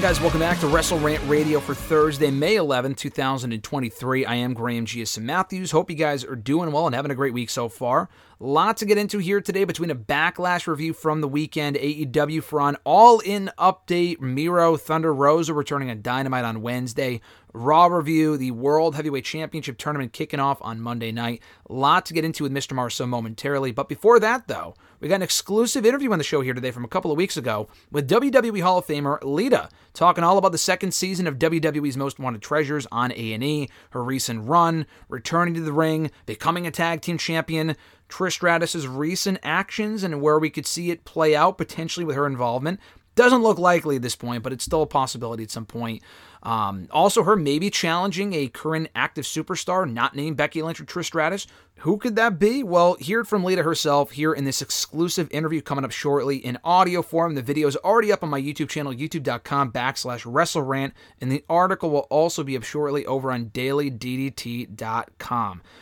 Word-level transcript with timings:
On, 0.00 0.06
guys? 0.06 0.18
Welcome 0.18 0.40
back 0.40 0.58
to 0.60 0.66
Wrestle 0.66 0.98
Rant 0.98 1.22
Radio 1.28 1.60
for 1.60 1.74
Thursday, 1.74 2.30
May 2.30 2.54
11th, 2.54 2.96
2023. 2.96 4.24
I 4.24 4.34
am 4.34 4.54
Graham 4.54 4.86
GSM 4.86 5.20
Matthews. 5.20 5.72
Hope 5.72 5.90
you 5.90 5.96
guys 5.96 6.24
are 6.24 6.36
doing 6.36 6.72
well 6.72 6.86
and 6.86 6.94
having 6.94 7.10
a 7.10 7.14
great 7.14 7.34
week 7.34 7.50
so 7.50 7.68
far. 7.68 8.08
Lot 8.42 8.78
to 8.78 8.86
get 8.86 8.96
into 8.96 9.18
here 9.18 9.42
today 9.42 9.64
between 9.64 9.90
a 9.90 9.94
backlash 9.94 10.66
review 10.66 10.94
from 10.94 11.20
the 11.20 11.28
weekend, 11.28 11.76
AEW 11.76 12.42
for 12.42 12.58
an 12.62 12.78
all 12.84 13.18
in 13.20 13.50
update, 13.58 14.18
Miro 14.18 14.78
Thunder 14.78 15.12
Rosa 15.12 15.52
returning 15.52 15.90
on 15.90 16.00
Dynamite 16.00 16.46
on 16.46 16.62
Wednesday, 16.62 17.20
Raw 17.52 17.86
review, 17.86 18.38
the 18.38 18.52
World 18.52 18.94
Heavyweight 18.94 19.24
Championship 19.26 19.76
tournament 19.76 20.14
kicking 20.14 20.40
off 20.40 20.56
on 20.62 20.80
Monday 20.80 21.12
night. 21.12 21.42
Lot 21.68 22.06
to 22.06 22.14
get 22.14 22.24
into 22.24 22.44
with 22.44 22.52
Mr. 22.52 22.72
Marceau 22.72 23.06
momentarily. 23.06 23.72
But 23.72 23.88
before 23.88 24.20
that, 24.20 24.46
though, 24.46 24.74
we 25.00 25.08
got 25.08 25.16
an 25.16 25.22
exclusive 25.22 25.84
interview 25.84 26.12
on 26.12 26.18
the 26.18 26.24
show 26.24 26.40
here 26.40 26.54
today 26.54 26.70
from 26.70 26.84
a 26.84 26.88
couple 26.88 27.10
of 27.10 27.18
weeks 27.18 27.36
ago 27.36 27.68
with 27.90 28.08
WWE 28.08 28.62
Hall 28.62 28.78
of 28.78 28.86
Famer 28.86 29.18
Lita, 29.22 29.68
talking 29.94 30.22
all 30.22 30.38
about 30.38 30.52
the 30.52 30.58
second 30.58 30.94
season 30.94 31.26
of 31.26 31.38
WWE's 31.38 31.96
Most 31.96 32.18
Wanted 32.18 32.40
Treasures 32.40 32.86
on 32.92 33.10
A&E, 33.12 33.68
her 33.90 34.04
recent 34.04 34.48
run, 34.48 34.86
returning 35.08 35.54
to 35.54 35.60
the 35.60 35.72
ring, 35.72 36.10
becoming 36.26 36.66
a 36.66 36.70
tag 36.70 37.02
team 37.02 37.18
champion, 37.18 37.76
Trish 38.10 38.38
Stratus's 38.38 38.86
recent 38.86 39.38
actions 39.42 40.02
and 40.02 40.20
where 40.20 40.38
we 40.38 40.50
could 40.50 40.66
see 40.66 40.90
it 40.90 41.04
play 41.04 41.34
out 41.34 41.56
potentially 41.56 42.04
with 42.04 42.16
her 42.16 42.26
involvement. 42.26 42.80
Doesn't 43.14 43.42
look 43.42 43.58
likely 43.58 43.96
at 43.96 44.02
this 44.02 44.16
point, 44.16 44.42
but 44.42 44.52
it's 44.52 44.64
still 44.64 44.82
a 44.82 44.86
possibility 44.86 45.42
at 45.42 45.50
some 45.50 45.66
point. 45.66 46.02
Um, 46.42 46.88
also, 46.90 47.22
her 47.24 47.36
maybe 47.36 47.68
challenging 47.68 48.32
a 48.32 48.48
current 48.48 48.88
active 48.94 49.24
superstar 49.24 49.90
not 49.90 50.14
named 50.16 50.36
Becky 50.36 50.62
Lynch 50.62 50.80
or 50.80 50.84
Trish 50.84 51.06
Stratus. 51.06 51.46
Who 51.80 51.96
could 51.96 52.16
that 52.16 52.38
be? 52.38 52.62
Well, 52.62 52.96
hear 53.00 53.20
it 53.20 53.26
from 53.26 53.42
Lita 53.42 53.62
herself 53.62 54.10
here 54.10 54.34
in 54.34 54.44
this 54.44 54.60
exclusive 54.60 55.28
interview 55.30 55.62
coming 55.62 55.82
up 55.84 55.92
shortly 55.92 56.36
in 56.36 56.58
audio 56.62 57.00
form. 57.00 57.34
The 57.34 57.42
video 57.42 57.68
is 57.68 57.76
already 57.76 58.12
up 58.12 58.22
on 58.22 58.28
my 58.28 58.40
YouTube 58.40 58.68
channel, 58.68 58.92
youtube.com 58.92 59.72
backslash 59.72 60.30
WrestleRant, 60.30 60.92
and 61.22 61.32
the 61.32 61.42
article 61.48 61.88
will 61.90 62.06
also 62.10 62.44
be 62.44 62.54
up 62.54 62.64
shortly 62.64 63.06
over 63.06 63.32
on 63.32 63.46
dailyddt.com. 63.46 64.02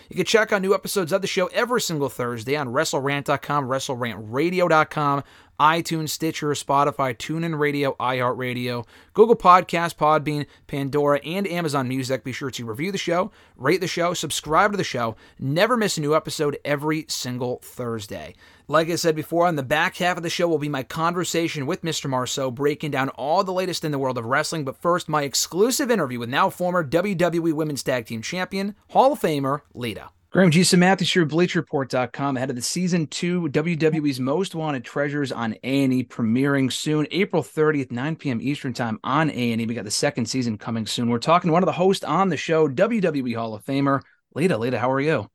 You 0.09 0.17
can 0.17 0.25
check 0.25 0.53
out 0.53 0.63
new 0.63 0.73
episodes 0.73 1.13
of 1.13 1.21
the 1.21 1.27
show 1.27 1.47
every 1.49 1.81
single 1.81 2.09
Thursday 2.09 2.55
on 2.57 2.69
WrestleRant.com, 2.69 3.67
WrestleRantRadio.com, 3.67 5.25
iTunes, 5.59 6.11
Stitcher, 6.11 6.51
Spotify, 6.51 7.17
TuneIn 7.17 7.59
Radio, 7.59 7.97
iHeartRadio, 7.99 8.87
Google 9.13 9.37
Podcast, 9.37 9.97
Podbean, 9.97 10.47
Pandora, 10.67 11.19
and 11.25 11.47
Amazon 11.47 11.89
Music. 11.89 12.23
Be 12.23 12.33
sure 12.33 12.51
to 12.51 12.65
review 12.65 12.93
the 12.93 12.99
show, 12.99 13.31
rate 13.57 13.81
the 13.81 13.89
show, 13.89 14.15
subscribe 14.15 14.71
to 14.71 14.77
the 14.77 14.85
show. 14.85 15.17
Never 15.39 15.77
miss 15.77 15.99
a 15.99 16.01
new 16.01 16.15
episode 16.15 16.59
every 16.65 17.07
single 17.09 17.61
Thursday. 17.63 18.35
Like 18.69 18.91
I 18.91 18.97
said 18.97 19.17
before, 19.17 19.47
on 19.47 19.57
the 19.57 19.63
back 19.63 19.97
half 19.97 20.19
of 20.19 20.23
the 20.23 20.31
show 20.31 20.47
will 20.47 20.59
be 20.59 20.69
my 20.69 20.83
conversation 20.83 21.67
with 21.67 21.83
Mr. 21.83 22.09
Marceau, 22.09 22.51
breaking 22.51 22.91
down 22.91 23.09
all 23.11 23.43
the 23.43 23.53
latest 23.53 23.85
in 23.85 23.93
the 23.93 23.99
world 23.99 24.19
of 24.19 24.27
wrestling. 24.27 24.65
But 24.65 24.77
first, 24.77 25.09
my 25.09 25.23
exclusive 25.23 25.91
interview 25.91 26.19
with 26.19 26.29
now 26.29 26.51
former 26.51 26.85
WWE 26.85 27.55
Women's 27.55 27.83
Tag 27.83 28.07
Team 28.07 28.23
Champion, 28.23 28.75
Hall 28.91 29.15
of 29.15 29.21
Famer, 29.21 29.63
Lita. 29.75 30.11
Graham 30.31 30.51
G. 30.51 30.63
Matthews 30.77 31.11
here, 31.11 31.25
BleacherReport.com, 31.25 32.37
ahead 32.37 32.51
of 32.51 32.57
the 32.57 32.61
season 32.61 33.07
two 33.07 33.49
WWE's 33.49 34.21
Most 34.21 34.55
Wanted 34.55 34.85
Treasures 34.85 35.33
on 35.33 35.55
A&E, 35.65 36.05
premiering 36.05 36.71
soon, 36.71 37.07
April 37.11 37.43
30th, 37.43 37.91
9 37.91 38.17
p.m. 38.17 38.39
Eastern 38.43 38.75
Time 38.75 39.01
on 39.03 39.31
A&E. 39.31 39.65
We 39.65 39.73
got 39.73 39.85
the 39.85 39.91
second 39.91 40.27
season 40.27 40.59
coming 40.59 40.85
soon. 40.85 41.09
We're 41.09 41.19
talking 41.19 41.49
to 41.49 41.53
one 41.53 41.63
of 41.63 41.67
the 41.67 41.73
hosts 41.73 42.05
on 42.05 42.29
the 42.29 42.37
show, 42.37 42.69
WWE 42.69 43.37
Hall 43.37 43.55
of 43.55 43.65
Famer, 43.65 44.03
Lita. 44.35 44.59
Lita, 44.59 44.79
how 44.79 44.91
are 44.91 45.01
you? 45.01 45.31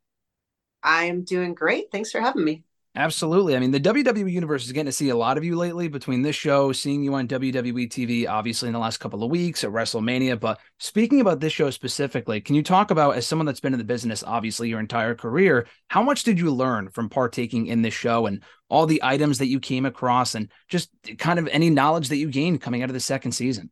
I'm 0.84 1.24
doing 1.24 1.56
great. 1.56 1.86
Thanks 1.92 2.12
for 2.12 2.22
having 2.22 2.46
me. 2.46 2.64
Absolutely. 2.96 3.56
I 3.56 3.60
mean, 3.60 3.72
the 3.72 3.80
WWE 3.80 4.32
universe 4.32 4.66
is 4.66 4.72
getting 4.72 4.86
to 4.86 4.92
see 4.92 5.10
a 5.10 5.16
lot 5.16 5.40
of 5.40 5.44
you 5.44 5.56
lately 5.56 5.88
between 5.88 6.22
this 6.22 6.36
show, 6.36 6.72
seeing 6.72 7.04
you 7.04 7.16
on 7.16 7.28
WWE 7.28 7.90
TV, 7.90 8.28
obviously 8.28 8.68
in 8.68 8.74
the 8.74 8.80
last 8.80 9.00
couple 9.00 9.24
of 9.24 9.32
weeks 9.32 9.64
at 9.64 9.72
WrestleMania. 9.72 10.40
But 10.40 10.60
speaking 10.78 11.20
about 11.20 11.40
this 11.40 11.52
show 11.52 11.72
specifically, 11.72 12.40
can 12.40 12.54
you 12.54 12.62
talk 12.62 12.92
about, 12.92 13.16
as 13.16 13.26
someone 13.26 13.48
that's 13.48 13.60
been 13.60 13.74
in 13.74 13.80
the 13.80 13.84
business, 13.84 14.24
obviously 14.24 14.70
your 14.70 14.80
entire 14.80 15.16
career, 15.16 15.66
how 15.88 16.04
much 16.04 16.24
did 16.24 16.38
you 16.38 16.54
learn 16.54 16.88
from 16.90 17.10
partaking 17.10 17.66
in 17.66 17.82
this 17.82 17.96
show 17.96 18.28
and 18.28 18.44
all 18.70 18.86
the 18.86 19.02
items 19.02 19.40
that 19.40 19.48
you 19.48 19.60
came 19.60 19.88
across 19.88 20.36
and 20.36 20.52
just 20.68 20.92
kind 21.18 21.40
of 21.40 21.48
any 21.48 21.72
knowledge 21.72 22.10
that 22.10 22.18
you 22.18 22.30
gained 22.30 22.62
coming 22.62 22.84
out 22.84 22.92
of 22.92 22.94
the 22.94 23.00
second 23.00 23.32
season? 23.32 23.72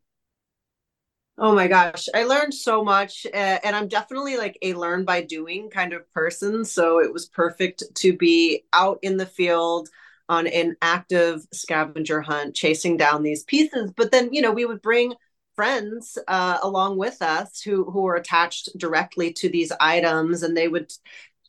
Oh 1.44 1.56
my 1.56 1.66
gosh, 1.66 2.06
I 2.14 2.22
learned 2.22 2.54
so 2.54 2.84
much, 2.84 3.26
uh, 3.26 3.58
and 3.64 3.74
I'm 3.74 3.88
definitely 3.88 4.36
like 4.36 4.56
a 4.62 4.74
learn 4.74 5.04
by 5.04 5.22
doing 5.22 5.70
kind 5.70 5.92
of 5.92 6.08
person. 6.12 6.64
So 6.64 7.00
it 7.00 7.12
was 7.12 7.26
perfect 7.26 7.82
to 7.96 8.16
be 8.16 8.62
out 8.72 9.00
in 9.02 9.16
the 9.16 9.26
field 9.26 9.88
on 10.28 10.46
an 10.46 10.76
active 10.82 11.44
scavenger 11.52 12.20
hunt, 12.20 12.54
chasing 12.54 12.96
down 12.96 13.24
these 13.24 13.42
pieces. 13.42 13.90
But 13.96 14.12
then, 14.12 14.32
you 14.32 14.40
know, 14.40 14.52
we 14.52 14.66
would 14.66 14.82
bring 14.82 15.14
friends 15.56 16.16
uh, 16.28 16.58
along 16.62 16.98
with 16.98 17.20
us 17.20 17.60
who 17.60 17.90
who 17.90 18.02
were 18.02 18.14
attached 18.14 18.68
directly 18.78 19.32
to 19.32 19.48
these 19.48 19.72
items, 19.80 20.44
and 20.44 20.56
they 20.56 20.68
would 20.68 20.92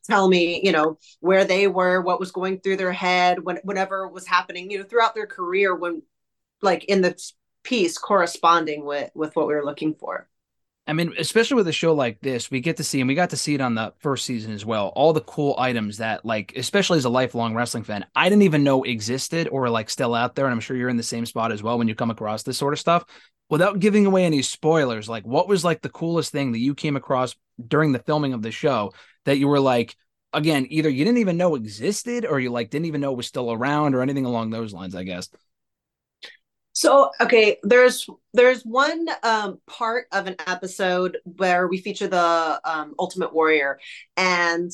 tell 0.10 0.28
me, 0.28 0.60
you 0.64 0.72
know, 0.72 0.98
where 1.20 1.46
they 1.46 1.68
were, 1.68 2.02
what 2.02 2.20
was 2.20 2.32
going 2.32 2.60
through 2.62 2.78
their 2.78 2.92
head, 2.94 3.44
when 3.44 3.58
whatever 3.58 4.08
was 4.08 4.26
happening, 4.26 4.72
you 4.72 4.80
know, 4.80 4.86
throughout 4.86 5.14
their 5.14 5.28
career 5.28 5.76
when 5.76 6.02
like 6.64 6.86
in 6.86 7.02
the 7.02 7.16
piece 7.64 7.98
corresponding 7.98 8.86
with 8.86 9.10
with 9.16 9.36
what 9.36 9.48
we 9.48 9.54
were 9.54 9.66
looking 9.66 9.96
for. 9.96 10.28
I 10.86 10.92
mean, 10.92 11.14
especially 11.18 11.56
with 11.56 11.70
a 11.70 11.74
show 11.74 11.94
like 11.94 12.20
this, 12.20 12.52
we 12.52 12.60
get 12.60 12.76
to 12.76 12.84
see, 12.84 13.00
and 13.00 13.08
we 13.08 13.16
got 13.16 13.30
to 13.30 13.38
see 13.38 13.56
it 13.56 13.62
on 13.62 13.74
the 13.74 13.94
first 14.00 14.26
season 14.26 14.52
as 14.52 14.66
well, 14.66 14.88
all 14.98 15.14
the 15.14 15.22
cool 15.22 15.56
items 15.58 16.00
that, 16.00 16.26
like, 16.26 16.52
especially 16.58 16.98
as 16.98 17.06
a 17.06 17.10
lifelong 17.10 17.56
wrestling 17.56 17.86
fan, 17.86 18.06
I 18.14 18.28
didn't 18.28 18.42
even 18.42 18.66
know 18.66 18.84
existed 18.84 19.48
or 19.48 19.70
like 19.70 19.90
still 19.90 20.14
out 20.14 20.36
there. 20.36 20.46
And 20.46 20.52
I'm 20.52 20.60
sure 20.60 20.76
you're 20.76 20.90
in 20.90 20.98
the 20.98 21.04
same 21.04 21.26
spot 21.26 21.54
as 21.54 21.64
well 21.64 21.78
when 21.78 21.88
you 21.88 21.96
come 21.96 22.12
across 22.12 22.44
this 22.44 22.58
sort 22.58 22.74
of 22.74 22.80
stuff. 22.80 23.06
Without 23.50 23.80
giving 23.80 24.06
away 24.06 24.26
any 24.26 24.42
spoilers, 24.42 25.08
like, 25.08 25.26
what 25.26 25.48
was 25.48 25.64
like 25.64 25.82
the 25.82 25.90
coolest 25.90 26.34
thing 26.34 26.52
that 26.52 26.60
you 26.60 26.76
came 26.76 26.98
across 26.98 27.34
during 27.66 27.94
the 27.94 28.00
filming 28.00 28.34
of 28.34 28.42
the 28.42 28.52
show 28.52 28.92
that 29.24 29.38
you 29.38 29.48
were 29.48 29.60
like, 29.62 29.96
again, 30.34 30.68
either 30.70 30.90
you 30.90 31.06
didn't 31.06 31.20
even 31.20 31.38
know 31.38 31.56
existed 31.56 32.26
or 32.26 32.42
you 32.42 32.50
like 32.50 32.70
didn't 32.70 32.88
even 32.88 33.00
know 33.00 33.14
was 33.14 33.28
still 33.28 33.54
around 33.54 33.96
or 33.96 34.02
anything 34.02 34.26
along 34.26 34.50
those 34.50 34.74
lines, 34.74 34.96
I 34.96 35.04
guess. 35.04 35.30
So, 36.84 37.12
okay, 37.22 37.60
there's 37.64 38.06
there's 38.34 38.64
one 38.64 39.08
um, 39.24 39.62
part 39.68 40.08
of 40.12 40.28
an 40.28 40.36
episode 40.48 41.18
where 41.24 41.66
we 41.70 41.78
feature 41.78 42.10
the 42.10 42.60
um, 42.66 42.94
Ultimate 43.00 43.34
Warrior 43.34 43.80
and 44.18 44.70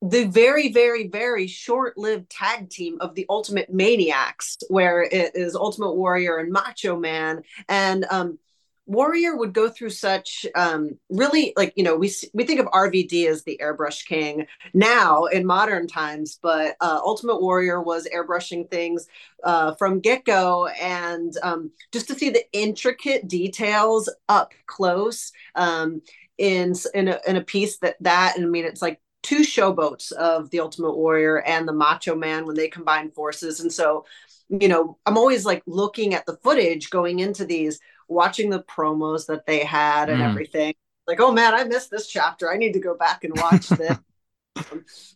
the 0.00 0.24
very, 0.24 0.72
very, 0.72 1.08
very 1.08 1.48
short-lived 1.48 2.30
tag 2.30 2.70
team 2.70 2.96
of 3.00 3.14
the 3.14 3.26
Ultimate 3.28 3.70
Maniacs, 3.70 4.56
where 4.70 5.02
it 5.02 5.32
is 5.34 5.54
Ultimate 5.54 5.96
Warrior 5.96 6.38
and 6.38 6.50
Macho 6.50 6.98
Man, 6.98 7.42
and 7.68 8.06
um, 8.10 8.38
Warrior 8.86 9.36
would 9.36 9.52
go 9.52 9.68
through 9.68 9.90
such 9.90 10.46
um, 10.54 10.98
really 11.10 11.52
like 11.56 11.72
you 11.76 11.82
know 11.82 11.96
we 11.96 12.12
we 12.32 12.44
think 12.44 12.60
of 12.60 12.66
RVD 12.66 13.26
as 13.26 13.42
the 13.42 13.58
airbrush 13.62 14.06
king 14.06 14.46
now 14.74 15.24
in 15.24 15.44
modern 15.44 15.88
times, 15.88 16.38
but 16.40 16.76
uh, 16.80 17.00
Ultimate 17.04 17.40
Warrior 17.40 17.82
was 17.82 18.08
airbrushing 18.14 18.70
things 18.70 19.06
uh, 19.42 19.74
from 19.74 20.00
get 20.00 20.24
go, 20.24 20.68
and 20.68 21.32
um, 21.42 21.70
just 21.92 22.06
to 22.08 22.14
see 22.14 22.30
the 22.30 22.44
intricate 22.52 23.26
details 23.26 24.08
up 24.28 24.52
close 24.66 25.32
um, 25.56 26.00
in 26.38 26.74
in 26.94 27.08
a, 27.08 27.18
in 27.26 27.36
a 27.36 27.44
piece 27.44 27.78
that 27.78 27.96
that 28.00 28.36
and 28.36 28.46
I 28.46 28.48
mean 28.48 28.64
it's 28.64 28.82
like 28.82 29.00
two 29.22 29.40
showboats 29.40 30.12
of 30.12 30.50
the 30.50 30.60
Ultimate 30.60 30.96
Warrior 30.96 31.40
and 31.40 31.66
the 31.66 31.72
Macho 31.72 32.14
Man 32.14 32.46
when 32.46 32.54
they 32.54 32.68
combine 32.68 33.10
forces, 33.10 33.58
and 33.60 33.72
so 33.72 34.04
you 34.48 34.68
know 34.68 34.96
i'm 35.06 35.18
always 35.18 35.44
like 35.44 35.60
looking 35.66 36.14
at 36.14 36.24
the 36.24 36.36
footage 36.36 36.90
going 36.90 37.18
into 37.18 37.44
these 37.44 37.80
watching 38.08 38.50
the 38.50 38.62
promos 38.62 39.26
that 39.26 39.46
they 39.46 39.64
had 39.64 40.08
and 40.08 40.20
Mm. 40.20 40.24
everything 40.24 40.74
like 41.06 41.20
oh 41.20 41.32
man 41.32 41.54
i 41.54 41.64
missed 41.64 41.90
this 41.90 42.06
chapter 42.06 42.50
i 42.50 42.56
need 42.56 42.72
to 42.72 42.80
go 42.80 42.94
back 42.96 43.24
and 43.24 43.34
watch 43.34 43.74
this 43.76 43.98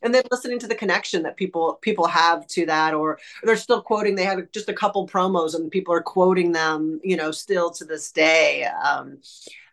and 0.03 0.15
then 0.15 0.23
listening 0.31 0.59
to 0.59 0.67
the 0.67 0.75
connection 0.75 1.23
that 1.23 1.37
people 1.37 1.75
people 1.83 2.07
have 2.07 2.47
to 2.47 2.67
that 2.67 2.95
or 2.95 3.19
they're 3.43 3.57
still 3.57 3.83
quoting 3.83 4.15
they 4.15 4.25
have 4.25 4.51
just 4.53 4.69
a 4.69 4.73
couple 4.75 5.07
promos 5.09 5.55
and 5.55 5.71
people 5.71 5.95
are 5.95 6.03
quoting 6.03 6.53
them 6.53 7.01
you 7.03 7.17
know 7.17 7.31
still 7.31 7.71
to 7.71 7.85
this 7.85 8.13
day 8.13 8.65
um, 8.65 9.19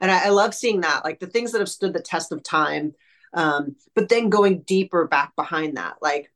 and 0.01 0.11
I, 0.11 0.25
I 0.27 0.29
love 0.29 0.53
seeing 0.53 0.81
that 0.81 1.03
like 1.03 1.19
the 1.19 1.27
things 1.27 1.51
that 1.51 1.59
have 1.59 1.69
stood 1.69 1.93
the 1.93 2.01
test 2.01 2.31
of 2.31 2.43
time 2.43 2.93
um, 3.33 3.75
but 3.93 4.09
then 4.09 4.29
going 4.29 4.61
deeper 4.61 5.07
back 5.07 5.35
behind 5.35 5.77
that 5.77 5.97
like 6.01 6.31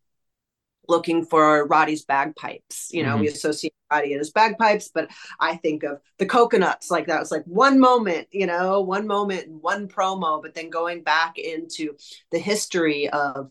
looking 0.91 1.25
for 1.25 1.65
Roddy's 1.65 2.03
bagpipes. 2.05 2.89
You 2.91 3.03
know, 3.03 3.15
Mhm. 3.15 3.21
we 3.21 3.27
associate 3.29 3.73
Roddy 3.91 4.11
and 4.13 4.19
his 4.19 4.31
bagpipes, 4.31 4.89
but 4.93 5.09
I 5.39 5.55
think 5.57 5.83
of 5.83 5.99
the 6.19 6.25
coconuts 6.25 6.91
like 6.91 7.07
that 7.07 7.19
was 7.19 7.31
like 7.31 7.45
one 7.45 7.79
moment, 7.79 8.27
you 8.31 8.45
know, 8.45 8.81
one 8.81 9.07
moment, 9.07 9.49
one 9.49 9.87
promo, 9.87 10.41
but 10.41 10.53
then 10.53 10.69
going 10.69 11.03
back 11.03 11.37
into 11.37 11.95
the 12.31 12.39
history 12.39 13.09
of 13.09 13.49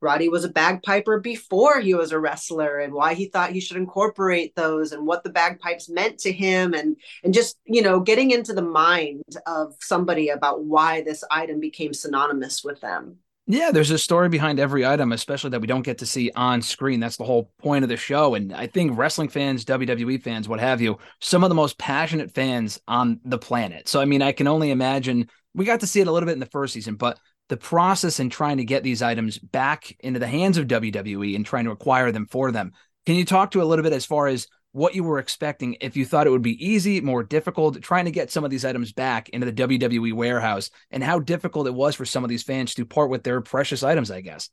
Roddy 0.00 0.28
was 0.28 0.44
a 0.44 0.50
bagpiper 0.50 1.18
before 1.18 1.80
he 1.80 1.94
was 1.94 2.12
a 2.12 2.18
wrestler 2.18 2.80
and 2.80 2.92
why 2.92 3.14
he 3.14 3.26
thought 3.26 3.52
he 3.52 3.60
should 3.60 3.78
incorporate 3.78 4.54
those 4.54 4.92
and 4.92 5.06
what 5.06 5.24
the 5.24 5.30
bagpipes 5.30 5.88
meant 5.88 6.18
to 6.20 6.32
him 6.32 6.74
and 6.74 6.96
and 7.24 7.32
just 7.32 7.56
you 7.64 7.80
know 7.80 8.00
getting 8.00 8.30
into 8.30 8.52
the 8.52 8.68
mind 8.86 9.24
of 9.46 9.74
somebody 9.80 10.28
about 10.28 10.62
why 10.62 11.00
this 11.00 11.24
item 11.30 11.58
became 11.58 11.94
synonymous 11.94 12.62
with 12.62 12.78
them 12.82 13.16
Yeah, 13.46 13.72
there's 13.72 13.90
a 13.90 13.98
story 13.98 14.30
behind 14.30 14.58
every 14.58 14.86
item, 14.86 15.12
especially 15.12 15.50
that 15.50 15.60
we 15.60 15.66
don't 15.66 15.82
get 15.82 15.98
to 15.98 16.06
see 16.06 16.30
on 16.34 16.62
screen. 16.62 16.98
That's 16.98 17.18
the 17.18 17.24
whole 17.24 17.50
point 17.58 17.82
of 17.82 17.90
the 17.90 17.96
show. 17.96 18.34
And 18.34 18.54
I 18.54 18.66
think 18.66 18.96
wrestling 18.96 19.28
fans, 19.28 19.66
WWE 19.66 20.22
fans, 20.22 20.48
what 20.48 20.60
have 20.60 20.80
you, 20.80 20.98
some 21.20 21.44
of 21.44 21.50
the 21.50 21.54
most 21.54 21.76
passionate 21.76 22.32
fans 22.34 22.80
on 22.88 23.20
the 23.22 23.36
planet. 23.36 23.86
So, 23.86 24.00
I 24.00 24.06
mean, 24.06 24.22
I 24.22 24.32
can 24.32 24.46
only 24.46 24.70
imagine 24.70 25.28
we 25.54 25.66
got 25.66 25.80
to 25.80 25.86
see 25.86 26.00
it 26.00 26.06
a 26.06 26.12
little 26.12 26.26
bit 26.26 26.32
in 26.32 26.40
the 26.40 26.46
first 26.46 26.72
season, 26.72 26.94
but 26.94 27.18
the 27.50 27.58
process 27.58 28.18
in 28.18 28.30
trying 28.30 28.56
to 28.56 28.64
get 28.64 28.82
these 28.82 29.02
items 29.02 29.38
back 29.38 29.94
into 30.00 30.18
the 30.18 30.26
hands 30.26 30.56
of 30.56 30.66
WWE 30.66 31.36
and 31.36 31.44
trying 31.44 31.66
to 31.66 31.70
acquire 31.70 32.10
them 32.12 32.26
for 32.26 32.50
them. 32.50 32.72
Can 33.04 33.16
you 33.16 33.26
talk 33.26 33.50
to 33.50 33.62
a 33.62 33.64
little 33.64 33.82
bit 33.82 33.92
as 33.92 34.06
far 34.06 34.26
as 34.26 34.46
what 34.74 34.94
you 34.96 35.04
were 35.04 35.20
expecting 35.20 35.76
if 35.80 35.96
you 35.96 36.04
thought 36.04 36.26
it 36.26 36.30
would 36.30 36.42
be 36.42 36.58
easy, 36.64 37.00
more 37.00 37.22
difficult, 37.22 37.80
trying 37.80 38.06
to 38.06 38.10
get 38.10 38.30
some 38.32 38.44
of 38.44 38.50
these 38.50 38.64
items 38.64 38.92
back 38.92 39.28
into 39.30 39.46
the 39.46 39.52
WWE 39.52 40.12
warehouse, 40.12 40.70
and 40.90 41.02
how 41.02 41.20
difficult 41.20 41.68
it 41.68 41.74
was 41.74 41.94
for 41.94 42.04
some 42.04 42.24
of 42.24 42.28
these 42.28 42.42
fans 42.42 42.74
to 42.74 42.84
part 42.84 43.08
with 43.08 43.22
their 43.22 43.40
precious 43.40 43.84
items, 43.84 44.10
I 44.10 44.20
guess. 44.20 44.50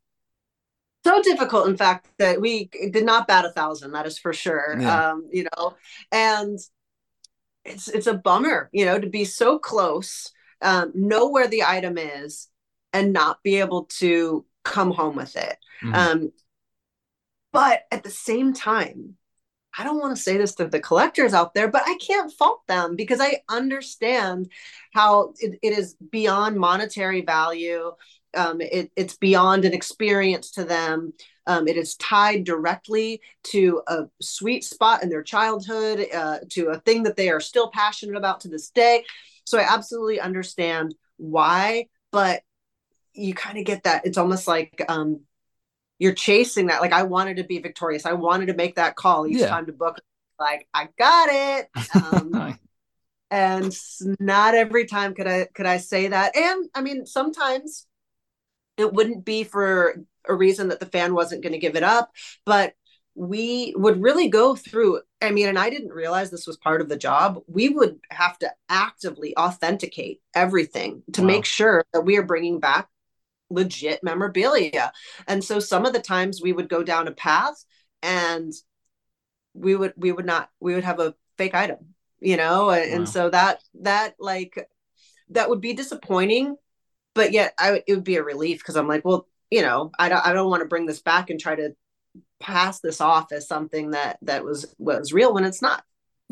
so 1.03 1.21
difficult 1.23 1.67
in 1.67 1.75
fact 1.77 2.07
that 2.19 2.39
we 2.39 2.69
did 2.91 3.05
not 3.05 3.27
bat 3.27 3.45
a 3.45 3.49
thousand 3.51 3.91
that 3.93 4.05
is 4.05 4.19
for 4.19 4.33
sure 4.33 4.77
Yeah. 4.79 5.09
um 5.11 5.27
you 5.31 5.47
know 5.57 5.75
and 6.11 6.59
it's 7.65 7.87
it's 7.87 8.07
a 8.07 8.13
bummer 8.13 8.69
you 8.71 8.85
know 8.85 8.99
to 8.99 9.07
be 9.09 9.25
so 9.25 9.59
close 9.59 10.31
um 10.61 10.91
know 10.93 11.29
where 11.29 11.47
the 11.47 11.63
item 11.63 11.97
is 11.97 12.49
and 12.93 13.13
not 13.13 13.41
be 13.43 13.59
able 13.59 13.85
to 13.85 14.45
come 14.63 14.91
home 14.91 15.15
with 15.15 15.35
it 15.35 15.57
Mhm. 15.83 15.95
um 15.95 16.31
but 17.51 17.81
at 17.91 18.03
the 18.03 18.09
same 18.09 18.53
time 18.53 19.17
I 19.77 19.83
don't 19.83 19.99
want 19.99 20.15
to 20.15 20.21
say 20.21 20.37
this 20.37 20.55
to 20.55 20.67
the 20.67 20.79
collectors 20.79 21.33
out 21.33 21.53
there, 21.53 21.69
but 21.69 21.83
I 21.85 21.97
can't 22.05 22.31
fault 22.31 22.61
them 22.67 22.95
because 22.95 23.19
I 23.21 23.41
understand 23.49 24.51
how 24.93 25.33
it, 25.39 25.59
it 25.61 25.77
is 25.77 25.95
beyond 26.11 26.57
monetary 26.57 27.21
value. 27.21 27.91
Um, 28.35 28.61
it, 28.61 28.91
it's 28.95 29.17
beyond 29.17 29.65
an 29.65 29.73
experience 29.73 30.51
to 30.51 30.63
them. 30.63 31.13
Um, 31.47 31.67
it 31.67 31.77
is 31.77 31.95
tied 31.95 32.43
directly 32.43 33.21
to 33.43 33.81
a 33.87 34.03
sweet 34.21 34.63
spot 34.63 35.03
in 35.03 35.09
their 35.09 35.23
childhood, 35.23 36.05
uh, 36.13 36.39
to 36.49 36.67
a 36.67 36.79
thing 36.79 37.03
that 37.03 37.15
they 37.15 37.29
are 37.29 37.39
still 37.39 37.69
passionate 37.71 38.15
about 38.15 38.41
to 38.41 38.47
this 38.47 38.69
day. 38.69 39.05
So 39.45 39.57
I 39.57 39.63
absolutely 39.63 40.19
understand 40.19 40.95
why, 41.17 41.87
but 42.11 42.43
you 43.13 43.33
kind 43.33 43.57
of 43.57 43.65
get 43.65 43.83
that. 43.83 44.05
It's 44.05 44.17
almost 44.17 44.47
like 44.47 44.81
um, 44.87 45.21
you're 46.01 46.13
chasing 46.15 46.67
that. 46.67 46.81
Like 46.81 46.93
I 46.93 47.03
wanted 47.03 47.37
to 47.37 47.45
be 47.45 47.59
victorious. 47.59 48.07
I 48.07 48.13
wanted 48.13 48.47
to 48.47 48.55
make 48.55 48.75
that 48.75 48.97
call 48.97 49.27
each 49.27 49.37
Yeah. 49.39 49.47
time 49.47 49.67
to 49.67 49.73
book. 49.73 49.99
Like 50.39 50.67
I 50.73 50.89
got 50.97 51.29
it. 51.31 51.69
Um, 51.95 52.57
and 53.31 53.73
not 54.19 54.55
every 54.55 54.85
time 54.85 55.13
could 55.15 55.27
I 55.27 55.47
could 55.53 55.65
I 55.67 55.77
say 55.77 56.09
that. 56.09 56.35
And 56.37 56.69
I 56.75 56.81
mean, 56.81 57.05
sometimes 57.05 57.87
it 58.77 58.93
wouldn't 58.93 59.25
be 59.25 59.43
for 59.43 59.95
a 60.27 60.35
reason 60.35 60.69
that 60.69 60.79
the 60.79 60.85
fan 60.85 61.13
wasn't 61.13 61.43
going 61.43 61.53
to 61.53 61.59
give 61.59 61.75
it 61.75 61.83
up, 61.83 62.11
but 62.45 62.73
we 63.15 63.73
would 63.77 64.01
really 64.01 64.29
go 64.29 64.55
through. 64.55 65.01
I 65.21 65.31
mean, 65.31 65.47
and 65.49 65.59
I 65.59 65.69
didn't 65.69 65.89
realize 65.93 66.31
this 66.31 66.47
was 66.47 66.57
part 66.57 66.81
of 66.81 66.89
the 66.89 66.97
job. 66.97 67.41
We 67.47 67.69
would 67.69 67.99
have 68.09 68.39
to 68.39 68.51
actively 68.69 69.37
authenticate 69.37 70.21
everything 70.33 71.03
to 71.13 71.21
Wow. 71.21 71.27
make 71.27 71.45
sure 71.45 71.83
that 71.93 72.01
we 72.05 72.17
are 72.17 72.23
bringing 72.23 72.59
back 72.59 72.87
legit 73.51 74.03
memorabilia. 74.03 74.91
And 75.27 75.43
so 75.43 75.59
some 75.59 75.85
of 75.85 75.93
the 75.93 76.01
times 76.01 76.41
we 76.41 76.53
would 76.53 76.69
go 76.69 76.83
down 76.83 77.07
a 77.07 77.11
path 77.11 77.63
and 78.01 78.53
we 79.53 79.75
would 79.75 79.93
we 79.97 80.11
would 80.11 80.25
not 80.25 80.49
we 80.59 80.73
would 80.73 80.83
have 80.83 80.99
a 80.99 81.13
fake 81.37 81.55
item 81.55 81.77
you 82.19 82.37
know 82.37 82.69
and, 82.69 82.89
Wow. 82.89 82.97
and 82.97 83.09
so 83.09 83.29
that 83.29 83.61
that 83.81 84.15
like 84.19 84.69
that 85.29 85.49
would 85.49 85.61
be 85.61 85.73
disappointing 85.73 86.55
but 87.13 87.31
yet 87.31 87.53
i 87.59 87.83
it 87.85 87.93
would 87.95 88.03
be 88.03 88.15
a 88.15 88.23
relief 88.23 88.59
because 88.59 88.77
i'm 88.77 88.87
like 88.87 89.03
well 89.03 89.27
you 89.49 89.61
know 89.61 89.91
i 89.99 90.07
don't 90.09 90.25
i 90.25 90.31
don't 90.33 90.49
want 90.49 90.61
to 90.61 90.67
bring 90.67 90.85
this 90.85 91.01
back 91.01 91.29
and 91.29 91.39
try 91.39 91.55
to 91.55 91.75
pass 92.39 92.79
this 92.79 93.01
off 93.01 93.31
as 93.31 93.47
something 93.47 93.91
that 93.91 94.17
that 94.21 94.43
was 94.45 94.73
was 94.77 95.11
real 95.13 95.33
when 95.33 95.43
it's 95.43 95.61
not 95.61 95.83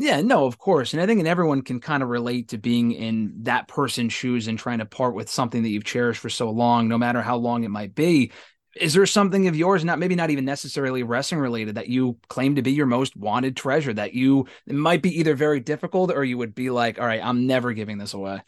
Yeah, 0.02 0.22
no, 0.22 0.46
of 0.46 0.58
course. 0.58 0.94
And 0.94 1.02
I 1.02 1.06
think 1.06 1.20
and 1.20 1.28
everyone 1.28 1.62
can 1.62 1.82
kind 1.82 2.02
of 2.02 2.08
relate 2.08 2.50
to 2.50 2.58
being 2.58 2.94
in 2.94 3.34
that 3.44 3.68
person's 3.68 4.14
shoes 4.14 4.48
and 4.48 4.58
trying 4.58 4.80
to 4.80 4.86
part 4.86 5.14
with 5.14 5.30
something 5.30 5.62
that 5.62 5.70
you've 5.70 5.84
cherished 5.84 6.22
for 6.22 6.30
so 6.30 6.50
long, 6.50 6.88
no 6.88 6.98
matter 6.98 7.22
how 7.22 7.36
long 7.36 7.66
it 7.66 7.70
might 7.70 7.94
be. 7.96 8.32
Is 8.80 8.94
there 8.94 9.06
something 9.06 9.50
of 9.50 9.58
yours, 9.58 9.84
not 9.84 10.00
maybe 10.00 10.16
not 10.16 10.30
even 10.30 10.46
necessarily 10.46 11.04
wrestling 11.04 11.42
related, 11.42 11.76
that 11.76 11.90
you 11.90 12.18
claim 12.30 12.56
to 12.56 12.62
be 12.62 12.72
your 12.72 12.86
most 12.86 13.18
wanted 13.18 13.58
treasure 13.58 13.94
that 13.94 14.14
you 14.14 14.48
might 14.68 15.02
be 15.02 15.20
either 15.20 15.36
very 15.36 15.60
difficult 15.60 16.12
or 16.12 16.24
you 16.24 16.38
would 16.38 16.56
be 16.56 16.70
like, 16.70 16.98
all 16.98 17.06
right, 17.06 17.22
I'm 17.22 17.46
never 17.46 17.74
giving 17.74 17.98
this 17.98 18.14
away. 18.14 18.40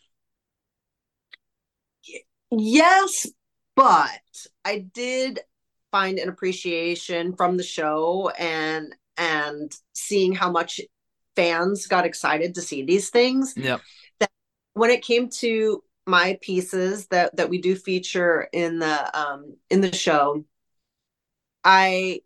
Yes, 2.52 3.28
but 3.76 4.10
I 4.66 4.80
did 4.94 5.40
find 5.92 6.20
an 6.20 6.30
appreciation 6.30 7.36
from 7.36 7.58
the 7.58 7.64
show 7.64 8.30
and 8.38 8.96
and 9.18 9.72
seeing 9.94 10.34
how 10.34 10.50
much 10.52 10.80
fans 11.36 11.88
got 11.88 12.06
excited 12.06 12.56
to 12.56 12.62
see 12.62 12.84
these 12.84 13.10
things. 13.10 13.54
Yep. 13.56 13.82
When 14.74 14.90
it 14.90 15.04
came 15.04 15.30
to 15.40 15.84
my 16.08 16.38
pieces 16.42 17.08
that 17.08 17.36
that 17.36 17.50
we 17.50 17.62
do 17.62 17.76
feature 17.76 18.48
in 18.54 18.80
the 18.80 19.20
um 19.20 19.56
in 19.70 19.82
the 19.82 19.94
show, 19.94 20.46
I 21.64 22.22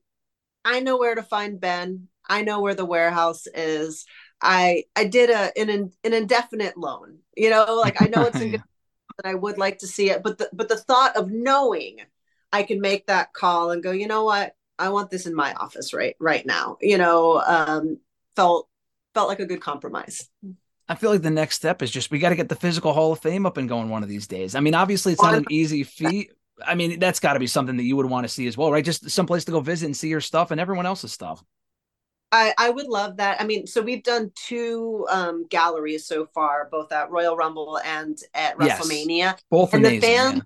I 0.64 0.80
know 0.80 0.98
where 0.98 1.16
to 1.16 1.24
find 1.24 1.60
Ben. 1.60 2.08
I 2.28 2.42
know 2.44 2.62
where 2.62 2.76
the 2.76 2.86
warehouse 2.86 3.48
is. 3.48 4.06
I 4.42 4.84
I 4.96 5.06
did 5.06 5.30
a 5.30 5.52
an 5.60 5.92
an 6.04 6.14
indefinite 6.14 6.78
loan. 6.78 7.20
You 7.36 7.50
know, 7.50 7.76
like 7.76 8.02
I 8.02 8.08
know 8.08 8.24
it's 8.24 8.40
in 8.40 8.52
good 8.52 8.64
that 9.18 9.30
I 9.30 9.36
would 9.36 9.58
like 9.58 9.80
to 9.80 9.88
see 9.88 10.10
it, 10.10 10.24
but 10.24 10.38
the 10.38 10.50
but 10.54 10.70
the 10.70 10.78
thought 10.78 11.16
of 11.16 11.32
knowing 11.32 11.98
I 12.52 12.64
can 12.64 12.82
make 12.82 13.08
that 13.08 13.34
call 13.34 13.72
and 13.72 13.84
go, 13.84 13.92
you 13.92 14.08
know 14.08 14.24
what, 14.24 14.56
I 14.78 14.90
want 14.90 15.10
this 15.10 15.26
in 15.26 15.36
my 15.36 15.54
office 15.54 15.94
right 15.94 16.16
right 16.20 16.46
now. 16.46 16.78
You 16.82 16.98
know, 16.98 17.42
um, 17.46 18.00
felt 18.36 18.68
felt 19.16 19.28
like 19.28 19.40
a 19.40 19.48
good 19.48 19.62
compromise. 19.62 20.30
I 20.88 20.94
feel 20.94 21.10
like 21.10 21.24
the 21.24 21.32
next 21.32 21.56
step 21.56 21.82
is 21.82 21.90
just 21.90 22.12
we 22.12 22.20
got 22.20 22.30
to 22.30 22.36
get 22.36 22.48
the 22.50 22.56
physical 22.56 22.94
Hall 22.94 23.12
of 23.12 23.20
Fame 23.20 23.48
up 23.48 23.58
and 23.58 23.68
going 23.68 23.90
one 23.90 24.04
of 24.04 24.10
these 24.10 24.28
days. 24.28 24.54
I 24.54 24.60
mean, 24.60 24.76
obviously 24.76 25.14
it's 25.14 25.24
not 25.24 25.34
an 25.34 25.46
easy 25.50 25.84
feat. 25.84 26.32
I 26.64 26.76
mean, 26.76 27.00
that's 27.00 27.20
got 27.20 27.34
to 27.34 27.40
be 27.40 27.48
something 27.48 27.76
that 27.78 27.84
you 27.84 27.96
would 27.96 28.06
want 28.06 28.24
to 28.26 28.30
see 28.30 28.46
as 28.46 28.56
well, 28.56 28.72
right? 28.72 28.86
Just 28.86 29.10
someplace 29.10 29.46
to 29.46 29.52
go 29.52 29.62
visit 29.62 29.88
and 29.88 29.98
see 29.98 30.10
your 30.10 30.22
stuff 30.22 30.52
and 30.52 30.62
everyone 30.62 30.86
else's 30.86 31.12
stuff. 31.12 31.44
I, 32.32 32.54
I 32.58 32.70
would 32.70 32.88
love 32.88 33.18
that. 33.18 33.42
I 33.42 33.46
mean, 33.46 33.66
so 33.66 33.82
we've 33.82 34.04
done 34.04 34.32
two 34.36 35.08
um, 35.10 35.48
galleries 35.50 36.06
so 36.06 36.28
far, 36.36 36.68
both 36.72 36.92
at 36.92 37.10
Royal 37.10 37.36
Rumble 37.36 37.80
and 37.84 38.18
at 38.34 38.56
Yes. 38.60 38.80
WrestleMania. 38.80 39.38
Both 39.50 39.74
And 39.74 39.84
the 39.86 39.90
amazing. 39.90 40.10
fans- 40.10 40.36
yeah. 40.36 40.42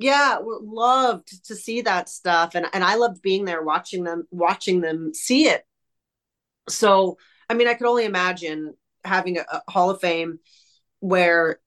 Yeah, 0.00 0.38
loved 0.44 1.44
to 1.46 1.56
see 1.56 1.80
that 1.80 2.08
stuff, 2.08 2.54
and 2.54 2.66
and 2.72 2.84
I 2.84 2.94
loved 2.94 3.20
being 3.20 3.44
there, 3.44 3.62
watching 3.62 4.04
them, 4.04 4.28
watching 4.30 4.80
them 4.80 5.12
see 5.12 5.48
it. 5.48 5.66
So, 6.68 7.18
I 7.48 7.54
mean, 7.54 7.68
I 7.68 7.74
could 7.74 7.86
only 7.86 8.04
imagine 8.04 8.74
having 9.04 9.38
a, 9.38 9.44
a 9.50 9.70
Hall 9.70 9.90
of 9.90 10.00
Fame 10.00 10.38
where 11.00 11.60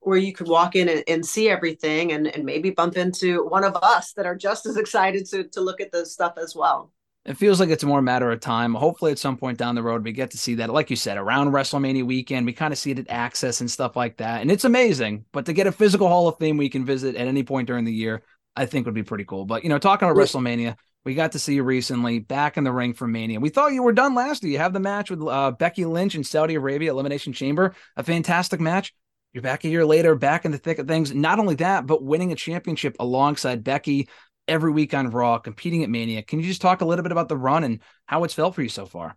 where 0.00 0.16
you 0.16 0.32
could 0.32 0.48
walk 0.48 0.76
in 0.76 0.88
and, 0.88 1.04
and 1.06 1.26
see 1.26 1.48
everything, 1.48 2.12
and 2.12 2.26
and 2.26 2.44
maybe 2.44 2.70
bump 2.70 2.96
into 2.96 3.44
one 3.46 3.64
of 3.64 3.76
us 3.76 4.12
that 4.14 4.26
are 4.26 4.36
just 4.36 4.66
as 4.66 4.76
excited 4.78 5.26
to 5.30 5.44
to 5.44 5.60
look 5.60 5.80
at 5.80 5.92
the 5.92 6.06
stuff 6.06 6.34
as 6.36 6.54
well. 6.54 6.92
It 7.26 7.36
feels 7.36 7.60
like 7.60 7.68
it's 7.68 7.84
more 7.84 7.98
a 7.98 8.02
matter 8.02 8.30
of 8.30 8.40
time. 8.40 8.74
Hopefully, 8.74 9.12
at 9.12 9.18
some 9.18 9.36
point 9.36 9.58
down 9.58 9.74
the 9.74 9.82
road, 9.82 10.04
we 10.04 10.12
get 10.12 10.30
to 10.30 10.38
see 10.38 10.54
that. 10.54 10.70
Like 10.70 10.88
you 10.88 10.96
said, 10.96 11.18
around 11.18 11.50
WrestleMania 11.52 12.02
weekend, 12.02 12.46
we 12.46 12.54
kind 12.54 12.72
of 12.72 12.78
see 12.78 12.92
it 12.92 12.98
at 12.98 13.08
Axxess 13.08 13.60
and 13.60 13.70
stuff 13.70 13.94
like 13.94 14.16
that. 14.16 14.40
And 14.40 14.50
it's 14.50 14.64
amazing. 14.64 15.26
But 15.30 15.44
to 15.46 15.52
get 15.52 15.66
a 15.66 15.72
physical 15.72 16.08
Hall 16.08 16.28
of 16.28 16.38
Fame 16.38 16.56
we 16.56 16.70
can 16.70 16.86
visit 16.86 17.16
at 17.16 17.28
any 17.28 17.42
point 17.42 17.66
during 17.66 17.84
the 17.84 17.92
year, 17.92 18.22
I 18.56 18.64
think 18.64 18.86
would 18.86 18.94
be 18.94 19.02
pretty 19.02 19.24
cool. 19.24 19.44
But, 19.44 19.64
you 19.64 19.68
know, 19.68 19.78
talking 19.78 20.08
about. 20.08 20.18
WrestleMania, 20.18 20.76
we 21.04 21.14
got 21.14 21.32
to 21.32 21.38
see 21.38 21.54
you 21.54 21.62
recently 21.62 22.18
back 22.18 22.56
in 22.56 22.64
the 22.64 22.72
ring 22.72 22.92
for 22.92 23.06
Mania. 23.06 23.40
We 23.40 23.48
thought 23.48 23.72
you 23.72 23.82
were 23.82 23.92
done 23.92 24.14
last 24.14 24.42
year. 24.42 24.52
You 24.52 24.58
have 24.58 24.72
the 24.72 24.80
match 24.80 25.10
with 25.10 25.22
uh, 25.22 25.52
Becky 25.52 25.84
Lynch 25.84 26.14
in 26.14 26.24
Saudi 26.24 26.54
Arabia, 26.54 26.90
Elimination 26.90 27.32
Chamber, 27.32 27.74
a 27.96 28.02
fantastic 28.02 28.60
match. 28.60 28.92
you're 29.32 29.42
back 29.42 29.64
a 29.64 29.68
year 29.68 29.86
later, 29.86 30.14
back 30.14 30.44
in 30.44 30.52
the 30.52 30.58
thick 30.58 30.78
of 30.78 30.86
things. 30.86 31.14
Not 31.14 31.38
only 31.38 31.54
that, 31.56 31.86
but 31.86 32.02
winning 32.02 32.32
a 32.32 32.36
championship 32.36 32.96
alongside 33.00 33.64
Becky 33.64 34.08
every 34.46 34.72
week 34.72 34.92
on 34.92 35.08
Raw, 35.10 35.38
competing 35.38 35.82
at 35.82 35.90
Mania. 35.90 36.22
Can 36.22 36.40
you 36.40 36.46
just 36.46 36.60
talk 36.60 36.82
a 36.82 36.84
little 36.84 37.02
bit 37.02 37.12
about 37.12 37.28
the 37.28 37.36
run 37.36 37.64
and 37.64 37.80
how 38.06 38.24
it's 38.24 38.34
felt 38.34 38.54
for 38.54 38.62
you 38.62 38.68
so 38.68 38.84
far? 38.84 39.16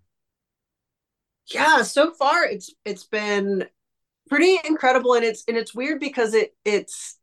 Yeah, 1.47 1.81
so 1.81 2.11
far 2.11 2.45
it's 2.45 2.73
it's 2.85 3.03
been 3.03 3.65
pretty 4.29 4.57
incredible 4.63 5.15
and 5.15 5.25
it's 5.25 5.43
and 5.47 5.57
it's 5.57 5.75
weird 5.75 5.99
because 5.99 6.33
it 6.33 6.55
it's 6.63 7.19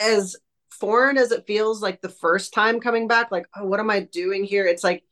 as 0.00 0.34
foreign 0.76 1.18
as 1.18 1.32
it 1.32 1.46
feels 1.46 1.82
like 1.82 2.00
the 2.00 2.08
first 2.08 2.52
time 2.54 2.80
coming 2.80 3.08
back 3.08 3.30
like 3.30 3.46
oh 3.56 3.66
what 3.66 3.80
am 3.80 3.90
I 3.90 4.00
doing 4.00 4.44
here? 4.44 4.66
It's 4.66 4.84
like 4.84 5.02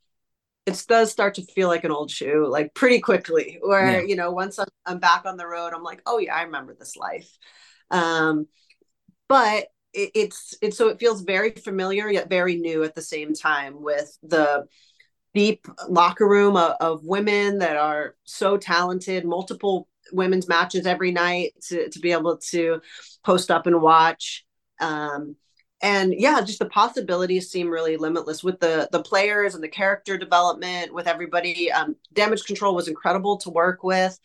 it 0.66 0.82
does 0.88 1.10
start 1.12 1.34
to 1.34 1.42
feel 1.42 1.68
like 1.68 1.84
an 1.84 1.90
old 1.90 2.10
shoe 2.10 2.46
like 2.48 2.74
pretty 2.74 3.00
quickly 3.00 3.58
where 3.62 4.00
Yeah. 4.00 4.06
you 4.06 4.16
know 4.16 4.30
once 4.30 4.58
I'm, 4.58 4.68
I'm 4.86 4.98
back 4.98 5.24
on 5.26 5.36
the 5.36 5.46
road 5.46 5.72
i'm 5.74 5.82
like 5.82 6.00
oh 6.06 6.18
yeah 6.18 6.34
i 6.34 6.42
remember 6.42 6.74
this 6.74 6.96
life 6.96 7.30
um 7.90 8.46
but 9.28 9.66
it, 9.92 10.10
it's 10.14 10.54
it's 10.62 10.76
so 10.78 10.88
it 10.88 10.98
feels 11.00 11.22
very 11.22 11.50
familiar 11.50 12.10
yet 12.10 12.30
very 12.30 12.56
new 12.56 12.82
at 12.82 12.94
the 12.94 13.02
same 13.02 13.34
time 13.34 13.82
with 13.82 14.16
the 14.22 14.66
deep 15.34 15.66
locker 15.88 16.26
room 16.28 16.56
of, 16.56 16.76
of 16.80 17.04
women 17.04 17.58
that 17.58 17.76
are 17.76 18.14
so 18.24 18.56
talented 18.56 19.24
multiple 19.24 19.88
women's 20.12 20.48
matches 20.48 20.86
every 20.86 21.10
night 21.12 21.52
to, 21.68 21.88
to 21.90 21.98
be 21.98 22.12
able 22.12 22.38
to 22.38 22.80
post 23.24 23.50
up 23.50 23.66
and 23.66 23.82
watch 23.82 24.44
um 24.80 25.36
and 25.84 26.14
yeah 26.16 26.40
just 26.40 26.58
the 26.58 26.66
possibilities 26.66 27.50
seem 27.50 27.68
really 27.68 27.96
limitless 27.96 28.42
with 28.42 28.58
the 28.58 28.88
the 28.90 29.02
players 29.02 29.54
and 29.54 29.62
the 29.62 29.68
character 29.68 30.16
development 30.16 30.92
with 30.92 31.06
everybody 31.06 31.70
um 31.70 31.94
damage 32.12 32.44
control 32.44 32.74
was 32.74 32.88
incredible 32.88 33.36
to 33.36 33.50
work 33.50 33.84
with 33.84 34.18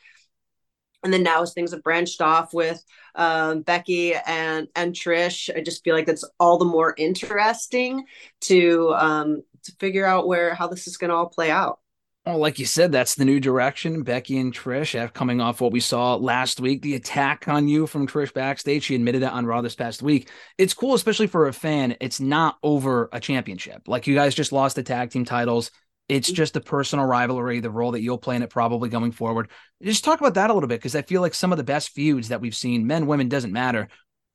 and 1.03 1.13
then 1.13 1.23
now 1.23 1.41
as 1.41 1.53
things 1.53 1.71
have 1.71 1.83
branched 1.83 2.21
off 2.21 2.53
with 2.53 2.83
um, 3.15 3.61
Becky 3.61 4.13
and 4.15 4.67
and 4.75 4.93
Trish, 4.93 5.49
I 5.55 5.61
just 5.61 5.83
feel 5.83 5.95
like 5.95 6.05
that's 6.05 6.25
all 6.39 6.57
the 6.57 6.65
more 6.65 6.93
interesting 6.97 8.05
to 8.41 8.93
um, 8.95 9.43
to 9.63 9.71
figure 9.79 10.05
out 10.05 10.27
where 10.27 10.53
how 10.53 10.67
this 10.67 10.87
is 10.87 10.97
going 10.97 11.09
to 11.09 11.15
all 11.15 11.27
play 11.29 11.51
out. 11.51 11.79
Well, 12.25 12.37
like 12.37 12.59
you 12.59 12.65
said, 12.65 12.91
that's 12.91 13.15
the 13.15 13.25
new 13.25 13.39
direction. 13.39 14.03
Becky 14.03 14.37
and 14.37 14.53
Trish 14.53 14.93
have 14.93 15.13
coming 15.13 15.41
off 15.41 15.61
what 15.61 15.71
we 15.71 15.79
saw 15.79 16.15
last 16.15 16.59
week, 16.59 16.81
the 16.81 16.95
attack 16.95 17.47
on 17.47 17.67
you 17.67 17.87
from 17.87 18.07
Trish 18.07 18.33
backstage. 18.33 18.83
She 18.83 18.95
admitted 18.95 19.23
it 19.23 19.31
on 19.31 19.45
Raw 19.45 19.61
this 19.61 19.75
past 19.75 20.03
week. 20.03 20.29
It's 20.57 20.73
cool, 20.73 20.93
especially 20.93 21.27
for 21.27 21.47
a 21.47 21.53
fan. 21.53 21.95
It's 22.01 22.19
not 22.19 22.57
over 22.61 23.09
a 23.13 23.19
championship. 23.19 23.87
Like 23.87 24.05
you 24.05 24.15
guys 24.15 24.35
just 24.35 24.51
lost 24.51 24.75
the 24.75 24.83
tag 24.83 25.11
team 25.11 25.25
titles. 25.25 25.71
It's 26.09 26.31
just 26.31 26.55
a 26.55 26.61
personal 26.61 27.05
rivalry, 27.05 27.61
the 27.61 27.71
role 27.71 27.91
that 27.91 28.01
you'll 28.01 28.17
play 28.17 28.35
in 28.35 28.43
it 28.43 28.49
probably 28.49 28.89
going 28.89 29.11
forward. 29.11 29.49
Just 29.81 30.03
talk 30.03 30.19
about 30.19 30.33
that 30.33 30.49
a 30.49 30.53
little 30.53 30.67
bit 30.67 30.79
because 30.79 30.95
I 30.95 31.03
feel 31.03 31.21
like 31.21 31.33
some 31.33 31.51
of 31.51 31.57
the 31.57 31.63
best 31.63 31.89
feuds 31.89 32.29
that 32.29 32.41
we've 32.41 32.55
seen, 32.55 32.85
men, 32.85 33.07
women, 33.07 33.29
doesn't 33.29 33.53
matter, 33.53 33.87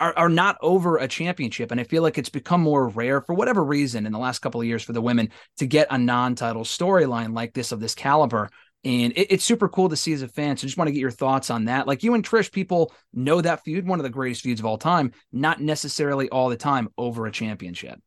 are, 0.05 0.19
are 0.19 0.29
not 0.29 0.59
over 0.61 0.99
a 0.99 1.09
championship. 1.09 1.71
And 1.71 1.81
I 1.81 1.85
feel 1.85 2.03
like 2.03 2.19
it's 2.19 2.29
become 2.29 2.61
more 2.61 2.89
rare 2.89 3.23
for 3.23 3.35
whatever 3.35 3.65
reason 3.65 4.05
in 4.05 4.13
the 4.13 4.19
last 4.19 4.41
couple 4.41 4.61
of 4.61 4.67
years 4.67 4.83
for 4.83 4.93
the 4.93 5.01
women 5.01 5.31
to 5.57 5.67
get 5.67 5.87
a 5.91 5.97
non-title 5.97 6.65
storyline 6.65 7.35
like 7.35 7.55
this 7.55 7.73
of 7.73 7.81
this 7.81 7.95
caliber. 7.95 8.51
And 8.85 9.15
it, 9.17 9.33
it's 9.33 9.45
super 9.45 9.67
cool 9.67 9.89
to 9.89 9.97
see 9.97 10.13
as 10.13 10.21
a 10.21 10.29
fan. 10.29 10.59
So 10.59 10.67
just 10.67 10.77
want 10.77 10.89
to 10.89 10.93
get 10.93 11.01
your 11.01 11.11
thoughts 11.11 11.49
on 11.49 11.65
that. 11.65 11.87
Like 11.87 12.03
you 12.03 12.13
and 12.13 12.23
Trish, 12.23 12.53
people 12.53 12.93
know 13.15 13.41
that 13.41 13.65
feud, 13.65 13.87
one 13.87 13.99
of 13.99 14.05
the 14.05 14.11
greatest 14.11 14.43
feuds 14.43 14.61
of 14.61 14.67
all 14.67 14.77
time, 14.77 15.13
not 15.33 15.63
necessarily 15.63 16.29
all 16.29 16.51
the 16.51 16.57
time 16.57 16.91
over 16.99 17.27
a 17.27 17.33
championship. 17.33 17.99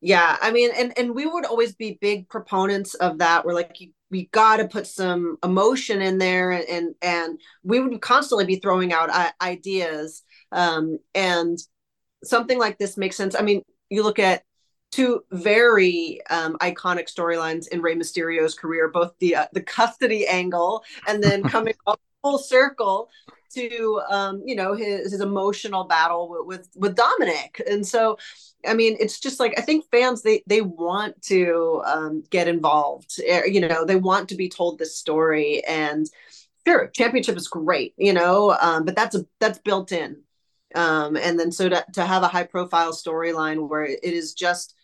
Yeah, 0.00 0.36
I 0.40 0.52
mean, 0.52 0.70
and 0.76 0.96
and 0.96 1.12
we 1.12 1.26
would 1.26 1.44
always 1.44 1.74
be 1.74 1.98
big 2.00 2.28
proponents 2.28 2.94
of 2.94 3.18
that. 3.18 3.44
We're 3.44 3.52
like, 3.52 3.76
we 4.12 4.26
got 4.26 4.58
to 4.58 4.68
put 4.68 4.86
some 4.86 5.38
emotion 5.42 6.00
in 6.00 6.18
there, 6.18 6.52
and 6.52 6.94
and, 7.02 7.40
we 7.64 7.80
would 7.80 8.00
constantly 8.00 8.44
be 8.44 8.60
throwing 8.60 8.92
out 8.92 9.10
ideas. 9.42 10.22
Um, 10.52 10.98
and 11.14 11.58
something 12.24 12.58
like 12.58 12.78
this 12.78 12.96
makes 12.96 13.16
sense. 13.16 13.34
I 13.34 13.42
mean, 13.42 13.62
you 13.90 14.02
look 14.02 14.18
at 14.18 14.42
two 14.90 15.22
very 15.30 16.20
um, 16.30 16.56
iconic 16.58 17.12
storylines 17.12 17.68
in 17.68 17.82
Rey 17.82 17.94
Mysterio's 17.94 18.54
career, 18.54 18.88
both 18.88 19.12
the 19.20 19.36
uh, 19.36 19.46
the 19.52 19.62
custody 19.62 20.26
angle 20.26 20.82
and 21.06 21.22
then 21.22 21.42
coming 21.48 21.74
full 22.22 22.38
circle 22.38 23.08
to 23.54 24.00
um, 24.10 24.42
you 24.44 24.54
know 24.54 24.74
his 24.74 25.12
his 25.12 25.20
emotional 25.20 25.84
battle 25.84 26.28
with, 26.28 26.46
with 26.46 26.68
with 26.76 26.96
Dominik. 26.96 27.60
And 27.70 27.86
so, 27.86 28.18
I 28.66 28.74
mean, 28.74 28.96
it's 29.00 29.20
just 29.20 29.40
like 29.40 29.58
I 29.58 29.62
think 29.62 29.84
fans 29.90 30.22
they 30.22 30.42
they 30.46 30.60
want 30.60 31.20
to 31.22 31.82
um, 31.86 32.24
get 32.30 32.48
involved. 32.48 33.20
Eh, 33.24 33.44
You 33.46 33.60
know, 33.60 33.84
they 33.84 33.96
want 33.96 34.28
to 34.30 34.34
be 34.36 34.48
told 34.48 34.78
this 34.78 34.96
story 34.96 35.64
and. 35.64 36.06
Sure, 36.66 36.88
championship 36.88 37.34
is 37.38 37.48
great, 37.48 37.94
you 37.96 38.12
know, 38.12 38.54
um, 38.60 38.84
but 38.84 38.94
that's 38.94 39.14
a 39.14 39.24
that's 39.40 39.58
built 39.58 39.90
in 39.90 40.18
um, 40.74 41.16
and 41.16 41.38
then 41.38 41.50
so 41.52 41.68
to, 41.68 41.84
to 41.94 42.04
have 42.04 42.22
a 42.22 42.28
high 42.28 42.44
profile 42.44 42.92
storyline 42.92 43.68
where 43.68 43.84
it 43.84 44.00
is 44.02 44.34
just 44.34 44.74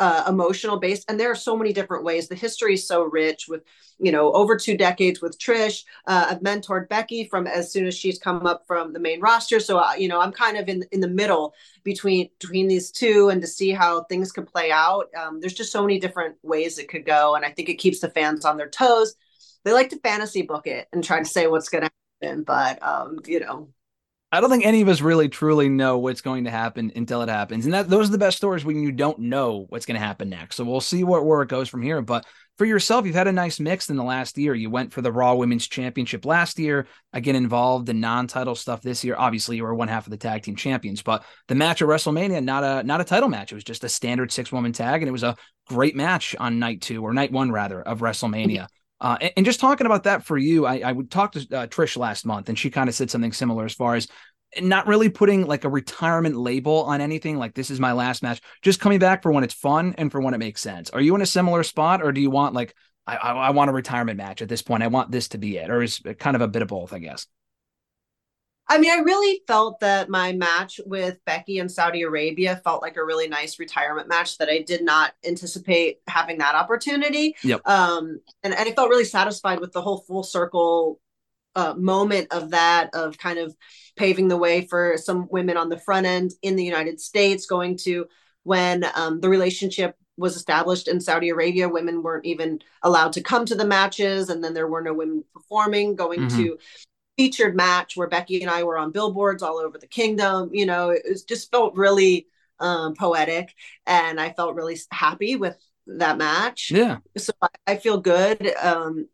uh, 0.00 0.24
emotional 0.26 0.78
based 0.78 1.04
and 1.10 1.20
there 1.20 1.30
are 1.30 1.36
so 1.36 1.54
many 1.54 1.74
different 1.74 2.04
ways. 2.04 2.26
The 2.26 2.34
history 2.34 2.74
is 2.74 2.88
so 2.88 3.02
rich 3.02 3.46
with 3.48 3.62
you 3.98 4.10
know 4.10 4.32
over 4.32 4.56
two 4.56 4.74
decades 4.76 5.20
with 5.20 5.38
trish. 5.38 5.84
Uh, 6.06 6.28
i've 6.30 6.40
mentored 6.40 6.88
becky 6.88 7.24
from 7.24 7.46
as 7.46 7.70
soon 7.70 7.86
as 7.86 7.94
she's 7.94 8.18
come 8.18 8.46
up 8.46 8.66
from 8.66 8.94
the 8.94 8.98
main 8.98 9.20
roster. 9.20 9.60
So 9.60 9.78
uh, 9.78 9.92
you 9.98 10.08
know 10.08 10.18
i'm 10.18 10.32
kind 10.32 10.56
of 10.56 10.68
in 10.70 10.84
in 10.90 11.00
the 11.00 11.08
middle 11.08 11.52
between 11.84 12.30
between 12.40 12.66
these 12.66 12.90
two 12.90 13.28
and 13.28 13.42
to 13.42 13.46
see 13.46 13.72
how 13.72 14.04
things 14.04 14.32
could 14.32 14.46
play 14.46 14.70
out. 14.72 15.08
Um, 15.14 15.38
there's 15.38 15.52
just 15.52 15.70
so 15.72 15.82
many 15.82 16.00
different 16.00 16.36
ways 16.42 16.78
it 16.78 16.88
could 16.88 17.04
go 17.04 17.34
and 17.34 17.44
i 17.44 17.50
think 17.50 17.68
it 17.68 17.74
keeps 17.74 18.00
the 18.00 18.08
fans 18.10 18.46
on 18.46 18.56
their 18.56 18.70
toes. 18.70 19.14
They 19.64 19.74
like 19.74 19.90
to 19.90 19.98
fantasy 19.98 20.40
book 20.42 20.66
it 20.66 20.88
and 20.94 21.04
try 21.04 21.18
to 21.18 21.26
say 21.26 21.46
what's 21.46 21.68
going 21.68 21.84
to 21.84 21.90
happen 22.22 22.44
but 22.44 22.82
um, 22.82 23.18
you 23.26 23.40
know 23.40 23.68
I 24.32 24.40
don't 24.40 24.50
think 24.50 24.64
any 24.64 24.80
of 24.80 24.88
us 24.88 25.00
really 25.00 25.28
truly 25.28 25.68
know 25.68 25.98
what's 25.98 26.20
going 26.20 26.44
to 26.44 26.50
happen 26.50 26.92
until 26.94 27.22
it 27.22 27.28
happens. 27.28 27.64
And 27.64 27.74
that 27.74 27.88
those 27.88 28.08
are 28.08 28.12
the 28.12 28.18
best 28.18 28.36
stories 28.36 28.64
when 28.64 28.80
you 28.80 28.92
don't 28.92 29.18
know 29.18 29.66
what's 29.70 29.86
going 29.86 29.98
to 29.98 30.06
happen 30.06 30.30
next. 30.30 30.54
So 30.54 30.64
we'll 30.64 30.80
see 30.80 31.02
what 31.02 31.24
where 31.26 31.42
it 31.42 31.48
goes 31.48 31.68
from 31.68 31.82
here. 31.82 32.00
But 32.00 32.24
for 32.56 32.64
yourself, 32.64 33.06
you've 33.06 33.16
had 33.16 33.26
a 33.26 33.32
nice 33.32 33.58
mix 33.58 33.90
in 33.90 33.96
the 33.96 34.04
last 34.04 34.38
year. 34.38 34.54
You 34.54 34.70
went 34.70 34.92
for 34.92 35.02
the 35.02 35.10
Raw 35.10 35.34
Women's 35.34 35.66
Championship 35.66 36.24
last 36.24 36.60
year, 36.60 36.86
again 37.12 37.34
involved 37.34 37.88
in 37.88 37.98
non-title 37.98 38.54
stuff 38.54 38.82
this 38.82 39.02
year. 39.02 39.16
Obviously, 39.18 39.56
you 39.56 39.64
were 39.64 39.74
one 39.74 39.88
half 39.88 40.06
of 40.06 40.12
the 40.12 40.16
tag 40.16 40.42
team 40.42 40.54
champions, 40.54 41.02
but 41.02 41.24
the 41.48 41.56
match 41.56 41.82
at 41.82 41.88
WrestleMania, 41.88 42.44
not 42.44 42.62
a 42.62 42.84
not 42.84 43.00
a 43.00 43.04
title 43.04 43.28
match. 43.28 43.50
It 43.50 43.56
was 43.56 43.64
just 43.64 43.82
a 43.82 43.88
standard 43.88 44.30
six-woman 44.30 44.72
tag, 44.72 45.02
and 45.02 45.08
it 45.08 45.12
was 45.12 45.24
a 45.24 45.36
great 45.66 45.96
match 45.96 46.36
on 46.38 46.60
night 46.60 46.82
two 46.82 47.02
or 47.02 47.12
night 47.12 47.32
one 47.32 47.50
rather 47.50 47.82
of 47.82 47.98
WrestleMania. 47.98 48.68
Uh, 49.00 49.16
and, 49.20 49.32
and 49.38 49.46
just 49.46 49.60
talking 49.60 49.86
about 49.86 50.04
that 50.04 50.24
for 50.24 50.36
you, 50.36 50.66
I, 50.66 50.78
I 50.78 50.92
would 50.92 51.10
talk 51.10 51.32
to 51.32 51.40
uh, 51.40 51.66
Trish 51.66 51.96
last 51.96 52.26
month, 52.26 52.48
and 52.48 52.58
she 52.58 52.70
kind 52.70 52.88
of 52.88 52.94
said 52.94 53.10
something 53.10 53.32
similar 53.32 53.64
as 53.64 53.74
far 53.74 53.94
as 53.94 54.08
not 54.60 54.86
really 54.86 55.08
putting 55.08 55.46
like 55.46 55.64
a 55.64 55.68
retirement 55.68 56.36
label 56.36 56.82
on 56.84 57.00
anything 57.00 57.38
like 57.38 57.54
this 57.54 57.70
is 57.70 57.78
my 57.78 57.92
last 57.92 58.22
match 58.22 58.40
just 58.62 58.80
coming 58.80 58.98
back 58.98 59.22
for 59.22 59.30
when 59.30 59.44
it's 59.44 59.54
fun 59.54 59.94
and 59.96 60.10
for 60.10 60.20
when 60.20 60.34
it 60.34 60.38
makes 60.38 60.60
sense. 60.60 60.90
Are 60.90 61.00
you 61.00 61.14
in 61.14 61.22
a 61.22 61.26
similar 61.26 61.62
spot 61.62 62.02
or 62.02 62.10
do 62.10 62.20
you 62.20 62.30
want 62.30 62.54
like 62.54 62.74
I, 63.06 63.16
I, 63.16 63.32
I 63.32 63.50
want 63.50 63.70
a 63.70 63.72
retirement 63.72 64.16
match 64.18 64.42
at 64.42 64.48
this 64.48 64.62
point. 64.62 64.82
I 64.82 64.88
want 64.88 65.10
this 65.10 65.28
to 65.28 65.38
be 65.38 65.56
it 65.56 65.70
or 65.70 65.82
is 65.82 66.00
it 66.04 66.18
kind 66.18 66.34
of 66.34 66.42
a 66.42 66.48
bit 66.48 66.62
of 66.62 66.68
both 66.68 66.92
i 66.92 66.98
guess 66.98 67.26
I 68.70 68.78
mean, 68.78 68.92
I 68.92 69.02
really 69.02 69.42
felt 69.48 69.80
that 69.80 70.08
my 70.08 70.32
match 70.32 70.80
with 70.86 71.18
Becky 71.26 71.58
in 71.58 71.68
Saudi 71.68 72.02
Arabia 72.02 72.60
felt 72.62 72.82
like 72.82 72.96
a 72.96 73.04
really 73.04 73.26
nice 73.26 73.58
retirement 73.58 74.08
match 74.08 74.38
that 74.38 74.48
I 74.48 74.62
did 74.62 74.84
not 74.84 75.12
anticipate 75.26 75.98
having 76.06 76.38
that 76.38 76.54
opportunity. 76.54 77.34
Yep. 77.42 77.66
Um, 77.66 78.20
and, 78.44 78.54
and 78.54 78.68
I 78.68 78.72
felt 78.72 78.88
really 78.88 79.04
satisfied 79.04 79.58
with 79.58 79.72
the 79.72 79.82
whole 79.82 79.98
full 79.98 80.22
circle 80.22 81.00
uh, 81.56 81.74
moment 81.74 82.28
of 82.30 82.50
that, 82.50 82.94
of 82.94 83.18
kind 83.18 83.40
of 83.40 83.56
paving 83.96 84.28
the 84.28 84.36
way 84.36 84.66
for 84.68 84.96
some 84.96 85.26
women 85.32 85.56
on 85.56 85.68
the 85.68 85.78
front 85.78 86.06
end 86.06 86.30
in 86.42 86.54
the 86.54 86.64
United 86.64 87.00
States, 87.00 87.46
going 87.46 87.76
to 87.78 88.06
when 88.44 88.86
um, 88.94 89.18
the 89.20 89.28
relationship 89.28 89.96
was 90.16 90.36
established 90.36 90.86
in 90.86 91.00
Saudi 91.00 91.30
Arabia, 91.30 91.68
women 91.68 92.02
weren't 92.04 92.26
even 92.26 92.60
allowed 92.82 93.12
to 93.14 93.20
come 93.22 93.44
to 93.46 93.56
the 93.56 93.66
matches, 93.66 94.28
and 94.28 94.44
then 94.44 94.54
there 94.54 94.68
were 94.68 94.82
no 94.82 94.94
women 94.94 95.24
performing, 95.34 95.96
going 95.96 96.20
Mhm. 96.20 96.36
to 96.36 96.58
featured 97.20 97.54
match 97.54 97.98
where 97.98 98.08
Becky 98.08 98.40
and 98.40 98.50
I 98.50 98.62
were 98.62 98.78
on 98.78 98.92
billboards 98.92 99.42
all 99.42 99.58
over 99.58 99.76
the 99.76 99.86
kingdom. 99.86 100.48
You 100.54 100.64
know, 100.64 100.88
it 100.88 101.02
was, 101.06 101.22
just 101.22 101.50
felt 101.50 101.74
really 101.74 102.28
um, 102.58 102.94
poetic, 102.94 103.54
and 103.86 104.18
I 104.18 104.32
felt 104.32 104.54
really 104.54 104.78
happy 104.90 105.36
with 105.36 105.58
that 105.86 106.16
match. 106.16 106.70
yeah 106.70 106.98
So 107.18 107.32
I, 107.42 107.48
I 107.66 107.76
feel 107.76 108.00
good 108.00 108.54
um, 108.62 109.06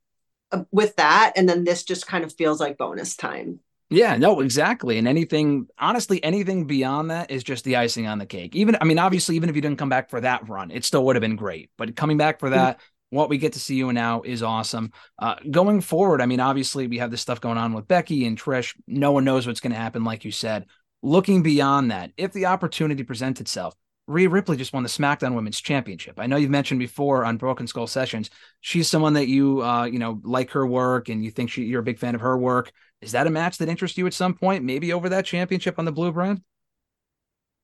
uh, 0.52 0.62
with 0.70 0.94
that, 0.96 1.32
and 1.34 1.48
then 1.48 1.64
this 1.64 1.82
just 1.82 2.06
kind 2.06 2.22
of 2.22 2.32
feels 2.32 2.60
like 2.60 2.78
bonus 2.78 3.16
time. 3.16 3.58
Yeah, 3.90 4.16
no, 4.16 4.40
exactly. 4.40 4.98
And 4.98 5.08
anything, 5.08 5.66
honestly, 5.78 6.22
anything 6.22 6.66
beyond 6.66 7.10
that 7.10 7.30
is 7.30 7.42
just 7.42 7.64
the 7.64 7.76
icing 7.76 8.06
on 8.06 8.18
the 8.18 8.26
cake. 8.26 8.54
Even, 8.54 8.76
I 8.80 8.84
mean, 8.84 8.98
obviously, 8.98 9.34
even 9.36 9.48
if 9.48 9.54
you 9.56 9.62
didn't 9.62 9.78
come 9.78 9.88
back 9.88 10.10
for 10.10 10.20
that 10.20 10.48
run, 10.48 10.70
it 10.70 10.84
still 10.84 11.04
would 11.06 11.16
have 11.16 11.20
been 11.20 11.36
great. 11.36 11.70
But 11.76 11.94
coming 11.96 12.16
back 12.16 12.38
for 12.38 12.50
that, 12.50 12.80
what 13.10 13.28
we 13.28 13.38
get 13.38 13.52
to 13.52 13.60
see 13.60 13.76
you 13.76 13.92
now 13.92 14.22
is 14.22 14.42
awesome. 14.42 14.92
Uh, 15.18 15.36
going 15.50 15.80
forward, 15.80 16.20
I 16.20 16.26
mean, 16.26 16.40
obviously, 16.40 16.86
we 16.86 16.98
have 16.98 17.10
this 17.10 17.20
stuff 17.20 17.40
going 17.40 17.58
on 17.58 17.72
with 17.72 17.88
Becky 17.88 18.26
and 18.26 18.38
Trish. 18.38 18.74
No 18.86 19.12
one 19.12 19.24
knows 19.24 19.46
what's 19.46 19.60
going 19.60 19.72
to 19.72 19.78
happen, 19.78 20.04
like 20.04 20.24
you 20.24 20.32
said. 20.32 20.66
Looking 21.02 21.42
beyond 21.42 21.90
that, 21.90 22.10
if 22.16 22.32
the 22.32 22.46
opportunity 22.46 23.04
presents 23.04 23.40
itself, 23.40 23.74
Rhea 24.08 24.28
Ripley 24.28 24.56
just 24.56 24.72
won 24.72 24.82
the 24.82 24.88
SmackDown 24.88 25.34
Women's 25.34 25.60
Championship. 25.60 26.18
I 26.18 26.26
know 26.26 26.36
you've 26.36 26.50
mentioned 26.50 26.78
before 26.78 27.24
on 27.24 27.38
Broken 27.38 27.66
Skull 27.66 27.86
Sessions, 27.86 28.30
she's 28.60 28.88
someone 28.88 29.14
that 29.14 29.26
you, 29.26 29.62
uh, 29.62 29.84
you 29.84 29.98
know, 29.98 30.20
like 30.22 30.50
her 30.50 30.66
work 30.66 31.08
and 31.08 31.24
you 31.24 31.30
think 31.30 31.50
she, 31.50 31.64
you're 31.64 31.80
a 31.80 31.84
big 31.84 31.98
fan 31.98 32.14
of 32.14 32.20
her 32.20 32.38
work. 32.38 32.70
Is 33.00 33.12
that 33.12 33.26
a 33.26 33.30
match 33.30 33.58
that 33.58 33.68
interests 33.68 33.98
you 33.98 34.06
at 34.06 34.14
some 34.14 34.34
point? 34.34 34.64
Maybe 34.64 34.92
over 34.92 35.08
that 35.08 35.24
championship 35.24 35.78
on 35.78 35.84
the 35.84 35.92
blue 35.92 36.12
brand? 36.12 36.40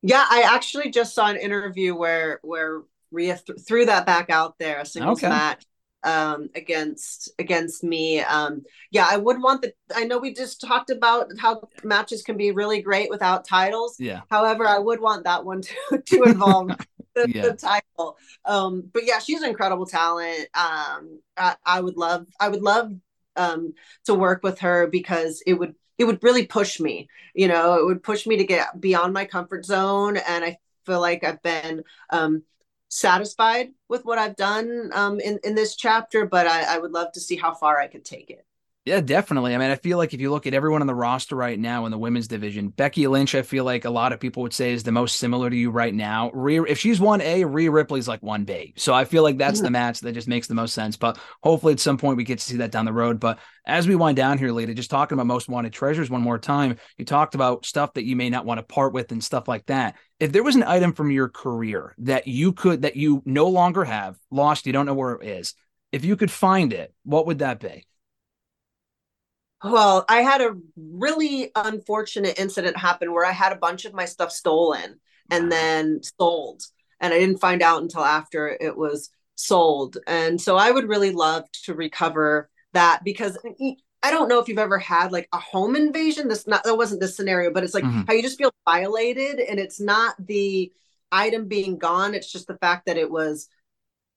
Yeah, 0.02 0.26
I 0.28 0.42
actually 0.42 0.90
just 0.90 1.14
saw 1.14 1.28
an 1.28 1.36
interview 1.36 1.94
where 1.94 2.40
where 2.42 2.82
Rhea 3.12 3.38
th- 3.38 3.60
threw 3.66 3.86
that 3.86 4.06
back 4.06 4.30
out 4.30 4.58
there, 4.58 4.80
a 4.80 4.86
singles 4.86 5.24
Okay. 5.24 5.28
match 5.28 5.64
um 6.04 6.48
against 6.56 7.30
against 7.38 7.84
me 7.84 8.18
um 8.22 8.62
yeah 8.90 9.06
i 9.08 9.16
would 9.16 9.40
want 9.40 9.62
the 9.62 9.72
i 9.94 10.02
know 10.02 10.18
we 10.18 10.34
just 10.34 10.60
talked 10.60 10.90
about 10.90 11.30
how 11.38 11.62
matches 11.84 12.22
can 12.24 12.36
be 12.36 12.50
really 12.50 12.82
great 12.82 13.08
without 13.08 13.46
titles 13.46 14.00
Yeah. 14.00 14.22
however 14.28 14.66
i 14.66 14.78
would 14.78 15.00
want 15.00 15.22
that 15.22 15.44
one 15.44 15.62
to 15.90 16.02
to 16.04 16.24
involve 16.24 16.74
the, 17.14 17.28
Yeah. 17.28 17.42
the 17.42 17.52
title 17.54 18.16
um 18.44 18.90
but 18.92 19.04
yeah 19.06 19.20
she's 19.20 19.42
an 19.42 19.48
incredible 19.50 19.86
talent 19.86 20.48
um 20.54 21.20
I, 21.36 21.54
I 21.64 21.80
would 21.80 21.96
love 21.96 22.26
i 22.40 22.48
would 22.48 22.62
love 22.62 22.92
um 23.36 23.74
to 24.06 24.14
work 24.14 24.42
with 24.42 24.58
her 24.60 24.86
because 24.86 25.42
it 25.46 25.54
would 25.54 25.74
it 25.98 26.04
would 26.04 26.22
really 26.22 26.46
push 26.46 26.80
me 26.80 27.08
you 27.34 27.48
know 27.48 27.74
it 27.78 27.84
would 27.86 28.02
push 28.02 28.26
me 28.26 28.36
to 28.38 28.44
get 28.44 28.80
beyond 28.80 29.12
my 29.12 29.24
comfort 29.24 29.64
zone 29.64 30.16
and 30.16 30.44
i 30.44 30.58
feel 30.84 31.00
like 31.00 31.22
i've 31.24 31.42
been 31.42 31.82
um 32.10 32.42
satisfied 32.92 33.70
with 33.88 34.04
what 34.04 34.18
i've 34.18 34.36
done 34.36 34.90
um 34.92 35.18
in 35.18 35.38
in 35.44 35.54
this 35.54 35.76
chapter 35.76 36.26
but 36.26 36.46
i 36.46 36.74
i 36.74 36.76
would 36.76 36.92
love 36.92 37.10
to 37.10 37.20
see 37.20 37.36
how 37.36 37.54
far 37.54 37.80
i 37.80 37.86
could 37.86 38.04
take 38.04 38.28
it 38.28 38.44
Yeah, 38.84 39.00
definitely. 39.00 39.54
I 39.54 39.58
mean, 39.58 39.70
I 39.70 39.76
feel 39.76 39.96
like 39.96 40.12
if 40.12 40.20
you 40.20 40.32
look 40.32 40.44
at 40.48 40.54
everyone 40.54 40.80
on 40.80 40.88
the 40.88 40.94
roster 40.94 41.36
right 41.36 41.56
now 41.56 41.84
in 41.84 41.92
the 41.92 41.98
women's 41.98 42.26
division, 42.26 42.68
Becky 42.68 43.06
Lynch, 43.06 43.32
I 43.36 43.42
feel 43.42 43.64
like 43.64 43.84
a 43.84 43.90
lot 43.90 44.12
of 44.12 44.18
people 44.18 44.42
would 44.42 44.52
say 44.52 44.72
is 44.72 44.82
the 44.82 44.90
most 44.90 45.18
similar 45.18 45.48
to 45.48 45.54
you 45.54 45.70
right 45.70 45.94
now. 45.94 46.32
Rhea, 46.32 46.64
if 46.64 46.80
she's 46.80 46.98
one 46.98 47.20
A, 47.20 47.44
Rhea 47.44 47.70
Ripley's 47.70 48.08
like 48.08 48.24
one 48.24 48.42
B. 48.42 48.74
So 48.76 48.92
I 48.92 49.04
feel 49.04 49.22
like 49.22 49.38
that's 49.38 49.60
hmm. 49.60 49.66
the 49.66 49.70
match 49.70 50.00
that 50.00 50.14
just 50.14 50.26
makes 50.26 50.48
the 50.48 50.56
most 50.56 50.74
sense. 50.74 50.96
But 50.96 51.16
hopefully 51.44 51.74
at 51.74 51.78
some 51.78 51.96
point 51.96 52.16
we 52.16 52.24
get 52.24 52.40
to 52.40 52.44
see 52.44 52.56
that 52.56 52.72
down 52.72 52.84
the 52.84 52.92
road. 52.92 53.20
But 53.20 53.38
as 53.64 53.86
we 53.86 53.94
wind 53.94 54.16
down 54.16 54.36
here, 54.36 54.50
Lita, 54.50 54.74
just 54.74 54.90
talking 54.90 55.14
about 55.14 55.28
most 55.28 55.48
wanted 55.48 55.72
treasures 55.72 56.10
one 56.10 56.22
more 56.22 56.40
time, 56.40 56.76
you 56.98 57.04
talked 57.04 57.36
about 57.36 57.64
stuff 57.64 57.94
that 57.94 58.04
you 58.04 58.16
may 58.16 58.30
not 58.30 58.46
want 58.46 58.58
to 58.58 58.64
part 58.64 58.92
with 58.92 59.12
and 59.12 59.22
stuff 59.22 59.46
like 59.46 59.64
that. 59.66 59.94
If 60.18 60.32
there 60.32 60.42
was 60.42 60.56
an 60.56 60.64
item 60.64 60.92
from 60.92 61.12
your 61.12 61.28
career 61.28 61.94
that 61.98 62.26
you 62.26 62.52
could 62.52 62.82
that 62.82 62.96
you 62.96 63.22
no 63.24 63.46
longer 63.46 63.84
have, 63.84 64.18
lost, 64.32 64.66
you 64.66 64.72
don't 64.72 64.86
know 64.86 64.94
where 64.94 65.12
it 65.12 65.28
is, 65.28 65.54
if 65.92 66.04
you 66.04 66.16
could 66.16 66.32
find 66.32 66.72
it, 66.72 66.92
what 67.04 67.26
would 67.26 67.38
that 67.38 67.60
be? 67.60 67.84
Well, 69.64 70.04
I 70.08 70.22
had 70.22 70.40
a 70.40 70.56
really 70.76 71.50
unfortunate 71.54 72.38
incident 72.38 72.76
happen 72.76 73.12
where 73.12 73.24
I 73.24 73.30
had 73.32 73.52
a 73.52 73.56
bunch 73.56 73.84
of 73.84 73.94
my 73.94 74.04
stuff 74.06 74.32
stolen 74.32 75.00
and 75.30 75.44
Wow. 75.44 75.50
then 75.50 76.00
sold. 76.18 76.62
And 77.00 77.14
I 77.14 77.18
didn't 77.18 77.38
find 77.38 77.62
out 77.62 77.82
until 77.82 78.04
after 78.04 78.48
it 78.60 78.76
was 78.76 79.10
sold. 79.36 79.98
And 80.06 80.40
so 80.40 80.56
I 80.56 80.70
would 80.70 80.88
really 80.88 81.12
love 81.12 81.44
to 81.64 81.74
recover 81.74 82.50
that 82.72 83.02
because 83.04 83.38
I 84.02 84.10
don't 84.10 84.28
know 84.28 84.40
if 84.40 84.48
you've 84.48 84.58
ever 84.58 84.78
had 84.78 85.12
like 85.12 85.28
a 85.32 85.38
home 85.38 85.76
invasion. 85.76 86.28
This 86.28 86.46
not 86.46 86.64
that 86.64 86.76
wasn't 86.76 87.00
this 87.00 87.16
scenario, 87.16 87.52
but 87.52 87.62
it's 87.62 87.74
like 87.74 87.84
Mhm. 87.84 88.06
how 88.06 88.14
you 88.14 88.22
just 88.22 88.38
feel 88.38 88.52
violated 88.64 89.38
and 89.38 89.60
it's 89.60 89.80
not 89.80 90.14
the 90.26 90.72
item 91.12 91.46
being 91.46 91.78
gone, 91.78 92.14
it's 92.14 92.32
just 92.32 92.46
the 92.48 92.56
fact 92.58 92.86
that 92.86 92.96
it 92.96 93.10
was 93.10 93.48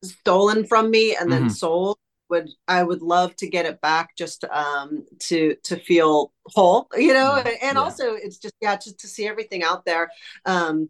stolen 0.03 0.65
from 0.65 0.91
me 0.91 1.15
and 1.15 1.31
then 1.31 1.45
Mhm. 1.45 1.49
sold 1.49 1.97
would 2.29 2.49
I 2.67 2.83
would 2.83 3.01
love 3.01 3.35
to 3.37 3.47
get 3.49 3.65
it 3.65 3.81
back 3.81 4.15
just 4.17 4.43
um 4.45 5.05
to 5.19 5.55
to 5.63 5.77
feel 5.77 6.31
whole, 6.47 6.87
you 6.97 7.13
know, 7.13 7.35
Yeah, 7.35 7.45
and, 7.45 7.57
and 7.61 7.77
yeah. 7.77 7.79
also 7.79 8.13
it's 8.15 8.37
just 8.37 8.55
yeah, 8.61 8.75
just 8.77 8.99
to 8.99 9.07
see 9.07 9.27
everything 9.27 9.63
out 9.63 9.85
there. 9.85 10.09
Um 10.45 10.89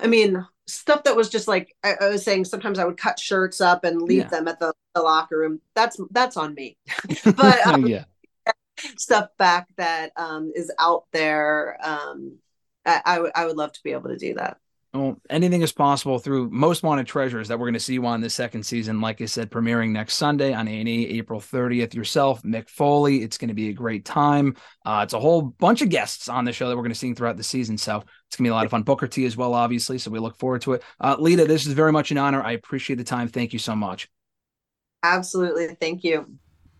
I 0.00 0.06
mean 0.08 0.46
stuff 0.66 1.04
that 1.04 1.16
was 1.16 1.28
just 1.30 1.48
like 1.48 1.74
I, 1.84 1.94
I 2.00 2.08
was 2.10 2.24
saying 2.24 2.46
sometimes 2.46 2.78
I 2.78 2.84
would 2.86 2.98
cut 2.98 3.18
shirts 3.20 3.60
up 3.60 3.84
and 3.84 4.02
leave 4.02 4.28
Yeah. 4.28 4.30
them 4.30 4.48
at 4.48 4.60
the, 4.60 4.74
the 4.94 5.02
locker 5.02 5.38
room. 5.38 5.60
That's 5.74 5.98
that's 6.12 6.36
on 6.36 6.54
me. 6.54 6.76
but 7.36 7.60
um, 7.66 7.80
yeah. 7.84 8.04
stuff 8.96 9.28
back 9.38 9.68
that 9.76 10.12
um 10.16 10.52
is 10.54 10.72
out 10.78 11.04
there 11.12 11.78
um 11.82 12.36
I, 12.86 13.02
I 13.04 13.42
I 13.42 13.46
would 13.46 13.56
love 13.56 13.72
to 13.72 13.80
be 13.82 13.92
able 13.92 14.08
to 14.10 14.16
do 14.16 14.34
that. 14.34 14.58
Well, 14.98 15.20
anything 15.30 15.62
is 15.62 15.70
possible 15.70 16.18
through 16.18 16.50
Most 16.50 16.82
Wanted 16.82 17.06
Treasures 17.06 17.46
that 17.46 17.56
we're 17.56 17.66
going 17.66 17.74
to 17.74 17.80
see 17.80 17.94
you 17.94 18.04
on 18.04 18.20
this 18.20 18.34
second 18.34 18.64
season. 18.64 19.00
Like 19.00 19.20
I 19.20 19.26
said, 19.26 19.48
premiering 19.48 19.90
next 19.90 20.14
Sunday 20.14 20.52
on 20.52 20.66
A&E, 20.66 21.18
April 21.18 21.40
30th. 21.40 21.94
Yourself, 21.94 22.42
Mick 22.42 22.68
Foley. 22.68 23.22
It's 23.22 23.38
going 23.38 23.48
to 23.48 23.54
be 23.54 23.68
a 23.68 23.72
great 23.72 24.04
time. 24.04 24.56
Uh, 24.84 25.02
it's 25.04 25.14
a 25.14 25.20
whole 25.20 25.42
bunch 25.42 25.82
of 25.82 25.88
guests 25.88 26.28
on 26.28 26.44
the 26.44 26.52
show 26.52 26.68
that 26.68 26.76
we're 26.76 26.82
going 26.82 26.92
to 26.92 26.98
see 26.98 27.14
throughout 27.14 27.36
the 27.36 27.44
season. 27.44 27.78
So 27.78 27.98
it's 28.26 28.36
going 28.36 28.44
to 28.44 28.48
be 28.48 28.48
a 28.48 28.54
lot 28.54 28.64
of 28.64 28.72
fun. 28.72 28.82
Booker 28.82 29.06
T 29.06 29.24
as 29.24 29.36
well, 29.36 29.54
obviously. 29.54 29.98
So 29.98 30.10
we 30.10 30.18
look 30.18 30.36
forward 30.36 30.62
to 30.62 30.72
it. 30.72 30.82
Uh, 31.00 31.14
Lita, 31.16 31.44
this 31.44 31.64
is 31.64 31.74
very 31.74 31.92
much 31.92 32.10
an 32.10 32.18
honor. 32.18 32.42
I 32.42 32.52
appreciate 32.52 32.96
the 32.96 33.04
time. 33.04 33.28
Thank 33.28 33.52
you 33.52 33.60
so 33.60 33.76
much. 33.76 34.08
Absolutely. 35.04 35.76
Thank 35.76 36.02
you. 36.02 36.38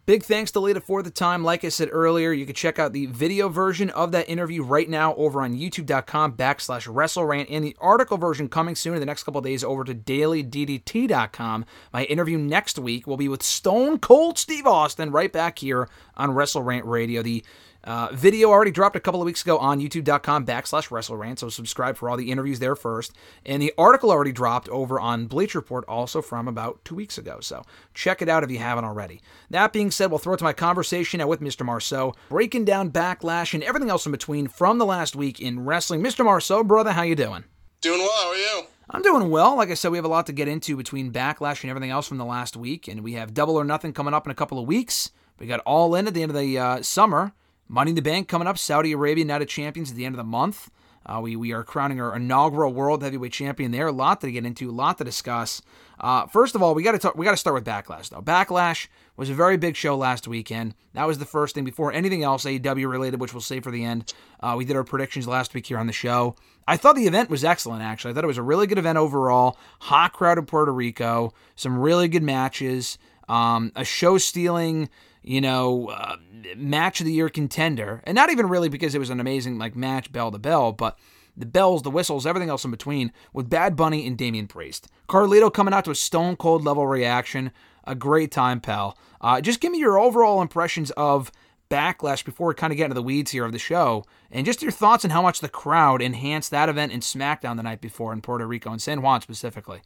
Big 0.08 0.22
thanks 0.22 0.50
to 0.50 0.58
Lita 0.58 0.80
for 0.80 1.02
the 1.02 1.10
time. 1.10 1.44
Like 1.44 1.66
I 1.66 1.68
said 1.68 1.90
earlier, 1.92 2.32
you 2.32 2.46
can 2.46 2.54
check 2.54 2.78
out 2.78 2.94
the 2.94 3.04
video 3.04 3.50
version 3.50 3.90
of 3.90 4.10
that 4.12 4.26
interview 4.26 4.62
right 4.62 4.88
now 4.88 5.14
over 5.16 5.42
on 5.42 5.54
youtube.com 5.54 6.32
backslash 6.32 6.90
WrestleRant 6.90 7.48
and 7.50 7.62
the 7.62 7.76
article 7.78 8.16
version 8.16 8.48
coming 8.48 8.74
soon 8.74 8.94
in 8.94 9.00
the 9.00 9.04
next 9.04 9.24
couple 9.24 9.42
days 9.42 9.62
over 9.62 9.84
to 9.84 9.94
dailyddt.com. 9.94 11.66
My 11.92 12.04
interview 12.04 12.38
next 12.38 12.78
week 12.78 13.06
will 13.06 13.18
be 13.18 13.28
with 13.28 13.42
Stone 13.42 13.98
Cold 13.98 14.38
Steve 14.38 14.66
Austin 14.66 15.10
right 15.10 15.30
back 15.30 15.58
here 15.58 15.90
on 16.16 16.30
WrestleRant 16.30 16.86
Radio. 16.86 17.20
The 17.20 17.44
uh, 17.88 18.10
video 18.12 18.50
already 18.50 18.70
dropped 18.70 18.96
a 18.96 19.00
couple 19.00 19.22
of 19.22 19.24
weeks 19.24 19.40
ago 19.40 19.56
on 19.56 19.80
youtube.com 19.80 20.44
backslash 20.44 20.90
WrestleRant, 20.90 21.38
so 21.38 21.48
subscribe 21.48 21.96
for 21.96 22.10
all 22.10 22.18
the 22.18 22.30
interviews 22.30 22.58
there 22.58 22.76
first. 22.76 23.12
And 23.46 23.62
the 23.62 23.72
article 23.78 24.10
already 24.10 24.30
dropped 24.30 24.68
over 24.68 25.00
on 25.00 25.26
Bleacher 25.26 25.58
Report 25.58 25.86
also 25.88 26.20
from 26.20 26.46
about 26.46 26.84
two 26.84 26.94
weeks 26.94 27.16
ago, 27.16 27.38
so 27.40 27.62
check 27.94 28.20
it 28.20 28.28
out 28.28 28.44
if 28.44 28.50
you 28.50 28.58
haven't 28.58 28.84
already. 28.84 29.22
That 29.48 29.72
being 29.72 29.90
said, 29.90 30.10
we'll 30.10 30.18
throw 30.18 30.34
it 30.34 30.36
to 30.36 30.44
my 30.44 30.52
conversation 30.52 31.16
now 31.16 31.28
with 31.28 31.40
Mr. 31.40 31.64
Marceau, 31.64 32.14
breaking 32.28 32.66
down 32.66 32.92
Backlash 32.92 33.54
and 33.54 33.62
everything 33.62 33.88
else 33.88 34.04
in 34.04 34.12
between 34.12 34.48
from 34.48 34.76
the 34.76 34.84
last 34.84 35.16
week 35.16 35.40
in 35.40 35.64
wrestling. 35.64 36.02
Mr. 36.02 36.22
Marceau, 36.22 36.62
brother, 36.62 36.92
how 36.92 37.02
you 37.02 37.16
doing? 37.16 37.44
Doing 37.80 38.00
well. 38.00 38.10
How 38.10 38.28
are 38.28 38.36
you? 38.36 38.66
I'm 38.90 39.02
doing 39.02 39.30
well. 39.30 39.56
Like 39.56 39.70
I 39.70 39.74
said, 39.74 39.92
we 39.92 39.98
have 39.98 40.04
a 40.04 40.08
lot 40.08 40.26
to 40.26 40.32
get 40.34 40.46
into 40.46 40.76
between 40.76 41.10
Backlash 41.10 41.62
and 41.62 41.70
everything 41.70 41.90
else 41.90 42.06
from 42.06 42.18
the 42.18 42.24
last 42.26 42.54
week, 42.54 42.86
and 42.86 43.02
we 43.02 43.14
have 43.14 43.32
Double 43.32 43.56
or 43.56 43.64
Nothing 43.64 43.94
coming 43.94 44.12
up 44.12 44.26
in 44.26 44.30
a 44.30 44.34
couple 44.34 44.58
of 44.58 44.66
weeks. 44.66 45.10
We 45.38 45.46
got 45.46 45.60
All 45.60 45.94
In 45.94 46.06
at 46.06 46.12
the 46.12 46.22
end 46.22 46.32
of 46.32 46.36
the 46.36 46.58
uh, 46.58 46.82
summer. 46.82 47.32
Money 47.68 47.90
in 47.90 47.94
the 47.94 48.02
Bank 48.02 48.28
coming 48.28 48.48
up. 48.48 48.58
Saudi 48.58 48.92
Arabia 48.92 49.24
Night 49.24 49.42
of 49.42 49.48
Champions 49.48 49.90
at 49.90 49.96
the 49.96 50.04
end 50.04 50.14
of 50.14 50.18
the 50.18 50.24
month. 50.24 50.70
Uh, 51.08 51.20
we 51.22 51.36
we 51.36 51.52
are 51.52 51.64
crowning 51.64 52.00
our 52.00 52.14
inaugural 52.14 52.72
World 52.72 53.02
Heavyweight 53.02 53.32
Champion 53.32 53.70
there. 53.70 53.86
A 53.86 53.92
lot 53.92 54.20
to 54.20 54.30
get 54.30 54.44
into, 54.44 54.70
a 54.70 54.72
lot 54.72 54.98
to 54.98 55.04
discuss. 55.04 55.62
Uh, 55.98 56.26
first 56.26 56.54
of 56.54 56.62
all, 56.62 56.74
we 56.74 56.82
got 56.82 56.92
to 56.92 56.98
talk. 56.98 57.16
We 57.16 57.24
got 57.24 57.30
to 57.30 57.36
start 57.36 57.54
with 57.54 57.64
Backlash 57.64 58.10
though. 58.10 58.20
Backlash 58.20 58.88
was 59.16 59.30
a 59.30 59.34
very 59.34 59.56
big 59.56 59.74
show 59.74 59.96
last 59.96 60.28
weekend. 60.28 60.74
That 60.92 61.06
was 61.06 61.18
the 61.18 61.24
first 61.24 61.54
thing 61.54 61.64
before 61.64 61.92
anything 61.92 62.22
else 62.22 62.44
AEW 62.44 62.90
related, 62.90 63.20
which 63.20 63.32
we'll 63.32 63.40
save 63.40 63.64
for 63.64 63.70
the 63.70 63.84
end. 63.84 64.12
Uh, 64.40 64.54
we 64.58 64.64
did 64.64 64.76
our 64.76 64.84
predictions 64.84 65.26
last 65.26 65.54
week 65.54 65.66
here 65.66 65.78
on 65.78 65.86
the 65.86 65.92
show. 65.92 66.36
I 66.66 66.76
thought 66.76 66.96
the 66.96 67.06
event 67.06 67.30
was 67.30 67.42
excellent. 67.42 67.82
Actually, 67.82 68.10
I 68.10 68.14
thought 68.14 68.24
it 68.24 68.28
was 68.28 68.38
a 68.38 68.42
really 68.42 68.66
good 68.66 68.78
event 68.78 68.98
overall. 68.98 69.56
Hot 69.80 70.12
crowd 70.12 70.38
in 70.38 70.44
Puerto 70.44 70.72
Rico. 70.72 71.32
Some 71.56 71.78
really 71.78 72.08
good 72.08 72.22
matches. 72.22 72.98
Um, 73.28 73.72
a 73.76 73.84
show 73.84 74.18
stealing 74.18 74.88
you 75.22 75.42
know, 75.42 75.88
uh, 75.88 76.16
match 76.56 77.00
of 77.00 77.06
the 77.06 77.12
year 77.12 77.28
contender, 77.28 78.02
and 78.04 78.14
not 78.14 78.30
even 78.30 78.48
really 78.48 78.70
because 78.70 78.94
it 78.94 78.98
was 78.98 79.10
an 79.10 79.20
amazing 79.20 79.58
like 79.58 79.76
match 79.76 80.10
bell 80.10 80.30
to 80.30 80.38
bell, 80.38 80.72
but 80.72 80.98
the 81.36 81.44
bells, 81.46 81.82
the 81.82 81.90
whistles, 81.90 82.26
everything 82.26 82.48
else 82.48 82.64
in 82.64 82.70
between 82.70 83.12
with 83.32 83.50
Bad 83.50 83.76
Bunny 83.76 84.06
and 84.06 84.16
Damian 84.16 84.48
Priest. 84.48 84.88
Carlito 85.08 85.52
coming 85.52 85.74
out 85.74 85.84
to 85.84 85.90
a 85.90 85.94
stone 85.94 86.34
cold 86.34 86.64
level 86.64 86.86
reaction, 86.86 87.52
a 87.84 87.94
great 87.94 88.32
time, 88.32 88.60
pal. 88.60 88.98
Uh, 89.20 89.40
just 89.40 89.60
give 89.60 89.70
me 89.70 89.78
your 89.78 89.98
overall 89.98 90.40
impressions 90.40 90.90
of 90.92 91.30
Backlash 91.70 92.24
before 92.24 92.48
we 92.48 92.54
kind 92.54 92.72
of 92.72 92.78
get 92.78 92.84
into 92.84 92.94
the 92.94 93.02
weeds 93.02 93.30
here 93.30 93.44
of 93.44 93.52
the 93.52 93.58
show, 93.58 94.04
and 94.30 94.46
just 94.46 94.62
your 94.62 94.72
thoughts 94.72 95.04
on 95.04 95.10
how 95.10 95.20
much 95.20 95.40
the 95.40 95.48
crowd 95.48 96.00
enhanced 96.00 96.50
that 96.50 96.70
event 96.70 96.92
in 96.92 97.00
SmackDown 97.00 97.56
the 97.56 97.62
night 97.62 97.82
before 97.82 98.14
in 98.14 98.22
Puerto 98.22 98.46
Rico 98.46 98.70
and 98.70 98.80
San 98.80 99.02
Juan 99.02 99.20
specifically. 99.20 99.82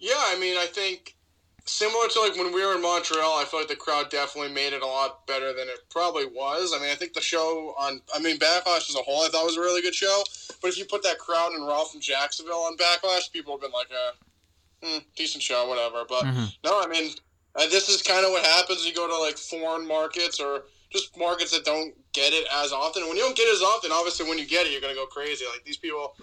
Yeah, 0.00 0.14
I 0.16 0.38
mean, 0.40 0.56
I 0.56 0.66
think 0.66 1.14
similar 1.66 2.08
to 2.08 2.20
like 2.20 2.36
when 2.36 2.52
we 2.52 2.64
were 2.64 2.74
in 2.74 2.82
Montreal, 2.82 3.38
I 3.38 3.44
feel 3.44 3.60
like 3.60 3.68
the 3.68 3.76
crowd 3.76 4.10
definitely 4.10 4.52
made 4.52 4.72
it 4.72 4.82
a 4.82 4.86
lot 4.86 5.26
better 5.26 5.52
than 5.52 5.68
it 5.68 5.78
probably 5.90 6.26
was. 6.26 6.72
I 6.74 6.80
mean, 6.80 6.90
I 6.90 6.94
think 6.94 7.12
the 7.12 7.20
show 7.20 7.74
on, 7.78 8.00
I 8.14 8.18
mean, 8.18 8.38
Backlash 8.38 8.88
as 8.88 8.96
a 8.96 9.02
whole, 9.02 9.24
I 9.24 9.28
thought 9.28 9.44
was 9.44 9.56
a 9.56 9.60
really 9.60 9.82
good 9.82 9.94
show. 9.94 10.22
But 10.62 10.68
if 10.68 10.78
you 10.78 10.84
put 10.84 11.02
that 11.02 11.18
crowd 11.18 11.52
in 11.54 11.62
Raw 11.62 11.84
from 11.84 12.00
Jacksonville 12.00 12.62
on 12.62 12.76
Backlash, 12.76 13.32
people 13.32 13.54
have 13.54 13.60
been 13.60 13.72
like, 13.72 13.88
uh, 13.90 14.12
hmm, 14.86 14.98
decent 15.16 15.42
show, 15.42 15.66
whatever. 15.68 16.04
But 16.08 16.24
Mhm. 16.26 16.52
no, 16.64 16.80
I 16.80 16.86
mean, 16.86 17.14
uh, 17.54 17.66
this 17.66 17.88
is 17.88 18.02
kind 18.02 18.24
of 18.24 18.32
what 18.32 18.44
happens. 18.44 18.86
You 18.86 18.92
go 18.92 19.06
to 19.06 19.18
like 19.18 19.38
foreign 19.38 19.86
markets 19.86 20.40
or 20.40 20.64
just 20.92 21.16
markets 21.16 21.52
that 21.52 21.64
don't 21.64 21.94
get 22.12 22.32
it 22.32 22.46
as 22.52 22.72
often. 22.72 23.06
When 23.06 23.16
you 23.16 23.22
don't 23.22 23.36
get 23.36 23.48
it 23.48 23.54
as 23.54 23.62
often, 23.62 23.92
obviously, 23.92 24.28
when 24.28 24.38
you 24.38 24.46
get 24.46 24.66
it, 24.66 24.72
you're 24.72 24.80
gonna 24.80 24.94
go 24.94 25.06
crazy. 25.06 25.44
Like 25.46 25.64
these 25.64 25.76
people, 25.76 26.14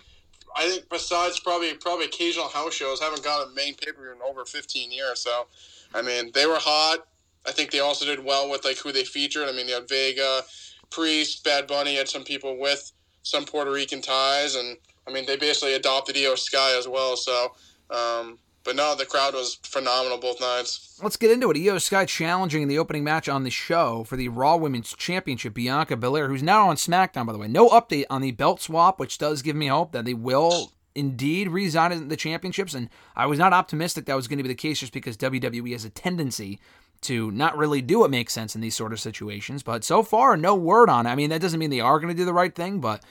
I 0.58 0.68
think 0.70 0.90
besides 0.90 1.40
probably 1.40 1.74
probably 1.76 2.06
occasional 2.06 2.48
house 2.48 2.74
shows, 2.74 3.00
haven't 3.00 3.24
got 3.24 3.48
a 3.48 3.52
main 3.52 3.76
pay 3.76 3.92
per 3.92 4.02
view 4.02 4.12
in 4.12 4.22
over 4.28 4.44
15 4.44 4.92
years. 4.92 5.20
So, 5.22 5.46
I 5.94 6.02
mean, 6.02 6.32
they 6.34 6.46
were 6.46 6.58
hot. 6.58 7.08
I 7.46 7.52
think 7.52 7.72
they 7.72 7.80
also 7.80 8.06
did 8.06 8.24
well 8.24 8.50
with 8.50 8.66
like 8.66 8.78
who 8.78 8.92
they 8.92 9.04
featured. 9.04 9.48
I 9.48 9.52
mean, 9.52 9.68
they 9.68 9.74
had 9.74 9.88
Vega, 9.88 10.42
Priest, 10.90 11.44
Bad 11.44 11.68
Bunny, 11.68 11.96
had 11.96 12.10
some 12.10 12.24
people 12.24 12.60
with 12.60 12.92
some 13.24 13.46
Puerto 13.46 13.72
Rican 13.72 14.02
ties, 14.02 14.56
and 14.56 14.78
I 15.08 15.12
mean, 15.12 15.26
they 15.26 15.38
basically 15.38 15.76
adopted 15.76 16.18
IYO 16.18 16.36
SKY 16.36 16.78
as 16.78 16.88
well. 16.88 17.16
So, 17.16 17.54
um, 17.92 18.40
but 18.68 18.76
no, 18.76 18.96
the 18.96 19.06
crowd 19.06 19.34
was 19.34 19.56
phenomenal 19.64 20.18
both 20.18 20.42
nights. 20.42 21.00
Let's 21.02 21.16
get 21.16 21.32
into 21.32 21.50
it. 21.50 21.58
IYO 21.58 21.78
SKY 21.78 22.04
challenging 22.06 22.62
in 22.62 22.68
the 22.68 22.78
opening 22.78 23.02
match 23.06 23.30
on 23.30 23.46
the 23.46 23.50
show 23.50 24.04
for 24.04 24.18
the 24.18 24.28
Raw 24.28 24.58
Women's 24.58 24.94
Championship, 24.94 25.54
Bianca 25.54 25.96
Belair, 25.96 26.28
who's 26.28 26.44
now 26.44 26.68
on 26.68 26.76
SmackDown, 26.76 27.26
by 27.26 27.32
the 27.32 27.40
way. 27.40 27.48
No 27.48 27.70
update 27.70 28.04
on 28.10 28.22
the 28.22 28.32
belt 28.32 28.60
swap, 28.60 29.00
which 29.00 29.18
does 29.18 29.42
give 29.42 29.56
me 29.56 29.68
hope 29.68 29.94
that 29.94 30.04
they 30.04 30.14
will 30.14 30.74
indeed 30.96 31.48
resign 31.48 31.94
in 31.94 32.10
the 32.10 32.18
championships. 32.18 32.74
And 32.74 32.90
I 33.16 33.26
was 33.26 33.40
not 33.40 33.54
optimistic 33.54 34.06
that 34.06 34.18
was 34.18 34.28
going 34.28 34.38
to 34.38 34.44
be 34.44 34.50
the 34.50 34.56
case 34.56 34.82
just 34.82 34.92
because 34.92 35.16
WWE 35.16 35.72
has 35.72 35.86
a 35.86 35.90
tendency 35.90 36.60
to 37.02 37.32
not 37.32 37.56
really 37.56 37.82
do 37.82 38.00
what 38.00 38.12
makes 38.12 38.34
sense 38.34 38.54
in 38.54 38.60
these 38.60 38.76
sort 38.76 38.92
of 38.92 39.00
situations. 39.00 39.64
But 39.64 39.86
so 39.86 40.04
far, 40.04 40.36
no 40.36 40.56
word 40.56 40.90
on 40.90 41.08
it. 41.08 41.10
I 41.10 41.16
mean, 41.16 41.30
that 41.30 41.40
doesn't 41.40 41.60
mean 41.60 41.70
they 41.70 41.80
are 41.80 42.02
going 42.02 42.14
to 42.14 42.20
do 42.20 42.26
the 42.26 42.34
right 42.34 42.54
thing, 42.54 42.82
but 42.82 43.02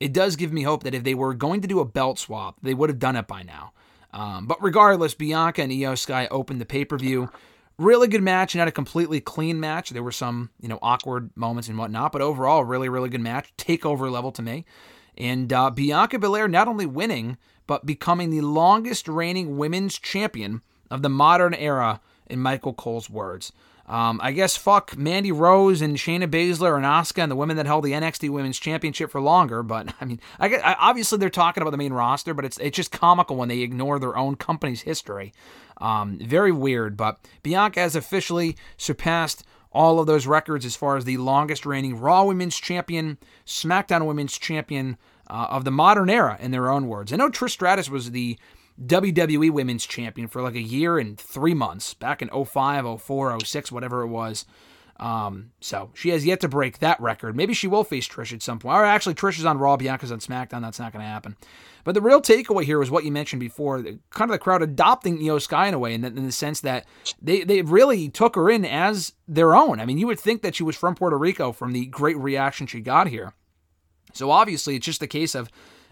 it 0.00 0.12
does 0.12 0.36
give 0.36 0.52
me 0.52 0.64
hope 0.64 0.82
that 0.82 0.94
if 0.94 1.02
they 1.02 1.14
were 1.14 1.32
going 1.32 1.62
to 1.62 1.68
do 1.68 1.80
a 1.80 1.86
belt 1.86 2.18
swap, 2.18 2.58
they 2.62 2.74
would 2.74 2.90
have 2.90 2.98
done 2.98 3.16
it 3.16 3.26
by 3.26 3.42
now. 3.42 3.72
Um, 4.12 4.46
but 4.46 4.62
regardless, 4.62 5.14
Bianca 5.14 5.62
and 5.62 5.72
IYO 5.72 5.94
SKY 5.94 6.28
opened 6.28 6.60
the 6.60 6.66
pay 6.66 6.84
per 6.84 6.96
view. 6.96 7.30
Really 7.78 8.08
good 8.08 8.22
match, 8.22 8.56
not 8.56 8.66
a 8.66 8.72
completely 8.72 9.20
clean 9.20 9.60
match. 9.60 9.90
There 9.90 10.02
were 10.02 10.10
some, 10.10 10.50
you 10.60 10.68
know, 10.68 10.80
awkward 10.82 11.30
moments 11.36 11.68
and 11.68 11.78
whatnot, 11.78 12.10
but 12.10 12.22
overall, 12.22 12.64
really, 12.64 12.88
really 12.88 13.08
good 13.08 13.20
match. 13.20 13.52
Takeover 13.56 14.10
level 14.10 14.32
to 14.32 14.42
me. 14.42 14.64
And 15.16 15.52
uh, 15.52 15.70
Bianca 15.70 16.18
Belair 16.18 16.48
not 16.48 16.66
only 16.66 16.86
winning, 16.86 17.36
but 17.68 17.86
becoming 17.86 18.30
the 18.30 18.40
longest 18.40 19.06
reigning 19.06 19.58
women's 19.58 19.98
champion 19.98 20.62
of 20.90 21.02
the 21.02 21.08
modern 21.08 21.54
era, 21.54 22.00
in 22.28 22.40
Michael 22.40 22.74
Cole's 22.74 23.10
words. 23.10 23.52
Um, 23.88 24.20
I 24.22 24.32
guess 24.32 24.54
fuck 24.54 24.96
Mandy 24.98 25.32
Rose 25.32 25.80
and 25.80 25.96
Shayna 25.96 26.28
Baszler 26.28 26.76
and 26.76 26.84
Asuka 26.84 27.22
and 27.22 27.32
the 27.32 27.36
women 27.36 27.56
that 27.56 27.64
held 27.64 27.84
the 27.84 27.92
NXT 27.92 28.28
Women's 28.28 28.58
Championship 28.58 29.10
for 29.10 29.20
longer. 29.20 29.62
But 29.62 29.94
I 30.00 30.04
mean, 30.04 30.20
I, 30.38 30.54
I 30.56 30.76
obviously 30.78 31.18
they're 31.18 31.30
talking 31.30 31.62
about 31.62 31.70
the 31.70 31.78
main 31.78 31.92
roster, 31.92 32.34
but 32.34 32.44
it's 32.44 32.58
it's 32.58 32.76
just 32.76 32.92
comical 32.92 33.36
when 33.36 33.48
they 33.48 33.60
ignore 33.60 33.98
their 33.98 34.16
own 34.16 34.36
company's 34.36 34.82
history. 34.82 35.32
Um, 35.78 36.18
very 36.20 36.52
weird. 36.52 36.96
But 36.96 37.18
Bianca 37.42 37.80
has 37.80 37.96
officially 37.96 38.56
surpassed 38.76 39.44
all 39.72 40.00
of 40.00 40.06
those 40.06 40.26
records 40.26 40.64
as 40.64 40.76
far 40.76 40.96
as 40.96 41.04
the 41.04 41.16
longest 41.18 41.64
reigning 41.64 41.98
Raw 41.98 42.24
Women's 42.24 42.56
Champion, 42.56 43.18
SmackDown 43.46 44.06
Women's 44.06 44.36
Champion 44.36 44.96
uh, 45.28 45.46
of 45.50 45.64
the 45.64 45.70
modern 45.70 46.10
era, 46.10 46.38
in 46.40 46.50
their 46.50 46.70
own 46.70 46.88
words. 46.88 47.12
I 47.12 47.16
know 47.16 47.28
Trish 47.28 47.50
Stratus 47.50 47.88
was 47.88 48.10
the 48.10 48.38
WWE 48.84 49.50
Women's 49.50 49.86
Champion 49.86 50.28
for 50.28 50.42
like 50.42 50.54
a 50.54 50.62
year 50.62 50.98
and 50.98 51.18
three 51.18 51.54
months 51.54 51.94
back 51.94 52.22
in 52.22 52.28
05, 52.28 53.00
04, 53.00 53.38
06, 53.40 53.72
whatever 53.72 54.02
it 54.02 54.08
was. 54.08 54.44
Um, 55.00 55.52
so 55.60 55.90
she 55.94 56.08
has 56.10 56.26
yet 56.26 56.40
to 56.40 56.48
break 56.48 56.78
that 56.78 57.00
record. 57.00 57.36
Maybe 57.36 57.54
she 57.54 57.68
will 57.68 57.84
face 57.84 58.08
Trish 58.08 58.32
at 58.32 58.42
some 58.42 58.58
point. 58.58 58.76
Or 58.76 58.84
actually, 58.84 59.14
Trish 59.14 59.38
is 59.38 59.44
on 59.44 59.58
Raw, 59.58 59.76
Bianca's 59.76 60.10
on 60.10 60.18
SmackDown. 60.18 60.60
That's 60.60 60.80
not 60.80 60.92
going 60.92 61.04
to 61.04 61.08
happen. 61.08 61.36
But 61.84 61.94
the 61.94 62.00
real 62.00 62.20
takeaway 62.20 62.64
here 62.64 62.78
was 62.78 62.90
what 62.90 63.04
you 63.04 63.12
mentioned 63.12 63.40
before, 63.40 63.82
kind 63.82 63.98
of 64.20 64.30
the 64.30 64.38
crowd 64.38 64.62
adopting 64.62 65.18
IYO 65.18 65.38
SKY 65.38 65.68
in 65.68 65.74
a 65.74 65.78
way, 65.78 65.94
in 65.94 66.00
the, 66.00 66.08
in 66.08 66.24
the 66.24 66.32
sense 66.32 66.60
that 66.60 66.84
they, 67.22 67.44
they 67.44 67.62
really 67.62 68.08
took 68.08 68.34
her 68.34 68.50
in 68.50 68.64
as 68.64 69.12
their 69.28 69.54
own. 69.54 69.78
I 69.80 69.86
mean, 69.86 69.98
you 69.98 70.08
would 70.08 70.20
think 70.20 70.42
that 70.42 70.56
she 70.56 70.64
was 70.64 70.76
from 70.76 70.96
Puerto 70.96 71.16
Rico 71.16 71.52
from 71.52 71.72
the 71.72 71.86
great 71.86 72.18
reaction 72.18 72.66
she 72.66 72.80
got 72.80 73.06
here. 73.06 73.34
So 74.12 74.30
obviously, 74.30 74.74
it's 74.74 74.86
just 74.86 75.02
a 75.02 75.06
case 75.06 75.34
of 75.34 75.48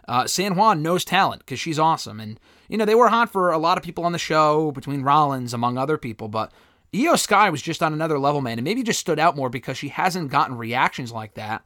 uh, 0.09 0.27
San 0.27 0.55
Juan 0.55 0.83
knows 0.83 1.05
talent 1.05 1.41
because 1.41 1.61
she's 1.61 1.79
awesome. 1.79 2.21
And, 2.21 2.39
you 2.69 2.79
know, 2.79 2.85
they 2.85 2.95
were 2.95 3.09
hot 3.09 3.31
for 3.31 3.51
a 3.51 3.59
lot 3.59 3.79
of 3.79 3.85
people 3.85 4.05
on 4.05 4.13
the 4.13 4.19
show, 4.19 4.71
between 4.73 5.03
Rollins, 5.03 5.53
among 5.53 5.79
other 5.79 5.99
people. 5.99 6.29
But 6.29 6.53
IYO 6.95 7.17
SKY 7.17 7.51
was 7.51 7.63
just 7.63 7.83
on 7.83 7.93
another 7.93 8.19
level, 8.19 8.41
man. 8.41 8.59
And 8.59 8.65
maybe 8.65 8.83
just 8.83 9.01
stood 9.01 9.19
out 9.19 9.37
more 9.37 9.51
because 9.51 9.77
she 9.77 9.89
hasn't 9.89 10.31
gotten 10.31 10.57
reactions 10.57 11.13
like 11.13 11.35
that 11.35 11.65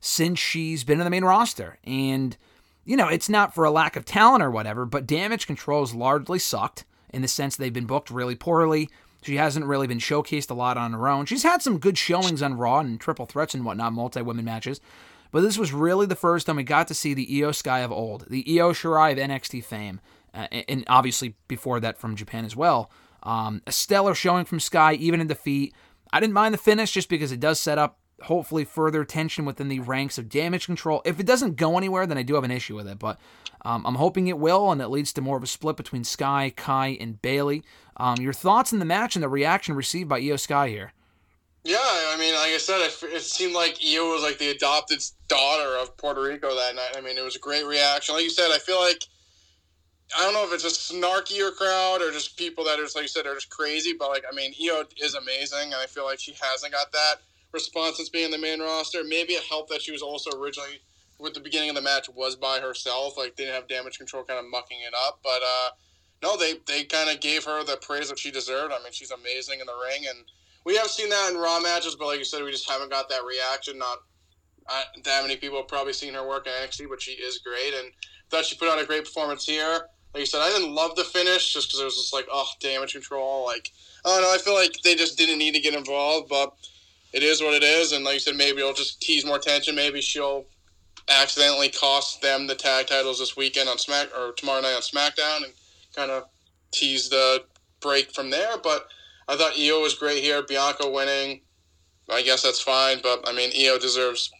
since 0.00 0.38
she's 0.38 0.84
been 0.84 1.00
in 1.00 1.04
the 1.04 1.10
main 1.10 1.24
roster. 1.24 1.78
And, 1.84 2.36
you 2.84 2.96
know, 2.96 3.08
it's 3.08 3.28
not 3.28 3.54
for 3.54 3.64
a 3.64 3.70
lack 3.70 3.96
of 3.96 4.04
talent 4.04 4.42
or 4.42 4.50
whatever, 4.50 4.84
but 4.84 5.06
damage 5.06 5.46
control's 5.46 5.94
largely 5.94 6.38
sucked 6.38 6.84
in 7.12 7.22
the 7.22 7.28
sense 7.28 7.56
they've 7.56 7.72
been 7.72 7.86
booked 7.86 8.10
really 8.10 8.34
poorly. 8.34 8.88
She 9.22 9.36
hasn't 9.36 9.66
really 9.66 9.86
been 9.86 9.98
showcased 9.98 10.50
a 10.50 10.54
lot 10.54 10.76
on 10.76 10.92
her 10.92 11.08
own. 11.08 11.26
She's 11.26 11.44
had 11.44 11.62
some 11.62 11.78
good 11.78 11.96
showings 11.96 12.42
on 12.42 12.54
Raw 12.54 12.80
and 12.80 13.00
triple 13.00 13.26
threats 13.26 13.54
and 13.54 13.64
whatnot, 13.64 13.92
multi 13.92 14.20
women 14.20 14.44
matches. 14.44 14.80
But 15.32 15.40
this 15.40 15.58
was 15.58 15.72
really 15.72 16.06
the 16.06 16.14
first 16.14 16.46
time 16.46 16.56
we 16.56 16.62
got 16.62 16.86
to 16.88 16.94
see 16.94 17.14
the 17.14 17.26
IYO 17.38 17.50
SKY 17.52 17.80
of 17.80 17.90
old, 17.90 18.26
the 18.28 18.44
Io 18.60 18.72
Shirai 18.72 19.12
of 19.12 19.18
NXT 19.18 19.64
fame, 19.64 20.00
uh, 20.32 20.46
and 20.68 20.84
obviously 20.86 21.34
before 21.48 21.80
that 21.80 21.98
from 21.98 22.14
Japan 22.14 22.44
as 22.44 22.54
well. 22.54 22.90
Um, 23.24 23.62
a 23.66 23.72
stellar 23.72 24.14
showing 24.14 24.44
from 24.44 24.60
Sky, 24.60 24.94
even 24.94 25.20
in 25.20 25.26
defeat. 25.26 25.74
I 26.12 26.20
didn't 26.20 26.34
mind 26.34 26.52
the 26.52 26.58
finish 26.58 26.92
just 26.92 27.08
because 27.08 27.32
it 27.32 27.40
does 27.40 27.58
set 27.58 27.78
up 27.78 27.98
hopefully 28.24 28.64
further 28.64 29.04
tension 29.04 29.44
within 29.44 29.68
the 29.68 29.80
ranks 29.80 30.18
of 30.18 30.28
damage 30.28 30.66
control. 30.66 31.02
If 31.04 31.18
it 31.18 31.26
doesn't 31.26 31.56
go 31.56 31.76
anywhere, 31.76 32.06
then 32.06 32.18
I 32.18 32.22
do 32.22 32.34
have 32.34 32.44
an 32.44 32.50
issue 32.50 32.76
with 32.76 32.86
it, 32.86 32.98
but 32.98 33.18
um, 33.64 33.84
I'm 33.86 33.96
hoping 33.96 34.26
it 34.26 34.38
will, 34.38 34.70
and 34.70 34.80
it 34.80 34.88
leads 34.88 35.12
to 35.14 35.20
more 35.20 35.36
of 35.36 35.42
a 35.42 35.46
split 35.48 35.76
between 35.76 36.04
Sky, 36.04 36.52
Kai, 36.54 36.96
and 37.00 37.20
Bayley. 37.22 37.62
Um, 37.96 38.16
your 38.18 38.32
thoughts 38.32 38.72
in 38.72 38.78
the 38.78 38.84
match 38.84 39.16
and 39.16 39.22
the 39.22 39.28
reaction 39.28 39.74
received 39.74 40.08
by 40.08 40.18
IYO 40.18 40.36
SKY 40.36 40.68
here? 40.68 40.92
Yeah, 41.64 41.78
I 41.78 42.16
mean, 42.18 42.34
like 42.34 42.52
I 42.52 42.58
said, 42.58 42.80
it, 42.80 42.96
it 43.14 43.22
seemed 43.22 43.54
like 43.54 43.78
IYO 43.80 44.10
was 44.12 44.22
like 44.22 44.38
the 44.38 44.48
adopted 44.48 45.00
daughter 45.28 45.76
of 45.76 45.96
Puerto 45.96 46.20
Rico 46.20 46.54
that 46.54 46.74
night. 46.74 46.96
I 46.96 47.00
mean, 47.00 47.16
it 47.16 47.22
was 47.22 47.36
a 47.36 47.40
great 47.40 47.64
reaction. 47.64 48.16
Like 48.16 48.24
you 48.24 48.30
said, 48.30 48.50
I 48.52 48.58
feel 48.58 48.80
like 48.80 49.04
I 50.18 50.24
don't 50.24 50.34
know 50.34 50.44
if 50.44 50.52
it's 50.52 50.64
a 50.64 50.94
snarkier 50.94 51.54
crowd 51.54 52.02
or 52.02 52.10
just 52.10 52.36
people 52.36 52.64
that 52.64 52.80
are 52.80 52.82
just 52.82 52.96
like 52.96 53.04
you 53.04 53.08
said 53.08 53.26
are 53.26 53.34
just 53.34 53.50
crazy, 53.50 53.92
but 53.96 54.10
like 54.10 54.24
I 54.30 54.34
mean, 54.34 54.52
IYO 54.60 54.84
is 54.98 55.14
amazing, 55.14 55.72
and 55.72 55.76
I 55.76 55.86
feel 55.86 56.04
like 56.04 56.18
she 56.18 56.34
hasn't 56.40 56.72
got 56.72 56.90
that 56.90 57.16
response 57.52 57.98
since 57.98 58.08
being 58.08 58.32
the 58.32 58.38
main 58.38 58.60
roster. 58.60 59.04
Maybe 59.04 59.34
it 59.34 59.44
helped 59.44 59.70
that 59.70 59.82
she 59.82 59.92
was 59.92 60.02
also 60.02 60.36
originally 60.36 60.80
with 61.20 61.34
the 61.34 61.40
beginning 61.40 61.68
of 61.68 61.76
the 61.76 61.82
match 61.82 62.08
was 62.08 62.34
by 62.34 62.58
herself, 62.58 63.16
like 63.16 63.36
didn't 63.36 63.54
have 63.54 63.68
damage 63.68 63.98
control, 63.98 64.24
kind 64.24 64.40
of 64.40 64.50
mucking 64.50 64.78
it 64.80 64.94
up, 65.06 65.20
but 65.22 65.40
uh, 65.46 65.70
no, 66.24 66.36
they 66.36 66.54
they 66.66 66.82
kind 66.82 67.08
of 67.08 67.20
gave 67.20 67.44
her 67.44 67.62
the 67.62 67.76
praise 67.76 68.08
that 68.08 68.18
she 68.18 68.32
deserved. 68.32 68.72
I 68.72 68.82
mean, 68.82 68.92
she's 68.92 69.12
amazing 69.12 69.60
in 69.60 69.66
the 69.66 69.78
ring 69.88 70.06
and 70.08 70.24
we 70.64 70.76
have 70.76 70.88
seen 70.88 71.08
that 71.08 71.30
in 71.32 71.38
Raw 71.38 71.60
matches, 71.60 71.96
but 71.96 72.06
like 72.06 72.18
you 72.18 72.24
said, 72.24 72.42
we 72.42 72.50
just 72.50 72.70
haven't 72.70 72.90
got 72.90 73.08
that 73.08 73.22
reaction. 73.24 73.78
Not 73.78 73.98
uh, 74.68 74.82
that 75.04 75.22
many 75.22 75.36
people 75.36 75.58
have 75.58 75.68
probably 75.68 75.92
seen 75.92 76.14
her 76.14 76.26
work 76.26 76.46
in 76.46 76.52
NXT, 76.52 76.88
but 76.88 77.02
she 77.02 77.12
is 77.12 77.38
great, 77.38 77.74
and 77.74 77.92
thought 78.30 78.44
she 78.44 78.56
put 78.56 78.68
on 78.68 78.78
a 78.78 78.86
great 78.86 79.04
performance 79.04 79.44
here. 79.44 79.88
Like 80.14 80.20
you 80.20 80.26
said, 80.26 80.40
I 80.40 80.50
didn't 80.50 80.74
love 80.74 80.94
the 80.94 81.04
finish 81.04 81.52
just 81.52 81.68
because 81.68 81.80
it 81.80 81.84
was 81.84 81.96
just 81.96 82.12
like, 82.12 82.26
oh, 82.30 82.46
damage 82.60 82.92
control. 82.92 83.46
Like, 83.46 83.70
don't 84.04 84.22
know. 84.22 84.32
I 84.32 84.38
feel 84.38 84.54
like 84.54 84.74
they 84.84 84.94
just 84.94 85.16
didn't 85.16 85.38
need 85.38 85.54
to 85.54 85.60
get 85.60 85.74
involved, 85.74 86.28
but 86.28 86.54
it 87.12 87.22
is 87.22 87.40
what 87.40 87.54
it 87.54 87.62
is. 87.62 87.92
And 87.92 88.04
like 88.04 88.14
you 88.14 88.20
said, 88.20 88.36
maybe 88.36 88.60
it'll 88.60 88.74
just 88.74 89.00
tease 89.00 89.24
more 89.24 89.38
tension. 89.38 89.74
Maybe 89.74 90.00
she'll 90.00 90.44
accidentally 91.08 91.68
cost 91.68 92.20
them 92.20 92.46
the 92.46 92.54
tag 92.54 92.86
titles 92.86 93.18
this 93.18 93.36
weekend 93.36 93.68
on 93.68 93.78
Smack 93.78 94.08
or 94.16 94.32
tomorrow 94.32 94.60
night 94.60 94.74
on 94.74 94.82
SmackDown 94.82 95.44
and 95.44 95.52
kind 95.94 96.10
of 96.10 96.24
tease 96.72 97.08
the 97.08 97.44
break 97.80 98.12
from 98.12 98.30
there. 98.30 98.58
But 98.62 98.86
I 99.32 99.36
thought 99.36 99.58
IYO 99.58 99.80
was 99.80 99.94
great 99.94 100.22
here. 100.22 100.42
Bianca 100.42 100.90
winning, 100.90 101.40
I 102.10 102.20
guess 102.20 102.42
that's 102.42 102.60
fine. 102.60 102.98
But 103.02 103.24
I 103.26 103.32
mean, 103.32 103.50
IYO 103.56 103.78
deserves 103.78 104.30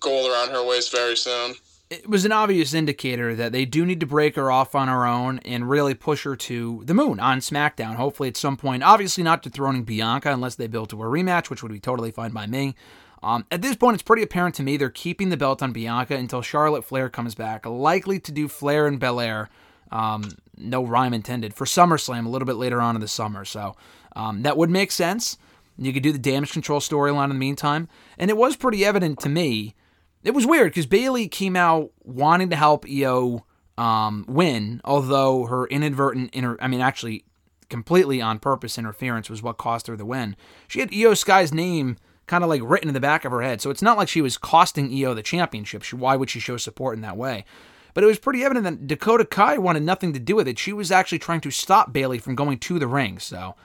gold 0.00 0.30
around 0.30 0.48
her 0.48 0.64
waist 0.64 0.90
very 0.90 1.14
soon. 1.14 1.56
It 1.90 2.08
was 2.08 2.24
an 2.24 2.32
obvious 2.32 2.72
indicator 2.72 3.34
that 3.34 3.52
they 3.52 3.66
do 3.66 3.84
need 3.84 4.00
to 4.00 4.06
break 4.06 4.36
her 4.36 4.50
off 4.50 4.74
on 4.74 4.88
her 4.88 5.04
own 5.04 5.40
and 5.40 5.68
really 5.68 5.92
push 5.92 6.22
her 6.22 6.36
to 6.36 6.82
the 6.86 6.94
moon 6.94 7.20
on 7.20 7.40
SmackDown. 7.40 7.96
Hopefully, 7.96 8.30
at 8.30 8.36
some 8.38 8.56
point. 8.56 8.82
Obviously, 8.82 9.22
not 9.22 9.42
dethroning 9.42 9.82
Bianca 9.82 10.32
unless 10.32 10.54
they 10.54 10.68
build 10.68 10.88
to 10.90 11.02
a 11.02 11.06
rematch, 11.06 11.50
which 11.50 11.62
would 11.62 11.72
be 11.72 11.80
totally 11.80 12.10
fine 12.10 12.30
by 12.30 12.46
me. 12.46 12.74
Um, 13.22 13.44
at 13.50 13.60
this 13.60 13.76
point, 13.76 13.94
it's 13.94 14.02
pretty 14.02 14.22
apparent 14.22 14.54
to 14.54 14.62
me 14.62 14.78
they're 14.78 14.88
keeping 14.88 15.28
the 15.28 15.36
belt 15.36 15.62
on 15.62 15.72
Bianca 15.72 16.16
until 16.16 16.40
Charlotte 16.40 16.86
Flair 16.86 17.10
comes 17.10 17.34
back, 17.34 17.66
likely 17.66 18.18
to 18.20 18.32
do 18.32 18.48
Flair 18.48 18.86
and 18.86 18.98
Belair. 18.98 19.50
Um, 19.92 20.36
no 20.56 20.84
rhyme 20.84 21.12
intended 21.12 21.52
for 21.52 21.64
SummerSlam 21.64 22.24
a 22.24 22.28
little 22.28 22.46
bit 22.46 22.56
later 22.56 22.80
on 22.80 22.94
in 22.94 23.00
the 23.00 23.08
summer. 23.08 23.44
So 23.44 23.74
um, 24.20 24.42
that 24.42 24.56
would 24.56 24.70
make 24.70 24.92
sense. 24.92 25.38
You 25.78 25.92
could 25.94 26.02
do 26.02 26.12
the 26.12 26.18
damage 26.18 26.52
control 26.52 26.80
storyline 26.80 27.24
in 27.24 27.30
the 27.30 27.36
meantime. 27.36 27.88
And 28.18 28.30
it 28.30 28.36
was 28.36 28.54
pretty 28.54 28.84
evident 28.84 29.18
to 29.20 29.30
me. 29.30 29.74
It 30.22 30.32
was 30.32 30.46
weird 30.46 30.72
because 30.72 30.84
Bayley 30.84 31.26
came 31.26 31.56
out 31.56 31.90
wanting 32.02 32.50
to 32.50 32.56
help 32.56 32.84
IYO 32.84 33.46
um, 33.78 34.26
win, 34.28 34.82
although 34.84 35.46
her 35.46 35.66
inadvertent, 35.66 36.34
inter- 36.34 36.58
I 36.60 36.68
mean, 36.68 36.82
actually, 36.82 37.24
completely 37.70 38.20
on 38.20 38.38
purpose 38.38 38.76
interference 38.76 39.30
was 39.30 39.42
what 39.42 39.56
cost 39.56 39.86
her 39.86 39.96
the 39.96 40.04
win. 40.04 40.36
She 40.68 40.80
had 40.80 40.92
IYO 40.92 41.14
SKY's 41.14 41.54
name 41.54 41.96
kind 42.26 42.44
of 42.44 42.50
like 42.50 42.60
written 42.62 42.88
in 42.88 42.94
the 42.94 43.00
back 43.00 43.24
of 43.24 43.32
her 43.32 43.40
head, 43.40 43.62
so 43.62 43.70
it's 43.70 43.80
not 43.80 43.96
like 43.96 44.08
she 44.08 44.20
was 44.20 44.36
costing 44.36 44.92
IYO 44.92 45.14
the 45.14 45.22
championship. 45.22 45.82
She, 45.82 45.96
why 45.96 46.14
would 46.16 46.28
she 46.28 46.40
show 46.40 46.58
support 46.58 46.94
in 46.94 47.00
that 47.02 47.16
way? 47.16 47.46
But 47.94 48.04
it 48.04 48.06
was 48.06 48.18
pretty 48.18 48.44
evident 48.44 48.64
that 48.64 48.86
Dakota 48.86 49.24
Kai 49.24 49.56
wanted 49.56 49.82
nothing 49.82 50.12
to 50.12 50.20
do 50.20 50.36
with 50.36 50.46
it. 50.46 50.58
She 50.58 50.74
was 50.74 50.92
actually 50.92 51.18
trying 51.18 51.40
to 51.40 51.50
stop 51.50 51.92
Bayley 51.92 52.18
from 52.18 52.34
going 52.34 52.58
to 52.58 52.78
the 52.78 52.86
ring. 52.86 53.18
So 53.18 53.56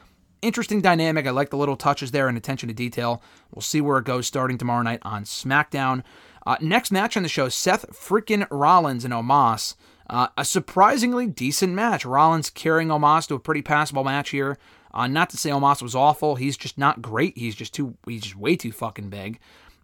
interesting 0.45 0.81
dynamic. 0.81 1.27
I 1.27 1.31
like 1.31 1.49
the 1.49 1.57
little 1.57 1.75
touches 1.75 2.11
there 2.11 2.27
and 2.27 2.37
attention 2.37 2.67
to 2.67 2.73
detail. 2.73 3.21
We'll 3.51 3.61
see 3.61 3.81
where 3.81 3.97
it 3.97 4.05
goes 4.05 4.27
starting 4.27 4.57
tomorrow 4.57 4.83
night 4.83 4.99
on 5.01 5.23
SmackDown. 5.23 6.03
Uh, 6.45 6.57
next 6.61 6.91
match 6.91 7.17
on 7.17 7.23
the 7.23 7.29
show 7.29 7.49
Seth 7.49 7.89
freaking 7.91 8.47
Rollins 8.51 9.03
and 9.03 9.13
Omos. 9.13 9.75
Uh, 10.07 10.27
a 10.37 10.45
surprisingly 10.45 11.25
decent 11.25 11.73
match. 11.73 12.05
Rollins 12.05 12.49
carrying 12.49 12.89
Omos 12.89 13.27
to 13.27 13.35
a 13.35 13.39
pretty 13.39 13.63
passable 13.63 14.03
match 14.03 14.29
here. 14.29 14.57
Uh, 14.93 15.07
not 15.07 15.29
to 15.31 15.37
say 15.37 15.49
Omos 15.49 15.81
was 15.81 15.95
awful. 15.95 16.35
He's 16.35 16.55
just 16.55 16.77
not 16.77 17.01
great. 17.01 17.37
He's 17.37 17.55
just 17.55 17.73
too. 17.73 17.97
He's 18.07 18.21
just 18.21 18.35
way 18.35 18.55
too 18.55 18.71
fucking 18.71 19.09
big. 19.09 19.39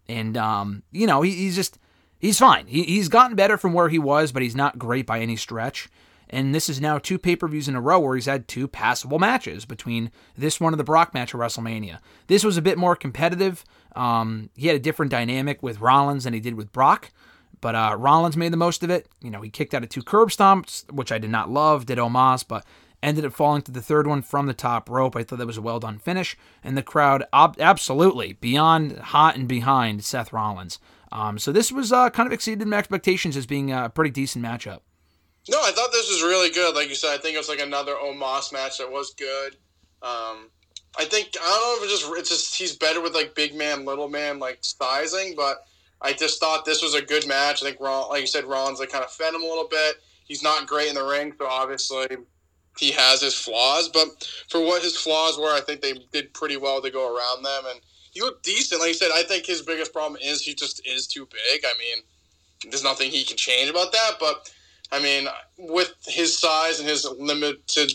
And 0.08 0.36
um, 0.36 0.84
you 0.92 1.06
know, 1.06 1.22
he, 1.22 1.32
he's 1.32 1.56
just 1.56 1.78
he's 2.18 2.38
fine. 2.38 2.66
He, 2.66 2.84
he's 2.84 3.08
gotten 3.08 3.36
better 3.36 3.58
from 3.58 3.72
where 3.72 3.88
he 3.88 3.98
was, 3.98 4.32
but 4.32 4.42
he's 4.42 4.56
not 4.56 4.78
great 4.78 5.06
by 5.06 5.20
any 5.20 5.36
stretch. 5.36 5.88
And 6.32 6.54
this 6.54 6.70
is 6.70 6.80
now 6.80 6.96
two 6.98 7.18
pay 7.18 7.36
per 7.36 7.46
views 7.46 7.68
in 7.68 7.76
a 7.76 7.80
row 7.80 8.00
where 8.00 8.14
he's 8.14 8.26
had 8.26 8.48
two 8.48 8.66
passable 8.66 9.18
matches 9.18 9.66
between 9.66 10.10
this 10.36 10.58
one 10.58 10.72
and 10.72 10.80
the 10.80 10.84
Brock 10.84 11.12
match 11.12 11.34
at 11.34 11.40
WrestleMania. 11.40 11.98
This 12.26 12.42
was 12.42 12.56
a 12.56 12.62
bit 12.62 12.78
more 12.78 12.96
competitive. 12.96 13.64
Um, 13.94 14.48
he 14.56 14.68
had 14.68 14.76
a 14.76 14.80
different 14.80 15.10
dynamic 15.10 15.62
with 15.62 15.80
Rollins 15.80 16.24
than 16.24 16.32
he 16.32 16.40
did 16.40 16.54
with 16.54 16.72
Brock. 16.72 17.10
But 17.60 17.74
uh, 17.74 17.94
Rollins 17.96 18.36
made 18.36 18.52
the 18.52 18.56
most 18.56 18.82
of 18.82 18.90
it. 18.90 19.08
You 19.20 19.30
know, 19.30 19.42
he 19.42 19.50
kicked 19.50 19.74
out 19.74 19.84
of 19.84 19.90
two 19.90 20.02
curb 20.02 20.30
stomps, 20.30 20.90
which 20.90 21.12
I 21.12 21.18
did 21.18 21.30
not 21.30 21.50
love, 21.50 21.86
did 21.86 21.98
Omos, 21.98 22.44
but 22.46 22.64
ended 23.02 23.24
up 23.24 23.32
falling 23.32 23.62
to 23.62 23.72
the 23.72 23.82
third 23.82 24.06
one 24.06 24.22
from 24.22 24.46
the 24.46 24.54
top 24.54 24.88
rope. 24.88 25.14
I 25.14 25.22
thought 25.22 25.38
that 25.38 25.46
was 25.46 25.58
a 25.58 25.62
well 25.62 25.78
done 25.78 25.98
finish. 25.98 26.36
And 26.64 26.76
the 26.76 26.82
crowd, 26.82 27.24
ob- 27.32 27.60
absolutely, 27.60 28.32
beyond 28.34 28.98
hot 28.98 29.36
and 29.36 29.46
behind 29.46 30.04
Seth 30.04 30.32
Rollins. 30.32 30.78
Um, 31.12 31.38
so 31.38 31.52
this 31.52 31.70
was 31.70 31.92
uh, 31.92 32.10
kind 32.10 32.26
of 32.26 32.32
exceeded 32.32 32.66
my 32.66 32.78
expectations 32.78 33.36
as 33.36 33.46
being 33.46 33.70
a 33.70 33.90
pretty 33.90 34.10
decent 34.10 34.44
matchup. 34.44 34.80
No, 35.48 35.58
I 35.60 35.72
thought 35.72 35.90
this 35.92 36.08
was 36.08 36.22
really 36.22 36.50
good. 36.50 36.74
Like 36.74 36.88
you 36.88 36.94
said, 36.94 37.14
I 37.14 37.18
think 37.18 37.34
it 37.34 37.38
was 37.38 37.48
like 37.48 37.60
another 37.60 37.94
Omos 37.94 38.52
match 38.52 38.78
that 38.78 38.90
was 38.90 39.14
good. 39.14 39.56
Um, 40.02 40.50
I 40.98 41.04
think 41.04 41.30
I 41.40 41.48
don't 41.48 41.80
know 41.80 41.84
if 41.84 41.90
it's 41.90 42.00
just 42.00 42.18
it's 42.18 42.28
just 42.28 42.54
he's 42.56 42.76
better 42.76 43.00
with 43.00 43.14
like 43.14 43.34
big 43.34 43.54
man, 43.54 43.84
little 43.84 44.08
man 44.08 44.38
like 44.38 44.58
sizing, 44.60 45.34
but 45.36 45.64
I 46.00 46.12
just 46.12 46.38
thought 46.38 46.64
this 46.64 46.82
was 46.82 46.94
a 46.94 47.02
good 47.02 47.26
match. 47.26 47.62
I 47.62 47.66
think 47.66 47.80
Ron, 47.80 48.08
like 48.10 48.20
you 48.20 48.26
said, 48.26 48.44
Rollins 48.44 48.78
like 48.78 48.90
kind 48.90 49.04
of 49.04 49.10
fed 49.10 49.34
him 49.34 49.42
a 49.42 49.46
little 49.46 49.68
bit. 49.68 49.96
He's 50.24 50.42
not 50.42 50.66
great 50.66 50.88
in 50.88 50.94
the 50.94 51.04
ring, 51.04 51.32
so 51.38 51.46
obviously 51.46 52.06
he 52.78 52.90
has 52.92 53.20
his 53.20 53.34
flaws. 53.34 53.88
But 53.88 54.28
for 54.48 54.60
what 54.60 54.82
his 54.82 54.96
flaws 54.96 55.38
were, 55.38 55.52
I 55.52 55.60
think 55.60 55.80
they 55.80 55.94
did 56.12 56.34
pretty 56.34 56.56
well 56.56 56.80
to 56.82 56.90
go 56.90 57.16
around 57.16 57.42
them, 57.42 57.64
and 57.70 57.80
he 58.12 58.20
looked 58.20 58.44
decent. 58.44 58.80
Like 58.80 58.88
you 58.88 58.94
said, 58.94 59.10
I 59.14 59.22
think 59.22 59.46
his 59.46 59.62
biggest 59.62 59.92
problem 59.92 60.20
is 60.22 60.42
he 60.42 60.54
just 60.54 60.86
is 60.86 61.06
too 61.06 61.26
big. 61.26 61.64
I 61.64 61.72
mean, 61.78 62.04
there's 62.70 62.84
nothing 62.84 63.10
he 63.10 63.24
can 63.24 63.36
change 63.36 63.70
about 63.70 63.92
that, 63.92 64.12
but 64.20 64.50
I 64.92 65.00
mean, 65.00 65.26
with 65.58 65.94
his 66.06 66.38
size 66.38 66.78
and 66.78 66.88
his 66.88 67.04
limited 67.18 67.92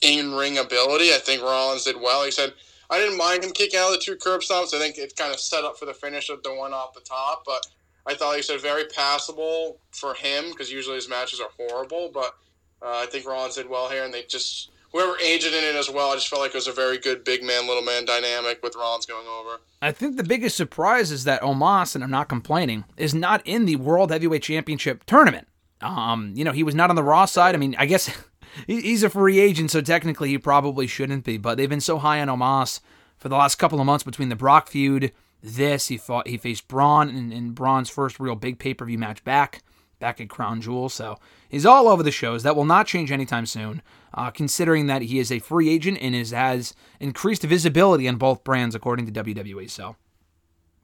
in 0.00 0.34
ring 0.34 0.56
ability, 0.58 1.12
I 1.12 1.18
think 1.18 1.42
Rollins 1.42 1.84
did 1.84 2.00
well. 2.00 2.24
He 2.24 2.30
said, 2.30 2.54
I 2.88 2.98
didn't 2.98 3.18
mind 3.18 3.44
him 3.44 3.52
kicking 3.52 3.78
out 3.78 3.92
of 3.92 3.98
the 3.98 4.04
two 4.04 4.16
curb 4.16 4.40
stomps. 4.40 4.74
I 4.74 4.78
think 4.78 4.96
it 4.96 5.14
kind 5.16 5.32
of 5.32 5.38
set 5.38 5.64
up 5.64 5.78
for 5.78 5.84
the 5.84 5.94
finish 5.94 6.30
of 6.30 6.42
the 6.42 6.54
one 6.54 6.72
off 6.72 6.94
the 6.94 7.00
top, 7.00 7.44
but 7.44 7.66
I 8.06 8.14
thought 8.14 8.36
he 8.36 8.42
said 8.42 8.60
very 8.60 8.86
passable 8.86 9.78
for 9.92 10.14
him 10.14 10.50
because 10.50 10.72
usually 10.72 10.96
his 10.96 11.08
matches 11.08 11.40
are 11.40 11.50
horrible. 11.56 12.10
But 12.12 12.34
uh, 12.82 13.02
I 13.02 13.06
think 13.06 13.26
Rollins 13.26 13.56
did 13.56 13.68
well 13.68 13.90
here, 13.90 14.04
and 14.04 14.12
they 14.12 14.22
just 14.22 14.70
whoever 14.92 15.18
aged 15.18 15.46
in 15.46 15.62
it 15.62 15.76
as 15.76 15.90
well. 15.90 16.10
I 16.10 16.14
just 16.14 16.28
felt 16.28 16.42
like 16.42 16.50
it 16.50 16.56
was 16.56 16.66
a 16.66 16.72
very 16.72 16.98
good 16.98 17.22
big 17.22 17.42
man 17.42 17.68
little 17.68 17.82
man 17.82 18.06
dynamic 18.06 18.62
with 18.62 18.74
Rollins 18.74 19.06
going 19.06 19.26
over. 19.26 19.60
I 19.82 19.92
think 19.92 20.16
the 20.16 20.24
biggest 20.24 20.56
surprise 20.56 21.12
is 21.12 21.24
that 21.24 21.42
Omos, 21.42 21.94
and 21.94 22.02
I'm 22.02 22.10
not 22.10 22.28
complaining, 22.28 22.84
is 22.96 23.14
not 23.14 23.46
in 23.46 23.66
the 23.66 23.76
World 23.76 24.10
Heavyweight 24.10 24.42
Championship 24.42 25.04
tournament. 25.04 25.46
Um, 25.80 26.32
you 26.34 26.44
know, 26.44 26.52
he 26.52 26.62
was 26.62 26.74
not 26.74 26.90
on 26.90 26.96
the 26.96 27.02
Raw 27.02 27.24
side. 27.24 27.54
I 27.54 27.58
mean, 27.58 27.74
I 27.78 27.86
guess 27.86 28.10
he's 28.66 29.02
a 29.02 29.10
free 29.10 29.38
agent, 29.40 29.70
so 29.70 29.80
technically 29.80 30.28
he 30.28 30.38
probably 30.38 30.86
shouldn't 30.86 31.24
be. 31.24 31.38
But 31.38 31.56
they've 31.56 31.68
been 31.68 31.80
so 31.80 31.98
high 31.98 32.20
on 32.20 32.28
Omos 32.28 32.80
for 33.20 33.28
the 33.28 33.36
last 33.36 33.56
couple 33.56 33.78
of 33.78 33.86
months 33.86 34.02
between 34.02 34.30
the 34.30 34.36
Brock 34.36 34.68
feud, 34.68 35.12
this 35.42 35.88
he 35.88 35.98
fought, 35.98 36.26
he 36.26 36.38
faced 36.38 36.68
Braun 36.68 37.08
in, 37.08 37.32
in 37.32 37.50
Braun's 37.52 37.90
first 37.90 38.18
real 38.18 38.34
big 38.34 38.58
pay 38.58 38.74
per 38.74 38.86
view 38.86 38.98
match 38.98 39.22
back, 39.24 39.62
back 39.98 40.20
at 40.20 40.30
Crown 40.30 40.60
Jewel. 40.60 40.88
So 40.88 41.18
he's 41.48 41.66
all 41.66 41.86
over 41.86 42.02
the 42.02 42.10
shows. 42.10 42.42
That 42.42 42.56
will 42.56 42.64
not 42.64 42.86
change 42.86 43.12
anytime 43.12 43.46
soon. 43.46 43.82
Uh, 44.12 44.30
considering 44.30 44.86
that 44.86 45.02
he 45.02 45.18
is 45.18 45.30
a 45.30 45.38
free 45.38 45.68
agent 45.70 45.98
and 46.00 46.16
is 46.16 46.32
has 46.32 46.74
increased 46.98 47.42
visibility 47.42 48.08
on 48.08 48.16
both 48.16 48.42
brands 48.42 48.74
according 48.74 49.06
to 49.06 49.24
WWE. 49.24 49.70
So 49.70 49.96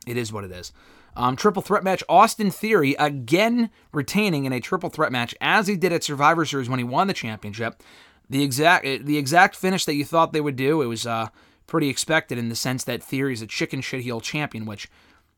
it 0.06 0.16
is 0.16 0.32
what 0.32 0.44
it 0.44 0.52
is. 0.52 0.72
Um, 1.16 1.34
triple 1.34 1.62
threat 1.62 1.82
match. 1.82 2.04
Austin 2.08 2.50
Theory 2.50 2.94
again 2.98 3.70
retaining 3.92 4.44
in 4.44 4.52
a 4.52 4.60
triple 4.60 4.90
threat 4.90 5.10
match 5.10 5.34
as 5.40 5.66
he 5.66 5.74
did 5.76 5.92
at 5.92 6.04
Survivor 6.04 6.44
Series 6.44 6.68
when 6.68 6.78
he 6.78 6.84
won 6.84 7.06
the 7.06 7.14
championship. 7.14 7.82
The 8.28 8.42
exact 8.42 8.84
the 8.84 9.16
exact 9.16 9.56
finish 9.56 9.84
that 9.86 9.94
you 9.94 10.04
thought 10.04 10.32
they 10.32 10.40
would 10.40 10.56
do. 10.56 10.82
It 10.82 10.86
was 10.86 11.06
uh, 11.06 11.28
pretty 11.66 11.88
expected 11.88 12.36
in 12.36 12.50
the 12.50 12.56
sense 12.56 12.84
that 12.84 13.02
Theory 13.02 13.32
is 13.32 13.40
a 13.40 13.46
chicken 13.46 13.80
shit 13.80 14.02
heel 14.02 14.20
champion. 14.20 14.66
Which, 14.66 14.88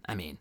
I 0.06 0.16
mean, 0.16 0.38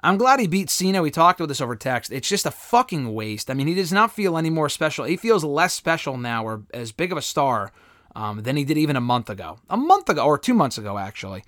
I'm 0.00 0.16
glad 0.16 0.38
he 0.38 0.46
beat 0.46 0.70
Cena. 0.70 1.02
We 1.02 1.10
talked 1.10 1.40
about 1.40 1.48
this 1.48 1.60
over 1.60 1.74
text. 1.74 2.12
It's 2.12 2.28
just 2.28 2.46
a 2.46 2.52
fucking 2.52 3.12
waste. 3.12 3.50
I 3.50 3.54
mean, 3.54 3.66
he 3.66 3.74
does 3.74 3.92
not 3.92 4.12
feel 4.12 4.38
any 4.38 4.50
more 4.50 4.68
special. 4.68 5.06
He 5.06 5.16
feels 5.16 5.42
less 5.42 5.74
special 5.74 6.16
now 6.16 6.44
or 6.44 6.62
as 6.72 6.92
big 6.92 7.10
of 7.10 7.18
a 7.18 7.22
star 7.22 7.72
um, 8.14 8.42
than 8.42 8.56
he 8.56 8.64
did 8.64 8.78
even 8.78 8.94
a 8.94 9.00
month 9.00 9.28
ago. 9.28 9.58
A 9.68 9.76
month 9.76 10.08
ago, 10.08 10.24
or 10.24 10.38
two 10.38 10.54
months 10.54 10.78
ago, 10.78 10.98
actually. 10.98 11.42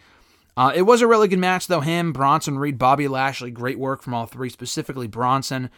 Uh, 0.56 0.72
it 0.74 0.82
was 0.82 1.00
a 1.00 1.06
really 1.06 1.28
good 1.28 1.38
match, 1.38 1.66
though. 1.66 1.80
Him, 1.80 2.12
Bronson, 2.12 2.58
Reed, 2.58 2.78
Bobby 2.78 3.08
Lashley, 3.08 3.50
great 3.50 3.78
work 3.78 4.02
from 4.02 4.14
all 4.14 4.26
three, 4.26 4.48
specifically 4.48 5.06
Bronson. 5.06 5.70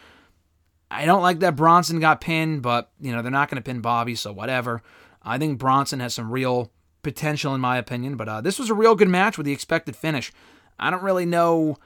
I 0.91 1.05
don't 1.05 1.21
like 1.21 1.39
that 1.39 1.55
Bronson 1.55 1.99
got 1.99 2.21
pinned, 2.21 2.61
but, 2.61 2.91
you 2.99 3.11
know, 3.11 3.21
they're 3.21 3.31
not 3.31 3.49
going 3.49 3.61
to 3.61 3.67
pin 3.67 3.81
Bobby, 3.81 4.15
so 4.15 4.31
whatever. 4.31 4.81
I 5.23 5.37
think 5.37 5.57
Bronson 5.57 5.99
has 6.01 6.13
some 6.13 6.31
real 6.31 6.71
potential, 7.01 7.55
in 7.55 7.61
my 7.61 7.77
opinion, 7.77 8.15
but 8.15 8.27
uh, 8.29 8.41
this 8.41 8.59
was 8.59 8.69
a 8.69 8.73
real 8.73 8.95
good 8.95 9.07
match 9.07 9.37
with 9.37 9.45
the 9.45 9.53
expected 9.53 9.95
finish. 9.95 10.31
I 10.77 10.89
don't 10.89 11.03
really 11.03 11.25
know 11.25 11.77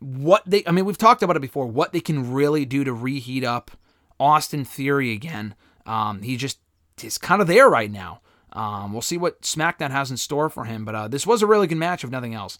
what 0.00 0.42
they, 0.46 0.62
I 0.66 0.72
mean, 0.72 0.84
we've 0.84 0.98
talked 0.98 1.22
about 1.22 1.36
it 1.36 1.40
before, 1.40 1.66
what 1.66 1.92
they 1.92 2.00
can 2.00 2.32
really 2.32 2.64
do 2.64 2.84
to 2.84 2.92
reheat 2.92 3.44
up 3.44 3.70
Austin 4.18 4.64
Theory 4.64 5.12
again. 5.12 5.54
Um, 5.86 6.22
he 6.22 6.36
just 6.36 6.58
is 7.02 7.18
kind 7.18 7.40
of 7.40 7.48
there 7.48 7.68
right 7.68 7.90
now. 7.90 8.20
Um, 8.54 8.92
we'll 8.92 9.02
see 9.02 9.16
what 9.16 9.42
SmackDown 9.42 9.90
has 9.90 10.10
in 10.10 10.16
store 10.16 10.48
for 10.48 10.64
him, 10.64 10.84
but 10.84 10.94
uh, 10.94 11.08
this 11.08 11.26
was 11.26 11.42
a 11.42 11.46
really 11.46 11.66
good 11.66 11.78
match, 11.78 12.04
if 12.04 12.10
nothing 12.10 12.34
else. 12.34 12.58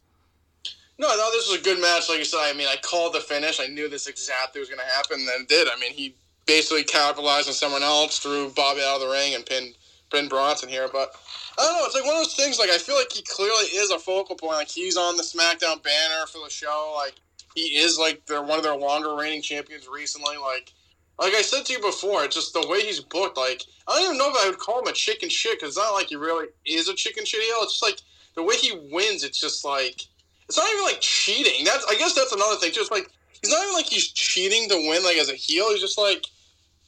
No, 0.98 1.08
I 1.08 1.16
thought 1.16 1.32
this 1.32 1.50
was 1.50 1.60
a 1.60 1.64
good 1.64 1.80
match. 1.80 2.08
Like 2.08 2.18
you 2.18 2.24
said, 2.24 2.38
I 2.38 2.52
mean, 2.52 2.68
I 2.68 2.76
called 2.76 3.14
the 3.14 3.20
finish. 3.20 3.60
I 3.60 3.66
knew 3.66 3.88
this 3.88 4.06
exactly 4.06 4.60
was 4.60 4.68
going 4.68 4.80
to 4.80 4.94
happen, 4.94 5.20
and 5.20 5.28
then 5.28 5.42
it 5.42 5.48
did. 5.48 5.68
I 5.68 5.78
mean, 5.78 5.92
he 5.92 6.14
basically 6.46 6.84
capitalized 6.84 7.48
on 7.48 7.54
someone 7.54 7.82
else, 7.82 8.18
threw 8.18 8.50
Bobby 8.50 8.80
out 8.82 8.96
of 8.96 9.00
the 9.00 9.08
ring, 9.08 9.34
and 9.34 9.44
pinned 9.44 9.74
pinned 10.10 10.30
Bronson 10.30 10.68
here. 10.68 10.88
But 10.92 11.14
I 11.58 11.64
don't 11.64 11.74
know. 11.74 11.86
It's 11.86 11.94
like 11.94 12.04
one 12.04 12.14
of 12.14 12.22
those 12.22 12.34
things. 12.34 12.58
Like 12.58 12.70
I 12.70 12.78
feel 12.78 12.96
like 12.96 13.12
he 13.12 13.22
clearly 13.22 13.66
is 13.74 13.90
a 13.90 13.98
focal 13.98 14.36
point. 14.36 14.54
Like 14.54 14.70
he's 14.70 14.96
on 14.96 15.16
the 15.16 15.22
SmackDown 15.22 15.82
banner 15.82 16.26
for 16.26 16.38
the 16.44 16.50
show. 16.50 16.94
Like 16.96 17.14
he 17.54 17.78
is 17.78 17.98
like 17.98 18.24
they're 18.26 18.42
one 18.42 18.58
of 18.58 18.64
their 18.64 18.76
longer 18.76 19.16
reigning 19.16 19.42
champions 19.42 19.88
recently. 19.92 20.36
Like 20.36 20.72
like 21.18 21.34
I 21.34 21.42
said 21.42 21.64
to 21.66 21.72
you 21.72 21.80
before, 21.80 22.24
it's 22.24 22.34
just 22.34 22.52
the 22.52 22.66
way 22.66 22.82
he's 22.82 23.00
booked. 23.00 23.36
Like 23.36 23.62
I 23.88 23.96
don't 23.96 24.04
even 24.04 24.18
know 24.18 24.30
if 24.30 24.36
I 24.44 24.50
would 24.50 24.58
call 24.58 24.80
him 24.80 24.88
a 24.88 24.92
chicken 24.92 25.28
shit 25.28 25.58
because 25.58 25.76
it's 25.76 25.78
not 25.78 25.92
like 25.92 26.08
he 26.08 26.16
really 26.16 26.48
is 26.66 26.88
a 26.88 26.94
chicken 26.94 27.24
shit 27.24 27.42
heel. 27.42 27.58
It's 27.60 27.78
just 27.78 27.82
like 27.82 28.00
the 28.34 28.42
way 28.42 28.56
he 28.56 28.72
wins. 28.90 29.22
It's 29.22 29.38
just 29.38 29.64
like 29.64 30.02
it's 30.48 30.56
not 30.56 30.68
even 30.72 30.84
like 30.84 31.00
cheating. 31.00 31.64
That's 31.64 31.84
I 31.86 31.94
guess 31.96 32.14
that's 32.14 32.32
another 32.32 32.56
thing. 32.56 32.72
Just 32.72 32.90
like 32.90 33.10
he's 33.40 33.50
not 33.50 33.62
even 33.62 33.74
like 33.74 33.86
he's 33.86 34.08
cheating 34.08 34.68
to 34.68 34.76
win. 34.76 35.04
Like 35.04 35.16
as 35.16 35.30
a 35.30 35.34
heel, 35.34 35.70
he's 35.70 35.80
just 35.80 35.98
like 35.98 36.26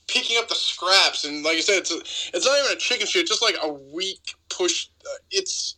picking 0.09 0.39
up 0.39 0.49
the 0.49 0.55
scraps. 0.55 1.25
And 1.25 1.45
like 1.45 1.57
I 1.57 1.61
said, 1.61 1.79
it's 1.79 1.93
a, 1.93 1.99
it's 2.37 2.47
not 2.47 2.59
even 2.59 2.77
a 2.77 2.81
chicken 2.81 3.07
shit. 3.07 3.23
It's 3.23 3.31
just 3.31 3.43
like 3.43 3.57
a 3.63 3.73
weak 3.73 4.35
push. 4.49 4.89
Uh, 5.05 5.19
it's 5.31 5.77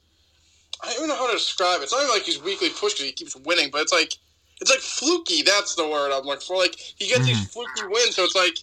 I 0.83 0.87
don't 0.87 0.97
even 0.97 1.09
know 1.09 1.17
how 1.17 1.27
to 1.27 1.35
describe 1.35 1.81
it. 1.81 1.85
It's 1.85 1.93
not 1.93 2.03
even 2.03 2.15
like 2.15 2.23
he's 2.23 2.43
weakly 2.43 2.71
pushed 2.71 2.97
because 2.97 3.07
he 3.07 3.13
keeps 3.13 3.37
winning, 3.37 3.71
but 3.71 3.83
it's 3.83 3.93
like 3.93 4.15
it's 4.61 4.71
like 4.71 4.81
fluky. 4.81 5.43
That's 5.43 5.75
the 5.75 5.87
word 5.89 6.13
I'm 6.13 6.25
looking 6.25 6.47
for. 6.47 6.57
Like 6.57 6.75
he 6.77 7.09
gets 7.09 7.27
these 7.27 7.41
mm. 7.41 7.53
fluky 7.53 7.87
wins, 7.89 8.17
so 8.17 8.25
it's 8.25 8.35
like, 8.35 8.59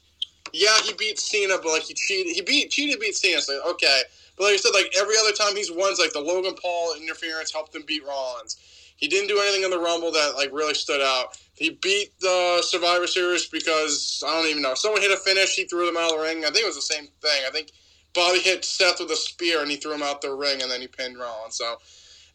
yeah, 0.51 0.77
he 0.83 0.93
beat 0.93 1.19
Cena, 1.19 1.55
but 1.61 1.71
like 1.71 1.83
he 1.83 1.93
cheated. 1.93 2.33
He 2.33 2.41
beat 2.41 2.69
cheated, 2.71 2.99
beat 2.99 3.15
Cena. 3.15 3.41
So 3.41 3.61
okay, 3.71 4.01
but 4.37 4.45
like 4.45 4.53
I 4.53 4.57
said, 4.57 4.71
like 4.73 4.93
every 4.97 5.15
other 5.17 5.31
time 5.31 5.55
he's 5.55 5.71
won, 5.71 5.93
like 5.99 6.13
the 6.13 6.19
Logan 6.19 6.55
Paul 6.61 6.95
interference 6.99 7.51
helped 7.51 7.75
him 7.75 7.83
beat 7.87 8.05
Rollins. 8.05 8.57
He 8.97 9.07
didn't 9.07 9.27
do 9.27 9.39
anything 9.39 9.63
in 9.63 9.71
the 9.71 9.79
Rumble 9.79 10.11
that 10.11 10.35
like 10.35 10.51
really 10.53 10.73
stood 10.73 11.01
out. 11.01 11.37
He 11.53 11.71
beat 11.81 12.11
the 12.19 12.61
Survivor 12.61 13.07
Series 13.07 13.47
because 13.47 14.23
I 14.25 14.33
don't 14.33 14.49
even 14.49 14.61
know. 14.61 14.75
Someone 14.75 15.01
hit 15.01 15.11
a 15.11 15.17
finish, 15.17 15.55
he 15.55 15.65
threw 15.65 15.85
them 15.85 15.97
out 15.97 16.11
of 16.11 16.17
the 16.17 16.23
ring. 16.23 16.39
I 16.39 16.49
think 16.49 16.63
it 16.63 16.67
was 16.67 16.75
the 16.75 16.81
same 16.81 17.07
thing. 17.21 17.43
I 17.47 17.51
think 17.51 17.71
Bobby 18.13 18.39
hit 18.39 18.65
Seth 18.65 18.99
with 18.99 19.11
a 19.11 19.15
spear 19.15 19.61
and 19.61 19.71
he 19.71 19.77
threw 19.77 19.93
him 19.93 20.03
out 20.03 20.21
the 20.21 20.33
ring, 20.33 20.61
and 20.61 20.69
then 20.69 20.81
he 20.81 20.87
pinned 20.87 21.17
Rollins. 21.17 21.55
So. 21.55 21.77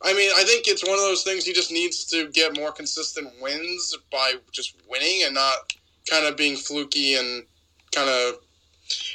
I 0.02 0.14
mean, 0.14 0.30
I 0.36 0.44
think 0.44 0.66
it's 0.66 0.82
one 0.82 0.94
of 0.94 1.00
those 1.00 1.22
things 1.22 1.44
he 1.44 1.52
just 1.52 1.70
needs 1.70 2.04
to 2.06 2.28
get 2.28 2.56
more 2.56 2.72
consistent 2.72 3.28
wins 3.40 3.94
by 4.10 4.34
just 4.50 4.74
winning 4.88 5.22
and 5.24 5.34
not 5.34 5.72
kind 6.08 6.26
of 6.26 6.36
being 6.36 6.56
fluky 6.56 7.16
and 7.16 7.44
kind 7.94 8.08
of. 8.08 8.36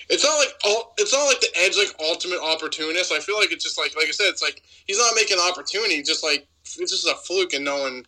It's 0.09 0.23
not 0.23 0.35
like 0.37 0.53
ul- 0.65 0.93
it's 0.97 1.11
not 1.11 1.25
like 1.25 1.41
the 1.41 1.49
edge 1.57 1.75
like 1.75 1.93
ultimate 1.99 2.39
opportunist. 2.39 3.11
I 3.11 3.19
feel 3.19 3.37
like 3.37 3.51
it's 3.51 3.63
just 3.63 3.77
like 3.77 3.95
like 3.95 4.07
I 4.07 4.11
said, 4.11 4.27
it's 4.29 4.41
like 4.41 4.61
he's 4.85 4.97
not 4.99 5.13
making 5.15 5.37
opportunity. 5.39 6.01
Just 6.03 6.23
like 6.23 6.47
it's 6.63 6.91
just 6.91 7.07
a 7.07 7.15
fluke 7.15 7.53
and 7.53 7.65
no 7.65 7.81
one, 7.81 8.05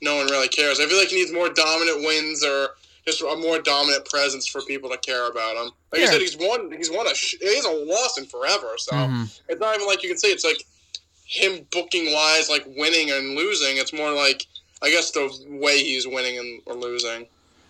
no 0.00 0.16
one 0.16 0.26
really 0.26 0.48
cares. 0.48 0.80
I 0.80 0.86
feel 0.86 0.98
like 0.98 1.08
he 1.08 1.16
needs 1.16 1.32
more 1.32 1.48
dominant 1.50 2.04
wins 2.04 2.44
or 2.44 2.68
just 3.04 3.20
a 3.20 3.36
more 3.36 3.58
dominant 3.58 4.04
presence 4.08 4.46
for 4.46 4.62
people 4.62 4.88
to 4.90 4.96
care 4.98 5.28
about 5.28 5.56
him. 5.56 5.72
Like 5.92 6.00
Yeah. 6.02 6.06
I 6.06 6.10
said, 6.12 6.20
he's 6.20 6.36
won. 6.38 6.70
He's 6.70 6.90
won 6.90 7.06
a. 7.06 7.10
He 7.14 7.56
hasn't 7.56 7.86
lost 7.86 8.16
in 8.16 8.24
forever. 8.26 8.70
So 8.78 8.92
Mhm. 8.92 9.40
it's 9.48 9.60
not 9.60 9.74
even 9.74 9.86
like 9.88 10.02
you 10.04 10.08
can 10.08 10.18
say 10.18 10.28
it's 10.28 10.44
like 10.44 10.64
him 11.32 11.66
booking 11.70 12.12
wise, 12.12 12.50
like 12.50 12.64
winning 12.76 13.10
and 13.10 13.34
losing. 13.34 13.78
It's 13.78 13.92
more 13.92 14.12
like 14.12 14.46
I 14.82 14.90
guess 14.90 15.10
the 15.10 15.30
way 15.48 15.82
he's 15.82 16.06
winning 16.06 16.38
and 16.38 16.60
or 16.66 16.74
losing. 16.74 17.26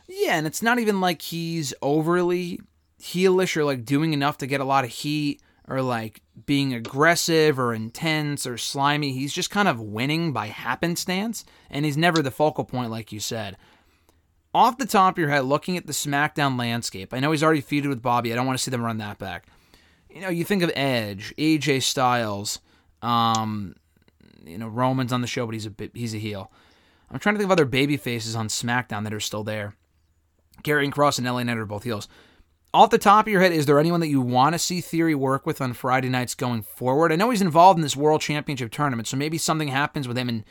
Yeah, 0.09 0.35
and 0.35 0.47
it's 0.47 0.63
not 0.63 0.79
even 0.79 1.01
like 1.01 1.23
he's 1.23 1.73
overly 1.81 2.61
heelish 3.01 3.57
or 3.57 3.65
like 3.65 3.85
doing 3.85 4.13
enough 4.13 4.39
to 4.39 4.47
get 4.47 4.61
a 4.61 4.65
lot 4.65 4.85
of 4.85 4.91
heat 4.91 5.41
or 5.69 5.81
like 5.81 6.23
being 6.45 6.75
aggressive 6.75 7.59
or 7.59 7.73
intense 7.73 8.47
or 8.47 8.59
slimy. 8.59 9.13
He's 9.13 9.33
just 9.33 9.51
kind 9.51 9.69
of 9.69 9.81
winning 9.81 10.33
by 10.33 10.49
happenstance, 10.49 11.45
and 11.71 11.85
he's 11.85 11.97
never 11.97 12.21
the 12.21 12.33
focal 12.33 12.65
point, 12.65 12.91
like 12.91 13.13
you 13.13 13.21
said. 13.21 13.57
Off 14.55 14.77
the 14.77 14.87
top 14.87 15.15
of 15.15 15.19
your 15.19 15.31
head, 15.31 15.45
looking 15.45 15.77
at 15.77 15.87
the 15.87 15.93
SmackDown 15.93 16.59
landscape, 16.59 17.15
I 17.15 17.21
know 17.21 17.31
he's 17.31 17.45
already 17.45 17.63
feuded 17.63 17.89
with 17.89 18.03
Bobby. 18.03 18.33
I 18.33 18.37
don't 18.37 18.47
want 18.47 18.59
to 18.59 18.63
see 18.63 18.73
them 18.73 18.83
run 18.83 18.99
that 18.99 19.19
back. 19.19 19.47
You 20.11 20.21
know, 20.21 20.29
you 20.29 20.45
think 20.45 20.63
of 20.63 20.73
Edge, 20.75 21.33
AJ 21.39 21.85
Styles, 21.85 22.59
um, 23.03 23.75
you 24.45 24.59
know, 24.59 24.69
Roman's 24.69 25.13
on 25.13 25.21
the 25.21 25.27
show, 25.27 25.47
but 25.47 25.55
he's 25.55 25.67
a 25.67 25.73
he's 25.95 26.15
a 26.15 26.19
heel. 26.19 26.51
I'm 27.11 27.19
trying 27.19 27.35
to 27.35 27.39
think 27.39 27.49
of 27.49 27.53
other 27.53 27.67
baby 27.67 27.97
faces 27.97 28.35
on 28.35 28.49
SmackDown 28.49 29.05
that 29.05 29.13
are 29.13 29.21
still 29.21 29.45
there. 29.45 29.75
Karrion 30.63 30.93
Kross 30.93 31.19
and 31.19 31.27
LA 31.27 31.43
Knight 31.43 31.59
are 31.59 31.67
both 31.67 31.85
heels. 31.85 32.09
Off 32.75 32.89
the 32.89 32.97
top 32.97 33.27
of 33.27 33.33
your 33.33 33.43
head, 33.43 33.53
is 33.53 33.67
there 33.67 33.79
anyone 33.79 34.01
that 34.01 34.09
you 34.09 34.23
want 34.23 34.55
to 34.55 34.59
see 34.59 34.81
Theory 34.81 35.15
work 35.15 35.45
with 35.45 35.61
on 35.61 35.75
Friday 35.75 36.09
nights 36.09 36.35
going 36.35 36.63
forward? 36.63 37.13
I 37.13 37.17
know 37.17 37.29
he's 37.29 37.43
involved 37.43 37.77
in 37.77 37.83
this 37.83 37.97
World 37.97 38.23
Championship 38.23 38.71
tournament, 38.71 39.09
so 39.09 39.17
maybe 39.19 39.37
something 39.37 39.69
happens 39.69 40.09
with 40.09 40.17
him 40.17 40.31
and 40.31 40.45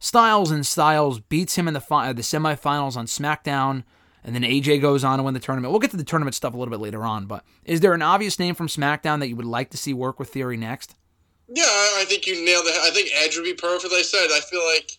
Styles, 0.00 0.50
and 0.50 0.66
Styles 0.66 1.20
beats 1.20 1.56
him 1.56 1.66
in 1.66 1.74
the 1.74 1.80
fi- 1.80 2.12
the 2.12 2.22
semifinals 2.22 2.96
on 2.96 3.06
SmackDown, 3.06 3.84
and 4.22 4.34
then 4.34 4.42
AJ 4.42 4.80
goes 4.80 5.02
on 5.02 5.18
to 5.18 5.24
win 5.24 5.34
the 5.34 5.40
tournament. 5.40 5.72
We'll 5.72 5.80
get 5.80 5.90
to 5.90 5.96
the 5.96 6.04
tournament 6.04 6.34
stuff 6.34 6.54
a 6.54 6.56
little 6.56 6.70
bit 6.70 6.80
later 6.80 7.04
on, 7.04 7.26
but 7.26 7.44
is 7.64 7.80
there 7.80 7.94
an 7.94 8.02
obvious 8.02 8.38
name 8.38 8.54
from 8.54 8.68
SmackDown 8.68 9.18
that 9.20 9.28
you 9.28 9.36
would 9.36 9.44
like 9.44 9.70
to 9.70 9.76
see 9.76 9.92
work 9.92 10.18
with 10.18 10.30
Theory 10.30 10.56
next? 10.56 10.94
Yeah, 11.48 11.64
I 11.64 12.04
think 12.06 12.26
you 12.26 12.44
nailed 12.44 12.66
it. 12.66 12.74
I 12.82 12.90
think 12.90 13.10
Edge 13.14 13.36
would 13.36 13.44
be 13.44 13.54
perfect. 13.54 13.92
Like 13.92 14.00
I 14.00 14.02
said, 14.02 14.28
I 14.32 14.40
feel 14.40 14.64
like 14.66 14.92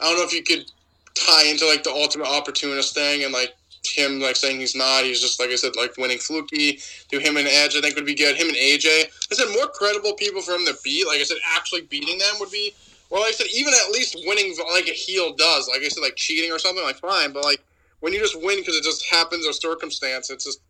I 0.00 0.04
don't 0.04 0.18
know 0.18 0.24
if 0.24 0.32
you 0.32 0.42
could 0.42 0.70
tie 1.14 1.46
into 1.46 1.66
like 1.66 1.82
the 1.82 1.90
ultimate 1.90 2.28
opportunist 2.28 2.94
thing 2.94 3.24
and 3.24 3.32
like 3.32 3.54
him 3.84 4.20
like 4.20 4.36
saying 4.36 4.60
he's 4.60 4.76
not. 4.76 5.04
He's 5.04 5.20
just 5.20 5.40
like 5.40 5.50
I 5.50 5.56
said, 5.56 5.72
like 5.76 5.96
winning 5.96 6.18
fluky. 6.18 6.78
Do 7.10 7.18
him 7.18 7.36
and 7.36 7.48
Edge, 7.48 7.76
I 7.76 7.80
think 7.80 7.96
would 7.96 8.06
be 8.06 8.14
good. 8.14 8.36
Him 8.36 8.48
and 8.48 8.56
AJ. 8.56 8.86
I 8.86 9.34
said 9.34 9.52
more 9.52 9.68
credible 9.68 10.14
people 10.14 10.42
for 10.42 10.52
him 10.52 10.66
to 10.66 10.76
beat. 10.84 11.06
Like 11.06 11.20
I 11.20 11.24
said, 11.24 11.38
actually 11.54 11.82
beating 11.82 12.18
them 12.18 12.34
would 12.40 12.50
be. 12.50 12.72
Well, 13.10 13.22
like 13.22 13.30
I 13.30 13.32
said, 13.32 13.46
even 13.54 13.72
at 13.72 13.92
least 13.92 14.16
winning 14.26 14.54
like 14.72 14.88
a 14.88 14.92
heel 14.92 15.34
does. 15.34 15.68
Like 15.68 15.82
I 15.82 15.88
said, 15.88 16.02
like 16.02 16.16
cheating 16.16 16.52
or 16.52 16.58
something, 16.58 16.84
like 16.84 16.96
fine. 16.96 17.32
But 17.32 17.44
like 17.44 17.64
when 18.00 18.12
you 18.12 18.20
just 18.20 18.40
win 18.40 18.58
because 18.58 18.76
it 18.76 18.84
just 18.84 19.04
happens 19.06 19.46
or 19.46 19.52
circumstance, 19.52 20.30
it 20.30 20.40
just 20.40 20.60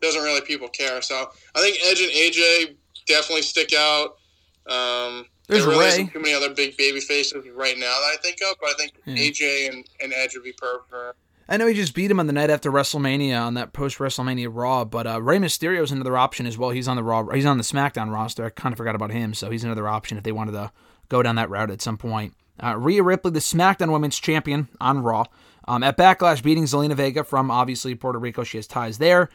doesn't 0.00 0.22
really 0.22 0.40
people 0.40 0.68
care. 0.68 1.02
So 1.02 1.30
I 1.54 1.60
think 1.60 1.78
Edge 1.84 2.00
and 2.00 2.10
AJ 2.10 2.76
definitely 3.06 3.42
stick 3.42 3.72
out. 3.74 4.16
Um, 4.66 5.26
There's 5.48 5.62
there 5.64 5.70
really 5.72 5.84
Rey. 5.84 5.88
isn't 5.90 6.12
too 6.12 6.20
many 6.20 6.34
other 6.34 6.54
big 6.54 6.76
baby 6.76 7.00
faces 7.00 7.44
right 7.54 7.76
now 7.76 7.86
that 7.86 8.14
I 8.14 8.16
think 8.22 8.38
of, 8.48 8.56
but 8.60 8.70
I 8.70 8.74
think 8.74 8.92
Yeah. 9.04 9.14
AJ 9.14 9.68
and, 9.72 9.84
and 10.00 10.12
Edge 10.12 10.34
would 10.34 10.44
be 10.44 10.52
perfect. 10.52 11.18
I 11.48 11.56
know 11.56 11.66
he 11.66 11.74
just 11.74 11.94
beat 11.94 12.10
him 12.10 12.20
on 12.20 12.28
the 12.28 12.32
night 12.32 12.48
after 12.50 12.70
WrestleMania 12.70 13.40
on 13.40 13.54
that 13.54 13.72
post 13.72 13.98
WrestleMania 13.98 14.48
Raw, 14.52 14.84
but 14.84 15.06
uh, 15.08 15.20
Rey 15.20 15.38
Mysterio 15.38 15.82
is 15.82 15.90
another 15.90 16.16
option 16.16 16.46
as 16.46 16.56
well. 16.56 16.70
He's 16.70 16.86
on 16.86 16.96
the 16.96 17.02
Raw, 17.02 17.26
he's 17.30 17.46
on 17.46 17.56
the 17.58 17.64
SmackDown 17.64 18.12
roster. 18.12 18.44
I 18.44 18.50
kind 18.50 18.72
of 18.72 18.76
forgot 18.76 18.94
about 18.94 19.10
him, 19.10 19.34
so 19.34 19.50
he's 19.50 19.64
another 19.64 19.88
option 19.88 20.16
if 20.16 20.22
they 20.22 20.30
wanted 20.30 20.52
to 20.52 20.70
go 21.08 21.22
down 21.24 21.34
that 21.36 21.50
route 21.50 21.70
at 21.72 21.82
some 21.82 21.96
point. 21.96 22.34
Uh, 22.62 22.76
Rhea 22.76 23.02
Ripley, 23.02 23.32
the 23.32 23.40
SmackDown 23.40 23.90
Women's 23.90 24.20
Champion 24.20 24.68
on 24.80 25.02
Raw, 25.02 25.24
um, 25.66 25.82
at 25.82 25.96
Backlash, 25.96 26.40
beating 26.42 26.64
Zelina 26.64 26.94
Vega 26.94 27.24
from 27.24 27.50
obviously 27.50 27.96
Puerto 27.96 28.18
Rico. 28.20 28.44
She 28.44 28.58
has 28.58 28.68
ties 28.68 28.98
there, 28.98 29.28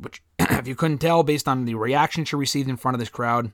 which 0.00 0.22
if 0.38 0.66
you 0.66 0.74
couldn't 0.74 0.98
tell 0.98 1.22
based 1.24 1.46
on 1.46 1.66
the 1.66 1.74
reaction 1.74 2.24
she 2.24 2.36
received 2.36 2.70
in 2.70 2.78
front 2.78 2.94
of 2.94 3.00
this 3.00 3.08
crowd, 3.10 3.52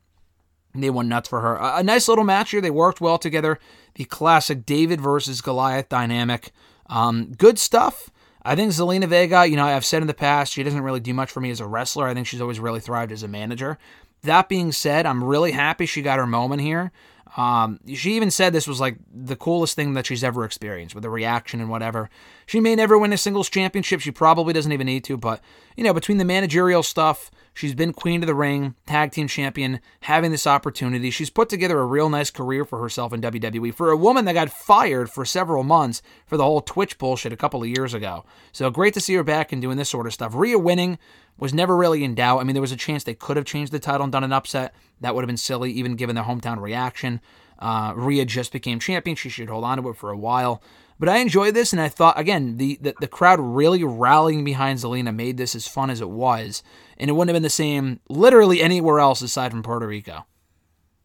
they 0.83 0.91
went 0.91 1.09
nuts 1.09 1.29
for 1.29 1.41
her. 1.41 1.57
A, 1.57 1.79
a 1.79 1.83
nice 1.83 2.09
little 2.09 2.25
match 2.25 2.51
here. 2.51 2.61
They 2.61 2.71
worked 2.71 3.01
well 3.01 3.19
together. 3.19 3.59
The 3.95 4.05
classic 4.05 4.67
David 4.67 5.01
versus 5.01 5.41
Goliath 5.41 5.89
dynamic. 5.89 6.53
Um, 6.87 7.33
good 7.37 7.59
stuff. 7.59 8.11
I 8.43 8.55
think 8.55 8.71
Zelina 8.71 9.09
Vega, 9.09 9.47
you 9.47 9.57
know, 9.57 9.65
I've 9.65 9.85
said 9.85 10.03
in 10.03 10.07
the 10.07 10.15
past, 10.15 10.53
she 10.53 10.63
doesn't 10.63 10.83
really 10.83 11.01
do 11.01 11.13
much 11.13 11.33
for 11.33 11.41
me 11.41 11.51
as 11.51 11.61
a 11.61 11.67
wrestler. 11.67 12.07
I 12.07 12.15
think 12.15 12.29
she's 12.29 12.41
always 12.41 12.61
really 12.61 12.79
thrived 12.79 13.11
as 13.11 13.25
a 13.25 13.29
manager. 13.29 13.77
That 14.23 14.49
being 14.49 14.71
said, 14.71 15.05
I'm 15.05 15.25
really 15.25 15.53
happy 15.53 15.85
she 15.87 16.03
got 16.03 16.19
her 16.19 16.27
moment 16.27 16.63
here. 16.63 16.93
Um, 17.37 17.81
she 17.95 18.17
even 18.17 18.31
said 18.31 18.53
this 18.53 18.67
was 18.67 18.81
like 18.81 18.97
the 19.13 19.37
coolest 19.37 19.77
thing 19.77 19.93
that 19.93 20.07
she's 20.07 20.25
ever 20.25 20.45
experienced 20.45 20.95
with 20.95 21.03
the 21.03 21.11
reaction 21.11 21.61
and 21.61 21.69
whatever. 21.69 22.09
She 22.47 22.61
may 22.61 22.75
never 22.75 22.99
win 22.99 23.13
a 23.13 23.19
singles 23.19 23.51
championship. 23.51 24.01
She 24.01 24.11
probably 24.11 24.55
doesn't 24.55 24.73
even 24.73 24.87
need 24.87 25.05
to, 25.05 25.19
but 25.19 25.43
you 25.77 25.85
know, 25.85 25.93
between 25.93 26.17
the 26.17 26.25
managerial 26.25 26.83
stuff, 26.83 27.31
she's 27.53 27.75
been 27.75 27.93
queen 27.93 28.23
of 28.23 28.27
the 28.27 28.35
ring, 28.35 28.75
tag 28.87 29.13
team 29.13 29.29
champion, 29.29 29.81
having 30.01 30.31
this 30.31 30.47
opportunity. 30.47 31.11
She's 31.11 31.29
put 31.29 31.51
together 31.51 31.79
a 31.79 31.85
real 31.85 32.09
nice 32.09 32.31
career 32.31 32.65
for 32.65 32.81
herself 32.81 33.13
in 33.13 33.21
WWE 33.21 33.75
for 33.75 33.91
a 33.91 33.97
woman 33.97 34.25
that 34.25 34.33
got 34.33 34.49
fired 34.49 35.11
for 35.11 35.27
several 35.27 35.63
months 35.63 36.01
for 36.27 36.39
the 36.39 36.45
whole 36.45 36.63
Twitch 36.63 36.97
bullshit 36.97 37.35
a 37.35 37.37
couple 37.37 37.63
of 37.63 37.69
years 37.69 37.93
ago. 37.93 38.25
So 38.53 38.71
great 38.71 38.95
to 38.95 39.01
see 39.01 39.15
her 39.15 39.25
back 39.25 39.53
and 39.53 39.61
doing 39.61 39.77
this 39.77 39.91
sort 39.91 40.07
of 40.07 40.15
stuff. 40.15 40.35
Rhea 40.35 40.59
winning 40.59 40.99
was 41.39 41.53
never 41.53 41.77
really 41.77 42.05
in 42.05 42.15
doubt. 42.15 42.41
I 42.41 42.45
mean, 42.45 42.55
there 42.55 42.61
was 42.63 42.73
a 42.73 42.77
chance 42.77 43.05
they 43.05 43.15
could 43.15 43.37
have 43.37 43.47
changed 43.47 43.73
the 43.73 43.79
title 43.79 44.05
and 44.05 44.13
done 44.13 44.25
an 44.25 44.33
upset. 44.33 44.75
That 45.01 45.15
would 45.15 45.23
have 45.23 45.29
been 45.29 45.37
silly, 45.37 45.73
even 45.73 45.97
given 45.97 46.15
their 46.15 46.25
hometown 46.25 46.61
reaction. 46.61 47.21
Uh, 47.59 47.93
Rhea 47.97 48.25
just 48.25 48.53
became 48.53 48.81
champion. 48.81 49.17
She 49.17 49.29
should 49.29 49.49
hold 49.49 49.65
on 49.65 49.83
to 49.83 49.89
it 49.89 49.97
for 49.97 50.11
a 50.11 50.17
while. 50.17 50.63
But 50.99 51.11
I 51.11 51.19
enjoyed 51.19 51.55
this, 51.55 51.73
and 51.73 51.83
I 51.83 51.89
thought, 51.89 52.19
again, 52.19 52.57
the, 52.57 52.79
the, 52.81 52.95
the 53.01 53.09
crowd 53.09 53.39
really 53.39 53.85
rallying 53.85 54.45
behind 54.45 54.79
Zelina 54.79 55.15
made 55.15 55.37
this 55.37 55.55
as 55.55 55.69
fun 55.69 55.91
as 55.91 56.01
it 56.01 56.09
was. 56.09 56.63
And 56.97 57.11
it 57.11 57.13
wouldn't 57.13 57.29
have 57.29 57.35
been 57.35 57.43
the 57.43 57.51
same 57.51 58.01
literally 58.09 58.63
anywhere 58.63 58.99
else 58.99 59.21
aside 59.21 59.51
from 59.51 59.63
Puerto 59.63 59.87
Rico. 59.87 60.27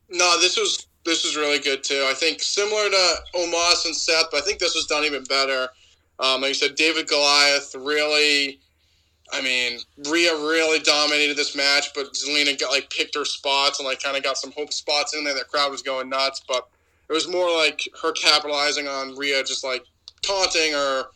No, 0.10 0.40
this 0.40 0.58
was 0.58 0.88
this 1.04 1.24
was 1.24 1.36
really 1.36 1.60
good 1.60 1.84
too. 1.84 2.06
I 2.08 2.14
think 2.14 2.42
similar 2.42 2.90
to 2.90 3.16
Omos 3.36 3.86
and 3.86 3.96
Seth, 3.96 4.26
but 4.32 4.44
I 4.44 4.46
think 4.46 4.60
this 4.60 4.76
was 4.76 4.86
done 4.86 5.04
even 5.04 5.24
better. 5.24 5.70
Um, 6.20 6.42
like 6.42 6.50
you 6.50 6.54
said, 6.54 6.76
David 6.76 7.08
Goliath 7.08 7.76
really. 7.76 8.60
I 9.34 9.42
mean, 9.42 9.80
Rhea 10.10 10.34
really 10.34 10.80
dominated 10.80 11.38
this 11.38 11.56
match, 11.56 11.94
but 11.96 12.14
Zelina 12.14 12.60
got 12.60 12.72
like 12.72 12.90
picked 12.90 13.16
her 13.16 13.26
spots 13.26 13.80
and 13.80 13.88
like 13.88 14.02
kind 14.02 14.18
of 14.18 14.24
got 14.24 14.38
some 14.38 14.52
hope 14.52 14.74
spots 14.74 15.16
in 15.16 15.24
there. 15.24 15.34
That 15.34 15.48
crowd 15.48 15.72
was 15.72 15.82
going 15.82 16.10
nuts, 16.10 16.42
but 16.48 16.68
it 17.10 17.14
was 17.14 17.28
more 17.28 17.50
like 17.58 17.88
her 18.02 18.12
capitalizing 18.12 18.88
on 18.88 19.16
Rhea 19.16 19.44
just 19.44 19.64
like 19.64 19.86
taunting 20.22 20.76
or 20.76 21.12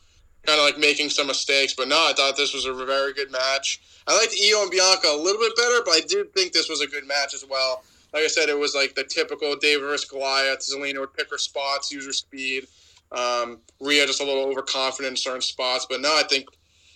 kind 0.46 0.60
of 0.60 0.66
like 0.66 0.78
making 0.78 1.10
some 1.10 1.28
mistakes. 1.28 1.74
But 1.74 1.90
no, 1.90 1.98
I 1.98 2.14
thought 2.14 2.38
this 2.38 2.54
was 2.54 2.66
a 2.66 2.74
very 2.74 3.14
good 3.14 3.32
match. 3.32 3.82
I 4.08 4.18
liked 4.18 4.34
IYO 4.34 4.62
and 4.62 4.72
Bianca 4.72 5.08
a 5.08 5.18
little 5.18 5.42
bit 5.42 5.56
better, 5.58 5.82
but 5.84 5.96
I 5.96 6.02
did 6.08 6.34
think 6.34 6.54
this 6.54 6.70
was 6.70 6.82
a 6.82 6.88
good 6.88 7.08
match 7.08 7.34
as 7.34 7.46
well. 7.50 7.84
Like 8.14 8.24
I 8.24 8.28
said, 8.28 8.48
it 8.50 8.58
was 8.58 8.76
like 8.76 8.96
the 8.96 9.04
typical 9.04 9.56
David 9.56 9.82
versus 9.82 10.10
Goliath. 10.10 10.60
Zelina 10.60 11.00
would 11.00 11.14
pick 11.14 11.30
her 11.32 11.38
spots, 11.38 11.92
use 11.92 12.06
her 12.06 12.14
speed. 12.14 12.68
Um, 13.12 13.60
Rhea 13.82 14.06
just 14.06 14.22
a 14.22 14.24
little 14.24 14.46
overconfident 14.46 15.12
in 15.12 15.18
certain 15.18 15.42
spots, 15.42 15.86
but 15.90 16.02
no, 16.02 16.16
I 16.16 16.24
think 16.24 16.48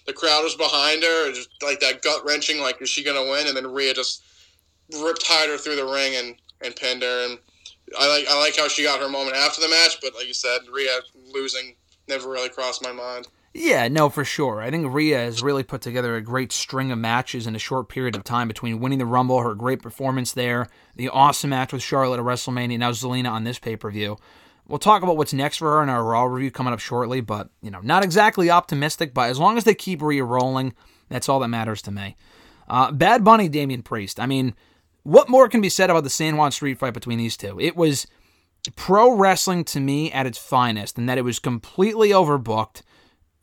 the 0.09 0.13
crowd 0.13 0.43
was 0.43 0.55
behind 0.55 1.03
her, 1.03 1.31
just 1.31 1.49
like 1.61 1.79
that 1.81 2.01
gut 2.01 2.25
wrenching, 2.25 2.59
like 2.59 2.81
is 2.81 2.89
she 2.89 3.03
gonna 3.03 3.29
win? 3.29 3.45
And 3.45 3.55
then 3.55 3.67
Rhea 3.67 3.93
just 3.93 4.23
ripped 4.99 5.27
her 5.27 5.57
through 5.57 5.75
the 5.75 5.85
ring 5.85 6.15
and 6.15 6.35
and 6.65 6.75
pinned 6.75 7.03
her. 7.03 7.25
And 7.25 7.37
I 7.97 8.07
like 8.07 8.25
I 8.27 8.39
like 8.39 8.57
how 8.57 8.67
she 8.67 8.83
got 8.83 8.99
her 8.99 9.07
moment 9.07 9.37
after 9.37 9.61
the 9.61 9.69
match, 9.69 9.99
but 10.01 10.15
like 10.15 10.27
you 10.27 10.33
said, 10.33 10.61
Rhea 10.71 10.99
losing 11.31 11.75
never 12.07 12.29
really 12.29 12.49
crossed 12.49 12.83
my 12.83 12.91
mind. 12.91 13.27
Yeah, 13.53 13.87
no, 13.87 14.09
for 14.09 14.23
sure. 14.23 14.61
I 14.61 14.69
think 14.69 14.93
Rhea 14.93 15.17
has 15.17 15.41
really 15.41 15.63
put 15.63 15.81
together 15.81 16.15
a 16.15 16.21
great 16.21 16.51
string 16.51 16.91
of 16.91 16.99
matches 16.99 17.47
in 17.47 17.55
a 17.55 17.59
short 17.59 17.89
period 17.89 18.15
of 18.15 18.23
time 18.23 18.47
between 18.47 18.79
winning 18.79 18.99
the 18.99 19.07
Rumble, 19.07 19.41
her 19.41 19.55
great 19.55 19.81
performance 19.81 20.33
there, 20.33 20.69
the 20.95 21.09
awesome 21.09 21.49
match 21.49 21.73
with 21.73 21.81
Charlotte 21.81 22.19
at 22.19 22.25
WrestleMania, 22.25 22.77
now 22.77 22.91
Zelina 22.91 23.31
on 23.31 23.43
this 23.43 23.57
pay 23.57 23.75
per 23.75 23.89
view. 23.89 24.17
We'll 24.69 24.79
talk 24.79 25.01
about 25.01 25.17
what's 25.17 25.33
next 25.33 25.57
for 25.57 25.71
her 25.71 25.83
in 25.83 25.89
our 25.89 26.03
Raw 26.03 26.25
review 26.25 26.51
coming 26.51 26.73
up 26.73 26.79
shortly, 26.79 27.21
but, 27.21 27.49
you 27.61 27.71
know, 27.71 27.81
not 27.81 28.03
exactly 28.03 28.51
optimistic, 28.51 29.13
but 29.15 29.29
as 29.29 29.39
long 29.39 29.57
as 29.57 29.63
they 29.63 29.73
keep 29.73 30.01
Rhea 30.01 30.23
rolling, 30.23 30.73
that's 31.09 31.27
all 31.27 31.39
that 31.39 31.47
matters 31.47 31.81
to 31.81 31.91
me. 31.91 32.15
Uh, 32.67 32.91
Bad 32.91 33.23
Bunny, 33.23 33.49
Damian 33.49 33.81
Priest. 33.81 34.19
I 34.19 34.27
mean, 34.27 34.53
what 35.01 35.27
more 35.27 35.49
can 35.49 35.59
be 35.59 35.69
said 35.69 35.89
about 35.89 36.03
the 36.03 36.09
San 36.09 36.37
Juan 36.37 36.51
street 36.51 36.77
fight 36.77 36.93
between 36.93 37.17
these 37.17 37.35
two? 37.35 37.59
It 37.59 37.75
was 37.75 38.05
pro 38.75 39.11
wrestling 39.11 39.63
to 39.65 39.79
me 39.79 40.11
at 40.11 40.27
its 40.27 40.37
finest, 40.37 40.99
and 40.99 41.09
that 41.09 41.17
it 41.17 41.23
was 41.23 41.39
completely 41.39 42.09
overbooked 42.09 42.83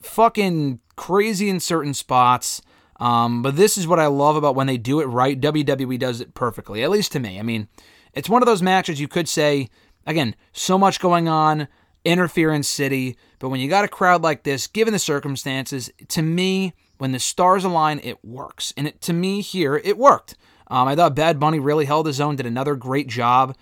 fucking 0.00 0.78
crazy 0.94 1.48
in 1.48 1.58
certain 1.58 1.94
spots. 1.94 2.62
Um, 3.00 3.42
but 3.42 3.56
this 3.56 3.76
is 3.76 3.86
what 3.86 3.98
I 3.98 4.06
love 4.06 4.36
about 4.36 4.54
when 4.54 4.66
they 4.66 4.78
do 4.78 5.00
it 5.00 5.06
right. 5.06 5.38
WWE 5.38 5.98
does 5.98 6.20
it 6.20 6.34
perfectly, 6.34 6.82
at 6.82 6.90
least 6.90 7.12
to 7.12 7.20
me. 7.20 7.38
I 7.38 7.42
mean, 7.42 7.68
it's 8.14 8.30
one 8.30 8.42
of 8.42 8.46
those 8.46 8.62
matches 8.62 9.00
you 9.00 9.08
could 9.08 9.28
say, 9.28 9.68
again, 10.06 10.34
so 10.52 10.78
much 10.78 11.00
going 11.00 11.28
on, 11.28 11.68
interference 12.04 12.68
city. 12.68 13.16
But 13.38 13.48
when 13.48 13.60
you 13.60 13.68
got 13.68 13.84
a 13.84 13.88
crowd 13.88 14.22
like 14.22 14.44
this, 14.44 14.66
given 14.66 14.92
the 14.92 14.98
circumstances, 14.98 15.90
to 16.08 16.22
me, 16.22 16.72
when 16.98 17.12
the 17.12 17.18
stars 17.18 17.64
align, 17.64 18.00
it 18.02 18.24
works. 18.24 18.72
And 18.76 18.86
it, 18.86 19.00
to 19.02 19.12
me, 19.12 19.40
here, 19.40 19.76
it 19.76 19.98
worked. 19.98 20.36
Um, 20.68 20.88
I 20.88 20.96
thought 20.96 21.14
Bad 21.14 21.38
Bunny 21.38 21.58
really 21.58 21.84
held 21.84 22.06
his 22.06 22.20
own, 22.20 22.36
did 22.36 22.46
another 22.46 22.74
great 22.74 23.08
job. 23.08 23.56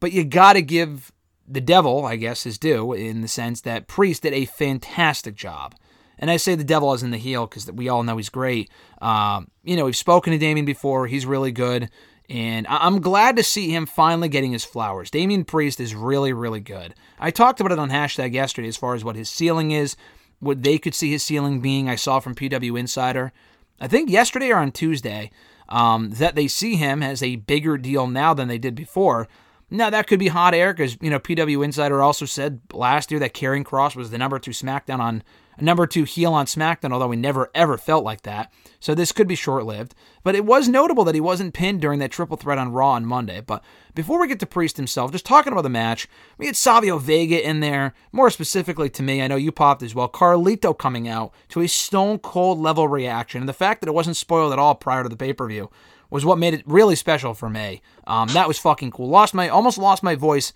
But 0.00 0.12
you 0.12 0.24
got 0.24 0.54
to 0.54 0.62
give 0.62 1.12
the 1.46 1.60
devil, 1.60 2.04
I 2.04 2.16
guess, 2.16 2.44
his 2.44 2.58
due 2.58 2.92
in 2.92 3.20
the 3.20 3.28
sense 3.28 3.60
that 3.62 3.86
Priest 3.86 4.22
did 4.22 4.32
a 4.32 4.46
fantastic 4.46 5.34
job. 5.34 5.74
And 6.18 6.30
I 6.30 6.36
say 6.36 6.54
the 6.54 6.64
devil 6.64 6.92
is 6.92 7.02
in 7.02 7.10
the 7.10 7.18
heel 7.18 7.46
because 7.46 7.70
we 7.70 7.88
all 7.88 8.02
know 8.02 8.16
he's 8.16 8.28
great. 8.28 8.70
Um, 9.00 9.48
you 9.64 9.76
know, 9.76 9.86
we've 9.86 9.96
spoken 9.96 10.32
to 10.32 10.38
Damian 10.38 10.66
before. 10.66 11.06
He's 11.06 11.26
really 11.26 11.52
good. 11.52 11.90
And 12.28 12.66
I'm 12.68 13.00
glad 13.00 13.36
to 13.36 13.42
see 13.42 13.70
him 13.70 13.84
finally 13.84 14.28
getting 14.28 14.52
his 14.52 14.64
flowers. 14.64 15.10
Damian 15.10 15.44
Priest 15.44 15.80
is 15.80 15.94
really, 15.94 16.32
really 16.32 16.60
good. 16.60 16.94
I 17.18 17.30
talked 17.30 17.60
about 17.60 17.72
it 17.72 17.78
on 17.78 17.90
hashtag 17.90 18.32
yesterday 18.32 18.68
as 18.68 18.76
far 18.76 18.94
as 18.94 19.04
what 19.04 19.16
his 19.16 19.28
ceiling 19.28 19.70
is, 19.70 19.96
what 20.40 20.62
they 20.62 20.78
could 20.78 20.94
see 20.94 21.10
his 21.10 21.22
ceiling 21.22 21.60
being. 21.60 21.88
I 21.88 21.96
saw 21.96 22.20
from 22.20 22.34
PW 22.34 22.78
Insider, 22.78 23.32
I 23.80 23.88
think 23.88 24.08
yesterday 24.08 24.50
or 24.50 24.58
on 24.58 24.72
Tuesday, 24.72 25.30
um, 25.68 26.10
that 26.10 26.34
they 26.34 26.48
see 26.48 26.76
him 26.76 27.02
as 27.02 27.22
a 27.22 27.36
bigger 27.36 27.76
deal 27.76 28.06
now 28.06 28.32
than 28.34 28.48
they 28.48 28.58
did 28.58 28.74
before. 28.74 29.28
Now 29.70 29.90
that 29.90 30.06
could 30.06 30.18
be 30.18 30.28
hot 30.28 30.54
air 30.54 30.72
because 30.72 30.98
you 31.00 31.10
know 31.10 31.18
PW 31.18 31.64
Insider 31.64 32.02
also 32.02 32.26
said 32.26 32.60
last 32.72 33.10
year 33.10 33.18
that 33.20 33.34
Karrion 33.34 33.64
Kross 33.64 33.96
was 33.96 34.10
the 34.10 34.18
number 34.18 34.38
two 34.38 34.50
SmackDown 34.50 35.00
on 35.00 35.22
a 35.58 35.64
number 35.64 35.86
two 35.86 36.04
heel 36.04 36.32
on 36.32 36.46
SmackDown, 36.46 36.92
although 36.92 37.10
he 37.10 37.16
never 37.16 37.50
ever 37.54 37.76
felt 37.76 38.04
like 38.04 38.22
that. 38.22 38.52
So 38.80 38.94
this 38.94 39.12
could 39.12 39.28
be 39.28 39.34
short 39.34 39.64
lived. 39.64 39.94
But 40.24 40.34
it 40.34 40.44
was 40.44 40.68
notable 40.68 41.04
that 41.04 41.14
he 41.14 41.20
wasn't 41.20 41.54
pinned 41.54 41.80
during 41.80 41.98
that 42.00 42.10
triple 42.10 42.36
threat 42.36 42.58
on 42.58 42.72
Raw 42.72 42.92
on 42.92 43.04
Monday. 43.04 43.40
But 43.40 43.62
before 43.94 44.20
we 44.20 44.28
get 44.28 44.40
to 44.40 44.46
Priest 44.46 44.76
himself, 44.76 45.12
just 45.12 45.26
talking 45.26 45.52
about 45.52 45.62
the 45.62 45.68
match, 45.68 46.08
we 46.38 46.46
had 46.46 46.56
Savio 46.56 46.98
Vega 46.98 47.46
in 47.46 47.60
there. 47.60 47.94
More 48.12 48.30
specifically 48.30 48.90
to 48.90 49.02
me, 49.02 49.22
I 49.22 49.28
know 49.28 49.36
you 49.36 49.52
popped 49.52 49.82
as 49.82 49.94
well. 49.94 50.08
Carlito 50.08 50.76
coming 50.76 51.08
out 51.08 51.32
to 51.50 51.60
a 51.60 51.68
stone 51.68 52.18
cold 52.18 52.58
level 52.58 52.88
reaction. 52.88 53.42
And 53.42 53.48
the 53.48 53.52
fact 53.52 53.80
that 53.80 53.88
it 53.88 53.94
wasn't 53.94 54.16
spoiled 54.16 54.52
at 54.52 54.58
all 54.58 54.74
prior 54.74 55.02
to 55.02 55.08
the 55.08 55.16
pay 55.16 55.32
per 55.32 55.46
view 55.48 55.70
was 56.10 56.24
what 56.26 56.38
made 56.38 56.54
it 56.54 56.62
really 56.66 56.94
special 56.94 57.32
for 57.32 57.48
me. 57.48 57.80
Um, 58.06 58.28
that 58.28 58.46
was 58.46 58.58
fucking 58.58 58.90
cool. 58.90 59.08
Lost 59.08 59.32
my 59.32 59.48
almost 59.48 59.78
lost 59.78 60.02
my 60.02 60.14
voice 60.14 60.52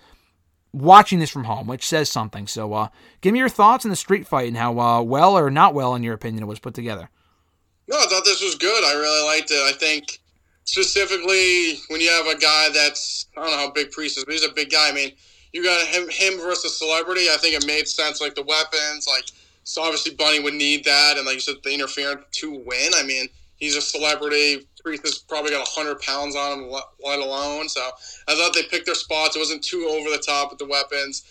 watching 0.76 1.18
this 1.18 1.30
from 1.30 1.44
home, 1.44 1.66
which 1.66 1.86
says 1.86 2.10
something. 2.10 2.46
So, 2.46 2.72
uh, 2.72 2.88
give 3.20 3.32
me 3.32 3.38
your 3.38 3.48
thoughts 3.48 3.84
on 3.84 3.90
the 3.90 3.96
street 3.96 4.26
fight 4.26 4.48
and 4.48 4.56
how 4.56 4.78
uh, 4.78 5.02
well 5.02 5.36
or 5.36 5.50
not 5.50 5.74
well, 5.74 5.94
in 5.94 6.02
your 6.02 6.14
opinion, 6.14 6.42
it 6.42 6.46
was 6.46 6.58
put 6.58 6.74
together. 6.74 7.08
No, 7.88 7.96
I 7.96 8.06
thought 8.06 8.24
this 8.24 8.42
was 8.42 8.56
good. 8.56 8.84
I 8.84 8.94
really 8.94 9.24
liked 9.26 9.50
it. 9.50 9.54
I 9.54 9.72
think 9.72 10.18
specifically 10.64 11.78
when 11.88 12.00
you 12.00 12.10
have 12.10 12.26
a 12.26 12.38
guy 12.38 12.68
that's 12.74 13.26
I 13.36 13.40
don't 13.40 13.50
know 13.50 13.56
how 13.56 13.70
big 13.70 13.92
Priest 13.92 14.18
is, 14.18 14.24
but 14.24 14.32
he's 14.32 14.44
a 14.44 14.52
big 14.52 14.70
guy. 14.70 14.88
I 14.88 14.92
mean, 14.92 15.12
you 15.52 15.62
got 15.62 15.86
him 15.86 16.08
him 16.08 16.38
versus 16.38 16.76
celebrity. 16.76 17.28
I 17.30 17.36
think 17.40 17.54
it 17.54 17.66
made 17.66 17.88
sense. 17.88 18.20
Like 18.20 18.34
the 18.34 18.42
weapons, 18.42 19.06
like 19.06 19.26
so 19.64 19.82
obviously 19.82 20.14
Bunny 20.14 20.40
would 20.40 20.54
need 20.54 20.84
that, 20.84 21.16
and 21.16 21.26
like 21.26 21.36
you 21.36 21.40
said, 21.40 21.56
the 21.62 21.72
interference 21.72 22.22
to 22.32 22.50
win. 22.66 22.90
I 22.94 23.02
mean, 23.04 23.28
he's 23.56 23.76
a 23.76 23.80
celebrity. 23.80 24.66
Priest 24.86 25.04
has 25.04 25.18
probably 25.18 25.50
got 25.50 25.66
hundred 25.66 26.00
pounds 26.00 26.36
on 26.36 26.60
him, 26.60 26.70
let 27.04 27.18
alone. 27.18 27.68
So 27.68 27.80
I 28.28 28.36
thought 28.36 28.54
they 28.54 28.62
picked 28.62 28.86
their 28.86 28.94
spots. 28.94 29.34
It 29.34 29.40
wasn't 29.40 29.64
too 29.64 29.84
over 29.90 30.10
the 30.10 30.22
top 30.24 30.50
with 30.50 30.60
the 30.60 30.64
weapons. 30.64 31.24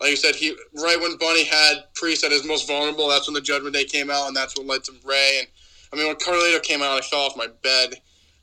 Like 0.00 0.10
you 0.10 0.16
said, 0.16 0.36
he 0.36 0.54
right 0.76 0.96
when 1.00 1.16
Bunny 1.16 1.44
had 1.44 1.92
Priest 1.94 2.22
at 2.22 2.30
his 2.30 2.46
most 2.46 2.68
vulnerable, 2.68 3.08
that's 3.08 3.26
when 3.26 3.34
the 3.34 3.40
Judgment 3.40 3.74
Day 3.74 3.84
came 3.84 4.10
out, 4.10 4.28
and 4.28 4.36
that's 4.36 4.56
what 4.56 4.68
led 4.68 4.84
to 4.84 4.92
Rey. 5.04 5.38
And 5.40 5.48
I 5.92 5.96
mean, 5.96 6.06
when 6.06 6.16
Carlito 6.16 6.62
came 6.62 6.82
out, 6.82 6.98
I 6.98 7.00
fell 7.00 7.22
off 7.22 7.36
my 7.36 7.48
bed. 7.48 7.94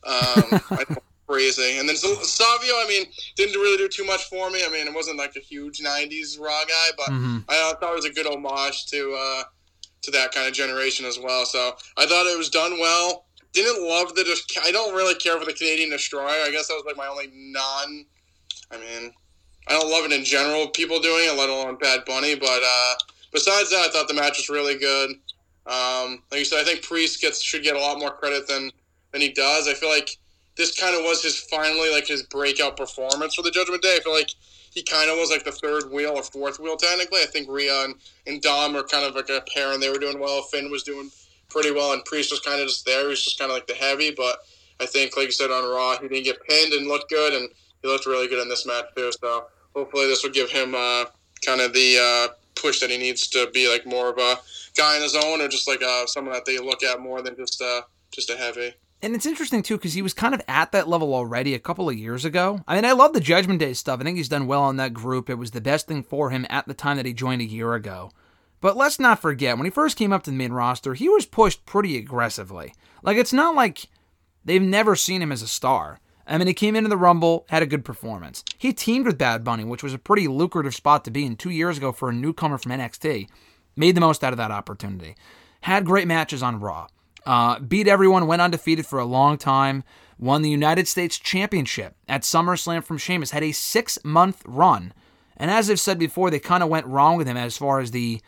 Um, 0.03 0.59
I 0.71 0.83
thought 0.83 1.03
crazy. 1.29 1.77
And 1.77 1.87
then 1.87 1.95
Savio, 1.95 2.73
I 2.73 2.85
mean, 2.89 3.05
didn't 3.37 3.55
really 3.55 3.77
do 3.77 3.87
too 3.87 4.03
much 4.05 4.25
for 4.25 4.49
me. 4.49 4.63
I 4.67 4.69
mean, 4.69 4.85
it 4.85 4.93
wasn't 4.93 5.17
like 5.17 5.37
a 5.37 5.39
huge 5.39 5.79
'90s 5.79 6.37
Raw 6.41 6.65
guy, 6.65 6.87
but 6.97 7.07
Mhm. 7.07 7.45
I 7.47 7.73
thought 7.79 7.93
it 7.93 7.95
was 7.95 8.05
a 8.05 8.11
good 8.11 8.27
homage 8.27 8.85
to 8.87 9.13
uh, 9.13 9.43
to 10.01 10.11
that 10.11 10.33
kind 10.33 10.45
of 10.45 10.53
generation 10.53 11.05
as 11.05 11.17
well. 11.17 11.45
So 11.45 11.77
I 11.95 12.05
thought 12.05 12.25
it 12.25 12.37
was 12.37 12.49
done 12.49 12.79
well. 12.81 13.26
Didn't 13.57 13.89
love 13.89 14.13
the. 14.13 14.39
I 14.63 14.71
don't 14.71 14.93
really 14.93 15.15
care 15.15 15.39
for 15.39 15.43
the 15.43 15.51
Canadian 15.51 15.89
Destroyer. 15.89 16.27
I 16.27 16.51
guess 16.51 16.67
that 16.67 16.75
was 16.75 16.83
like 16.85 16.95
my 16.95 17.07
only 17.07 17.31
non. 17.33 18.05
I 18.69 18.77
mean, 18.77 19.11
I 19.67 19.71
don't 19.71 19.89
love 19.89 20.05
it 20.05 20.11
in 20.11 20.23
general. 20.23 20.67
People 20.67 20.99
doing 20.99 21.25
it, 21.27 21.35
let 21.35 21.49
alone 21.49 21.75
Bad 21.77 22.01
Bunny. 22.05 22.35
But 22.35 22.61
uh, 22.63 22.93
besides 23.33 23.71
that, 23.71 23.87
I 23.87 23.89
thought 23.89 24.07
the 24.07 24.13
match 24.13 24.37
was 24.37 24.47
really 24.47 24.77
good. 24.77 25.09
Um, 25.65 26.21
like 26.29 26.37
you 26.37 26.45
said, 26.45 26.61
I 26.61 26.65
think 26.65 26.83
Priest 26.83 27.19
gets 27.19 27.41
should 27.41 27.63
get 27.63 27.75
a 27.75 27.79
lot 27.79 27.97
more 27.97 28.11
credit 28.11 28.47
than 28.47 28.69
than 29.11 29.21
he 29.21 29.29
does. 29.29 29.67
I 29.67 29.73
feel 29.73 29.89
like 29.89 30.15
this 30.55 30.79
kind 30.79 30.95
of 30.95 31.01
was 31.01 31.23
his 31.23 31.39
finally 31.39 31.91
like 31.91 32.05
his 32.05 32.21
breakout 32.21 32.77
performance 32.77 33.33
for 33.33 33.41
the 33.41 33.49
Judgment 33.49 33.81
Day. 33.81 33.95
I 33.99 34.03
feel 34.03 34.13
like 34.13 34.29
he 34.69 34.83
kind 34.83 35.09
of 35.09 35.17
was 35.17 35.31
like 35.31 35.45
the 35.45 35.51
third 35.51 35.91
wheel 35.91 36.11
or 36.11 36.21
fourth 36.21 36.59
wheel 36.59 36.77
technically. 36.77 37.21
I 37.21 37.25
think 37.25 37.49
Rhea 37.49 37.85
and, 37.85 37.95
and 38.27 38.39
Dom 38.39 38.75
are 38.75 38.83
kind 38.83 39.03
of 39.03 39.15
like 39.15 39.29
a 39.29 39.43
pair, 39.51 39.73
and 39.73 39.81
they 39.81 39.89
were 39.89 39.97
doing 39.97 40.19
well. 40.19 40.43
Finn 40.43 40.69
was 40.69 40.83
doing 40.83 41.09
pretty 41.49 41.71
well, 41.71 41.93
and 41.93 42.03
Priest 42.05 42.31
was 42.31 42.39
kind 42.39 42.61
of 42.61 42.67
just 42.67 42.85
there. 42.85 43.01
He 43.01 43.07
was 43.07 43.23
just 43.23 43.39
kind 43.39 43.51
of 43.51 43.55
like 43.55 43.67
the 43.67 43.73
heavy, 43.73 44.11
but 44.11 44.39
I 44.79 44.85
think, 44.85 45.17
like 45.17 45.27
you 45.27 45.31
said 45.31 45.51
on 45.51 45.63
Raw, 45.63 45.97
he 45.99 46.07
didn't 46.07 46.25
get 46.25 46.43
pinned 46.43 46.73
and 46.73 46.87
looked 46.87 47.09
good, 47.09 47.33
and 47.33 47.49
he 47.81 47.87
looked 47.87 48.05
really 48.05 48.27
good 48.27 48.41
in 48.41 48.49
this 48.49 48.65
match 48.65 48.85
too. 48.95 49.11
So 49.21 49.47
hopefully, 49.75 50.07
this 50.07 50.23
will 50.23 50.31
give 50.31 50.49
him 50.49 50.75
uh, 50.75 51.05
kind 51.45 51.61
of 51.61 51.73
the 51.73 51.97
uh, 51.99 52.33
push 52.55 52.79
that 52.79 52.89
he 52.89 52.97
needs 52.97 53.27
to 53.27 53.49
be 53.53 53.69
like 53.69 53.85
more 53.85 54.09
of 54.09 54.17
a 54.17 54.37
guy 54.75 54.95
in 54.97 55.03
his 55.03 55.15
own, 55.15 55.41
or 55.41 55.47
just 55.47 55.67
like 55.67 55.81
uh, 55.81 56.05
someone 56.05 56.33
that 56.33 56.45
they 56.45 56.59
look 56.59 56.83
at 56.83 56.99
more 56.99 57.21
than 57.21 57.35
just 57.35 57.61
uh, 57.61 57.81
just 58.11 58.29
a 58.29 58.37
heavy. 58.37 58.73
And 59.01 59.13
it's 59.13 59.27
interesting 59.27 59.61
too 59.61 59.77
because 59.77 59.93
he 59.93 60.01
was 60.01 60.13
kind 60.13 60.33
of 60.33 60.41
at 60.47 60.71
that 60.71 60.87
level 60.87 61.13
already 61.13 61.53
a 61.53 61.59
couple 61.59 61.87
of 61.87 61.95
years 61.95 62.25
ago. 62.25 62.61
I 62.67 62.75
mean, 62.75 62.85
I 62.85 62.93
love 62.93 63.13
the 63.13 63.19
Judgment 63.19 63.59
Day 63.59 63.73
stuff. 63.73 63.99
I 63.99 64.03
think 64.03 64.17
he's 64.17 64.29
done 64.29 64.47
well 64.47 64.63
on 64.63 64.77
that 64.77 64.93
group. 64.93 65.29
It 65.29 65.35
was 65.35 65.51
the 65.51 65.61
best 65.61 65.87
thing 65.87 66.01
for 66.01 66.31
him 66.31 66.47
at 66.49 66.67
the 66.67 66.73
time 66.73 66.97
that 66.97 67.05
he 67.05 67.13
joined 67.13 67.41
a 67.41 67.45
year 67.45 67.75
ago. 67.75 68.11
But 68.59 68.75
let's 68.75 68.99
not 68.99 69.21
forget, 69.21 69.57
when 69.57 69.65
he 69.65 69.71
first 69.71 69.97
came 69.97 70.11
up 70.11 70.23
to 70.23 70.31
the 70.31 70.37
main 70.37 70.51
roster, 70.51 70.93
he 70.93 71.09
was 71.09 71.25
pushed 71.25 71.65
pretty 71.65 71.97
aggressively. 71.97 72.73
Like, 73.03 73.17
it's 73.17 73.33
not 73.33 73.55
like 73.55 73.87
they've 74.43 74.61
never 74.61 74.95
seen 74.95 75.21
him 75.21 75.31
as 75.31 75.41
a 75.41 75.47
star. 75.47 75.99
I 76.25 76.37
mean, 76.37 76.47
he 76.47 76.53
came 76.53 76.75
into 76.75 76.89
the 76.89 76.97
Rumble, 76.97 77.45
had 77.49 77.63
a 77.63 77.67
good 77.67 77.85
performance. 77.85 78.43
He 78.57 78.73
teamed 78.73 79.05
with 79.05 79.17
Bad 79.17 79.43
Bunny, 79.43 79.63
which 79.63 79.83
was 79.83 79.93
a 79.93 79.99
pretty 79.99 80.27
lucrative 80.27 80.75
spot 80.75 81.05
to 81.05 81.11
be 81.11 81.25
in 81.25 81.35
two 81.35 81.51
years 81.51 81.77
ago 81.77 81.91
for 81.91 82.09
a 82.09 82.13
newcomer 82.13 82.57
from 82.57 82.73
NXT. 82.73 83.29
Made 83.75 83.95
the 83.95 84.01
most 84.01 84.23
out 84.23 84.33
of 84.33 84.37
that 84.37 84.51
opportunity. 84.51 85.15
Had 85.61 85.85
great 85.85 86.07
matches 86.07 86.43
on 86.43 86.59
Raw. 86.59 86.87
Uh, 87.25 87.59
beat 87.59 87.87
everyone, 87.87 88.27
went 88.27 88.41
undefeated 88.41 88.85
for 88.85 88.99
a 88.99 89.05
long 89.05 89.37
time. 89.37 89.83
Won 90.19 90.41
the 90.41 90.49
United 90.49 90.87
States 90.87 91.19
Championship 91.19 91.95
at 92.07 92.23
SummerSlam 92.23 92.83
from 92.83 92.97
Sheamus. 92.97 93.31
Had 93.31 93.43
a 93.43 93.51
six 93.51 93.99
month 94.03 94.41
run. 94.45 94.93
And 95.37 95.51
as 95.51 95.69
I've 95.69 95.79
said 95.79 95.99
before, 95.99 96.29
they 96.29 96.39
kind 96.39 96.63
of 96.63 96.69
went 96.69 96.87
wrong 96.87 97.17
with 97.17 97.27
him 97.27 97.37
as 97.37 97.57
far 97.57 97.79
as 97.79 97.91
the. 97.91 98.21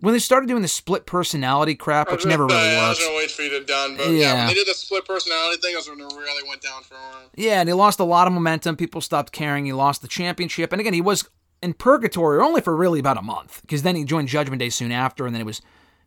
When 0.00 0.12
they 0.12 0.18
started 0.18 0.46
doing 0.46 0.62
the 0.62 0.68
split 0.68 1.06
personality 1.06 1.74
crap, 1.74 2.10
which 2.12 2.26
never 2.26 2.46
really 2.46 2.58
I 2.58 2.88
was 2.90 2.98
gonna 2.98 3.16
wait 3.16 3.30
for 3.30 3.42
you 3.42 3.50
to 3.50 3.64
done, 3.64 3.96
but 3.96 4.08
yeah. 4.08 4.10
Yeah. 4.10 4.34
when 4.38 4.48
they 4.48 4.54
did 4.54 4.66
the 4.66 4.74
split 4.74 5.06
personality 5.06 5.60
thing, 5.60 5.74
that's 5.74 5.88
when 5.88 6.00
it 6.00 6.04
really 6.04 6.48
went 6.48 6.60
down 6.60 6.82
for 6.82 6.94
him. 6.94 7.30
Yeah, 7.34 7.60
and 7.60 7.68
he 7.68 7.72
lost 7.72 7.98
a 7.98 8.04
lot 8.04 8.26
of 8.26 8.34
momentum. 8.34 8.76
People 8.76 9.00
stopped 9.00 9.32
caring. 9.32 9.64
He 9.64 9.72
lost 9.72 10.02
the 10.02 10.08
championship. 10.08 10.72
And 10.72 10.80
again, 10.80 10.92
he 10.92 11.00
was 11.00 11.28
in 11.62 11.72
purgatory 11.72 12.42
only 12.42 12.60
for 12.60 12.76
really 12.76 13.00
about 13.00 13.16
a 13.16 13.22
month 13.22 13.62
because 13.62 13.82
then 13.82 13.96
he 13.96 14.04
joined 14.04 14.28
Judgment 14.28 14.60
Day 14.60 14.68
soon 14.68 14.92
after, 14.92 15.24
and 15.24 15.34
then 15.34 15.40
it 15.40 15.46
was 15.46 15.62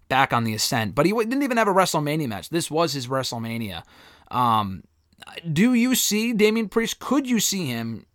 back 0.07 0.33
on 0.33 0.43
the 0.43 0.53
ascent. 0.53 0.93
But 0.93 1.07
he 1.07 1.11
didn't 1.11 1.43
even 1.43 1.57
have 1.57 1.67
a 1.67 1.73
WrestleMania 1.73 2.27
match. 2.27 2.49
This 2.49 2.69
was 2.69 2.93
his 2.93 3.07
WrestleMania. 3.07 3.83
Um, 4.29 4.83
do 5.51 5.73
you 5.73 5.95
see 5.95 6.33
Damian 6.33 6.69
Priest? 6.69 6.99
Could 6.99 7.27
you 7.29 7.39
see 7.39 7.65
him? 7.65 8.05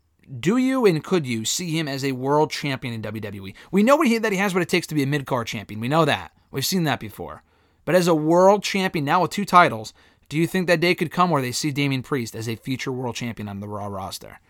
Do 0.41 0.57
you 0.57 0.87
and 0.87 1.03
could 1.03 1.27
you 1.27 1.45
see 1.45 1.79
him 1.79 1.89
as 1.89 2.05
a 2.05 2.13
world 2.13 2.51
champion 2.51 2.95
in 2.95 3.03
WWE? 3.03 3.55
We 3.71 3.83
know 3.83 4.01
he, 4.03 4.19
that 4.19 4.33
he 4.33 4.39
has 4.39 4.55
what 4.55 4.63
it 4.63 4.69
takes 4.69 4.87
to 4.89 4.95
be 4.95 5.03
a 5.03 5.07
mid 5.07 5.27
card 5.27 5.47
champion. 5.47 5.81
We 5.81 5.89
know 5.89 6.05
that. 6.05 6.33
We've 6.51 6.65
seen 6.65 6.85
that 6.85 7.01
before. 7.01 7.43
But 7.85 7.95
as 7.95 8.09
a 8.09 8.15
world 8.15 8.63
champion 8.63 9.05
now 9.05 9.23
with 9.23 9.31
two 9.31 9.45
titles, 9.45 9.93
do 10.29 10.39
you 10.39 10.47
think 10.47 10.67
that 10.67 10.81
day 10.81 10.95
could 10.95 11.11
come 11.11 11.31
where 11.31 11.43
they 11.43 11.53
see 11.53 11.71
Damian 11.71 12.03
Priest 12.03 12.35
as 12.35 12.49
a 12.49 12.57
future 12.57 12.93
world 12.93 13.15
champion 13.15 13.49
on 13.49 13.61
the 13.61 13.69
Raw 13.69 13.87
roster? 13.87 14.41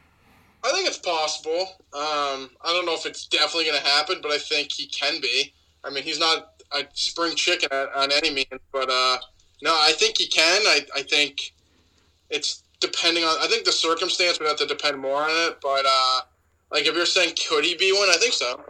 I 0.65 0.71
think 0.73 0.87
it's 0.89 0.99
possible. 0.99 1.61
Um, 1.93 2.51
I 2.63 2.73
don't 2.73 2.87
know 2.87 2.95
if 2.95 3.07
it's 3.07 3.27
definitely 3.27 3.65
going 3.65 3.81
to 3.81 3.87
happen, 3.87 4.21
but 4.23 4.31
I 4.31 4.39
think 4.39 4.73
he 4.73 4.87
can 4.87 5.21
be. 5.21 5.53
I 5.85 5.91
mean, 5.91 6.03
he's 6.03 6.19
not 6.19 6.63
a 6.73 6.85
spring 6.95 7.35
chicken 7.37 7.69
on, 7.71 7.89
on 7.95 8.13
any 8.13 8.31
means, 8.33 8.49
but 8.73 8.89
uh, 8.89 9.19
no, 9.63 9.73
I 9.73 9.93
think 9.93 10.19
he 10.19 10.27
can. 10.27 10.63
I, 10.63 10.81
I 10.97 11.03
think 11.03 11.53
it's 12.31 12.64
depending 12.85 13.25
on. 13.25 13.37
I 13.41 13.47
think 13.47 13.65
the 13.65 13.73
circumstance 13.73 14.39
would 14.39 14.49
have 14.49 14.59
to 14.59 14.67
depend 14.67 14.99
more 14.99 15.23
on 15.23 15.31
it, 15.31 15.59
but 15.63 15.85
uh, 15.87 16.21
like 16.71 16.87
if 16.87 16.95
you're 16.95 17.07
saying 17.07 17.35
could 17.49 17.65
he 17.65 17.77
be 17.77 17.93
one, 17.93 18.09
I 18.11 18.17
think 18.19 18.33
so. 18.33 18.61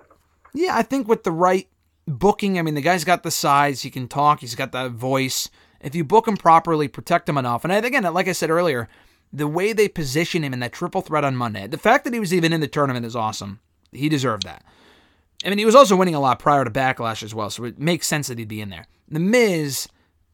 Yeah, 0.53 0.77
I 0.77 0.83
think 0.83 1.09
with 1.09 1.25
the 1.25 1.33
right 1.33 1.69
booking, 2.07 2.59
I 2.59 2.62
mean, 2.62 2.75
the 2.75 2.81
guy's 2.81 3.05
got 3.05 3.23
the 3.23 3.31
size, 3.31 3.83
he 3.83 3.91
can 3.91 4.09
talk, 4.09 4.41
he's 4.41 4.55
got 4.55 4.73
that 4.73 4.93
voice. 4.93 5.51
If 5.81 5.95
you 5.95 6.05
book 6.05 6.29
him 6.29 6.37
properly, 6.37 6.89
protect 6.89 7.29
him 7.29 7.37
enough. 7.37 7.65
And 7.65 7.73
again, 7.73 8.05
like 8.15 8.29
I 8.29 8.33
said 8.33 8.51
earlier, 8.51 8.89
the 9.33 9.49
way 9.49 9.73
they 9.73 9.89
position 9.89 10.45
him 10.45 10.53
in 10.53 10.61
that 10.61 10.73
triple 10.73 11.03
threat 11.03 11.25
on 11.25 11.37
Monday, 11.37 11.67
the 11.67 11.77
fact 11.77 12.05
that 12.05 12.15
he 12.15 12.21
was 12.21 12.33
even 12.33 12.53
in 12.53 12.61
the 12.61 12.69
tournament 12.69 13.05
is 13.05 13.17
awesome. 13.17 13.61
He 13.93 14.09
deserved 14.09 14.45
that. 14.45 14.65
I 15.45 15.49
mean, 15.49 15.59
he 15.59 15.67
was 15.67 15.75
also 15.75 15.97
winning 15.97 16.15
a 16.15 16.21
lot 16.21 16.39
prior 16.39 16.65
to 16.65 16.71
Backlash 16.71 17.23
as 17.23 17.35
well, 17.35 17.51
so 17.51 17.65
it 17.65 17.79
makes 17.79 18.07
sense 18.07 18.29
that 18.29 18.39
he'd 18.39 18.49
be 18.49 18.61
in 18.61 18.71
there. 18.71 18.87
The 19.09 19.21
Miz 19.21 19.89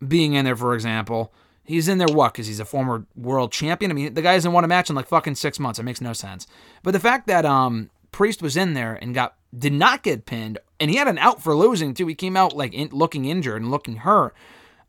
being 0.06 0.34
in 0.34 0.44
there, 0.44 0.56
for 0.56 0.74
example, 0.74 1.32
he's 1.70 1.88
in 1.88 1.98
there 1.98 2.08
what? 2.08 2.32
Because 2.32 2.46
he's 2.46 2.60
a 2.60 2.64
former 2.64 3.06
world 3.16 3.52
champion. 3.52 3.90
I 3.90 3.94
mean, 3.94 4.14
the 4.14 4.22
guy 4.22 4.34
hasn't 4.34 4.52
won 4.52 4.64
a 4.64 4.68
match 4.68 4.90
in 4.90 4.96
like 4.96 5.06
fucking 5.06 5.36
six 5.36 5.58
months. 5.58 5.78
It 5.78 5.84
makes 5.84 6.00
no 6.00 6.12
sense. 6.12 6.46
But 6.82 6.92
the 6.92 7.00
fact 7.00 7.26
that 7.28 7.46
um 7.46 7.90
Priest 8.12 8.42
was 8.42 8.56
in 8.56 8.74
there 8.74 8.98
and 9.00 9.14
got 9.14 9.36
did 9.56 9.72
not 9.72 10.02
get 10.02 10.26
pinned, 10.26 10.58
and 10.78 10.90
he 10.90 10.96
had 10.96 11.08
an 11.08 11.18
out 11.18 11.42
for 11.42 11.54
losing 11.54 11.94
too. 11.94 12.06
He 12.06 12.14
came 12.14 12.36
out 12.36 12.54
like 12.54 12.74
in, 12.74 12.88
looking 12.88 13.24
injured 13.24 13.62
and 13.62 13.70
looking 13.70 13.96
hurt. 13.96 14.34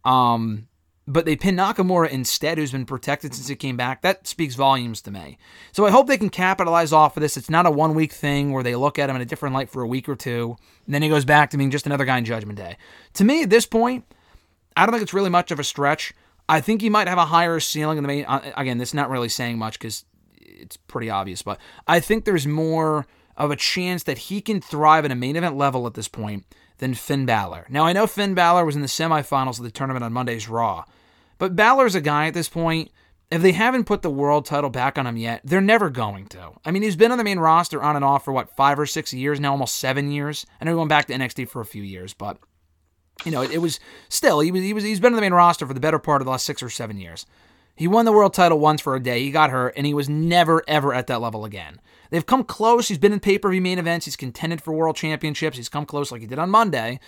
Um, 0.04 0.68
but 1.08 1.26
they 1.26 1.36
pin 1.36 1.56
Nakamura 1.56 2.10
instead, 2.10 2.58
who's 2.58 2.72
been 2.72 2.86
protected 2.86 3.34
since 3.34 3.48
he 3.48 3.56
came 3.56 3.76
back. 3.76 4.02
That 4.02 4.28
speaks 4.28 4.56
volumes 4.56 5.02
to 5.04 5.12
me. 5.12 5.38
So 5.72 5.86
I 5.86 5.92
hope 5.92 6.08
they 6.08 6.18
can 6.18 6.30
capitalize 6.30 6.94
off 6.94 7.18
of 7.18 7.22
this. 7.22 7.38
It's 7.38 7.50
not 7.50 7.66
a 7.66 7.72
one 7.72 7.96
week 7.96 8.14
thing 8.14 8.52
where 8.52 8.64
they 8.64 8.76
look 8.76 8.98
at 8.98 9.10
him 9.10 9.16
in 9.16 9.22
a 9.22 9.26
different 9.26 9.56
light 9.56 9.70
for 9.70 9.82
a 9.82 9.88
week 9.88 10.08
or 10.08 10.16
two, 10.16 10.56
and 10.86 10.94
then 10.94 11.02
he 11.02 11.10
goes 11.10 11.26
back 11.26 11.50
to 11.52 11.58
being 11.58 11.72
just 11.72 11.86
another 11.86 12.06
guy 12.06 12.18
in 12.18 12.26
Judgment 12.26 12.58
Day. 12.58 12.78
To 13.14 13.24
me, 13.24 13.44
at 13.44 13.50
this 13.50 13.66
point, 13.66 14.06
I 14.76 14.86
don't 14.86 14.94
think 14.94 15.04
it's 15.04 15.14
really 15.14 15.30
much 15.30 15.52
of 15.52 15.60
a 15.60 15.64
stretch. 15.64 16.14
I 16.52 16.60
think 16.60 16.82
he 16.82 16.90
might 16.90 17.08
have 17.08 17.18
a 17.18 17.26
higher 17.26 17.62
ceiling 17.62 17.98
in 17.98 18.04
the 18.04 18.10
main. 18.10 18.26
Again, 18.28 18.78
that's 18.78 18.94
not 18.94 19.10
really 19.10 19.30
saying 19.30 19.58
much 19.58 19.80
because 19.80 20.04
it's 20.36 20.76
pretty 20.76 21.10
obvious, 21.10 21.42
but 21.42 21.58
I 21.88 22.02
think 22.02 22.26
there's 22.26 22.46
more 22.46 23.08
of 23.38 23.52
a 23.52 23.56
chance 23.56 24.04
that 24.04 24.18
he 24.18 24.42
can 24.42 24.60
thrive 24.60 25.06
at 25.06 25.12
a 25.12 25.16
main 25.16 25.38
event 25.38 25.56
level 25.56 25.88
at 25.88 25.94
this 25.94 26.10
point 26.10 26.46
than 26.80 26.94
Finn 26.94 27.26
Balor. 27.26 27.68
Now, 27.70 27.86
I 27.86 27.94
know 27.94 28.06
Finn 28.06 28.34
Balor 28.34 28.66
was 28.66 28.76
in 28.76 28.82
the 28.82 28.88
semifinals 28.88 29.60
of 29.60 29.64
the 29.64 29.72
tournament 29.72 30.04
on 30.04 30.12
Monday's 30.12 30.50
Raw, 30.50 30.84
but 31.38 31.56
Balor's 31.56 31.96
a 31.96 32.02
guy 32.02 32.28
at 32.28 32.34
this 32.34 32.50
point. 32.50 32.92
If 33.32 33.42
they 33.42 33.54
haven't 33.54 33.86
put 33.86 34.02
the 34.02 34.10
world 34.10 34.46
title 34.46 34.70
back 34.70 34.98
on 34.98 35.08
him 35.08 35.16
yet, 35.16 35.40
they're 35.46 35.62
never 35.62 35.90
going 35.90 36.28
to. 36.28 36.52
I 36.66 36.72
mean, 36.72 36.84
he's 36.84 36.98
been 36.98 37.14
on 37.14 37.18
the 37.18 37.24
main 37.24 37.40
roster 37.40 37.82
on 37.82 37.96
and 37.96 38.04
off 38.04 38.26
for 38.26 38.34
what, 38.34 38.58
five 38.58 38.78
or 38.78 38.86
six 38.86 39.14
years 39.14 39.40
now, 39.40 39.52
almost 39.52 39.78
seven 39.78 40.12
years. 40.12 40.46
I 40.60 40.66
know 40.66 40.72
he 40.72 40.78
went 40.78 40.90
back 40.90 41.06
to 41.06 41.14
NXT 41.14 41.48
for 41.48 41.62
a 41.62 41.66
few 41.66 41.82
years, 41.82 42.14
but 42.14 42.40
You 43.26 43.32
know, 43.32 43.42
it, 43.42 43.52
it 43.52 43.58
was 43.60 43.80
still 44.10 44.40
he 44.40 44.52
was 44.52 44.62
he 44.62 44.74
was 44.74 44.84
he's 44.84 45.00
been 45.00 45.14
in 45.14 45.16
the 45.16 45.22
main 45.22 45.34
roster 45.34 45.66
for 45.68 45.74
the 45.74 45.80
better 45.80 46.00
part 46.00 46.22
of 46.22 46.26
the 46.26 46.32
last 46.32 46.46
six 46.46 46.64
or 46.64 46.70
seven 46.70 46.98
years. 47.00 47.26
He 47.76 47.88
won 47.88 48.06
the 48.06 48.12
world 48.12 48.34
title 48.34 48.60
once 48.60 48.82
for 48.82 48.96
a 48.96 49.00
day. 49.00 49.24
He 49.24 49.32
got 49.32 49.50
hurt, 49.50 49.74
and 49.76 49.86
he 49.86 49.94
was 49.94 50.10
never 50.10 50.64
ever 50.68 50.94
at 50.94 51.08
that 51.08 51.22
level 51.22 51.46
again. 51.46 51.80
They've 52.10 52.26
come 52.26 52.44
close. 52.44 52.90
He's 52.90 52.98
been 52.98 53.14
in 53.14 53.20
pay 53.20 53.38
per 53.38 53.50
view 53.50 53.62
main 53.62 53.80
events. 53.80 54.06
He's 54.06 54.16
contended 54.16 54.62
for 54.62 54.74
world 54.74 54.96
championships. 54.96 55.58
He's 55.58 55.70
come 55.70 55.86
close 55.86 56.12
like 56.12 56.22
he 56.22 56.28
did 56.28 56.40
on 56.40 56.50
Monday. 56.50 57.00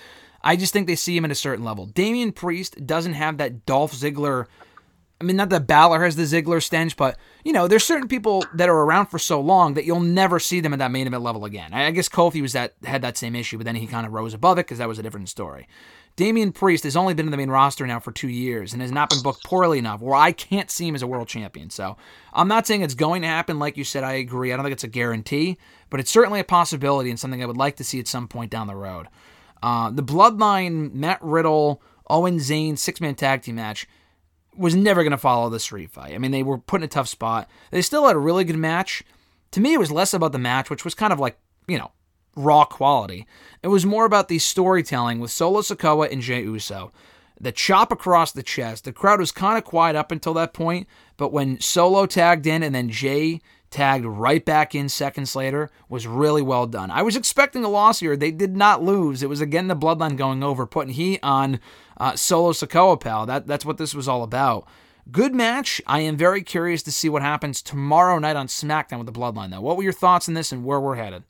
I 0.43 0.55
just 0.55 0.73
think 0.73 0.87
they 0.87 0.95
see 0.95 1.15
him 1.15 1.25
at 1.25 1.31
a 1.31 1.35
certain 1.35 1.63
level. 1.63 1.85
Damian 1.85 2.31
Priest 2.31 2.85
doesn't 2.85 3.13
have 3.13 3.37
that 3.37 3.65
Dolph 3.65 3.93
Ziggler. 3.93 4.47
I 5.21 5.25
mean, 5.25 5.37
not 5.37 5.49
that 5.49 5.67
Balor 5.67 6.03
has 6.03 6.17
the 6.17 6.23
Ziggler 6.23 6.61
stench, 6.61 6.97
but 6.97 7.17
you 7.45 7.53
know, 7.53 7.67
there's 7.67 7.83
certain 7.83 8.09
people 8.09 8.43
that 8.53 8.67
are 8.67 8.77
around 8.77 9.07
for 9.07 9.19
so 9.19 9.39
long 9.39 9.75
that 9.75 9.85
you'll 9.85 10.01
never 10.01 10.39
see 10.39 10.59
them 10.59 10.73
at 10.73 10.79
that 10.79 10.91
main 10.91 11.07
event 11.07 11.23
level 11.23 11.45
again. 11.45 11.73
I 11.73 11.91
guess 11.91 12.09
Kofi 12.09 12.41
was 12.41 12.53
that 12.53 12.73
had 12.83 13.01
that 13.03 13.17
same 13.17 13.35
issue, 13.35 13.57
but 13.57 13.65
then 13.65 13.75
he 13.75 13.87
kind 13.87 14.05
of 14.05 14.11
rose 14.11 14.33
above 14.33 14.57
it 14.57 14.65
because 14.65 14.79
that 14.79 14.87
was 14.87 14.99
a 14.99 15.03
different 15.03 15.29
story. 15.29 15.67
Damian 16.15 16.51
Priest 16.51 16.83
has 16.83 16.95
only 16.95 17.13
been 17.13 17.25
in 17.25 17.31
the 17.31 17.37
main 17.37 17.49
roster 17.49 17.87
now 17.87 17.99
for 17.99 18.11
two 18.11 18.29
years 18.29 18.71
and 18.71 18.81
has 18.81 18.91
not 18.91 19.09
been 19.09 19.23
booked 19.23 19.43
poorly 19.43 19.79
enough 19.79 19.99
where 19.99 20.15
I 20.15 20.31
can't 20.31 20.69
see 20.69 20.87
him 20.87 20.93
as 20.93 21.01
a 21.01 21.07
world 21.07 21.27
champion. 21.27 21.71
So 21.71 21.97
I'm 22.33 22.47
not 22.47 22.67
saying 22.67 22.81
it's 22.81 22.93
going 22.93 23.23
to 23.23 23.27
happen. 23.27 23.57
Like 23.57 23.77
you 23.77 23.83
said, 23.83 24.03
I 24.03 24.13
agree. 24.13 24.53
I 24.53 24.55
don't 24.55 24.63
think 24.63 24.73
it's 24.73 24.83
a 24.83 24.87
guarantee, 24.87 25.57
but 25.89 25.99
it's 25.99 26.11
certainly 26.11 26.39
a 26.39 26.43
possibility 26.43 27.09
and 27.09 27.19
something 27.19 27.41
I 27.41 27.47
would 27.47 27.57
like 27.57 27.77
to 27.77 27.83
see 27.83 27.99
at 27.99 28.07
some 28.07 28.27
point 28.27 28.51
down 28.51 28.67
the 28.67 28.75
road. 28.75 29.07
Uh, 29.63 29.89
the 29.89 30.03
Bloodline, 30.03 30.93
Matt 30.93 31.19
Riddle, 31.21 31.81
Owen 32.09 32.37
Zayn 32.37 32.77
six 32.77 33.01
man 33.01 33.15
tag 33.15 33.41
team 33.41 33.55
match 33.55 33.87
was 34.55 34.75
never 34.75 35.01
going 35.01 35.11
to 35.11 35.17
follow 35.17 35.49
the 35.49 35.59
street 35.59 35.89
fight. 35.89 36.13
I 36.13 36.19
mean, 36.19 36.31
they 36.31 36.43
were 36.43 36.59
put 36.59 36.81
in 36.81 36.85
a 36.85 36.87
tough 36.87 37.07
spot. 37.07 37.49
They 37.71 37.81
still 37.81 38.05
had 38.05 38.15
a 38.15 38.19
really 38.19 38.43
good 38.43 38.57
match. 38.57 39.03
To 39.51 39.61
me, 39.61 39.73
it 39.73 39.79
was 39.79 39.91
less 39.91 40.13
about 40.13 40.31
the 40.31 40.37
match, 40.37 40.69
which 40.69 40.83
was 40.83 40.93
kind 40.93 41.11
of 41.11 41.19
like, 41.19 41.39
you 41.67 41.77
know, 41.77 41.91
raw 42.35 42.65
quality. 42.65 43.27
It 43.61 43.67
was 43.67 43.85
more 43.85 44.05
about 44.05 44.27
the 44.27 44.39
storytelling 44.39 45.19
with 45.19 45.31
Solo 45.31 45.61
Sikoa 45.61 46.11
and 46.11 46.21
Jey 46.21 46.41
Uso. 46.43 46.91
The 47.39 47.51
chop 47.51 47.91
across 47.91 48.31
the 48.31 48.43
chest. 48.43 48.85
The 48.85 48.93
crowd 48.93 49.19
was 49.19 49.31
kind 49.31 49.57
of 49.57 49.63
quiet 49.63 49.95
up 49.95 50.11
until 50.11 50.33
that 50.35 50.53
point, 50.53 50.87
but 51.17 51.31
when 51.31 51.59
Solo 51.59 52.05
tagged 52.05 52.47
in 52.47 52.63
and 52.63 52.73
then 52.73 52.89
Jey 52.89 53.41
tagged 53.73 54.05
right 54.05 54.45
back 54.45 54.75
in 54.75 54.87
seconds 54.87 55.35
later 55.35 55.69
was 55.89 56.05
really 56.05 56.43
well 56.43 56.67
done. 56.67 56.91
I 56.91 57.01
was 57.01 57.15
expecting 57.15 57.63
a 57.63 57.69
loss 57.69 57.99
here. 57.99 58.15
They 58.15 58.29
did 58.31 58.55
not 58.55 58.83
lose. 58.83 59.23
It 59.23 59.29
was 59.29 59.41
again 59.41 59.67
the 59.67 59.75
bloodline 59.75 60.15
going 60.15 60.43
over, 60.43 60.67
putting 60.67 60.93
heat 60.93 61.19
on 61.23 61.59
uh, 61.97 62.15
Solo 62.15 62.51
Sikoa, 62.51 62.99
pal. 63.01 63.25
That, 63.25 63.47
that's 63.47 63.65
what 63.65 63.77
this 63.77 63.95
was 63.95 64.07
all 64.07 64.23
about. 64.23 64.67
Good 65.11 65.33
match. 65.33 65.81
I 65.87 65.99
am 66.01 66.15
very 66.15 66.43
curious 66.43 66.83
to 66.83 66.91
see 66.91 67.09
what 67.09 67.23
happens 67.23 67.61
tomorrow 67.61 68.19
night 68.19 68.35
on 68.35 68.47
SmackDown 68.47 68.99
with 68.99 69.07
the 69.07 69.19
bloodline, 69.19 69.49
though. 69.49 69.59
What 69.59 69.75
were 69.75 69.83
your 69.83 69.91
thoughts 69.91 70.29
on 70.29 70.35
this 70.35 70.51
and 70.51 70.63
where 70.63 70.79
we're 70.79 70.95
headed? 70.95 71.23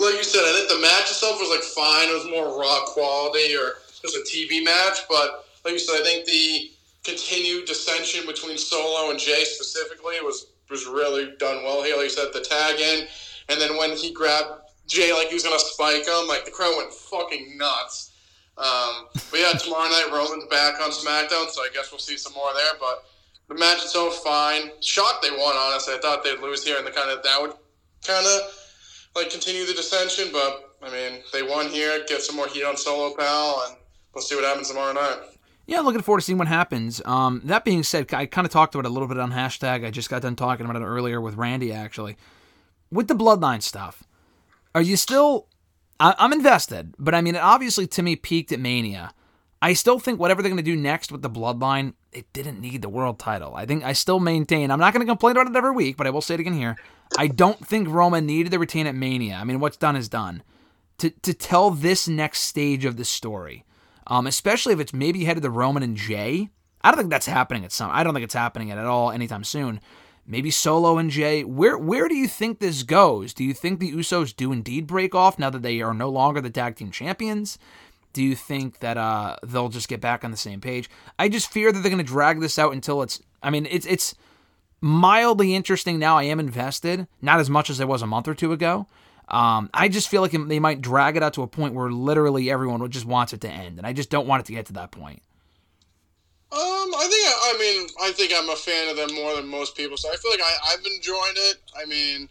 Like 0.00 0.14
you 0.14 0.24
said, 0.24 0.42
I 0.42 0.52
think 0.56 0.68
the 0.68 0.80
match 0.82 1.10
itself 1.10 1.38
was 1.40 1.50
like 1.50 1.62
fine. 1.62 2.08
It 2.08 2.14
was 2.14 2.26
more 2.30 2.58
raw 2.58 2.84
quality 2.86 3.54
or 3.54 3.78
just 4.02 4.16
a 4.16 4.24
TV 4.26 4.64
match. 4.64 5.06
But 5.08 5.44
like 5.64 5.72
you 5.72 5.78
said, 5.78 6.00
I 6.00 6.04
think 6.04 6.26
the 6.26 6.70
continued 7.04 7.66
dissension 7.66 8.26
between 8.26 8.58
Solo 8.58 9.10
and 9.10 9.18
Jey 9.18 9.44
specifically 9.44 10.16
was 10.22 10.46
was 10.70 10.86
really 10.86 11.34
done 11.38 11.62
well 11.64 11.82
here. 11.82 11.96
Like 11.96 12.04
you 12.04 12.10
said, 12.10 12.32
the 12.32 12.40
tag 12.40 12.80
in, 12.80 13.06
and 13.48 13.60
then 13.60 13.76
when 13.76 13.96
he 13.96 14.12
grabbed 14.12 14.50
Jey 14.86 15.12
like 15.12 15.28
he 15.28 15.34
was 15.34 15.42
gonna 15.42 15.58
spike 15.58 16.06
him, 16.06 16.26
like 16.26 16.44
the 16.44 16.50
crowd 16.50 16.74
went 16.76 16.92
fucking 16.92 17.56
nuts. 17.56 18.12
Um, 18.58 19.06
but 19.30 19.38
yeah, 19.38 19.52
tomorrow 19.52 19.88
night 19.88 20.10
Roman's 20.12 20.46
back 20.46 20.80
on 20.80 20.90
SmackDown, 20.90 21.48
so 21.48 21.62
I 21.62 21.68
guess 21.72 21.92
we'll 21.92 22.00
see 22.00 22.16
some 22.16 22.34
more 22.34 22.52
there. 22.54 22.72
But 22.80 23.04
the 23.48 23.54
match 23.54 23.78
itself 23.78 24.16
fine. 24.24 24.70
Shocked 24.80 25.22
they 25.22 25.30
won. 25.30 25.56
Honestly, 25.56 25.94
I 25.94 25.98
thought 25.98 26.24
they'd 26.24 26.40
lose 26.40 26.64
here, 26.64 26.76
and 26.76 26.86
the 26.86 26.90
kind 26.90 27.10
of 27.10 27.22
that 27.22 27.40
would 27.40 27.52
kind 28.04 28.26
of 28.26 28.52
like 29.14 29.30
continue 29.30 29.66
the 29.66 29.74
dissension. 29.74 30.28
But 30.32 30.76
I 30.82 30.90
mean, 30.90 31.20
they 31.32 31.42
won 31.42 31.68
here. 31.68 32.04
Get 32.06 32.22
some 32.22 32.36
more 32.36 32.48
heat 32.48 32.64
on 32.64 32.76
Solo 32.76 33.14
Pal, 33.14 33.64
and 33.66 33.76
we'll 34.14 34.22
see 34.22 34.34
what 34.34 34.44
happens 34.44 34.68
tomorrow 34.68 34.92
night. 34.92 35.18
Yeah, 35.66 35.80
looking 35.80 36.00
forward 36.00 36.20
to 36.20 36.24
seeing 36.24 36.38
what 36.38 36.48
happens. 36.48 37.02
Um, 37.04 37.42
that 37.44 37.64
being 37.64 37.82
said, 37.82 38.12
I 38.14 38.24
kind 38.24 38.46
of 38.46 38.52
talked 38.52 38.74
about 38.74 38.86
it 38.86 38.88
a 38.88 38.92
little 38.92 39.08
bit 39.08 39.18
on 39.18 39.32
hashtag. 39.32 39.84
I 39.84 39.90
just 39.90 40.08
got 40.08 40.22
done 40.22 40.34
talking 40.34 40.64
about 40.64 40.80
it 40.80 40.84
earlier 40.84 41.20
with 41.20 41.34
Randy, 41.34 41.72
actually. 41.72 42.16
With 42.90 43.08
the 43.08 43.14
Bloodline 43.14 43.62
stuff, 43.62 44.02
are 44.74 44.82
you 44.82 44.96
still. 44.96 45.46
I, 46.00 46.14
I'm 46.18 46.32
invested, 46.32 46.94
but 46.98 47.14
I 47.14 47.20
mean, 47.20 47.34
it 47.34 47.42
obviously 47.42 47.86
to 47.88 48.02
me 48.02 48.16
peaked 48.16 48.52
at 48.52 48.60
Mania. 48.60 49.12
I 49.60 49.72
still 49.72 49.98
think 49.98 50.20
whatever 50.20 50.40
they're 50.40 50.50
going 50.50 50.62
to 50.64 50.70
do 50.70 50.76
next 50.76 51.10
with 51.10 51.22
the 51.22 51.30
Bloodline, 51.30 51.94
it 52.12 52.32
didn't 52.32 52.60
need 52.60 52.80
the 52.80 52.88
world 52.88 53.18
title. 53.18 53.54
I 53.54 53.66
think 53.66 53.84
I 53.84 53.92
still 53.92 54.20
maintain. 54.20 54.70
I'm 54.70 54.78
not 54.78 54.92
going 54.92 55.04
to 55.04 55.10
complain 55.10 55.36
about 55.36 55.50
it 55.50 55.56
every 55.56 55.72
week, 55.72 55.96
but 55.96 56.06
I 56.06 56.10
will 56.10 56.20
say 56.20 56.34
it 56.34 56.40
again 56.40 56.54
here. 56.54 56.76
I 57.16 57.26
don't 57.26 57.66
think 57.66 57.88
Roman 57.88 58.26
needed 58.26 58.52
to 58.52 58.58
retain 58.58 58.86
at 58.86 58.94
Mania. 58.94 59.34
I 59.34 59.44
mean, 59.44 59.58
what's 59.58 59.76
done 59.76 59.96
is 59.96 60.08
done. 60.08 60.42
To 60.98 61.10
to 61.10 61.34
tell 61.34 61.70
this 61.70 62.08
next 62.08 62.40
stage 62.40 62.84
of 62.84 62.96
the 62.96 63.04
story, 63.04 63.64
um, 64.06 64.26
especially 64.26 64.72
if 64.72 64.80
it's 64.80 64.92
maybe 64.92 65.24
headed 65.24 65.42
to 65.42 65.50
Roman 65.50 65.82
and 65.82 65.96
Jey. 65.96 66.50
I 66.82 66.90
don't 66.90 66.98
think 66.98 67.10
that's 67.10 67.26
happening 67.26 67.64
at 67.64 67.72
some. 67.72 67.90
I 67.92 68.04
don't 68.04 68.14
think 68.14 68.24
it's 68.24 68.34
happening 68.34 68.70
at 68.70 68.78
all 68.78 69.10
anytime 69.10 69.44
soon. 69.44 69.80
Maybe 70.26 70.50
Solo 70.50 70.98
and 70.98 71.10
Jey. 71.10 71.42
Where 71.42 71.78
where 71.78 72.08
do 72.08 72.14
you 72.14 72.28
think 72.28 72.58
this 72.58 72.82
goes? 72.82 73.32
Do 73.32 73.44
you 73.44 73.54
think 73.54 73.80
the 73.80 73.92
Usos 73.92 74.34
do 74.34 74.52
indeed 74.52 74.86
break 74.86 75.14
off 75.14 75.38
now 75.38 75.50
that 75.50 75.62
they 75.62 75.80
are 75.80 75.94
no 75.94 76.08
longer 76.08 76.40
the 76.40 76.50
tag 76.50 76.76
team 76.76 76.90
champions? 76.90 77.58
Do 78.12 78.22
you 78.22 78.34
think 78.34 78.80
that 78.80 78.96
uh, 78.96 79.36
they'll 79.42 79.68
just 79.68 79.88
get 79.88 80.00
back 80.00 80.24
on 80.24 80.30
the 80.30 80.36
same 80.36 80.60
page? 80.60 80.88
I 81.18 81.28
just 81.28 81.50
fear 81.52 81.70
that 81.70 81.80
they're 81.80 81.90
going 81.90 82.04
to 82.04 82.12
drag 82.12 82.40
this 82.40 82.58
out 82.58 82.72
until 82.72 83.02
it's. 83.02 83.20
I 83.42 83.50
mean, 83.50 83.66
it's 83.70 83.86
it's 83.86 84.14
mildly 84.80 85.54
interesting 85.54 85.98
now. 85.98 86.16
I 86.16 86.24
am 86.24 86.40
invested, 86.40 87.06
not 87.20 87.40
as 87.40 87.50
much 87.50 87.70
as 87.70 87.80
I 87.80 87.84
was 87.84 88.02
a 88.02 88.06
month 88.06 88.28
or 88.28 88.34
two 88.34 88.52
ago. 88.52 88.86
Um, 89.28 89.68
I 89.74 89.88
just 89.88 90.08
feel 90.08 90.22
like 90.22 90.32
they 90.32 90.58
might 90.58 90.80
drag 90.80 91.16
it 91.16 91.22
out 91.22 91.34
to 91.34 91.42
a 91.42 91.46
point 91.46 91.74
where 91.74 91.90
literally 91.90 92.50
everyone 92.50 92.88
just 92.90 93.04
wants 93.04 93.32
it 93.32 93.42
to 93.42 93.48
end, 93.48 93.78
and 93.78 93.86
I 93.86 93.92
just 93.92 94.10
don't 94.10 94.26
want 94.26 94.40
it 94.40 94.46
to 94.46 94.52
get 94.52 94.66
to 94.66 94.72
that 94.74 94.90
point. 94.90 95.22
Um, 96.50 96.58
I 96.60 97.06
think 97.10 97.28
I 97.28 97.56
mean 97.60 97.88
I 98.00 98.12
think 98.12 98.32
I'm 98.34 98.48
a 98.48 98.56
fan 98.56 98.88
of 98.88 98.96
them 98.96 99.14
more 99.14 99.36
than 99.36 99.46
most 99.46 99.76
people. 99.76 99.98
So 99.98 100.08
I 100.10 100.16
feel 100.16 100.30
like 100.30 100.40
I, 100.40 100.72
I've 100.72 100.86
enjoyed 100.86 101.36
it. 101.36 101.56
I 101.76 101.84
mean, 101.84 102.30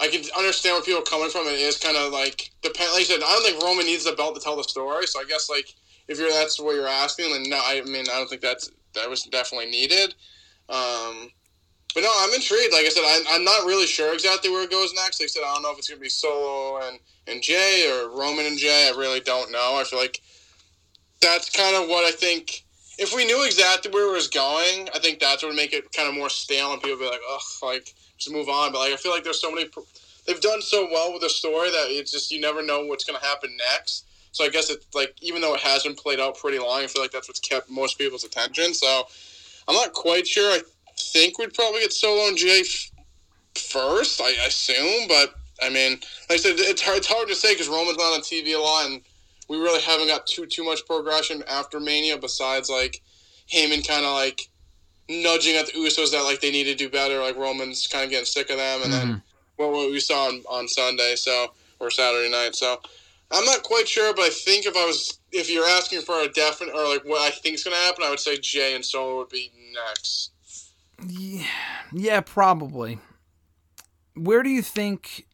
I 0.00 0.08
can 0.08 0.22
understand 0.36 0.74
where 0.74 0.82
people 0.82 1.00
are 1.00 1.04
coming 1.04 1.28
from. 1.28 1.46
It 1.46 1.60
is 1.60 1.76
kind 1.76 1.96
of 1.96 2.10
like 2.12 2.50
depend. 2.62 2.90
Like 2.92 3.02
I 3.02 3.04
said, 3.04 3.20
I 3.22 3.32
don't 3.32 3.44
think 3.44 3.62
Roman 3.62 3.84
needs 3.84 4.04
the 4.04 4.12
belt 4.12 4.34
to 4.34 4.40
tell 4.40 4.56
the 4.56 4.64
story. 4.64 5.06
So 5.06 5.20
I 5.20 5.24
guess 5.24 5.50
like 5.50 5.74
if 6.08 6.18
you're 6.18 6.30
that's 6.30 6.58
what 6.58 6.74
you're 6.74 6.88
asking, 6.88 7.32
then 7.32 7.44
no. 7.48 7.60
I 7.62 7.82
mean, 7.82 8.06
I 8.10 8.18
don't 8.18 8.28
think 8.28 8.40
that's 8.40 8.70
that 8.94 9.08
was 9.10 9.24
definitely 9.24 9.70
needed. 9.70 10.14
Um, 10.68 11.30
but 11.94 12.02
no, 12.02 12.10
I'm 12.20 12.32
intrigued. 12.32 12.72
Like 12.72 12.86
I 12.86 12.88
said, 12.88 13.02
I, 13.02 13.22
I'm 13.30 13.44
not 13.44 13.66
really 13.66 13.86
sure 13.86 14.14
exactly 14.14 14.50
where 14.50 14.64
it 14.64 14.70
goes 14.70 14.94
next. 14.94 15.20
Like 15.20 15.26
I 15.26 15.28
said, 15.28 15.42
I 15.44 15.54
don't 15.54 15.62
know 15.62 15.72
if 15.72 15.78
it's 15.78 15.88
gonna 15.88 16.00
be 16.00 16.08
Solo 16.08 16.80
and 16.86 16.98
and 17.26 17.42
Jey 17.42 17.90
or 17.90 18.08
Roman 18.16 18.46
and 18.46 18.58
Jey. 18.58 18.90
I 18.92 18.96
really 18.96 19.20
don't 19.20 19.52
know. 19.52 19.76
I 19.78 19.84
feel 19.84 19.98
like 19.98 20.20
that's 21.20 21.50
kind 21.50 21.76
of 21.76 21.88
what 21.88 22.04
I 22.04 22.12
think. 22.12 22.64
If 22.98 23.14
we 23.14 23.24
knew 23.24 23.46
exactly 23.46 23.90
where 23.90 24.10
it 24.10 24.12
was 24.12 24.28
going, 24.28 24.88
I 24.94 24.98
think 24.98 25.20
that's 25.20 25.42
what 25.42 25.48
would 25.48 25.56
make 25.56 25.72
it 25.72 25.90
kind 25.92 26.08
of 26.08 26.14
more 26.14 26.28
stale, 26.28 26.72
and 26.72 26.82
people 26.82 26.98
would 26.98 27.04
be 27.04 27.10
like, 27.10 27.20
"Ugh, 27.32 27.40
like 27.62 27.94
just 28.20 28.34
move 28.34 28.48
on." 28.48 28.72
But 28.72 28.78
like, 28.78 28.92
I 28.92 28.96
feel 28.96 29.12
like 29.12 29.24
there's 29.24 29.40
so 29.40 29.50
many. 29.50 29.68
They've 30.26 30.40
done 30.40 30.62
so 30.62 30.86
well 30.92 31.12
with 31.12 31.22
the 31.22 31.30
story 31.30 31.70
that 31.70 31.86
it's 31.88 32.12
just 32.12 32.30
you 32.30 32.40
never 32.40 32.62
know 32.62 32.84
what's 32.84 33.04
going 33.04 33.18
to 33.18 33.26
happen 33.26 33.56
next. 33.72 34.04
So 34.32 34.44
I 34.44 34.48
guess 34.48 34.70
it's 34.70 34.86
like 34.94 35.14
even 35.20 35.40
though 35.40 35.54
it 35.54 35.60
hasn't 35.60 35.98
played 35.98 36.20
out 36.20 36.38
pretty 36.38 36.58
long, 36.58 36.82
I 36.82 36.86
feel 36.86 37.02
like 37.02 37.10
that's 37.10 37.28
what's 37.28 37.40
kept 37.40 37.70
most 37.70 37.98
people's 37.98 38.24
attention. 38.24 38.74
So 38.74 39.04
I'm 39.66 39.74
not 39.74 39.92
quite 39.92 40.26
sure. 40.26 40.50
I 40.52 40.60
think 40.98 41.38
we'd 41.38 41.54
probably 41.54 41.80
get 41.80 41.92
Solo 41.92 42.28
and 42.28 42.36
Jey 42.36 42.60
f- 42.60 42.90
first, 43.56 44.20
I 44.20 44.30
assume. 44.46 45.08
But 45.08 45.34
I 45.62 45.70
mean, 45.70 45.92
like 46.28 46.32
I 46.32 46.36
said, 46.36 46.54
it's 46.58 46.82
hard, 46.82 46.98
it's 46.98 47.06
hard 47.06 47.28
to 47.28 47.34
say 47.34 47.54
because 47.54 47.68
Roman's 47.68 47.98
not 47.98 48.14
on 48.14 48.20
TV 48.20 48.54
a 48.54 48.58
lot, 48.58 48.86
and 48.86 49.02
we 49.48 49.58
really 49.58 49.80
haven't 49.80 50.06
got 50.06 50.26
too 50.26 50.46
too 50.46 50.64
much 50.64 50.86
progression 50.86 51.42
after 51.48 51.80
Mania. 51.80 52.16
Besides, 52.18 52.70
like 52.70 53.02
Heyman 53.52 53.86
kind 53.86 54.04
of 54.04 54.14
like 54.14 54.48
nudging 55.10 55.56
at 55.56 55.66
the 55.66 55.72
Usos 55.72 56.12
that 56.12 56.22
like 56.22 56.40
they 56.40 56.50
need 56.50 56.64
to 56.64 56.74
do 56.74 56.88
better. 56.88 57.20
Like 57.20 57.36
Roman's 57.36 57.86
kind 57.86 58.04
of 58.04 58.10
getting 58.10 58.26
sick 58.26 58.48
of 58.50 58.56
them, 58.56 58.82
and 58.82 58.92
then 58.92 59.06
mm-hmm. 59.06 59.18
well, 59.58 59.72
what 59.72 59.90
we 59.90 60.00
saw 60.00 60.28
on, 60.28 60.42
on 60.48 60.68
Sunday, 60.68 61.16
so 61.16 61.48
or 61.80 61.90
Saturday 61.90 62.30
night. 62.30 62.54
So 62.54 62.80
I'm 63.30 63.44
not 63.44 63.62
quite 63.62 63.88
sure, 63.88 64.14
but 64.14 64.22
I 64.22 64.30
think 64.30 64.66
if 64.66 64.76
I 64.76 64.86
was 64.86 65.18
if 65.32 65.50
you're 65.50 65.66
asking 65.66 66.02
for 66.02 66.20
a 66.20 66.28
definite 66.28 66.74
or 66.74 66.88
like 66.88 67.04
what 67.04 67.20
I 67.20 67.30
think 67.30 67.56
is 67.56 67.64
going 67.64 67.76
to 67.76 67.82
happen, 67.82 68.04
I 68.04 68.10
would 68.10 68.20
say 68.20 68.38
Jey 68.38 68.74
and 68.74 68.84
Solo 68.84 69.18
would 69.18 69.28
be 69.28 69.50
next. 69.74 70.30
Yeah, 71.06 71.46
yeah, 71.92 72.20
probably. 72.20 72.98
Where 74.14 74.42
do 74.42 74.50
you 74.50 74.62
think? 74.62 75.26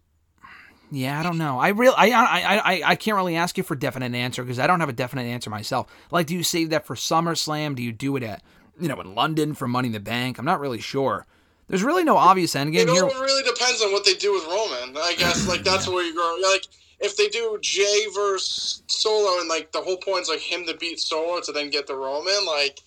Yeah, 0.93 1.18
I 1.18 1.24
don't 1.24 1.39
know. 1.39 1.59
I 1.59 1.68
real 1.68 1.95
I 1.97 2.11
I 2.12 2.74
I 2.74 2.83
I 2.85 2.97
can't 2.97 3.16
really 3.16 3.37
ask 3.37 3.59
you 3.59 3.64
for 3.64 3.74
a 3.74 3.79
definite 3.79 4.14
answer 4.14 4.43
because 4.43 4.61
I 4.61 4.66
don't 4.66 4.81
have 4.81 4.89
a 4.89 4.95
definite 4.95 5.24
answer 5.24 5.51
myself. 5.51 5.91
Like, 6.12 6.27
do 6.27 6.35
you 6.37 6.45
save 6.45 6.70
that 6.70 6.87
for 6.87 6.95
SummerSlam? 6.95 7.74
Do 7.74 7.83
you 7.83 7.93
do 7.93 8.16
it 8.16 8.22
at 8.22 8.43
you 8.81 8.89
know 8.89 9.01
in 9.01 9.14
London 9.14 9.55
for 9.55 9.66
Money 9.68 9.89
in 9.89 9.93
the 9.93 10.01
Bank? 10.01 10.39
I'm 10.39 10.45
not 10.45 10.61
really 10.61 10.81
sure. 10.81 11.27
There's 11.68 11.83
really 11.83 12.05
no 12.05 12.16
obvious 12.16 12.55
end 12.55 12.70
It 12.70 12.72
game 12.72 12.89
here. 12.89 13.05
all 13.05 13.20
really 13.20 13.43
depends 13.43 13.83
on 13.83 13.93
what 13.93 14.05
they 14.05 14.14
do 14.14 14.33
with 14.33 14.45
Roman. 14.47 14.97
I 14.97 15.14
guess 15.16 15.49
like 15.49 15.64
that's 15.64 15.89
where 15.89 16.05
you 16.05 16.14
go. 16.14 16.39
Like 16.53 16.66
if 17.01 17.16
they 17.16 17.29
do 17.29 17.59
Jey 17.61 18.07
versus 18.14 18.83
Solo, 18.87 19.41
and 19.41 19.49
like 19.49 19.72
the 19.72 19.81
whole 19.81 19.97
point's 19.97 20.29
like 20.29 20.41
him 20.41 20.64
to 20.66 20.77
beat 20.77 21.01
Solo 21.01 21.41
to 21.41 21.53
then 21.53 21.70
get 21.70 21.87
the 21.87 21.97
Roman, 21.97 22.47
like 22.47 22.81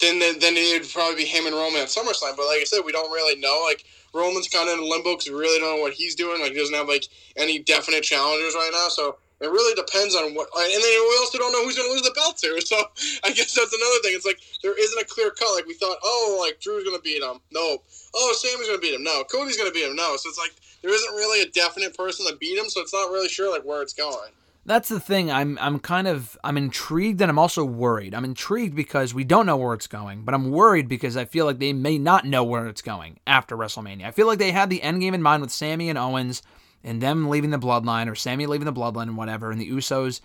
then 0.00 0.18
then, 0.18 0.36
it 0.40 0.80
would 0.82 0.90
probably 0.90 1.16
be 1.16 1.28
him 1.28 1.46
and 1.46 1.54
Roman 1.54 1.80
at 1.82 1.88
SummerSlam. 1.88 2.36
But 2.36 2.46
like 2.46 2.60
I 2.60 2.64
said, 2.64 2.80
we 2.84 2.92
don't 2.92 3.10
really 3.12 3.38
know. 3.40 3.62
Like 3.64 3.84
Roman's 4.14 4.48
kind 4.48 4.68
of 4.68 4.78
in 4.78 4.88
limbo 4.88 5.12
because 5.12 5.28
we 5.28 5.34
really 5.38 5.58
don't 5.58 5.76
know 5.76 5.82
what 5.82 5.92
he's 5.92 6.14
doing. 6.14 6.40
Like 6.40 6.52
he 6.52 6.58
doesn't 6.58 6.74
have 6.74 6.88
like 6.88 7.04
any 7.36 7.58
definite 7.58 8.02
challengers 8.02 8.54
right 8.54 8.70
now. 8.72 8.88
So 8.88 9.16
It 9.40 9.48
really 9.48 9.74
depends 9.74 10.14
on 10.14 10.34
what, 10.34 10.48
and 10.54 10.84
then 10.84 11.00
we 11.08 11.16
also 11.18 11.38
don't 11.38 11.52
know 11.52 11.64
who's 11.64 11.76
going 11.76 11.88
to 11.88 11.92
lose 11.92 12.02
the 12.02 12.12
belt 12.12 12.36
to. 12.38 12.60
So 12.60 12.76
I 13.24 13.32
guess 13.32 13.54
that's 13.54 13.72
another 13.72 14.00
thing. 14.02 14.12
It's 14.14 14.26
like 14.26 14.40
there 14.62 14.78
isn't 14.78 15.00
a 15.00 15.06
clear 15.06 15.30
cut. 15.30 15.54
Like 15.54 15.66
we 15.66 15.74
thought, 15.74 15.96
oh, 16.02 16.38
like 16.44 16.60
Drew's 16.60 16.84
going 16.84 16.96
to 16.96 17.02
beat 17.02 17.22
him. 17.22 17.40
No. 17.50 17.78
Oh, 18.14 18.34
Sami's 18.36 18.68
going 18.68 18.78
to 18.78 18.82
beat 18.82 18.94
him. 18.94 19.02
No. 19.02 19.24
Cody's 19.24 19.56
going 19.56 19.70
to 19.70 19.74
beat 19.74 19.88
him. 19.88 19.96
No. 19.96 20.16
So 20.16 20.28
it's 20.28 20.38
like 20.38 20.52
there 20.82 20.92
isn't 20.92 21.14
really 21.14 21.42
a 21.42 21.50
definite 21.50 21.96
person 21.96 22.26
to 22.26 22.36
beat 22.36 22.58
him. 22.58 22.68
So 22.68 22.82
it's 22.82 22.92
not 22.92 23.10
really 23.10 23.28
sure 23.28 23.50
like 23.50 23.64
where 23.64 23.80
it's 23.80 23.94
going. 23.94 24.30
That's 24.66 24.90
the 24.90 25.00
thing. 25.00 25.32
I'm 25.32 25.58
I'm 25.58 25.78
kind 25.78 26.06
of 26.06 26.36
I'm 26.44 26.58
intrigued 26.58 27.22
and 27.22 27.30
I'm 27.30 27.38
also 27.38 27.64
worried. 27.64 28.14
I'm 28.14 28.26
intrigued 28.26 28.76
because 28.76 29.14
we 29.14 29.24
don't 29.24 29.46
know 29.46 29.56
where 29.56 29.72
it's 29.72 29.86
going, 29.86 30.22
but 30.22 30.34
I'm 30.34 30.50
worried 30.50 30.86
because 30.86 31.16
I 31.16 31.24
feel 31.24 31.46
like 31.46 31.58
they 31.58 31.72
may 31.72 31.96
not 31.96 32.26
know 32.26 32.44
where 32.44 32.66
it's 32.66 32.82
going 32.82 33.18
after 33.26 33.56
WrestleMania. 33.56 34.04
I 34.04 34.10
feel 34.10 34.26
like 34.26 34.38
they 34.38 34.52
had 34.52 34.68
the 34.68 34.82
end 34.82 35.00
game 35.00 35.14
in 35.14 35.22
mind 35.22 35.40
with 35.40 35.50
Sami 35.50 35.88
and 35.88 35.98
Owens 35.98 36.42
and 36.82 37.00
them 37.00 37.28
leaving 37.28 37.50
the 37.50 37.58
bloodline 37.58 38.10
or 38.10 38.14
Sami 38.14 38.46
leaving 38.46 38.66
the 38.66 38.72
bloodline 38.72 39.02
and 39.02 39.16
whatever, 39.16 39.50
and 39.50 39.60
the 39.60 39.70
Usos 39.70 40.20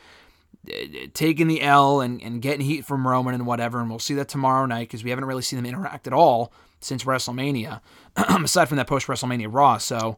uh, 0.71 1.07
taking 1.13 1.47
the 1.47 1.61
L 1.61 2.01
and, 2.01 2.21
and 2.21 2.41
getting 2.41 2.65
heat 2.65 2.85
from 2.85 3.07
Roman 3.07 3.33
and 3.33 3.45
whatever, 3.45 3.79
and 3.79 3.89
we'll 3.89 3.99
see 3.99 4.13
that 4.15 4.27
tomorrow 4.27 4.65
night 4.65 4.87
because 4.87 5.03
we 5.03 5.09
haven't 5.09 5.25
really 5.25 5.41
seen 5.41 5.57
them 5.57 5.65
interact 5.65 6.07
at 6.07 6.13
all 6.13 6.51
since 6.79 7.03
WrestleMania, 7.03 7.81
aside 8.15 8.65
from 8.65 8.77
that 8.77 8.87
post 8.87 9.07
WrestleMania 9.07 9.47
Raw. 9.51 9.77
So 9.77 10.17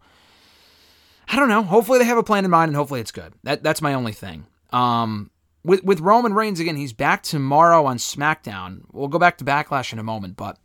I 1.27 1.35
don't 1.35 1.49
know. 1.49 1.63
Hopefully 1.63 1.99
they 1.99 2.05
have 2.05 2.17
a 2.17 2.23
plan 2.23 2.45
in 2.45 2.51
mind 2.51 2.69
and 2.69 2.75
hopefully 2.75 3.01
it's 3.01 3.11
good. 3.11 3.33
That 3.43 3.63
that's 3.63 3.81
my 3.81 3.93
only 3.93 4.13
thing. 4.13 4.45
Um, 4.71 5.31
with 5.63 5.83
with 5.83 5.99
Roman 5.99 6.33
Reigns 6.33 6.59
again, 6.59 6.75
he's 6.75 6.93
back 6.93 7.23
tomorrow 7.23 7.85
on 7.85 7.97
SmackDown. 7.97 8.83
We'll 8.91 9.07
go 9.09 9.19
back 9.19 9.37
to 9.39 9.45
Backlash 9.45 9.91
in 9.91 9.99
a 9.99 10.03
moment, 10.03 10.37
but 10.37 10.57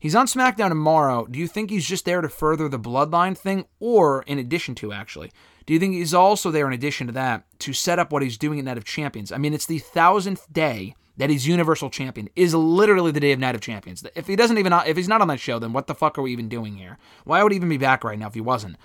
he's 0.00 0.16
on 0.16 0.26
SmackDown 0.26 0.70
tomorrow. 0.70 1.26
Do 1.26 1.38
you 1.38 1.46
think 1.46 1.70
he's 1.70 1.86
just 1.86 2.04
there 2.04 2.20
to 2.20 2.28
further 2.28 2.68
the 2.68 2.80
Bloodline 2.80 3.38
thing, 3.38 3.66
or 3.78 4.22
in 4.22 4.38
addition 4.38 4.74
to 4.76 4.92
actually? 4.92 5.30
Do 5.66 5.74
you 5.74 5.78
think 5.78 5.94
he's 5.94 6.14
also 6.14 6.50
there 6.50 6.66
in 6.66 6.72
addition 6.72 7.06
to 7.06 7.12
that 7.12 7.44
to 7.60 7.72
set 7.72 8.00
up 8.00 8.10
what 8.10 8.22
he's 8.22 8.38
doing 8.38 8.58
at 8.58 8.64
Night 8.64 8.78
of 8.78 8.84
Champions? 8.84 9.30
I 9.30 9.38
mean, 9.38 9.54
it's 9.54 9.66
the 9.66 9.78
thousandth 9.78 10.52
day 10.52 10.96
that 11.16 11.30
he's 11.30 11.46
Universal 11.46 11.90
Champion. 11.90 12.28
Is 12.34 12.54
literally 12.54 13.12
the 13.12 13.20
day 13.20 13.32
of 13.32 13.38
Night 13.38 13.54
of 13.54 13.60
Champions. 13.60 14.04
If 14.16 14.26
he 14.26 14.34
doesn't 14.34 14.58
even 14.58 14.72
if 14.72 14.96
he's 14.96 15.08
not 15.08 15.20
on 15.20 15.28
that 15.28 15.38
show, 15.38 15.58
then 15.58 15.72
what 15.72 15.86
the 15.86 15.94
fuck 15.94 16.18
are 16.18 16.22
we 16.22 16.32
even 16.32 16.48
doing 16.48 16.76
here? 16.76 16.98
Why 17.24 17.42
would 17.42 17.52
he 17.52 17.56
even 17.56 17.68
be 17.68 17.76
back 17.76 18.02
right 18.02 18.18
now 18.18 18.26
if 18.26 18.34
he 18.34 18.40
wasn't? 18.40 18.76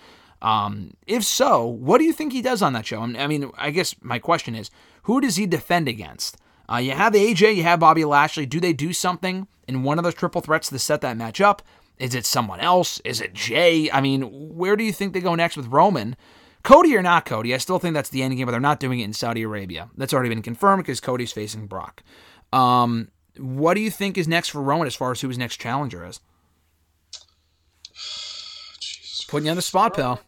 Um, 0.41 0.91
if 1.07 1.23
so, 1.23 1.65
what 1.65 1.97
do 1.97 2.03
you 2.03 2.13
think 2.13 2.33
he 2.33 2.41
does 2.41 2.61
on 2.61 2.73
that 2.73 2.85
show? 2.85 3.01
I 3.01 3.25
mean, 3.25 3.49
I 3.57 3.71
guess 3.71 3.95
my 4.01 4.19
question 4.19 4.53
is, 4.53 4.69
who 5.03 5.21
does 5.21 5.37
he 5.37 5.47
defend 5.47 5.87
against? 5.87 6.37
Uh, 6.71 6.77
you 6.77 6.91
have 6.91 7.13
AJ, 7.13 7.55
you 7.55 7.63
have 7.63 7.79
Bobby 7.79 8.05
Lashley. 8.05 8.45
Do 8.45 8.59
they 8.59 8.73
do 8.73 8.93
something 8.93 9.47
in 9.67 9.83
one 9.83 9.97
of 9.97 10.03
those 10.03 10.13
triple 10.13 10.41
threats 10.41 10.69
to 10.69 10.79
set 10.79 11.01
that 11.01 11.17
match 11.17 11.41
up? 11.41 11.61
Is 11.97 12.13
it 12.13 12.25
someone 12.25 12.59
else? 12.59 12.99
Is 13.05 13.21
it 13.21 13.33
Jey? 13.33 13.89
I 13.91 14.01
mean, 14.01 14.23
where 14.55 14.75
do 14.75 14.83
you 14.83 14.91
think 14.91 15.13
they 15.13 15.21
go 15.21 15.35
next 15.35 15.55
with 15.55 15.67
Roman? 15.67 16.15
Cody 16.63 16.95
or 16.95 17.01
not 17.01 17.25
Cody? 17.25 17.53
I 17.53 17.57
still 17.57 17.79
think 17.79 17.93
that's 17.93 18.09
the 18.09 18.23
end 18.23 18.35
game, 18.35 18.45
but 18.45 18.51
they're 18.51 18.59
not 18.59 18.79
doing 18.79 18.99
it 18.99 19.05
in 19.05 19.13
Saudi 19.13 19.43
Arabia. 19.43 19.89
That's 19.95 20.13
already 20.13 20.29
been 20.29 20.41
confirmed 20.41 20.83
because 20.83 20.99
Cody's 20.99 21.31
facing 21.31 21.67
Brock. 21.67 22.03
Um, 22.51 23.09
what 23.37 23.75
do 23.75 23.81
you 23.81 23.91
think 23.91 24.17
is 24.17 24.27
next 24.27 24.49
for 24.49 24.61
Roman 24.61 24.87
as 24.87 24.95
far 24.95 25.11
as 25.11 25.21
who 25.21 25.27
his 25.27 25.37
next 25.37 25.57
challenger 25.57 26.05
is? 26.05 26.19
Putting 29.27 29.45
you 29.45 29.51
on 29.51 29.55
the 29.55 29.61
spot, 29.61 29.95
pal. 29.95 30.21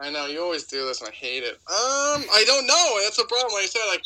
I 0.00 0.10
know 0.10 0.26
you 0.26 0.42
always 0.42 0.64
do 0.64 0.86
this, 0.86 1.00
and 1.00 1.08
I 1.08 1.12
hate 1.12 1.42
it. 1.42 1.54
Um, 1.54 2.24
I 2.32 2.42
don't 2.46 2.66
know. 2.66 3.00
That's 3.02 3.16
the 3.16 3.24
problem. 3.24 3.52
Like 3.54 3.64
I 3.64 3.66
said, 3.66 3.80
like 3.90 4.02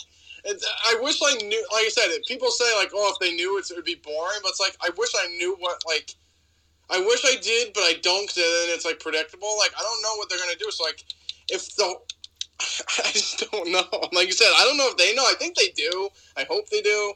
I 0.47 0.99
wish 1.01 1.21
I 1.23 1.35
knew. 1.37 1.67
Like 1.73 1.87
I 1.87 1.89
said, 1.89 2.09
people 2.27 2.51
say 2.51 2.65
like, 2.77 2.91
oh, 2.95 3.13
if 3.13 3.19
they 3.19 3.35
knew 3.35 3.59
it, 3.59 3.71
would 3.75 3.85
be 3.85 3.97
boring. 3.97 4.39
But 4.43 4.51
it's 4.51 4.61
like 4.61 4.77
I 4.83 4.91
wish 4.97 5.11
I 5.19 5.29
knew 5.37 5.57
what 5.59 5.83
like. 5.87 6.15
I 6.91 7.01
wish 7.01 7.23
I 7.25 7.37
did, 7.43 7.75
but 7.75 7.83
I 7.83 7.95
don't. 8.03 8.27
Cause 8.27 8.37
then 8.37 8.75
it's 8.75 8.85
like 8.85 9.01
predictable. 9.01 9.57
Like 9.59 9.73
I 9.79 9.83
don't 9.83 10.03
know 10.03 10.17
what 10.17 10.29
they're 10.29 10.39
gonna 10.39 10.59
do. 10.59 10.71
So 10.71 10.85
like, 10.85 11.05
if 11.49 11.75
the 11.77 11.97
I 13.05 13.13
just 13.13 13.51
don't 13.51 13.71
know. 13.71 14.09
Like 14.13 14.27
you 14.27 14.33
said, 14.33 14.51
I 14.57 14.65
don't 14.65 14.77
know 14.77 14.89
if 14.91 14.97
they 14.97 15.15
know. 15.15 15.23
I 15.23 15.35
think 15.39 15.57
they 15.57 15.69
do. 15.69 16.09
I 16.37 16.45
hope 16.45 16.69
they 16.71 16.81
do. 16.81 17.13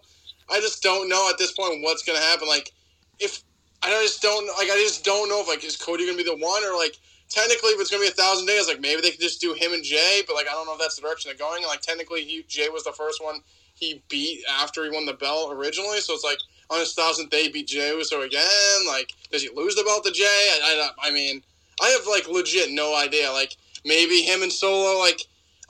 I 0.50 0.60
just 0.60 0.82
don't 0.82 1.08
know 1.08 1.28
at 1.30 1.38
this 1.38 1.52
point 1.52 1.82
what's 1.82 2.02
gonna 2.02 2.20
happen. 2.20 2.48
Like, 2.48 2.72
if 3.18 3.42
I 3.82 3.90
just 4.02 4.22
don't 4.22 4.46
like, 4.58 4.68
I 4.70 4.76
just 4.84 5.04
don't 5.04 5.28
know 5.28 5.40
if 5.40 5.48
like 5.48 5.64
is 5.64 5.76
Cody 5.76 6.06
gonna 6.06 6.16
be 6.16 6.24
the 6.24 6.36
one 6.36 6.64
or 6.64 6.76
like 6.76 6.96
technically 7.32 7.70
if 7.70 7.80
it's 7.80 7.90
gonna 7.90 8.02
be 8.02 8.08
a 8.08 8.12
thousand 8.12 8.46
days, 8.46 8.68
like 8.68 8.80
maybe 8.80 9.00
they 9.00 9.10
could 9.10 9.20
just 9.20 9.40
do 9.40 9.54
him 9.54 9.72
and 9.72 9.82
Jey. 9.82 10.22
But 10.26 10.34
like 10.34 10.48
I 10.48 10.52
don't 10.52 10.66
know 10.66 10.74
if 10.74 10.78
that's 10.78 10.96
the 10.96 11.02
direction 11.02 11.30
they're 11.30 11.46
going. 11.46 11.62
And 11.62 11.68
like 11.68 11.80
technically, 11.80 12.24
he 12.24 12.44
Jey 12.48 12.68
was 12.68 12.84
the 12.84 12.92
first 12.92 13.22
one 13.22 13.40
he 13.74 14.02
beat 14.08 14.44
after 14.60 14.84
he 14.84 14.90
won 14.90 15.06
the 15.06 15.14
belt 15.14 15.52
originally. 15.52 16.00
So 16.00 16.14
it's 16.14 16.24
like 16.24 16.38
on 16.70 16.80
his 16.80 16.94
thousandth 16.94 17.30
day, 17.30 17.48
beat 17.48 17.68
Jey 17.68 17.90
Uso 17.90 18.22
again. 18.22 18.86
Like, 18.86 19.12
does 19.30 19.42
he 19.42 19.50
lose 19.54 19.74
the 19.74 19.82
belt 19.84 20.04
to 20.04 20.12
Jey? 20.12 20.24
I, 20.24 20.90
I, 21.02 21.08
I 21.08 21.10
mean, 21.10 21.42
I 21.80 21.88
have 21.88 22.06
like 22.06 22.28
legit 22.28 22.70
no 22.70 22.96
idea. 22.96 23.30
Like 23.30 23.56
maybe 23.84 24.22
him 24.22 24.42
and 24.42 24.52
Solo 24.52 24.98
like. 24.98 25.20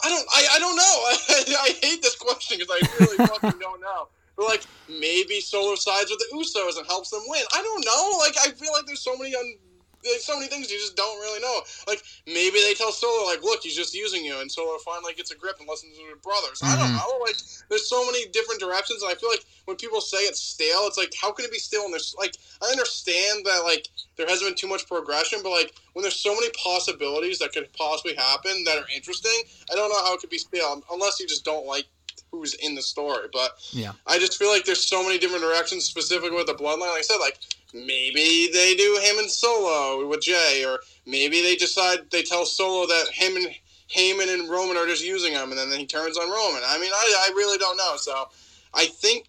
I 0.04 0.08
don't. 0.08 0.26
I, 0.32 0.46
I 0.56 0.58
don't 0.58 0.76
know. 0.76 0.82
I, 1.62 1.68
I 1.68 1.86
hate 1.86 2.02
this 2.02 2.16
question 2.16 2.58
because 2.58 2.74
I 2.74 3.04
really 3.04 3.16
fucking 3.18 3.60
don't 3.60 3.80
know. 3.80 4.08
But 4.36 4.46
like 4.46 4.62
maybe 4.88 5.40
Solo 5.40 5.76
sides 5.76 6.10
with 6.10 6.18
the 6.18 6.36
Usos 6.36 6.76
and 6.76 6.86
helps 6.86 7.10
them 7.10 7.22
win. 7.28 7.44
I 7.54 7.62
don't 7.62 7.84
know. 7.84 8.18
Like 8.18 8.34
I 8.42 8.50
feel 8.50 8.72
like 8.72 8.86
there's 8.86 9.00
so 9.00 9.16
many 9.16 9.34
un- 9.36 9.58
there's 10.02 10.24
so 10.24 10.36
many 10.36 10.48
things 10.48 10.70
you 10.70 10.78
just 10.78 10.96
don't 10.96 11.18
really 11.20 11.40
know. 11.40 11.60
Like 11.86 12.02
maybe 12.26 12.58
they 12.62 12.74
tell 12.74 12.92
Solo 12.92 13.26
like, 13.26 13.42
look, 13.42 13.62
he's 13.62 13.76
just 13.76 13.94
using 13.94 14.24
you, 14.24 14.40
and 14.40 14.50
Solo 14.50 14.78
finally 14.78 15.14
gets 15.14 15.30
a 15.30 15.36
grip 15.36 15.56
and 15.58 15.68
listens 15.68 15.96
to 15.96 16.02
his 16.04 16.18
brothers. 16.22 16.60
I 16.62 16.76
don't 16.76 16.86
mm-hmm. 16.86 16.96
know. 16.96 17.18
Like 17.24 17.36
there's 17.68 17.88
so 17.88 18.04
many 18.06 18.28
different 18.28 18.60
directions, 18.60 19.02
and 19.02 19.10
I 19.10 19.14
feel 19.14 19.30
like 19.30 19.44
when 19.64 19.76
people 19.76 20.00
say 20.00 20.18
it's 20.18 20.40
stale, 20.40 20.86
it's 20.86 20.98
like 20.98 21.12
how 21.20 21.32
can 21.32 21.44
it 21.44 21.52
be 21.52 21.58
stale? 21.58 21.84
And 21.84 21.92
there's 21.92 22.14
like 22.18 22.36
I 22.62 22.70
understand 22.70 23.46
that 23.46 23.62
like 23.64 23.88
there 24.16 24.26
hasn't 24.26 24.48
been 24.48 24.56
too 24.56 24.68
much 24.68 24.86
progression, 24.86 25.40
but 25.42 25.50
like 25.50 25.74
when 25.92 26.02
there's 26.02 26.20
so 26.20 26.34
many 26.34 26.50
possibilities 26.50 27.38
that 27.38 27.52
could 27.52 27.72
possibly 27.72 28.14
happen 28.14 28.64
that 28.64 28.78
are 28.78 28.86
interesting, 28.94 29.42
I 29.70 29.76
don't 29.76 29.88
know 29.88 30.02
how 30.04 30.14
it 30.14 30.20
could 30.20 30.30
be 30.30 30.38
stale 30.38 30.82
unless 30.92 31.20
you 31.20 31.26
just 31.26 31.44
don't 31.44 31.66
like 31.66 31.86
who's 32.30 32.54
in 32.54 32.74
the 32.74 32.82
story. 32.82 33.28
But 33.32 33.52
Yeah. 33.72 33.92
I 34.06 34.18
just 34.18 34.38
feel 34.38 34.50
like 34.50 34.64
there's 34.64 34.86
so 34.86 35.02
many 35.02 35.18
different 35.18 35.42
directions, 35.42 35.84
specifically 35.84 36.36
with 36.36 36.46
the 36.46 36.54
bloodline. 36.54 36.80
Like 36.90 36.98
I 36.98 37.02
said, 37.02 37.18
like 37.18 37.38
maybe 37.72 38.48
they 38.52 38.74
do 38.74 38.98
him 39.02 39.18
and 39.18 39.30
Solo 39.30 40.06
with 40.08 40.22
Jey, 40.22 40.64
or 40.64 40.80
maybe 41.06 41.42
they 41.42 41.56
decide 41.56 42.10
they 42.10 42.22
tell 42.22 42.44
Solo 42.44 42.86
that 42.86 43.08
him 43.12 43.36
and 43.36 43.54
Heyman 43.94 44.32
and 44.32 44.48
Roman 44.48 44.76
are 44.76 44.86
just 44.86 45.04
using 45.04 45.32
him, 45.32 45.50
and 45.50 45.58
then 45.58 45.78
he 45.78 45.86
turns 45.86 46.16
on 46.16 46.30
Roman. 46.30 46.62
I 46.66 46.78
mean, 46.78 46.90
I, 46.92 47.28
I 47.28 47.32
really 47.34 47.58
don't 47.58 47.76
know. 47.76 47.96
So 47.96 48.28
I 48.74 48.86
think 48.86 49.28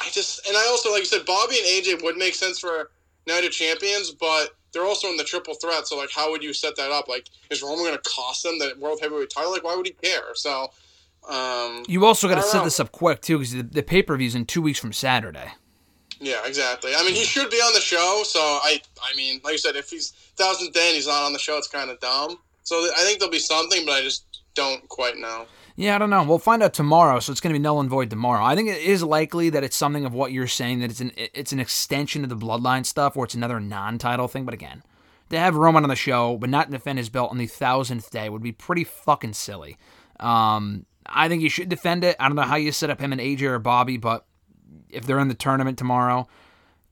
I 0.00 0.10
just 0.10 0.46
and 0.46 0.56
I 0.56 0.66
also 0.68 0.90
like 0.90 1.00
you 1.00 1.06
said, 1.06 1.24
Bobby 1.24 1.56
and 1.56 1.66
AJ 1.66 2.02
would 2.04 2.16
make 2.16 2.34
sense 2.34 2.58
for 2.58 2.90
Night 3.26 3.44
of 3.44 3.50
Champions, 3.50 4.10
but 4.10 4.50
they're 4.72 4.84
also 4.84 5.08
in 5.08 5.16
the 5.16 5.24
triple 5.24 5.54
threat. 5.54 5.86
So 5.86 5.96
like, 5.96 6.10
how 6.14 6.30
would 6.30 6.42
you 6.42 6.52
set 6.52 6.76
that 6.76 6.90
up? 6.90 7.08
Like, 7.08 7.28
is 7.50 7.62
Roman 7.62 7.84
going 7.86 7.94
to 7.94 8.02
cost 8.02 8.42
them 8.42 8.58
the 8.58 8.74
world 8.78 8.98
heavyweight 9.00 9.30
title? 9.30 9.50
Like, 9.50 9.64
why 9.64 9.74
would 9.74 9.86
he 9.86 9.92
care? 9.92 10.34
So. 10.34 10.70
Um, 11.28 11.84
You 11.88 12.04
also 12.06 12.28
got 12.28 12.36
to 12.36 12.42
set 12.42 12.58
know. 12.58 12.64
this 12.64 12.80
up 12.80 12.92
quick 12.92 13.20
too, 13.20 13.38
because 13.38 13.52
the, 13.52 13.62
the 13.62 13.82
pay 13.82 14.02
per 14.02 14.16
view's 14.16 14.34
in 14.34 14.44
two 14.46 14.62
weeks 14.62 14.78
from 14.78 14.92
Saturday. 14.92 15.52
Yeah, 16.20 16.40
exactly. 16.46 16.92
I 16.96 17.02
mean, 17.02 17.14
he 17.14 17.24
should 17.24 17.50
be 17.50 17.56
on 17.56 17.74
the 17.74 17.80
show. 17.80 18.22
So 18.24 18.40
I, 18.40 18.80
I 19.02 19.16
mean, 19.16 19.40
like 19.44 19.52
you 19.52 19.58
said, 19.58 19.76
if 19.76 19.90
he's 19.90 20.10
thousandth 20.36 20.72
day 20.72 20.88
and 20.88 20.94
he's 20.94 21.06
not 21.06 21.22
on 21.24 21.32
the 21.32 21.38
show, 21.38 21.58
it's 21.58 21.68
kind 21.68 21.90
of 21.90 22.00
dumb. 22.00 22.38
So 22.62 22.76
I 22.96 23.02
think 23.02 23.18
there'll 23.18 23.30
be 23.30 23.38
something, 23.38 23.84
but 23.84 23.92
I 23.92 24.02
just 24.02 24.24
don't 24.54 24.88
quite 24.88 25.18
know. 25.18 25.46
Yeah, 25.76 25.94
I 25.94 25.98
don't 25.98 26.08
know. 26.08 26.24
We'll 26.24 26.38
find 26.38 26.62
out 26.62 26.72
tomorrow, 26.72 27.20
so 27.20 27.30
it's 27.30 27.40
going 27.40 27.52
to 27.52 27.58
be 27.58 27.62
null 27.62 27.80
and 27.80 27.90
void 27.90 28.08
tomorrow. 28.08 28.42
I 28.42 28.56
think 28.56 28.70
it 28.70 28.80
is 28.80 29.02
likely 29.02 29.50
that 29.50 29.62
it's 29.62 29.76
something 29.76 30.06
of 30.06 30.14
what 30.14 30.32
you're 30.32 30.46
saying 30.46 30.80
that 30.80 30.90
it's 30.90 31.02
an 31.02 31.12
it's 31.16 31.52
an 31.52 31.60
extension 31.60 32.22
of 32.24 32.30
the 32.30 32.36
bloodline 32.36 32.86
stuff, 32.86 33.14
or 33.14 33.24
it's 33.26 33.34
another 33.34 33.60
non-title 33.60 34.26
thing. 34.28 34.46
But 34.46 34.54
again, 34.54 34.82
to 35.28 35.38
have 35.38 35.54
Roman 35.54 35.82
on 35.82 35.90
the 35.90 35.96
show 35.96 36.38
but 36.38 36.48
not 36.48 36.70
defend 36.70 36.98
his 36.98 37.10
belt 37.10 37.30
on 37.30 37.36
the 37.36 37.46
thousandth 37.46 38.10
day 38.10 38.30
would 38.30 38.42
be 38.42 38.52
pretty 38.52 38.84
fucking 38.84 39.34
silly. 39.34 39.76
Um, 40.18 40.86
I 41.08 41.28
think 41.28 41.42
you 41.42 41.48
should 41.48 41.68
defend 41.68 42.04
it. 42.04 42.16
I 42.18 42.28
don't 42.28 42.36
know 42.36 42.42
how 42.42 42.56
you 42.56 42.72
set 42.72 42.90
up 42.90 43.00
him 43.00 43.12
and 43.12 43.20
AJ 43.20 43.42
or 43.42 43.58
Bobby, 43.58 43.96
but 43.96 44.26
if 44.88 45.06
they're 45.06 45.18
in 45.18 45.28
the 45.28 45.34
tournament 45.34 45.78
tomorrow, 45.78 46.28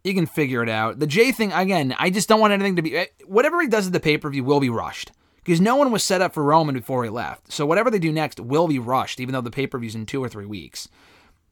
you 0.03 0.15
can 0.15 0.27
figure 0.27 0.63
it 0.63 0.69
out. 0.69 0.99
The 0.99 1.07
J 1.07 1.33
thing, 1.33 1.53
again, 1.53 1.95
I 1.99 2.11
just 2.11 2.29
don't 2.29 2.41
want 2.41 2.53
anything 2.53 2.77
to 2.77 2.83
be. 2.83 3.07
Whatever 3.27 3.61
he 3.61 3.69
does 3.69 3.87
at 3.87 3.93
the 3.93 4.01
pay 4.01 4.19
per 4.19 4.31
view 4.31 4.45
will 4.45 4.61
be 4.61 4.71
rushed. 4.71 5.13
Because 5.43 5.61
no 5.61 5.77
one 5.77 5.91
was 5.91 6.03
set 6.03 6.23
up 6.23 6.33
for 6.33 6.43
Roman 6.43 6.75
before 6.75 7.05
he 7.05 7.11
left. 7.11 7.53
So 7.53 7.67
whatever 7.67 7.91
they 7.91 7.99
do 7.99 8.11
next 8.11 8.41
will 8.41 8.67
be 8.67 8.79
rushed, 8.79 9.21
even 9.21 9.35
though 9.35 9.43
the 9.43 9.51
pay 9.51 9.67
per 9.67 9.79
view's 9.79 9.95
in 9.95 10.07
two 10.07 10.25
or 10.25 10.29
three 10.29 10.47
weeks. 10.47 10.89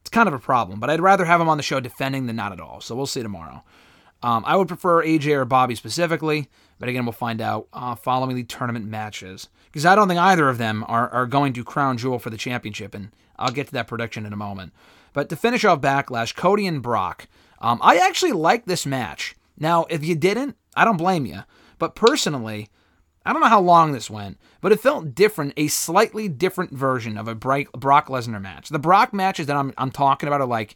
It's 0.00 0.10
kind 0.10 0.28
of 0.28 0.34
a 0.34 0.38
problem, 0.38 0.80
but 0.80 0.88
I'd 0.90 1.00
rather 1.00 1.26
have 1.26 1.40
him 1.40 1.48
on 1.48 1.58
the 1.58 1.62
show 1.62 1.78
defending 1.78 2.26
than 2.26 2.36
not 2.36 2.52
at 2.52 2.60
all. 2.60 2.80
So 2.80 2.96
we'll 2.96 3.06
see 3.06 3.22
tomorrow. 3.22 3.62
Um, 4.22 4.44
I 4.46 4.56
would 4.56 4.68
prefer 4.68 5.04
AJ 5.04 5.34
or 5.34 5.44
Bobby 5.44 5.74
specifically, 5.74 6.48
but 6.78 6.88
again, 6.88 7.04
we'll 7.04 7.12
find 7.12 7.40
out 7.40 7.68
uh, 7.72 7.94
following 7.94 8.34
the 8.34 8.44
tournament 8.44 8.86
matches. 8.86 9.48
Because 9.72 9.86
I 9.86 9.94
don't 9.94 10.06
think 10.06 10.20
either 10.20 10.50
of 10.50 10.58
them 10.58 10.84
are, 10.86 11.08
are 11.08 11.26
going 11.26 11.54
to 11.54 11.64
crown 11.64 11.96
jewel 11.96 12.18
for 12.18 12.28
the 12.28 12.36
championship, 12.36 12.94
and 12.94 13.10
I'll 13.38 13.50
get 13.50 13.68
to 13.68 13.72
that 13.72 13.88
prediction 13.88 14.26
in 14.26 14.32
a 14.32 14.36
moment. 14.36 14.72
But 15.14 15.30
to 15.30 15.36
finish 15.36 15.64
off 15.64 15.80
Backlash, 15.80 16.36
Cody 16.36 16.66
and 16.66 16.82
Brock. 16.82 17.26
Um, 17.58 17.78
I 17.82 17.96
actually 17.96 18.32
like 18.32 18.66
this 18.66 18.84
match. 18.84 19.34
Now, 19.58 19.86
if 19.88 20.04
you 20.04 20.14
didn't, 20.14 20.56
I 20.74 20.84
don't 20.84 20.96
blame 20.96 21.26
you. 21.26 21.44
But 21.78 21.94
personally, 21.94 22.68
I 23.24 23.32
don't 23.32 23.40
know 23.40 23.48
how 23.48 23.60
long 23.60 23.92
this 23.92 24.10
went, 24.10 24.38
but 24.60 24.72
it 24.72 24.80
felt 24.80 25.14
different, 25.14 25.54
a 25.56 25.68
slightly 25.68 26.28
different 26.28 26.72
version 26.72 27.16
of 27.16 27.28
a 27.28 27.34
Brock 27.34 27.68
Lesnar 28.08 28.42
match. 28.42 28.68
The 28.68 28.78
Brock 28.78 29.12
matches 29.12 29.46
that 29.46 29.56
I'm, 29.56 29.72
I'm 29.78 29.90
talking 29.90 30.26
about 30.26 30.40
are 30.40 30.46
like 30.46 30.74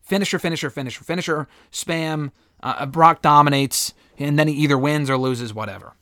finisher, 0.00 0.38
finisher, 0.38 0.70
finisher, 0.70 1.02
finisher, 1.04 1.48
spam. 1.72 2.32
Uh, 2.60 2.86
Brock 2.86 3.22
dominates, 3.22 3.94
and 4.18 4.38
then 4.38 4.48
he 4.48 4.54
either 4.54 4.76
wins 4.76 5.08
or 5.08 5.16
loses, 5.16 5.54
whatever. 5.54 5.94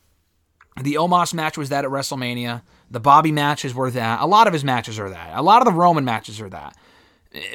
The 0.81 0.95
Omos 0.95 1.33
match 1.33 1.57
was 1.57 1.69
that 1.69 1.85
at 1.85 1.91
WrestleMania. 1.91 2.61
The 2.91 2.99
Bobby 2.99 3.31
matches 3.31 3.73
were 3.73 3.91
that. 3.91 4.21
A 4.21 4.27
lot 4.27 4.47
of 4.47 4.53
his 4.53 4.63
matches 4.63 4.99
are 4.99 5.09
that. 5.09 5.37
A 5.37 5.41
lot 5.41 5.61
of 5.61 5.65
the 5.65 5.77
Roman 5.77 6.05
matches 6.05 6.39
are 6.39 6.49
that. 6.49 6.75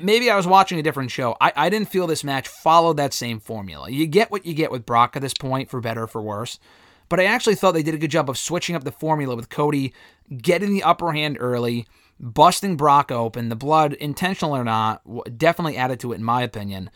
Maybe 0.02 0.30
I 0.30 0.36
was 0.36 0.46
watching 0.46 0.78
a 0.78 0.82
different 0.82 1.10
show. 1.10 1.36
I, 1.40 1.52
I 1.56 1.70
didn't 1.70 1.88
feel 1.88 2.06
this 2.06 2.24
match 2.24 2.48
followed 2.48 2.96
that 2.98 3.12
same 3.12 3.40
formula. 3.40 3.90
You 3.90 4.06
get 4.06 4.30
what 4.30 4.44
you 4.44 4.54
get 4.54 4.70
with 4.70 4.86
Brock 4.86 5.16
at 5.16 5.22
this 5.22 5.34
point, 5.34 5.70
for 5.70 5.80
better 5.80 6.02
or 6.02 6.06
for 6.06 6.20
worse. 6.20 6.58
But 7.08 7.20
I 7.20 7.24
actually 7.24 7.54
thought 7.54 7.72
they 7.72 7.82
did 7.82 7.94
a 7.94 7.98
good 7.98 8.10
job 8.10 8.28
of 8.28 8.38
switching 8.38 8.74
up 8.74 8.84
the 8.84 8.92
formula 8.92 9.36
with 9.36 9.48
Cody 9.48 9.92
getting 10.36 10.72
the 10.72 10.82
upper 10.82 11.12
hand 11.12 11.36
early, 11.40 11.86
busting 12.18 12.76
Brock 12.76 13.10
open. 13.10 13.48
The 13.48 13.56
blood, 13.56 13.94
intentional 13.94 14.56
or 14.56 14.64
not, 14.64 15.02
definitely 15.38 15.76
added 15.76 16.00
to 16.00 16.12
it, 16.12 16.16
in 16.16 16.24
my 16.24 16.42
opinion. 16.42 16.90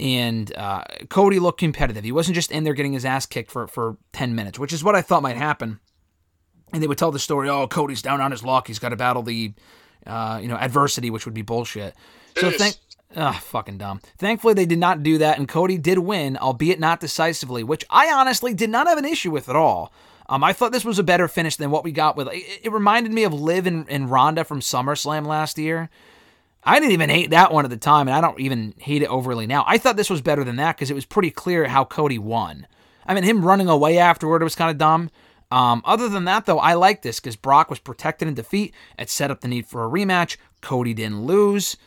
And 0.00 0.54
uh, 0.56 0.84
Cody 1.08 1.38
looked 1.40 1.58
competitive. 1.58 2.04
He 2.04 2.12
wasn't 2.12 2.36
just 2.36 2.52
in 2.52 2.64
there 2.64 2.74
getting 2.74 2.92
his 2.92 3.04
ass 3.04 3.26
kicked 3.26 3.50
for, 3.50 3.66
for 3.66 3.96
10 4.12 4.34
minutes, 4.34 4.58
which 4.58 4.72
is 4.72 4.84
what 4.84 4.94
I 4.94 5.02
thought 5.02 5.22
might 5.22 5.36
happen. 5.36 5.80
And 6.72 6.82
they 6.82 6.86
would 6.86 6.98
tell 6.98 7.10
the 7.10 7.18
story, 7.18 7.48
oh, 7.48 7.66
Cody's 7.66 8.02
down 8.02 8.20
on 8.20 8.30
his 8.30 8.44
luck. 8.44 8.68
He's 8.68 8.78
got 8.78 8.90
to 8.90 8.96
battle 8.96 9.22
the, 9.22 9.54
uh, 10.06 10.38
you 10.40 10.48
know, 10.48 10.56
adversity, 10.56 11.10
which 11.10 11.24
would 11.24 11.34
be 11.34 11.42
bullshit. 11.42 11.94
So 12.36 12.48
It 12.48 12.54
is. 12.54 12.60
thank, 12.60 12.76
ah, 13.16 13.40
fucking 13.42 13.78
dumb. 13.78 14.00
Thankfully, 14.18 14.54
they 14.54 14.66
did 14.66 14.78
not 14.78 15.02
do 15.02 15.18
that, 15.18 15.38
and 15.38 15.48
Cody 15.48 15.78
did 15.78 15.98
win, 15.98 16.36
albeit 16.36 16.78
not 16.78 17.00
decisively, 17.00 17.64
which 17.64 17.84
I 17.90 18.12
honestly 18.12 18.54
did 18.54 18.70
not 18.70 18.86
have 18.86 18.98
an 18.98 19.04
issue 19.06 19.30
with 19.30 19.48
at 19.48 19.56
all. 19.56 19.92
Um, 20.28 20.44
I 20.44 20.52
thought 20.52 20.72
this 20.72 20.84
was 20.84 20.98
a 20.98 21.02
better 21.02 21.26
finish 21.26 21.56
than 21.56 21.70
what 21.70 21.84
we 21.84 21.90
got 21.90 22.16
with. 22.16 22.28
It, 22.28 22.60
it 22.64 22.72
reminded 22.72 23.12
me 23.12 23.24
of 23.24 23.32
Liv 23.32 23.66
and, 23.66 23.88
and 23.88 24.10
Ronda 24.10 24.44
from 24.44 24.60
SummerSlam 24.60 25.26
last 25.26 25.58
year. 25.58 25.88
I 26.68 26.80
didn't 26.80 26.92
even 26.92 27.10
hate 27.10 27.30
that 27.30 27.52
one 27.52 27.64
at 27.64 27.70
the 27.70 27.76
time, 27.76 28.08
and 28.08 28.16
I 28.16 28.20
don't 28.20 28.38
even 28.38 28.74
hate 28.78 29.02
it 29.02 29.08
overly 29.08 29.46
now. 29.46 29.64
I 29.66 29.78
thought 29.78 29.96
this 29.96 30.10
was 30.10 30.20
better 30.20 30.44
than 30.44 30.56
that 30.56 30.76
because 30.76 30.90
it 30.90 30.94
was 30.94 31.06
pretty 31.06 31.30
clear 31.30 31.66
how 31.66 31.84
Cody 31.84 32.18
won. 32.18 32.66
I 33.06 33.14
mean, 33.14 33.24
him 33.24 33.44
running 33.44 33.68
away 33.68 33.98
afterward 33.98 34.42
was 34.42 34.54
kind 34.54 34.70
of 34.70 34.76
dumb. 34.76 35.10
Um, 35.50 35.80
other 35.86 36.10
than 36.10 36.26
that, 36.26 36.44
though, 36.44 36.58
I 36.58 36.74
like 36.74 37.00
this 37.00 37.20
because 37.20 37.36
Brock 37.36 37.70
was 37.70 37.78
protected 37.78 38.28
in 38.28 38.34
defeat. 38.34 38.74
It 38.98 39.08
set 39.08 39.30
up 39.30 39.40
the 39.40 39.48
need 39.48 39.66
for 39.66 39.82
a 39.82 39.88
rematch. 39.88 40.36
Cody 40.60 40.92
didn't 40.92 41.24
lose. 41.24 41.78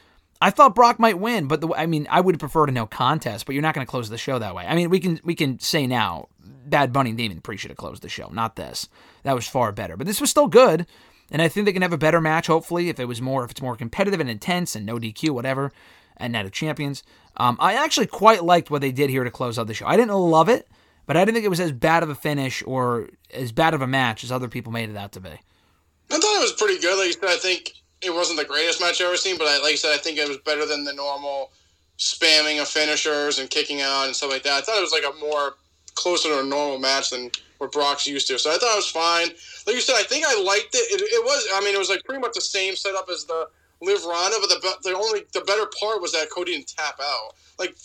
I 0.42 0.50
thought 0.50 0.74
Brock 0.74 1.00
might 1.00 1.20
win, 1.20 1.48
but 1.48 1.62
the, 1.62 1.72
I 1.76 1.86
mean, 1.86 2.08
I 2.10 2.20
would 2.20 2.40
prefer 2.40 2.66
to 2.66 2.72
no 2.72 2.88
contest. 2.88 3.46
But 3.46 3.54
you're 3.54 3.62
not 3.62 3.76
going 3.76 3.86
to 3.86 3.92
close 3.92 4.10
the 4.10 4.18
show 4.18 4.40
that 4.40 4.56
way. 4.56 4.66
I 4.66 4.76
mean, 4.76 4.90
we 4.90 5.00
can 5.00 5.20
we 5.24 5.36
can 5.36 5.60
say 5.60 5.86
now, 5.86 6.30
Bad 6.66 6.92
Bunny 6.92 7.12
and 7.12 7.18
Damian 7.18 7.42
Priest 7.42 7.62
should 7.62 7.72
have 7.72 7.78
closed 7.78 8.02
the 8.02 8.10
show, 8.10 8.30
not 8.30 8.56
this. 8.56 8.90
That 9.22 9.36
was 9.36 9.48
far 9.48 9.72
better, 9.72 9.96
but 9.96 10.08
this 10.08 10.20
was 10.20 10.32
still 10.32 10.48
good, 10.48 10.88
and 11.32 11.42
I 11.42 11.48
think 11.48 11.66
they 11.66 11.74
can 11.74 11.82
have 11.82 11.94
a 11.94 11.98
better 11.98 12.22
match. 12.22 12.48
Hopefully, 12.48 12.90
if 12.90 13.00
it 13.00 13.06
was 13.06 13.22
more, 13.22 13.44
if 13.44 13.52
it's 13.52 13.62
more 13.62 13.76
competitive 13.76 14.20
and 14.20 14.30
intense 14.30 14.76
and 14.76 14.86
no 14.86 14.98
DQ, 14.98 15.32
whatever, 15.32 15.72
and 16.18 16.34
Night 16.34 16.46
of 16.46 16.52
Champions. 16.52 17.04
Um, 17.38 17.58
I 17.60 17.74
actually 17.74 18.08
quite 18.08 18.44
liked 18.44 18.70
what 18.70 18.82
they 18.82 18.92
did 18.92 19.10
here 19.10 19.24
to 19.24 19.32
close 19.32 19.58
out 19.58 19.68
the 19.68 19.74
show. 19.74 19.88
I 19.88 19.98
didn't 19.98 20.14
love 20.14 20.50
it, 20.50 20.68
but 21.06 21.18
I 21.18 21.22
didn't 21.22 21.36
think 21.36 21.46
it 21.46 21.50
was 21.50 21.60
as 21.60 21.72
bad 21.72 22.04
of 22.04 22.10
a 22.10 22.16
finish 22.16 22.62
or 22.68 23.10
as 23.34 23.52
bad 23.52 23.74
of 23.74 23.82
a 23.82 23.88
match 23.88 24.24
as 24.24 24.32
other 24.32 24.50
people 24.50 24.72
made 24.72 24.90
it 24.90 24.98
out 24.98 25.14
to 25.14 25.20
be. 25.20 25.30
I 25.30 26.18
thought 26.18 26.38
it 26.38 26.42
was 26.42 26.54
pretty 26.54 26.80
good. 26.80 26.98
Like 26.98 27.08
you 27.08 27.14
said, 27.14 27.30
I 27.30 27.38
think 27.38 27.74
it 28.02 28.14
wasn't 28.14 28.40
the 28.40 28.46
greatest 28.46 28.82
match 28.82 29.00
I've 29.00 29.08
ever 29.08 29.18
seen, 29.18 29.38
but 29.38 29.48
I, 29.48 29.60
like 29.62 29.72
you 29.72 29.78
said, 29.78 29.94
I 29.94 29.98
think 29.98 30.18
it 30.18 30.28
was 30.28 30.38
better 30.38 30.66
than 30.66 30.84
the 30.84 30.94
normal 30.94 31.52
spamming 31.98 32.62
of 32.62 32.68
finishers 32.68 33.40
and 33.40 33.50
kicking 33.50 33.82
out 33.82 34.06
and 34.06 34.16
stuff 34.16 34.32
like 34.32 34.44
that. 34.44 34.54
I 34.54 34.62
thought 34.62 34.78
it 34.78 34.82
was 34.82 34.92
like 34.92 35.04
a 35.04 35.18
more 35.20 35.56
closer 35.96 36.30
to 36.30 36.40
a 36.40 36.44
normal 36.44 36.80
match 36.80 37.12
than 37.12 37.32
what 37.60 37.72
Brock's 37.72 38.08
used 38.08 38.28
to. 38.28 38.40
So 38.40 38.50
I 38.50 38.58
thought 38.58 38.74
it 38.74 38.78
was 38.78 38.90
fine. 38.90 39.30
Like 39.66 39.76
you 39.76 39.82
said, 39.82 39.96
I 39.98 40.04
think 40.04 40.26
I 40.28 40.42
liked 40.42 40.74
it. 40.76 40.92
It, 40.92 41.02
it 41.02 41.24
was, 41.24 41.48
I 41.54 41.62
mean, 41.62 41.76
it 41.76 41.78
was 41.78 41.90
like 41.90 42.04
pretty 42.04 42.22
much 42.22 42.34
the 42.34 42.42
same 42.42 42.76
setup 42.76 43.10
as 43.10 43.26
the 43.26 43.48
Liv 43.82 44.04
Ronda, 44.06 44.38
but 44.40 44.50
the 44.50 44.90
the 44.90 44.96
only 44.96 45.22
the 45.34 45.42
better 45.42 45.66
part 45.80 46.02
was 46.02 46.12
that 46.12 46.30
Cody 46.30 46.54
didn't 46.54 46.68
tap 46.68 47.00
out. 47.02 47.34
Like 47.58 47.76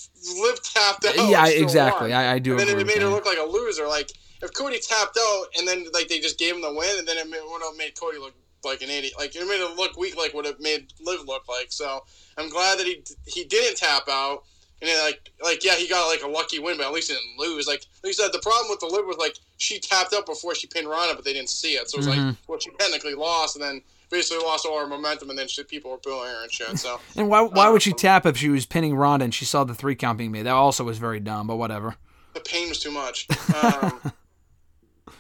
Liv 0.41 0.63
tapped 0.63 1.07
out. 1.07 1.17
yeah, 1.29 1.47
exactly. 1.47 2.13
I, 2.13 2.35
I 2.35 2.39
do 2.39 2.59
and 2.59 2.61
then 2.69 2.79
it 2.79 2.87
made 2.87 3.01
her 3.01 3.09
look 3.09 3.25
like 3.27 3.39
a 3.39 3.45
loser. 3.49 3.87
Like 3.89 4.11
if 4.43 4.53
Cody 4.53 4.79
tapped 4.79 5.19
out 5.19 5.47
and 5.59 5.67
then 5.67 5.87
like 5.95 6.09
they 6.09 6.19
just 6.19 6.39
gave 6.39 6.55
him 6.55 6.61
the 6.61 6.73
win, 6.73 6.99
and 6.99 7.09
then 7.09 7.17
it 7.17 7.27
would 7.27 7.63
have 7.63 7.77
made 7.77 7.99
Cody 7.99 8.19
look 8.19 8.35
like 8.65 8.83
an 8.83 8.91
idiot. 8.91 9.15
Like 9.19 9.35
it 9.35 9.47
made 9.49 9.65
it 9.65 9.77
look 9.77 9.97
weak, 9.97 10.17
like 10.17 10.35
what 10.35 10.45
it 10.45 10.61
made 10.61 10.93
Liv 11.01 11.21
look 11.27 11.49
like. 11.49 11.69
So 11.71 12.05
I'm 12.37 12.51
glad 12.51 12.79
that 12.79 12.87
he 12.87 13.03
he 13.27 13.45
didn't 13.45 13.79
tap 13.79 14.03
out. 14.09 14.45
And 14.83 14.89
then, 14.91 15.03
like, 15.05 15.31
like 15.43 15.65
yeah, 15.65 15.75
he 15.75 15.89
got 15.89 16.07
like 16.07 16.23
a 16.23 16.29
lucky 16.29 16.59
win, 16.59 16.77
but 16.77 16.87
at 16.87 16.93
least 16.93 17.09
he 17.11 17.15
didn't 17.15 17.39
lose. 17.39 17.67
Like, 17.67 17.81
like 18.03 18.09
you 18.09 18.13
said, 18.13 18.31
the 18.33 18.41
problem 18.41 18.69
with 18.69 18.81
the 18.81 18.87
Liv 18.87 19.07
was 19.07 19.17
like 19.17 19.39
she 19.57 19.79
tapped 19.81 20.13
out 20.13 20.27
before 20.27 20.55
she 20.55 20.67
pinned 20.67 20.89
Ronda, 20.89 21.15
but 21.15 21.25
they 21.25 21.33
didn't 21.33 21.49
see 21.49 21.73
it. 21.75 21.89
So 21.89 21.97
it 21.97 21.99
was 22.05 22.09
Mm-hmm. 22.09 22.27
like, 22.29 22.37
well, 22.47 22.59
she 22.59 22.71
technically 22.79 23.15
lost, 23.15 23.57
and 23.57 23.65
then 23.65 23.81
basically 24.11 24.45
lost 24.45 24.67
all 24.67 24.79
her 24.79 24.87
momentum, 24.87 25.31
and 25.31 25.39
then 25.39 25.49
she, 25.49 25.63
people 25.65 25.91
were 25.91 25.97
booing 25.97 26.29
her 26.31 26.43
and 26.43 26.53
shit. 26.53 26.79
So 26.79 27.01
And 27.17 27.29
why 27.29 27.43
why 27.43 27.71
would 27.71 27.83
she 27.83 27.93
tap 27.93 28.27
if 28.27 28.37
she 28.37 28.51
was 28.51 28.67
pinning 28.67 28.95
Ronda 28.95 29.25
and 29.25 29.35
she 29.35 29.45
saw 29.47 29.65
the 29.65 29.75
three 29.75 29.95
count 29.97 30.19
being 30.19 30.31
made? 30.33 30.43
That 30.43 30.53
also 30.53 30.85
was 30.85 30.99
very 30.99 31.21
dumb, 31.21 31.47
but 31.47 31.57
whatever. 31.57 31.97
the 32.35 32.41
pain 32.41 32.69
was 32.69 32.79
too 32.79 32.91
much. 32.91 33.27
Um, 33.55 34.01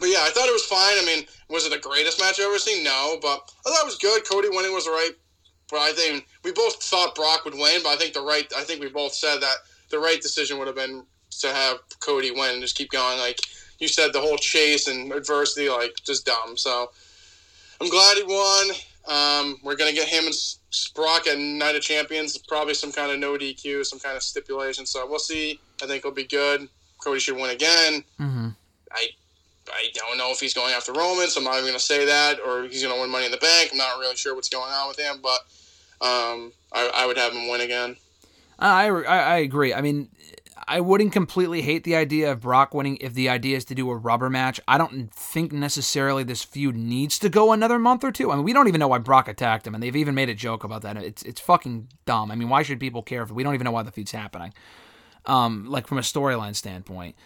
but 0.00 0.08
yeah, 0.08 0.20
I 0.22 0.30
thought 0.30 0.48
it 0.48 0.52
was 0.52 0.64
fine. 0.64 0.98
I 0.98 1.04
mean, 1.04 1.26
was 1.48 1.66
it 1.66 1.70
the 1.70 1.78
greatest 1.78 2.18
match 2.20 2.40
I've 2.40 2.46
ever 2.46 2.58
seen? 2.58 2.82
No, 2.82 3.18
but 3.20 3.38
I 3.66 3.70
thought 3.70 3.82
it 3.82 3.86
was 3.86 3.98
good. 3.98 4.26
Cody 4.28 4.48
winning 4.50 4.72
was 4.72 4.86
the 4.86 4.90
right. 4.92 5.12
But 5.70 5.80
I 5.80 5.92
think 5.92 6.26
we 6.44 6.52
both 6.52 6.82
thought 6.82 7.14
Brock 7.14 7.44
would 7.44 7.54
win, 7.54 7.80
but 7.82 7.90
I 7.90 7.96
think 7.96 8.14
the 8.14 8.20
right. 8.20 8.50
I 8.56 8.62
think 8.62 8.80
we 8.80 8.88
both 8.88 9.14
said 9.14 9.40
that 9.40 9.56
the 9.90 9.98
right 9.98 10.20
decision 10.20 10.58
would 10.58 10.66
have 10.66 10.76
been 10.76 11.04
to 11.40 11.48
have 11.48 11.78
Cody 12.00 12.30
win 12.30 12.52
and 12.52 12.60
just 12.60 12.76
keep 12.76 12.90
going. 12.90 13.18
Like 13.18 13.38
you 13.78 13.88
said, 13.88 14.12
the 14.12 14.20
whole 14.20 14.36
chase 14.36 14.88
and 14.88 15.12
adversity, 15.12 15.68
like 15.68 15.96
just 16.04 16.26
dumb. 16.26 16.56
So 16.56 16.90
I'm 17.80 17.88
glad 17.88 18.16
he 18.16 18.22
won. 18.24 18.70
Um, 19.06 19.58
we're 19.62 19.76
gonna 19.76 19.92
get 19.92 20.08
him 20.08 20.26
and 20.26 20.34
Brock 20.94 21.26
at 21.26 21.38
Night 21.38 21.76
of 21.76 21.82
Champions. 21.82 22.36
Probably 22.38 22.74
some 22.74 22.92
kind 22.92 23.12
of 23.12 23.18
no 23.18 23.36
DQ, 23.36 23.84
some 23.84 23.98
kind 23.98 24.16
of 24.16 24.22
stipulation. 24.22 24.86
So 24.86 25.06
we'll 25.08 25.18
see. 25.18 25.60
I 25.82 25.86
think 25.86 25.98
it'll 25.98 26.12
be 26.12 26.24
good. 26.24 26.68
Cody 27.02 27.20
should 27.20 27.36
win 27.36 27.50
again. 27.50 28.04
hmm 28.16 28.48
I 28.92 29.08
I 29.68 29.90
don't 29.94 30.18
know 30.18 30.30
if 30.30 30.40
he's 30.40 30.54
going 30.54 30.74
after 30.74 30.92
Roman, 30.92 31.28
so 31.28 31.40
I'm 31.40 31.44
not 31.44 31.54
even 31.54 31.64
going 31.64 31.74
to 31.74 31.80
say 31.80 32.04
that, 32.06 32.38
or 32.40 32.64
he's 32.64 32.82
going 32.82 32.94
to 32.94 33.00
win 33.00 33.10
Money 33.10 33.26
in 33.26 33.30
the 33.30 33.38
Bank. 33.38 33.70
I'm 33.72 33.78
not 33.78 33.98
really 33.98 34.16
sure 34.16 34.34
what's 34.34 34.48
going 34.48 34.70
on 34.70 34.88
with 34.88 34.98
him, 34.98 35.20
but 35.22 35.40
um, 36.06 36.52
I, 36.72 36.90
I 36.94 37.06
would 37.06 37.16
have 37.16 37.32
him 37.32 37.48
win 37.48 37.60
again. 37.60 37.96
I, 38.58 38.88
I 38.88 39.16
I 39.16 39.36
agree. 39.38 39.74
I 39.74 39.80
mean, 39.80 40.08
I 40.66 40.80
wouldn't 40.80 41.12
completely 41.12 41.62
hate 41.62 41.84
the 41.84 41.96
idea 41.96 42.30
of 42.32 42.40
Brock 42.40 42.72
winning 42.72 42.96
if 43.00 43.14
the 43.14 43.28
idea 43.28 43.56
is 43.56 43.64
to 43.66 43.74
do 43.74 43.90
a 43.90 43.96
rubber 43.96 44.30
match. 44.30 44.60
I 44.66 44.78
don't 44.78 45.12
think 45.12 45.52
necessarily 45.52 46.22
this 46.24 46.42
feud 46.42 46.76
needs 46.76 47.18
to 47.20 47.28
go 47.28 47.52
another 47.52 47.78
month 47.78 48.04
or 48.04 48.12
two. 48.12 48.30
I 48.30 48.36
mean, 48.36 48.44
we 48.44 48.52
don't 48.52 48.68
even 48.68 48.78
know 48.78 48.88
why 48.88 48.98
Brock 48.98 49.28
attacked 49.28 49.66
him, 49.66 49.74
and 49.74 49.82
they've 49.82 49.96
even 49.96 50.14
made 50.14 50.28
a 50.28 50.34
joke 50.34 50.64
about 50.64 50.82
that. 50.82 50.96
It's 50.96 51.22
it's 51.22 51.40
fucking 51.40 51.88
dumb. 52.06 52.30
I 52.30 52.36
mean, 52.36 52.48
why 52.48 52.62
should 52.62 52.80
people 52.80 53.02
care 53.02 53.22
if 53.22 53.30
we 53.30 53.42
don't 53.42 53.54
even 53.54 53.64
know 53.64 53.72
why 53.72 53.82
the 53.82 53.90
feud's 53.90 54.12
happening? 54.12 54.54
Um, 55.26 55.66
like 55.68 55.86
from 55.86 55.98
a 55.98 56.02
storyline 56.02 56.54
standpoint, 56.54 57.16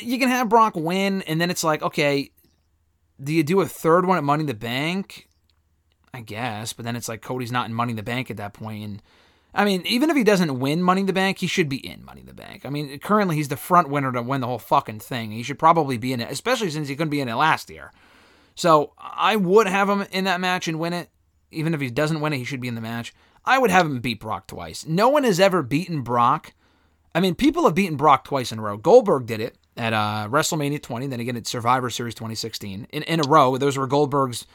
you 0.00 0.18
can 0.18 0.28
have 0.28 0.48
Brock 0.48 0.74
win, 0.74 1.22
and 1.22 1.40
then 1.40 1.50
it's 1.50 1.64
like, 1.64 1.82
okay, 1.82 2.30
do 3.22 3.32
you 3.32 3.42
do 3.42 3.60
a 3.60 3.66
third 3.66 4.06
one 4.06 4.18
at 4.18 4.24
Money 4.24 4.42
in 4.42 4.46
the 4.46 4.54
Bank? 4.54 5.28
I 6.14 6.20
guess, 6.20 6.72
but 6.72 6.84
then 6.84 6.96
it's 6.96 7.08
like 7.08 7.22
Cody's 7.22 7.52
not 7.52 7.66
in 7.66 7.74
Money 7.74 7.92
in 7.92 7.96
the 7.96 8.02
Bank 8.02 8.30
at 8.30 8.36
that 8.36 8.52
point, 8.52 8.84
and 8.84 9.02
I 9.54 9.64
mean, 9.64 9.82
even 9.86 10.08
if 10.08 10.16
he 10.16 10.24
doesn't 10.24 10.58
win 10.58 10.82
Money 10.82 11.02
in 11.02 11.06
the 11.06 11.12
Bank, 11.12 11.38
he 11.38 11.46
should 11.46 11.68
be 11.68 11.86
in 11.86 12.04
Money 12.04 12.20
in 12.20 12.26
the 12.26 12.32
Bank. 12.32 12.64
I 12.64 12.70
mean, 12.70 12.98
currently 13.00 13.36
he's 13.36 13.48
the 13.48 13.56
front 13.56 13.90
winner 13.90 14.10
to 14.12 14.22
win 14.22 14.40
the 14.40 14.46
whole 14.46 14.58
fucking 14.58 15.00
thing. 15.00 15.30
He 15.30 15.42
should 15.42 15.58
probably 15.58 15.98
be 15.98 16.12
in 16.12 16.20
it, 16.20 16.30
especially 16.30 16.70
since 16.70 16.88
he 16.88 16.96
couldn't 16.96 17.10
be 17.10 17.20
in 17.20 17.28
it 17.28 17.34
last 17.34 17.68
year. 17.68 17.92
So 18.54 18.94
I 18.98 19.36
would 19.36 19.66
have 19.66 19.90
him 19.90 20.06
in 20.10 20.24
that 20.24 20.40
match 20.40 20.68
and 20.68 20.78
win 20.78 20.94
it. 20.94 21.10
Even 21.50 21.74
if 21.74 21.82
he 21.82 21.90
doesn't 21.90 22.20
win 22.20 22.32
it, 22.32 22.38
he 22.38 22.44
should 22.44 22.62
be 22.62 22.68
in 22.68 22.74
the 22.74 22.80
match. 22.80 23.12
I 23.44 23.58
would 23.58 23.70
have 23.70 23.84
him 23.84 24.00
beat 24.00 24.20
Brock 24.20 24.46
twice. 24.46 24.86
No 24.86 25.10
one 25.10 25.24
has 25.24 25.38
ever 25.38 25.62
beaten 25.62 26.00
Brock. 26.00 26.54
I 27.14 27.20
mean, 27.20 27.34
people 27.34 27.64
have 27.64 27.74
beaten 27.74 27.96
Brock 27.96 28.24
twice 28.24 28.52
in 28.52 28.58
a 28.58 28.62
row. 28.62 28.78
Goldberg 28.78 29.26
did 29.26 29.40
it 29.40 29.58
at 29.76 29.92
uh, 29.92 30.28
WrestleMania 30.30 30.82
20, 30.82 31.06
then 31.06 31.20
again 31.20 31.36
at 31.36 31.46
Survivor 31.46 31.90
Series 31.90 32.14
2016 32.14 32.86
in, 32.90 33.02
in 33.02 33.20
a 33.20 33.28
row. 33.28 33.56
Those 33.56 33.76
were 33.76 33.86
Goldberg's 33.86 34.46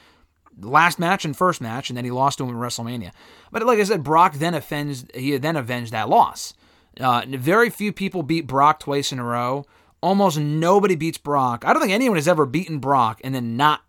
last 0.60 1.00
match 1.00 1.26
and 1.26 1.36
first 1.36 1.62
match, 1.62 1.90
and 1.90 1.98
then 1.98 2.06
he 2.06 2.12
lost 2.12 2.38
to 2.38 2.44
him 2.44 2.50
in 2.50 2.56
WrestleMania. 2.56 3.12
But 3.52 3.64
like 3.64 3.80
I 3.80 3.84
said, 3.84 4.04
Brock 4.04 4.36
then 4.36 4.54
avenged 4.54 5.16
he 5.16 5.38
then 5.38 5.56
avenged 5.56 5.92
that 5.92 6.10
loss. 6.10 6.54
Uh, 7.00 7.24
very 7.28 7.70
few 7.70 7.94
people 7.94 8.24
beat 8.24 8.48
Brock 8.48 8.80
twice 8.80 9.12
in 9.12 9.20
a 9.20 9.24
row. 9.24 9.66
Almost 10.02 10.40
nobody 10.40 10.96
beats 10.96 11.18
Brock. 11.18 11.64
I 11.66 11.74
don't 11.74 11.82
think 11.82 11.94
anyone 11.94 12.18
has 12.18 12.28
ever 12.28 12.46
beaten 12.46 12.80
Brock 12.80 13.20
and 13.24 13.34
then 13.34 13.58
not 13.58 13.82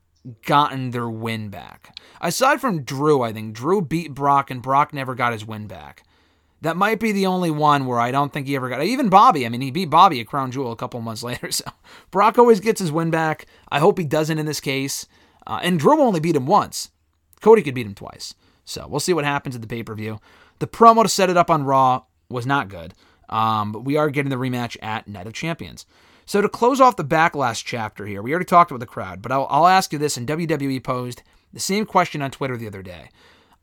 gotten 0.45 0.91
their 0.91 1.09
win 1.09 1.49
back. 1.49 1.99
Aside 2.21 2.61
from 2.61 2.83
Drew, 2.83 3.23
I 3.23 3.33
think 3.33 3.55
Drew 3.55 3.81
beat 3.81 4.15
Brock 4.15 4.51
and 4.51 4.63
Brock 4.63 4.93
never 4.93 5.15
got 5.15 5.33
his 5.33 5.47
win 5.47 5.67
back. 5.67 6.03
That 6.61 6.77
might 6.77 6.99
be 6.99 7.13
the 7.13 7.27
only 7.27 7.51
one 7.51 7.87
where 7.87 8.01
I 8.01 8.11
don't 8.11 8.33
think 8.33 8.47
he 8.47 8.57
ever 8.57 8.69
got. 8.69 8.83
Even 8.83 9.09
Bobby, 9.09 9.47
I 9.47 9.49
mean, 9.49 9.61
he 9.61 9.71
beat 9.71 9.91
Bobby 9.91 10.21
at 10.21 10.27
Crown 10.27 10.51
Jewel 10.51 10.73
a 10.73 10.77
couple 10.77 11.01
months 11.01 11.23
later. 11.23 11.51
So 11.51 11.65
Brock 12.11 12.39
always 12.39 12.61
gets 12.61 12.81
his 12.81 12.93
win 12.93 13.11
back. 13.11 13.47
I 13.69 13.79
hope 13.79 13.99
he 13.99 14.05
doesn't 14.05 14.39
in 14.39 14.47
this 14.47 14.61
case. 14.61 15.07
Uh, 15.47 15.61
and 15.63 15.79
Drew 15.79 16.01
only 16.01 16.21
beat 16.21 16.37
him 16.37 16.47
once. 16.47 16.91
Cody 17.41 17.63
could 17.63 17.75
beat 17.75 17.87
him 17.87 17.95
twice. 17.95 18.35
So 18.65 18.87
we'll 18.89 19.01
see 19.01 19.15
what 19.15 19.25
happens 19.25 19.55
at 19.55 19.63
the 19.63 19.69
pay 19.69 19.83
per 19.83 19.95
view. 19.95 20.19
The 20.59 20.67
promo 20.67 21.03
to 21.03 21.09
set 21.09 21.31
it 21.31 21.37
up 21.37 21.51
on 21.51 21.65
Raw 21.65 22.03
was 22.29 22.47
not 22.47 22.69
good. 22.69 22.93
Um, 23.29 23.73
but 23.73 23.85
we 23.85 23.97
are 23.97 24.11
getting 24.11 24.31
the 24.31 24.37
rematch 24.37 24.77
at 24.83 25.07
Night 25.07 25.27
of 25.27 25.33
Champions. 25.33 25.87
So 26.27 26.43
to 26.43 26.49
close 26.49 26.81
off 26.81 26.97
the 26.97 27.05
backlash 27.05 27.65
chapter 27.65 28.05
here, 28.05 28.21
we 28.21 28.33
already 28.33 28.45
talked 28.45 28.71
about 28.71 28.81
the 28.81 28.87
crowd, 28.87 29.23
but 29.23 29.33
I'll, 29.33 29.47
I'll 29.49 29.67
ask 29.67 29.93
you 29.93 29.99
this. 29.99 30.17
And 30.17 30.29
WWE 30.29 30.83
posed 30.83 31.23
the 31.53 31.61
same 31.61 31.87
question 31.87 32.21
on 32.21 32.31
Twitter 32.31 32.57
the 32.57 32.67
other 32.67 32.83
day. 32.83 33.09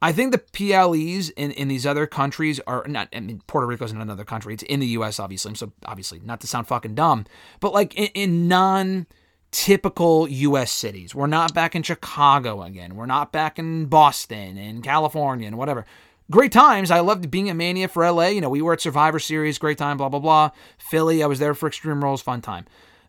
I 0.02 0.12
think 0.12 0.32
the 0.32 0.38
PLEs 0.38 1.30
in, 1.30 1.52
in 1.52 1.68
these 1.68 1.86
other 1.86 2.06
countries 2.06 2.60
are 2.68 2.86
not. 2.88 3.10
I 3.14 3.20
mean, 3.22 3.42
Puerto 3.48 3.66
Rico's 3.66 3.92
in 3.92 4.02
another 4.02 4.26
country. 4.26 4.54
It's 4.54 4.64
in 4.64 4.80
the 4.80 4.88
U.S. 4.88 5.20
obviously. 5.20 5.56
So 5.56 5.72
obviously, 5.86 6.20
not 6.24 6.42
to 6.42 6.48
sound 6.48 6.68
fucking 6.68 6.96
dumb, 6.96 7.26
but 7.60 7.74
like 7.74 7.96
in, 7.96 8.08
in 8.14 8.48
non 8.48 9.08
typical 9.52 10.28
U.S. 10.28 10.70
cities. 10.70 11.16
We're 11.16 11.28
not 11.28 11.54
back 11.54 11.76
in 11.76 11.84
Chicago 11.84 12.62
again. 12.62 12.96
We're 12.96 13.06
not 13.06 13.32
back 13.32 13.58
in 13.58 13.86
Boston 13.86 14.58
and 14.58 14.84
California 14.84 15.48
and 15.48 15.58
whatever. 15.58 15.86
Great 16.30 16.52
times. 16.52 16.92
I 16.92 17.00
loved 17.00 17.32
being 17.32 17.50
at 17.50 17.56
Mania 17.56 17.88
for 17.88 18.10
LA. 18.10 18.28
You 18.28 18.42
know, 18.42 18.50
we 18.50 18.62
were 18.62 18.74
at 18.74 18.82
Survivor 18.82 19.20
Series, 19.20 19.58
great 19.58 19.78
time, 19.78 19.96
blah, 19.98 20.10
blah, 20.10 20.20
blah. 20.20 20.52
Philly, 20.78 21.24
I 21.24 21.28
was 21.28 21.40
there 21.40 21.54
for 21.54 21.68
Extreme 21.68 22.04
Rules, 22.04 22.22
fun 22.22 22.42
time. 22.42 22.66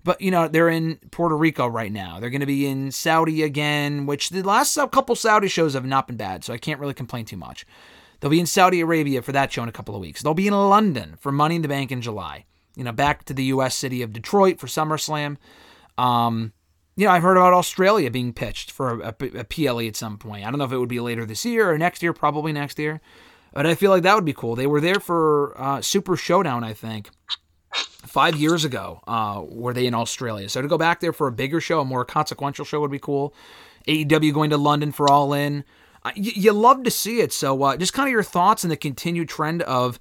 But, 0.06 0.20
you 0.20 0.30
know, 0.30 0.46
they're 0.46 0.68
in 0.68 1.00
Puerto 1.10 1.36
Rico 1.36 1.66
right 1.66 1.90
now. 1.90 2.20
They're 2.20 2.30
going 2.30 2.38
to 2.38 2.46
be 2.46 2.64
in 2.64 2.92
Saudi 2.92 3.42
again, 3.42 4.06
which 4.06 4.30
the 4.30 4.40
last 4.40 4.76
couple 4.92 5.16
Saudi 5.16 5.48
shows 5.48 5.74
have 5.74 5.84
not 5.84 6.06
been 6.06 6.16
bad, 6.16 6.44
so 6.44 6.52
I 6.52 6.58
can't 6.58 6.78
really 6.78 6.94
complain 6.94 7.24
too 7.24 7.36
much. 7.36 7.66
They'll 8.20 8.30
be 8.30 8.38
in 8.38 8.46
Saudi 8.46 8.80
Arabia 8.80 9.20
for 9.20 9.32
that 9.32 9.52
show 9.52 9.64
in 9.64 9.68
a 9.68 9.72
couple 9.72 9.96
of 9.96 10.00
weeks. 10.00 10.22
They'll 10.22 10.32
be 10.32 10.46
in 10.46 10.54
London 10.54 11.16
for 11.18 11.32
Money 11.32 11.56
in 11.56 11.62
the 11.62 11.68
Bank 11.68 11.90
in 11.90 12.02
July. 12.02 12.44
You 12.76 12.84
know, 12.84 12.92
back 12.92 13.24
to 13.24 13.34
the 13.34 13.46
U.S. 13.46 13.74
city 13.74 14.00
of 14.00 14.12
Detroit 14.12 14.60
for 14.60 14.68
SummerSlam. 14.68 15.38
Um, 15.98 16.52
you 16.94 17.06
know, 17.06 17.10
I've 17.10 17.24
heard 17.24 17.36
about 17.36 17.52
Australia 17.52 18.08
being 18.08 18.32
pitched 18.32 18.70
for 18.70 19.00
a, 19.00 19.08
a, 19.20 19.40
a 19.40 19.44
PLE 19.44 19.88
at 19.88 19.96
some 19.96 20.18
point. 20.18 20.46
I 20.46 20.50
don't 20.50 20.58
know 20.58 20.66
if 20.66 20.72
it 20.72 20.78
would 20.78 20.88
be 20.88 21.00
later 21.00 21.26
this 21.26 21.44
year 21.44 21.68
or 21.68 21.78
next 21.78 22.00
year, 22.00 22.12
probably 22.12 22.52
next 22.52 22.78
year. 22.78 23.00
But 23.52 23.66
I 23.66 23.74
feel 23.74 23.90
like 23.90 24.04
that 24.04 24.14
would 24.14 24.24
be 24.24 24.32
cool. 24.32 24.54
They 24.54 24.68
were 24.68 24.80
there 24.80 25.00
for 25.00 25.60
uh, 25.60 25.82
Super 25.82 26.16
Showdown, 26.16 26.62
I 26.62 26.74
think, 26.74 27.10
five 27.76 28.36
years 28.36 28.64
ago. 28.64 29.00
Uh, 29.06 29.42
were 29.46 29.72
they 29.72 29.86
in 29.86 29.94
Australia? 29.94 30.48
So 30.48 30.62
to 30.62 30.68
go 30.68 30.78
back 30.78 31.00
there 31.00 31.12
for 31.12 31.26
a 31.26 31.32
bigger 31.32 31.60
show, 31.60 31.80
a 31.80 31.84
more 31.84 32.04
consequential 32.04 32.64
show, 32.64 32.80
would 32.80 32.90
be 32.90 32.98
cool. 32.98 33.34
AEW 33.86 34.32
going 34.32 34.50
to 34.50 34.56
London 34.56 34.92
for 34.92 35.10
All 35.10 35.32
In. 35.32 35.64
Uh, 36.02 36.12
you, 36.14 36.32
you 36.34 36.52
love 36.52 36.82
to 36.84 36.90
see 36.90 37.20
it. 37.20 37.32
So 37.32 37.62
uh, 37.62 37.76
just 37.76 37.92
kind 37.92 38.08
of 38.08 38.12
your 38.12 38.22
thoughts 38.22 38.64
on 38.64 38.70
the 38.70 38.76
continued 38.76 39.28
trend 39.28 39.62
of 39.62 39.98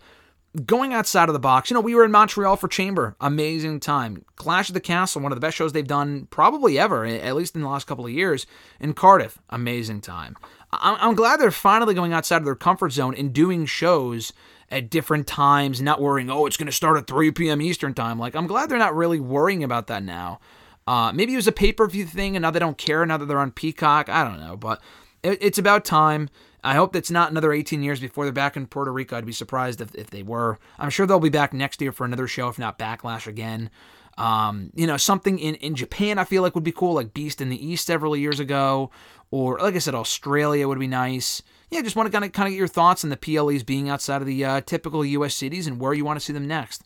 going 0.65 0.93
outside 0.93 1.29
of 1.29 1.33
the 1.33 1.39
box. 1.39 1.69
You 1.69 1.73
know, 1.73 1.81
we 1.81 1.95
were 1.95 2.05
in 2.05 2.11
Montreal 2.11 2.55
for 2.55 2.67
Chamber. 2.67 3.15
Amazing 3.19 3.81
time. 3.81 4.23
Clash 4.35 4.69
of 4.69 4.73
the 4.73 4.79
Castle, 4.79 5.21
one 5.21 5.31
of 5.31 5.35
the 5.35 5.41
best 5.41 5.57
shows 5.57 5.73
they've 5.73 5.85
done 5.85 6.27
probably 6.29 6.79
ever, 6.79 7.05
at 7.05 7.35
least 7.35 7.55
in 7.55 7.61
the 7.61 7.67
last 7.67 7.87
couple 7.87 8.05
of 8.05 8.11
years. 8.11 8.45
In 8.79 8.93
Cardiff, 8.93 9.39
amazing 9.49 10.01
time. 10.01 10.35
I'm 10.71 11.15
glad 11.15 11.39
they're 11.39 11.51
finally 11.51 11.93
going 11.93 12.13
outside 12.13 12.37
of 12.37 12.45
their 12.45 12.55
comfort 12.55 12.91
zone 12.91 13.15
and 13.15 13.33
doing 13.33 13.65
shows 13.65 14.33
at 14.69 14.89
different 14.89 15.27
times, 15.27 15.81
not 15.81 16.01
worrying, 16.01 16.29
oh, 16.29 16.45
it's 16.45 16.57
going 16.57 16.65
to 16.65 16.71
start 16.71 16.97
at 16.97 17.07
3 17.07 17.31
p.m. 17.31 17.61
Eastern 17.61 17.93
time. 17.93 18.17
Like, 18.17 18.35
I'm 18.35 18.47
glad 18.47 18.69
they're 18.69 18.77
not 18.77 18.95
really 18.95 19.19
worrying 19.19 19.63
about 19.63 19.87
that 19.87 20.03
now. 20.03 20.39
Uh, 20.87 21.11
maybe 21.13 21.33
it 21.33 21.37
was 21.37 21.47
a 21.47 21.51
pay 21.51 21.71
per 21.71 21.87
view 21.87 22.05
thing 22.05 22.35
and 22.35 22.43
now 22.43 22.51
they 22.51 22.59
don't 22.59 22.77
care 22.77 23.05
now 23.05 23.17
that 23.17 23.25
they're 23.25 23.39
on 23.39 23.51
Peacock. 23.51 24.09
I 24.09 24.23
don't 24.23 24.39
know. 24.39 24.55
But 24.55 24.81
it, 25.23 25.37
it's 25.41 25.57
about 25.57 25.85
time. 25.85 26.29
I 26.63 26.73
hope 26.73 26.95
it's 26.95 27.11
not 27.11 27.29
another 27.29 27.53
18 27.53 27.83
years 27.83 27.99
before 27.99 28.23
they're 28.23 28.33
back 28.33 28.57
in 28.57 28.65
Puerto 28.65 28.91
Rico. 28.91 29.15
I'd 29.15 29.25
be 29.25 29.31
surprised 29.31 29.81
if, 29.81 29.93
if 29.93 30.09
they 30.09 30.23
were. 30.23 30.57
I'm 30.79 30.89
sure 30.89 31.05
they'll 31.05 31.19
be 31.19 31.29
back 31.29 31.53
next 31.53 31.79
year 31.79 31.91
for 31.91 32.05
another 32.05 32.27
show, 32.27 32.47
if 32.47 32.57
not 32.57 32.79
Backlash 32.79 33.27
again. 33.27 33.69
Um, 34.17 34.71
you 34.73 34.87
know, 34.87 34.97
something 34.97 35.37
in, 35.37 35.55
in 35.55 35.75
Japan 35.75 36.17
I 36.17 36.23
feel 36.23 36.41
like 36.41 36.55
would 36.55 36.63
be 36.63 36.71
cool, 36.71 36.93
like 36.93 37.13
Beast 37.13 37.41
in 37.41 37.49
the 37.49 37.65
East 37.67 37.85
several 37.85 38.15
years 38.15 38.39
ago. 38.39 38.89
Or, 39.29 39.59
like 39.59 39.75
I 39.75 39.79
said, 39.79 39.93
Australia 39.93 40.67
would 40.67 40.79
be 40.79 40.87
nice. 40.87 41.43
Yeah, 41.69 41.81
just 41.81 41.95
want 41.95 42.07
to 42.07 42.11
kind 42.11 42.25
of, 42.25 42.31
kind 42.31 42.47
of 42.47 42.51
get 42.51 42.57
your 42.57 42.67
thoughts 42.67 43.03
on 43.03 43.09
the 43.09 43.17
PLEs 43.17 43.63
being 43.63 43.89
outside 43.89 44.21
of 44.21 44.27
the 44.27 44.45
uh, 44.45 44.61
typical 44.61 45.03
U.S. 45.03 45.35
cities 45.35 45.67
and 45.67 45.79
where 45.79 45.93
you 45.93 46.05
want 46.05 46.19
to 46.19 46.25
see 46.25 46.33
them 46.33 46.47
next. 46.47 46.83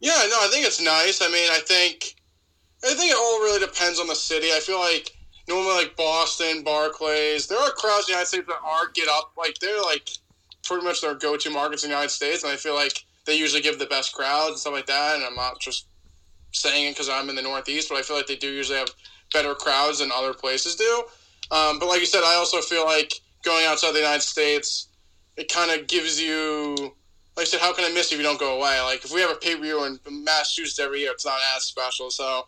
Yeah, 0.00 0.12
no, 0.28 0.36
I 0.40 0.48
think 0.50 0.66
it's 0.66 0.80
nice. 0.80 1.20
I 1.22 1.28
mean, 1.28 1.48
I 1.50 1.60
think 1.60 2.14
I 2.84 2.94
think 2.94 3.10
it 3.10 3.16
all 3.16 3.40
really 3.40 3.60
depends 3.60 3.98
on 3.98 4.06
the 4.06 4.14
city. 4.14 4.48
I 4.52 4.60
feel 4.60 4.78
like 4.78 5.16
normally 5.48 5.74
like 5.74 5.96
Boston, 5.96 6.62
Barclays, 6.62 7.46
there 7.46 7.58
are 7.58 7.70
crowds 7.70 8.08
in 8.08 8.12
the 8.12 8.12
United 8.12 8.26
States 8.26 8.46
that 8.46 8.60
are 8.64 8.88
get 8.94 9.08
up 9.08 9.32
like 9.36 9.58
they're 9.58 9.82
like 9.82 10.10
pretty 10.64 10.84
much 10.84 11.00
their 11.00 11.14
go 11.14 11.36
to 11.36 11.50
markets 11.50 11.84
in 11.84 11.90
the 11.90 11.94
United 11.94 12.10
States, 12.10 12.42
and 12.42 12.52
I 12.52 12.56
feel 12.56 12.74
like 12.74 13.04
they 13.24 13.36
usually 13.36 13.62
give 13.62 13.78
the 13.78 13.86
best 13.86 14.12
crowds 14.12 14.50
and 14.50 14.58
stuff 14.58 14.74
like 14.74 14.86
that. 14.86 15.16
And 15.16 15.24
I'm 15.24 15.34
not 15.34 15.60
just 15.60 15.86
saying 16.52 16.86
it 16.86 16.90
because 16.92 17.08
I'm 17.08 17.28
in 17.28 17.36
the 17.36 17.42
Northeast, 17.42 17.88
but 17.88 17.98
I 17.98 18.02
feel 18.02 18.16
like 18.16 18.26
they 18.26 18.36
do 18.36 18.50
usually 18.52 18.78
have 18.78 18.90
better 19.32 19.54
crowds 19.54 19.98
than 19.98 20.10
other 20.12 20.32
places 20.32 20.76
do. 20.76 21.04
Um, 21.50 21.78
but 21.78 21.86
like 21.86 22.00
you 22.00 22.06
said, 22.06 22.22
I 22.24 22.34
also 22.34 22.60
feel 22.60 22.84
like 22.84 23.12
going 23.46 23.64
outside 23.64 23.92
the 23.92 24.00
United 24.00 24.22
States, 24.22 24.88
it 25.36 25.50
kind 25.50 25.70
of 25.70 25.86
gives 25.86 26.20
you, 26.20 26.74
like 27.36 27.42
I 27.42 27.44
said, 27.44 27.60
how 27.60 27.72
can 27.72 27.84
I 27.84 27.94
miss 27.94 28.10
you 28.10 28.16
if 28.16 28.22
you 28.22 28.28
don't 28.28 28.40
go 28.40 28.58
away? 28.58 28.78
Like 28.80 29.04
if 29.04 29.14
we 29.14 29.20
have 29.20 29.30
a 29.30 29.36
pay 29.36 29.54
per 29.54 29.62
view 29.62 29.84
in 29.84 29.98
Massachusetts 30.24 30.80
every 30.80 31.00
year, 31.00 31.12
it's 31.12 31.24
not 31.24 31.38
as 31.56 31.62
special. 31.62 32.10
So 32.10 32.46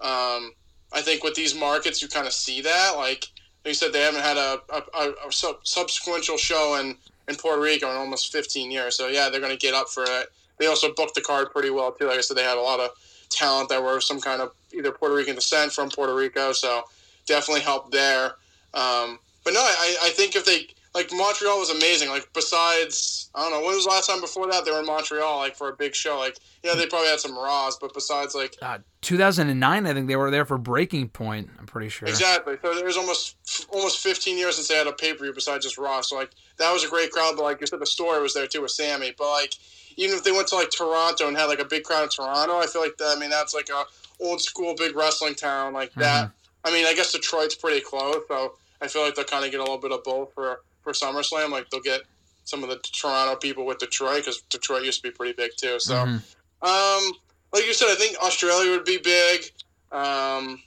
um, 0.00 0.52
I 0.92 1.00
think 1.00 1.24
with 1.24 1.34
these 1.34 1.54
markets, 1.54 2.02
you 2.02 2.08
kind 2.08 2.26
of 2.26 2.32
see 2.32 2.60
that. 2.60 2.92
Like 2.96 3.26
you 3.64 3.74
said, 3.74 3.92
they 3.92 4.02
haven't 4.02 4.22
had 4.22 4.36
a, 4.36 4.60
a, 4.70 5.14
a, 5.26 5.32
sub- 5.32 5.64
show 5.64 6.74
in, 6.80 6.96
in 7.28 7.36
Puerto 7.36 7.60
Rico 7.60 7.90
in 7.90 7.96
almost 7.96 8.30
15 8.30 8.70
years. 8.70 8.96
So 8.96 9.08
yeah, 9.08 9.30
they're 9.30 9.40
going 9.40 9.52
to 9.52 9.58
get 9.58 9.74
up 9.74 9.88
for 9.88 10.04
it. 10.06 10.26
They 10.58 10.66
also 10.66 10.92
booked 10.94 11.14
the 11.14 11.22
card 11.22 11.50
pretty 11.52 11.70
well 11.70 11.90
too. 11.90 12.06
Like 12.06 12.18
I 12.18 12.20
said, 12.20 12.36
they 12.36 12.44
had 12.44 12.58
a 12.58 12.60
lot 12.60 12.80
of 12.80 12.90
talent 13.30 13.70
that 13.70 13.82
were 13.82 14.00
some 14.00 14.20
kind 14.20 14.42
of 14.42 14.52
either 14.72 14.92
Puerto 14.92 15.14
Rican 15.14 15.34
descent 15.36 15.72
from 15.72 15.88
Puerto 15.88 16.14
Rico. 16.14 16.52
So 16.52 16.84
definitely 17.26 17.62
helped 17.62 17.90
there. 17.90 18.34
Um, 18.74 19.18
but 19.44 19.52
no, 19.52 19.60
I, 19.60 19.96
I 20.04 20.10
think 20.10 20.36
if 20.36 20.44
they 20.44 20.68
like 20.94 21.10
Montreal 21.12 21.58
was 21.58 21.70
amazing. 21.70 22.08
Like 22.08 22.28
besides, 22.32 23.28
I 23.34 23.42
don't 23.42 23.50
know 23.50 23.66
when 23.66 23.74
was 23.74 23.84
the 23.84 23.90
last 23.90 24.08
time 24.08 24.20
before 24.20 24.46
that 24.50 24.64
they 24.64 24.70
were 24.70 24.80
in 24.80 24.86
Montreal 24.86 25.38
like 25.38 25.56
for 25.56 25.68
a 25.68 25.74
big 25.74 25.94
show. 25.94 26.18
Like 26.18 26.38
yeah, 26.62 26.74
they 26.74 26.86
probably 26.86 27.08
had 27.08 27.20
some 27.20 27.34
Raws, 27.34 27.76
but 27.80 27.92
besides 27.92 28.34
like 28.34 28.56
Uh, 28.62 28.78
2009, 29.02 29.86
I 29.86 29.92
think 29.92 30.06
they 30.08 30.16
were 30.16 30.30
there 30.30 30.44
for 30.44 30.56
Breaking 30.56 31.08
Point. 31.08 31.50
I'm 31.58 31.66
pretty 31.66 31.88
sure. 31.88 32.08
Exactly. 32.08 32.56
So 32.62 32.74
there's 32.74 32.96
almost 32.96 33.36
almost 33.70 33.98
15 33.98 34.38
years 34.38 34.54
since 34.54 34.68
they 34.68 34.76
had 34.76 34.86
a 34.86 34.92
pay 34.92 35.12
per 35.12 35.24
view 35.24 35.32
besides 35.34 35.64
just 35.64 35.78
Raw. 35.78 36.00
So 36.00 36.16
like 36.16 36.30
that 36.58 36.72
was 36.72 36.84
a 36.84 36.88
great 36.88 37.10
crowd. 37.10 37.34
But 37.36 37.42
like 37.42 37.60
you 37.60 37.66
said, 37.66 37.80
the 37.80 37.86
story 37.86 38.22
was 38.22 38.34
there 38.34 38.46
too 38.46 38.62
with 38.62 38.70
Sami. 38.70 39.14
But 39.18 39.30
like 39.30 39.54
even 39.96 40.16
if 40.16 40.24
they 40.24 40.32
went 40.32 40.48
to 40.48 40.54
like 40.56 40.70
Toronto 40.70 41.26
and 41.26 41.36
had 41.36 41.46
like 41.46 41.60
a 41.60 41.64
big 41.64 41.82
crowd 41.82 42.04
in 42.04 42.08
Toronto, 42.08 42.58
I 42.58 42.66
feel 42.66 42.82
like 42.82 42.96
that. 42.98 43.16
I 43.16 43.20
mean 43.20 43.30
that's 43.30 43.52
like 43.52 43.68
a 43.68 43.84
old 44.20 44.40
school 44.40 44.74
big 44.76 44.94
wrestling 44.94 45.34
town 45.34 45.72
like 45.72 45.92
that. 45.94 46.30
I 46.64 46.70
mean 46.70 46.86
I 46.86 46.94
guess 46.94 47.10
Detroit's 47.12 47.56
pretty 47.56 47.80
close, 47.80 48.22
so 48.28 48.54
I 48.84 48.88
feel 48.88 49.02
like 49.02 49.14
they'll 49.14 49.24
kind 49.24 49.44
of 49.44 49.50
get 49.50 49.60
a 49.60 49.62
little 49.62 49.78
bit 49.78 49.92
of 49.92 50.04
both 50.04 50.32
for 50.34 50.60
for 50.82 50.92
SummerSlam. 50.92 51.50
Like 51.50 51.70
they'll 51.70 51.80
get 51.80 52.02
some 52.44 52.62
of 52.62 52.68
the 52.68 52.76
Toronto 52.76 53.36
people 53.36 53.64
with 53.64 53.78
Detroit 53.78 54.18
because 54.18 54.42
Detroit 54.50 54.84
used 54.84 55.02
to 55.02 55.08
be 55.08 55.10
pretty 55.10 55.32
big 55.32 55.52
too. 55.56 55.80
So. 55.80 55.94
Mhm. 55.94 56.22
Um, 56.62 57.12
like 57.52 57.66
you 57.66 57.72
said, 57.74 57.88
I 57.88 57.94
think 57.94 58.16
Australia 58.18 58.70
would 58.72 58.84
be 58.84 58.98
big. 58.98 59.44
Um, 59.92 60.60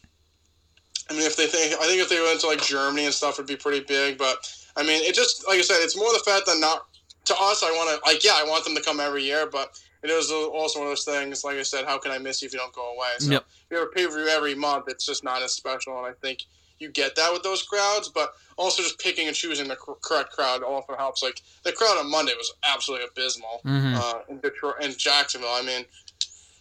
I 1.09 1.13
mean, 1.13 1.21
if 1.23 1.35
they 1.35 1.47
think, 1.47 1.73
I 1.81 1.85
think 1.87 2.01
if 2.01 2.09
they 2.09 2.19
went 2.21 2.39
to 2.41 2.47
like 2.47 2.61
Germany 2.63 3.05
and 3.05 3.13
stuff, 3.13 3.37
would 3.37 3.47
be 3.47 3.55
pretty 3.55 3.81
big. 3.81 4.17
But 4.17 4.37
I 4.75 4.83
mean, 4.83 5.03
it 5.03 5.13
just 5.15 5.47
like 5.47 5.59
I 5.59 5.61
said, 5.61 5.77
it's 5.81 5.97
more 5.97 6.11
the 6.13 6.23
fact 6.25 6.45
that 6.47 6.57
not 6.59 6.87
to 7.25 7.35
us. 7.39 7.61
I 7.63 7.71
want 7.71 7.89
to 8.03 8.09
like, 8.09 8.23
yeah, 8.23 8.33
I 8.35 8.43
want 8.43 8.63
them 8.63 8.75
to 8.75 8.81
come 8.81 8.99
every 8.99 9.23
year, 9.23 9.47
but 9.47 9.79
it 10.03 10.09
is 10.09 10.31
also 10.31 10.79
one 10.79 10.87
of 10.87 10.91
those 10.91 11.03
things. 11.05 11.43
Like 11.43 11.57
I 11.57 11.63
said, 11.63 11.85
how 11.85 11.97
can 11.97 12.11
I 12.11 12.17
miss 12.17 12.41
you 12.41 12.47
if 12.47 12.53
you 12.53 12.59
don't 12.59 12.73
go 12.73 12.93
away? 12.93 13.09
So 13.19 13.31
Yep. 13.31 13.45
if 13.47 13.65
you 13.71 13.77
have 13.77 13.87
a 13.87 13.91
pay 13.91 14.05
per 14.05 14.13
view 14.13 14.27
every 14.27 14.55
month, 14.55 14.85
it's 14.87 15.05
just 15.05 15.23
not 15.23 15.41
as 15.41 15.53
special. 15.53 15.97
And 15.97 16.05
I 16.05 16.13
think 16.21 16.45
you 16.79 16.89
get 16.89 17.15
that 17.15 17.31
with 17.33 17.43
those 17.43 17.63
crowds, 17.63 18.09
but 18.09 18.33
also 18.57 18.81
just 18.83 18.99
picking 18.99 19.27
and 19.27 19.35
choosing 19.35 19.67
the 19.67 19.75
cor- 19.75 19.97
correct 20.01 20.31
crowd 20.31 20.63
also 20.63 20.95
helps. 20.95 21.21
Like 21.23 21.41
the 21.63 21.71
crowd 21.71 21.97
on 21.99 22.09
Monday 22.09 22.33
was 22.37 22.51
absolutely 22.63 23.07
abysmal 23.07 23.61
Mhm. 23.65 23.95
uh, 23.95 24.19
in 24.29 24.39
Detroit 24.39 24.75
and 24.81 24.97
Jacksonville. 24.97 25.49
I 25.53 25.61
mean, 25.61 25.85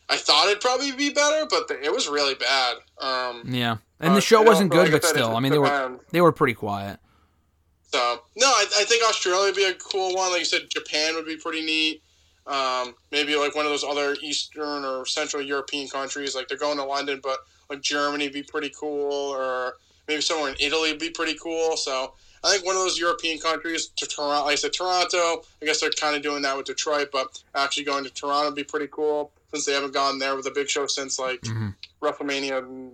I 0.08 0.16
thought 0.16 0.46
it'd 0.48 0.60
probably 0.60 0.92
be 0.92 1.10
better, 1.10 1.46
but 1.46 1.68
the, 1.68 1.82
it 1.82 1.92
was 1.92 2.08
really 2.08 2.34
bad. 2.34 2.76
Um, 2.98 3.42
Yeah, 3.46 3.78
and 4.00 4.12
uh, 4.12 4.14
the 4.14 4.20
show 4.20 4.38
and 4.38 4.48
wasn't 4.48 4.70
good, 4.70 4.90
like 4.90 5.02
but 5.02 5.04
still, 5.04 5.34
I 5.36 5.40
mean, 5.40 5.52
they 5.52 5.58
were 5.58 5.98
they 6.12 6.20
were 6.20 6.32
pretty 6.32 6.54
quiet. 6.54 6.98
So 7.92 8.22
no, 8.36 8.46
I, 8.46 8.66
I 8.78 8.84
think 8.84 9.04
Australia 9.08 9.46
would 9.46 9.54
be 9.56 9.64
a 9.64 9.74
cool 9.74 10.14
one. 10.14 10.30
Like 10.30 10.40
you 10.40 10.44
said, 10.44 10.62
Japan 10.70 11.14
would 11.14 11.26
be 11.26 11.36
pretty 11.36 11.62
neat. 11.64 12.02
Um, 12.46 12.94
maybe 13.10 13.34
like 13.34 13.56
one 13.56 13.64
of 13.64 13.72
those 13.72 13.82
other 13.84 14.16
Eastern 14.22 14.84
or 14.84 15.04
Central 15.06 15.42
European 15.42 15.88
countries. 15.88 16.34
Like 16.36 16.46
they're 16.48 16.58
going 16.58 16.76
to 16.78 16.84
London, 16.84 17.20
but 17.22 17.38
like 17.68 17.80
Germany 17.80 18.26
would 18.26 18.32
be 18.32 18.42
pretty 18.44 18.70
cool, 18.78 19.12
or 19.34 19.74
maybe 20.09 20.20
somewhere 20.20 20.50
in 20.50 20.57
Italy 20.61 20.90
would 20.90 20.98
be 21.00 21.11
pretty 21.11 21.34
cool. 21.42 21.76
So 21.76 22.14
I 22.44 22.52
think 22.52 22.64
one 22.66 22.76
of 22.76 22.82
those 22.82 22.98
European 22.98 23.38
countries 23.38 23.86
to 23.96 24.07
Toronto. 24.07 24.44
Like 24.44 24.52
I 24.52 24.57
said, 24.57 24.72
Toronto. 24.72 25.42
I 25.62 25.64
guess 25.66 25.80
they're 25.80 25.90
kind 25.90 26.14
of 26.16 26.22
doing 26.22 26.42
that 26.42 26.57
with 26.57 26.66
Detroit, 26.66 27.09
but 27.12 27.42
actually 27.54 27.84
going 27.84 28.04
to 28.04 28.11
Toronto 28.11 28.46
would 28.50 28.54
be 28.54 28.64
pretty 28.64 28.88
cool 28.90 29.32
since 29.52 29.64
they 29.64 29.72
haven't 29.72 29.92
gone 29.94 30.18
there 30.18 30.36
with 30.36 30.46
a 30.46 30.50
big 30.50 30.68
show 30.68 30.86
since 30.86 31.18
like 31.18 31.40
Mhm. 31.42 31.74
WrestleMania 32.02 32.90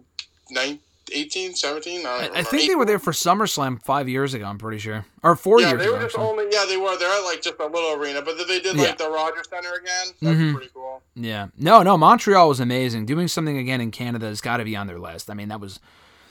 9, 0.50 0.78
18, 1.12 1.54
17. 1.54 2.06
I, 2.06 2.10
I, 2.10 2.30
I 2.36 2.42
think 2.42 2.68
they 2.68 2.74
were 2.74 2.84
there 2.84 2.98
for 2.98 3.12
SummerSlam 3.12 3.82
five 3.82 4.08
years 4.08 4.32
ago. 4.34 4.44
I'm 4.46 4.58
pretty 4.58 4.78
sure, 4.78 5.04
or 5.22 5.34
four 5.36 5.60
yeah, 5.60 5.70
years 5.70 5.78
they 5.80 5.84
ago. 5.86 5.94
were 5.96 6.02
just 6.02 6.14
actually. 6.14 6.30
only 6.30 6.44
yeah 6.52 6.64
they 6.66 6.76
were 6.76 6.96
they're 6.98 7.10
at 7.12 7.24
like 7.24 7.42
just 7.42 7.58
a 7.58 7.66
little 7.66 7.94
arena, 8.00 8.22
but 8.22 8.36
they 8.48 8.60
did 8.60 8.76
like 8.76 8.88
Yeah. 8.88 8.94
the 8.94 9.10
Rogers 9.10 9.48
Center 9.50 9.72
again. 9.74 10.14
That's 10.22 10.38
Mhm. 10.38 10.54
pretty 10.54 10.70
cool. 10.72 11.02
Yeah. 11.14 11.48
No, 11.58 11.82
no, 11.82 11.98
Montreal 11.98 12.48
was 12.48 12.60
amazing. 12.60 13.06
Doing 13.06 13.28
something 13.28 13.58
again 13.58 13.80
in 13.80 13.90
Canada 13.90 14.26
has 14.26 14.40
got 14.40 14.58
to 14.58 14.64
be 14.64 14.76
on 14.76 14.86
their 14.86 14.98
list. 14.98 15.28
I 15.30 15.34
mean, 15.34 15.48
that 15.48 15.60
was 15.60 15.80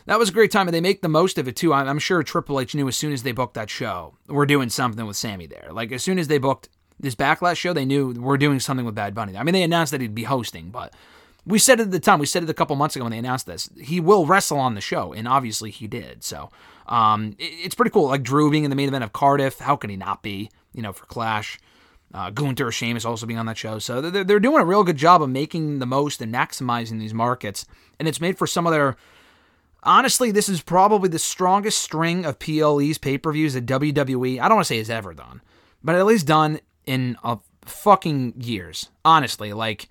that 0.05 0.19
was 0.19 0.29
a 0.29 0.33
great 0.33 0.51
time, 0.51 0.67
and 0.67 0.73
they 0.73 0.81
make 0.81 1.01
the 1.01 1.07
most 1.09 1.37
of 1.37 1.47
it 1.47 1.55
too. 1.55 1.73
I'm, 1.73 1.99
sure 1.99 2.23
Triple 2.23 2.59
H 2.59 2.75
knew 2.75 2.87
as 2.87 2.97
soon 2.97 3.13
as 3.13 3.23
they 3.23 3.31
booked 3.31 3.53
that 3.55 3.69
show, 3.69 4.15
we're 4.27 4.45
doing 4.45 4.69
something 4.69 5.05
with 5.05 5.15
Sami 5.17 5.45
there. 5.47 5.69
Like 5.71 5.91
as 5.91 6.03
soon 6.03 6.19
as 6.19 6.27
they 6.27 6.37
booked 6.37 6.69
this 6.99 7.15
Backlash 7.15 7.57
show, 7.57 7.73
they 7.73 7.85
knew 7.85 8.11
we're 8.13 8.37
doing 8.37 8.59
something 8.59 8.85
with 8.85 8.95
Bad 8.95 9.13
Bunny. 9.15 9.37
I 9.37 9.43
mean, 9.43 9.53
they 9.53 9.63
announced 9.63 9.91
that 9.91 10.01
he'd 10.01 10.15
be 10.15 10.23
hosting, 10.23 10.69
but 10.69 10.93
we 11.45 11.57
said 11.57 11.79
it 11.79 11.83
at 11.83 11.91
the 11.91 11.99
time. 11.99 12.19
We 12.19 12.25
said 12.27 12.43
it 12.43 12.49
a 12.49 12.53
couple 12.53 12.75
months 12.75 12.95
ago 12.95 13.05
when 13.05 13.11
they 13.11 13.17
announced 13.17 13.45
this. 13.47 13.69
He 13.79 13.99
will 13.99 14.25
wrestle 14.25 14.59
on 14.59 14.75
the 14.75 14.81
show, 14.81 15.13
and 15.13 15.27
obviously 15.27 15.71
he 15.71 15.87
did. 15.87 16.23
So 16.23 16.51
um, 16.87 17.35
it- 17.39 17.45
it's 17.45 17.75
pretty 17.75 17.91
cool. 17.91 18.07
Like 18.09 18.23
Drew 18.23 18.51
being 18.51 18.63
in 18.63 18.69
the 18.69 18.75
main 18.75 18.87
event 18.87 19.03
of 19.03 19.13
Cardiff. 19.13 19.59
How 19.59 19.75
can 19.75 19.89
he 19.89 19.95
not 19.97 20.21
be? 20.21 20.51
You 20.73 20.81
know, 20.81 20.93
for 20.93 21.05
Clash. 21.05 21.59
Uh, 22.13 22.29
Gunther 22.29 22.71
Sheamus 22.73 23.05
also 23.05 23.25
being 23.25 23.39
on 23.39 23.45
that 23.45 23.57
show. 23.57 23.79
So 23.79 24.01
they're, 24.01 24.25
they're 24.25 24.39
doing 24.41 24.61
a 24.61 24.65
real 24.65 24.83
good 24.83 24.97
job 24.97 25.21
of 25.21 25.29
making 25.29 25.79
the 25.79 25.85
most 25.85 26.21
and 26.21 26.33
maximizing 26.33 26.99
these 26.99 27.13
markets. 27.13 27.65
And 27.99 28.07
it's 28.07 28.19
made 28.19 28.37
for 28.37 28.45
some 28.45 28.67
of 28.67 28.73
their. 28.73 28.97
Honestly, 29.84 30.32
this 30.32 30.47
is 30.47 30.61
probably 30.61 31.09
the 31.09 31.19
strongest 31.19 31.82
string 31.82 32.25
of 32.25 32.39
PLE's 32.39 32.97
pay 32.97 33.17
per 33.17 33.32
views 33.32 33.53
that 33.53 33.65
WWE, 33.65 34.39
I 34.39 34.47
don't 34.47 34.57
want 34.57 34.67
to 34.67 34.73
say 34.73 34.77
has 34.77 34.89
ever 34.89 35.13
done, 35.13 35.41
but 35.84 35.95
at 35.95 36.05
least 36.05 36.27
done 36.27 36.59
in 36.86 37.17
a 37.23 37.39
fucking 37.63 38.36
years. 38.38 38.89
Honestly, 39.03 39.53
like. 39.53 39.89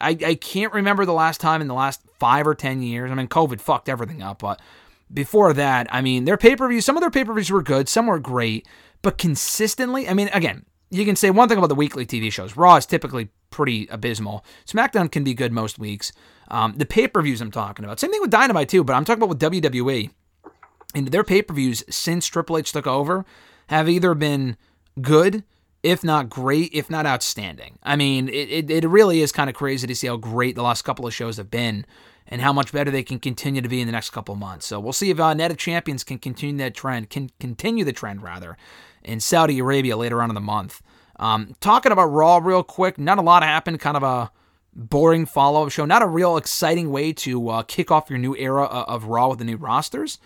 I, 0.00 0.18
I 0.26 0.34
can't 0.34 0.72
remember 0.72 1.04
the 1.04 1.12
last 1.12 1.40
time 1.40 1.60
in 1.60 1.68
the 1.68 1.72
last 1.72 2.00
five 2.18 2.48
or 2.48 2.54
ten 2.56 2.82
years. 2.82 3.12
I 3.12 3.14
mean, 3.14 3.28
COVID 3.28 3.60
fucked 3.60 3.88
everything 3.88 4.22
up, 4.22 4.40
but 4.40 4.60
before 5.12 5.52
that, 5.52 5.86
I 5.90 6.00
mean, 6.00 6.24
their 6.24 6.36
pay 6.36 6.56
per 6.56 6.68
views, 6.68 6.84
some 6.84 6.96
of 6.96 7.00
their 7.00 7.10
pay 7.10 7.24
per 7.24 7.32
views 7.32 7.50
were 7.50 7.62
good, 7.62 7.88
some 7.88 8.08
were 8.08 8.18
great, 8.18 8.66
but 9.02 9.18
consistently, 9.18 10.08
I 10.08 10.14
mean, 10.14 10.28
again, 10.32 10.64
you 10.90 11.04
can 11.04 11.16
say 11.16 11.30
one 11.30 11.48
thing 11.48 11.58
about 11.58 11.68
the 11.68 11.74
weekly 11.74 12.06
TV 12.06 12.32
shows. 12.32 12.56
Raw 12.56 12.76
is 12.76 12.86
typically 12.86 13.28
pretty 13.54 13.86
abysmal. 13.86 14.44
SmackDown 14.66 15.10
can 15.10 15.22
be 15.22 15.32
good 15.32 15.52
most 15.52 15.78
weeks. 15.78 16.12
Um, 16.48 16.74
the 16.76 16.84
pay 16.84 17.06
per 17.06 17.22
views 17.22 17.40
I'm 17.40 17.52
talking 17.52 17.84
about, 17.84 18.00
same 18.00 18.10
thing 18.10 18.20
with 18.20 18.30
Dynamite 18.30 18.68
too, 18.68 18.82
but 18.82 18.94
I'm 18.94 19.04
talking 19.04 19.22
about 19.22 19.28
with 19.30 19.40
WWE. 19.40 20.10
And 20.94 21.08
their 21.08 21.24
pay 21.24 21.40
per 21.40 21.54
views 21.54 21.84
since 21.88 22.26
Triple 22.26 22.58
H 22.58 22.72
took 22.72 22.86
over 22.86 23.24
have 23.68 23.88
either 23.88 24.14
been 24.14 24.56
good, 25.00 25.44
if 25.84 26.02
not 26.02 26.28
great, 26.28 26.70
if 26.72 26.90
not 26.90 27.06
outstanding. 27.06 27.78
I 27.84 27.94
mean, 27.94 28.28
it, 28.28 28.50
it, 28.50 28.70
it 28.70 28.88
really 28.88 29.20
is 29.22 29.30
kind 29.30 29.48
of 29.48 29.54
crazy 29.54 29.86
to 29.86 29.94
see 29.94 30.08
how 30.08 30.16
great 30.16 30.56
the 30.56 30.62
last 30.62 30.82
couple 30.82 31.06
of 31.06 31.14
shows 31.14 31.36
have 31.36 31.50
been 31.50 31.86
and 32.26 32.40
how 32.40 32.52
much 32.52 32.72
better 32.72 32.90
they 32.90 33.02
can 33.02 33.20
continue 33.20 33.62
to 33.62 33.68
be 33.68 33.80
in 33.80 33.86
the 33.86 33.92
next 33.92 34.10
couple 34.10 34.32
of 34.32 34.38
months. 34.38 34.66
So 34.66 34.80
we'll 34.80 34.92
see 34.92 35.10
if 35.10 35.20
uh, 35.20 35.34
Night 35.34 35.52
of 35.52 35.58
Champions 35.58 36.02
can 36.02 36.18
continue 36.18 36.58
that 36.58 36.74
trend, 36.74 37.10
can 37.10 37.30
continue 37.38 37.84
the 37.84 37.92
trend 37.92 38.22
rather, 38.22 38.56
in 39.04 39.20
Saudi 39.20 39.58
Arabia 39.60 39.96
later 39.96 40.20
on 40.22 40.30
in 40.30 40.34
the 40.34 40.40
month. 40.40 40.82
Um, 41.16 41.54
talking 41.60 41.92
about 41.92 42.06
Raw 42.06 42.38
real 42.38 42.62
quick, 42.62 42.98
not 42.98 43.18
a 43.18 43.22
lot 43.22 43.42
happened. 43.42 43.80
Kind 43.80 43.96
of 43.96 44.02
a 44.02 44.32
boring 44.74 45.26
follow-up 45.26 45.70
show. 45.70 45.84
Not 45.84 46.02
a 46.02 46.06
real 46.06 46.36
exciting 46.36 46.90
way 46.90 47.12
to 47.12 47.48
uh, 47.48 47.62
kick 47.62 47.90
off 47.90 48.10
your 48.10 48.18
new 48.18 48.34
era 48.36 48.64
of, 48.64 48.88
of 48.88 49.04
Raw 49.04 49.28
with 49.28 49.38
the 49.38 49.44
new 49.44 49.56
rosters. 49.56 50.18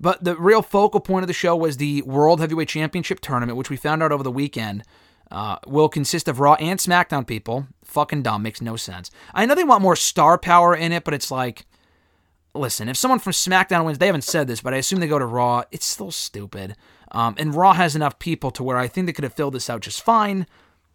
But 0.00 0.22
the 0.22 0.36
real 0.36 0.62
focal 0.62 1.00
point 1.00 1.24
of 1.24 1.28
the 1.28 1.32
show 1.32 1.56
was 1.56 1.76
the 1.76 2.02
World 2.02 2.40
Heavyweight 2.40 2.68
Championship 2.68 3.20
tournament, 3.20 3.56
which 3.56 3.70
we 3.70 3.76
found 3.76 4.02
out 4.02 4.12
over 4.12 4.22
the 4.22 4.30
weekend 4.30 4.84
uh, 5.30 5.56
will 5.66 5.88
consist 5.88 6.28
of 6.28 6.38
Raw 6.40 6.54
and 6.54 6.78
SmackDown 6.78 7.26
people. 7.26 7.66
Fucking 7.84 8.22
dumb, 8.22 8.42
makes 8.42 8.60
no 8.60 8.76
sense. 8.76 9.10
I 9.34 9.46
know 9.46 9.54
they 9.54 9.64
want 9.64 9.82
more 9.82 9.96
star 9.96 10.38
power 10.38 10.74
in 10.74 10.92
it, 10.92 11.04
but 11.04 11.14
it's 11.14 11.30
like, 11.30 11.66
listen, 12.54 12.88
if 12.88 12.96
someone 12.96 13.18
from 13.18 13.32
SmackDown 13.32 13.84
wins, 13.84 13.98
they 13.98 14.06
haven't 14.06 14.22
said 14.22 14.46
this, 14.46 14.60
but 14.60 14.74
I 14.74 14.76
assume 14.76 15.00
they 15.00 15.08
go 15.08 15.18
to 15.18 15.26
Raw. 15.26 15.64
It's 15.72 15.86
still 15.86 16.10
stupid. 16.10 16.76
Um, 17.10 17.34
and 17.38 17.54
Raw 17.54 17.72
has 17.72 17.96
enough 17.96 18.18
people 18.18 18.50
to 18.52 18.62
where 18.62 18.76
I 18.76 18.88
think 18.88 19.06
they 19.06 19.12
could 19.12 19.24
have 19.24 19.32
filled 19.32 19.54
this 19.54 19.70
out 19.70 19.80
just 19.80 20.02
fine. 20.02 20.46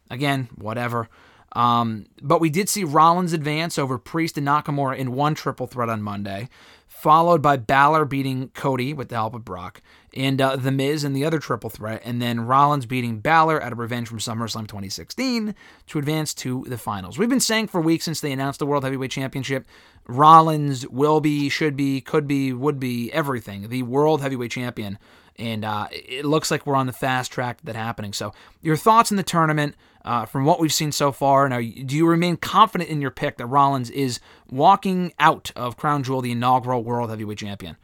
Again, 0.09 0.49
whatever. 0.55 1.09
Um, 1.53 2.07
but 2.21 2.41
we 2.41 2.49
did 2.49 2.67
see 2.67 2.83
Rollins 2.83 3.33
advance 3.33 3.77
over 3.77 3.97
Priest 3.97 4.37
and 4.37 4.47
Nakamura 4.47 4.97
in 4.97 5.13
one 5.13 5.35
triple 5.35 5.67
threat 5.67 5.89
on 5.89 6.01
Monday, 6.01 6.49
followed 6.87 7.41
by 7.41 7.57
Balor 7.57 8.05
beating 8.05 8.49
Cody 8.49 8.93
with 8.93 9.09
the 9.09 9.15
help 9.15 9.35
of 9.35 9.45
Brock, 9.45 9.81
and 10.15 10.41
uh, 10.41 10.55
The 10.55 10.71
Miz 10.71 11.03
in 11.03 11.13
the 11.13 11.25
other 11.25 11.39
triple 11.39 11.69
threat, 11.69 12.01
and 12.03 12.21
then 12.21 12.41
Rollins 12.41 12.85
beating 12.85 13.19
Balor 13.19 13.61
out 13.61 13.71
of 13.71 13.77
revenge 13.77 14.07
from 14.07 14.19
SummerSlam 14.19 14.67
2016 14.67 15.53
to 15.87 15.99
advance 15.99 16.33
to 16.35 16.65
the 16.67 16.77
finals. 16.77 17.19
We've 17.19 17.29
been 17.29 17.39
saying 17.39 17.67
for 17.67 17.81
weeks 17.81 18.05
since 18.05 18.19
they 18.19 18.31
announced 18.31 18.59
the 18.59 18.65
World 18.65 18.83
Heavyweight 18.83 19.11
Championship, 19.11 19.67
Rollins 20.07 20.87
will 20.87 21.21
be, 21.21 21.49
should 21.49 21.75
be, 21.75 22.01
could 22.01 22.27
be, 22.27 22.51
would 22.51 22.79
be, 22.79 23.11
everything, 23.13 23.69
the 23.69 23.83
World 23.83 24.21
Heavyweight 24.21 24.51
Champion. 24.51 24.97
And 25.39 25.65
uh, 25.65 25.87
it 25.91 26.25
looks 26.25 26.51
like 26.51 26.67
we're 26.67 26.75
on 26.75 26.85
the 26.85 26.93
fast 26.93 27.31
track 27.31 27.57
to 27.57 27.65
that 27.65 27.75
happening. 27.75 28.13
So, 28.13 28.33
your 28.61 28.77
thoughts 28.77 29.09
in 29.09 29.17
the 29.17 29.23
tournament 29.23 29.75
uh, 30.05 30.25
from 30.25 30.45
what 30.45 30.59
we've 30.59 30.73
seen 30.73 30.91
so 30.91 31.11
far? 31.11 31.47
Now, 31.49 31.59
do 31.59 31.95
you 31.95 32.05
remain 32.05 32.37
confident 32.37 32.89
in 32.89 33.01
your 33.01 33.11
pick 33.11 33.37
that 33.37 33.45
Rollins 33.47 33.89
is 33.89 34.19
walking 34.49 35.13
out 35.19 35.51
of 35.55 35.77
Crown 35.77 36.03
Jewel, 36.03 36.21
the 36.21 36.31
inaugural 36.31 36.83
World 36.83 37.09
Heavyweight 37.09 37.37
Champion? 37.39 37.77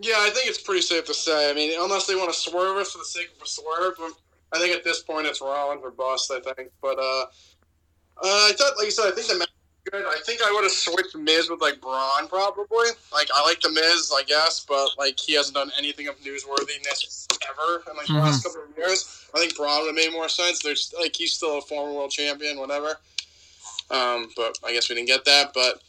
Yeah, 0.00 0.14
I 0.18 0.30
think 0.30 0.48
it's 0.48 0.62
pretty 0.62 0.82
safe 0.82 1.06
to 1.06 1.14
say. 1.14 1.50
I 1.50 1.54
mean, 1.54 1.76
unless 1.80 2.06
they 2.06 2.14
want 2.14 2.32
to 2.32 2.38
swerve 2.38 2.76
us 2.76 2.92
for 2.92 2.98
the 2.98 3.04
sake 3.04 3.30
of 3.34 3.42
a 3.42 3.46
swerve, 3.46 3.94
I 4.52 4.58
think 4.58 4.74
at 4.74 4.84
this 4.84 5.02
point 5.02 5.26
it's 5.26 5.40
Rollins 5.40 5.80
or 5.82 5.90
bust. 5.90 6.30
I 6.30 6.40
think, 6.40 6.70
but 6.80 6.98
uh, 6.98 7.22
uh, 7.22 7.26
I 8.22 8.52
thought, 8.56 8.76
like 8.76 8.86
you 8.86 8.90
said, 8.90 9.08
I 9.08 9.10
think 9.10 9.26
the 9.26 9.38
match 9.38 9.48
good. 9.90 10.04
I 10.06 10.18
think 10.24 10.40
I 10.42 10.52
would 10.52 10.64
have 10.64 10.72
switched 10.72 11.16
Miz 11.16 11.48
with 11.50 11.60
like 11.60 11.80
Braun 11.80 12.28
probably. 12.28 12.88
Like 13.12 13.28
I 13.34 13.44
like 13.44 13.60
the 13.60 13.70
Miz, 13.70 14.12
I 14.14 14.22
guess, 14.22 14.64
but 14.68 14.90
like 14.98 15.18
he 15.18 15.34
hasn't 15.34 15.54
done 15.54 15.70
anything 15.78 16.08
of 16.08 16.18
newsworthiness 16.20 17.26
ever 17.48 17.82
in 17.90 17.96
like 17.96 18.06
the 18.06 18.14
last 18.14 18.44
couple 18.44 18.62
of 18.62 18.76
years. 18.76 19.26
I 19.34 19.40
think 19.40 19.56
Braun 19.56 19.80
would 19.82 19.86
have 19.88 19.94
made 19.94 20.12
more 20.12 20.28
sense. 20.28 20.62
There's 20.62 20.94
like 20.98 21.14
he's 21.14 21.32
still 21.32 21.58
a 21.58 21.62
former 21.62 21.92
world 21.92 22.10
champion, 22.10 22.58
whatever. 22.58 22.98
Um, 23.90 24.28
but 24.36 24.58
I 24.64 24.72
guess 24.72 24.88
we 24.88 24.96
didn't 24.96 25.08
get 25.08 25.24
that. 25.24 25.52
But 25.54 25.80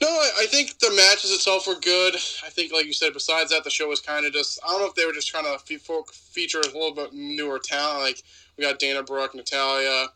no, 0.00 0.08
I, 0.08 0.30
I 0.40 0.46
think 0.46 0.78
the 0.78 0.90
matches 0.90 1.32
itself 1.32 1.66
were 1.66 1.78
good. 1.80 2.14
I 2.14 2.50
think, 2.50 2.72
like 2.72 2.86
you 2.86 2.92
said, 2.92 3.12
besides 3.12 3.50
that, 3.50 3.64
the 3.64 3.70
show 3.70 3.88
was 3.88 4.00
kind 4.00 4.26
of 4.26 4.32
just. 4.32 4.58
I 4.64 4.72
don't 4.72 4.80
know 4.80 4.88
if 4.88 4.94
they 4.94 5.06
were 5.06 5.12
just 5.12 5.28
trying 5.28 5.44
to 5.44 5.58
fe- 5.58 6.02
feature 6.12 6.60
a 6.60 6.66
little 6.66 6.94
bit 6.94 7.12
newer 7.12 7.58
talent. 7.58 8.02
Like 8.02 8.22
we 8.56 8.64
got 8.64 8.78
Dana 8.78 9.02
Brooke, 9.02 9.34
Natalya, 9.34 10.08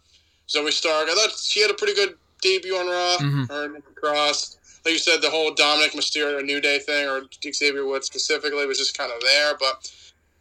Zoey 0.48 0.72
Stark. 0.72 1.08
I 1.08 1.14
thought 1.14 1.38
she 1.38 1.62
had 1.62 1.70
a 1.70 1.74
pretty 1.74 1.94
good 1.94 2.16
debut 2.40 2.76
on 2.76 2.86
Raw. 2.86 3.16
Mhm. 3.18 3.48
Her 3.48 3.64
and 3.64 3.82
Kross. 3.94 4.56
Like 4.84 4.92
you 4.92 4.98
said, 4.98 5.20
the 5.20 5.30
whole 5.30 5.52
Dominik 5.54 5.92
Mysterio 5.92 6.44
New 6.44 6.60
Day 6.60 6.78
thing, 6.78 7.08
or 7.08 7.22
Xavier 7.52 7.84
Woods 7.84 8.06
specifically, 8.06 8.66
was 8.66 8.78
just 8.78 8.96
kind 8.96 9.10
of 9.10 9.20
there. 9.22 9.54
But 9.58 9.90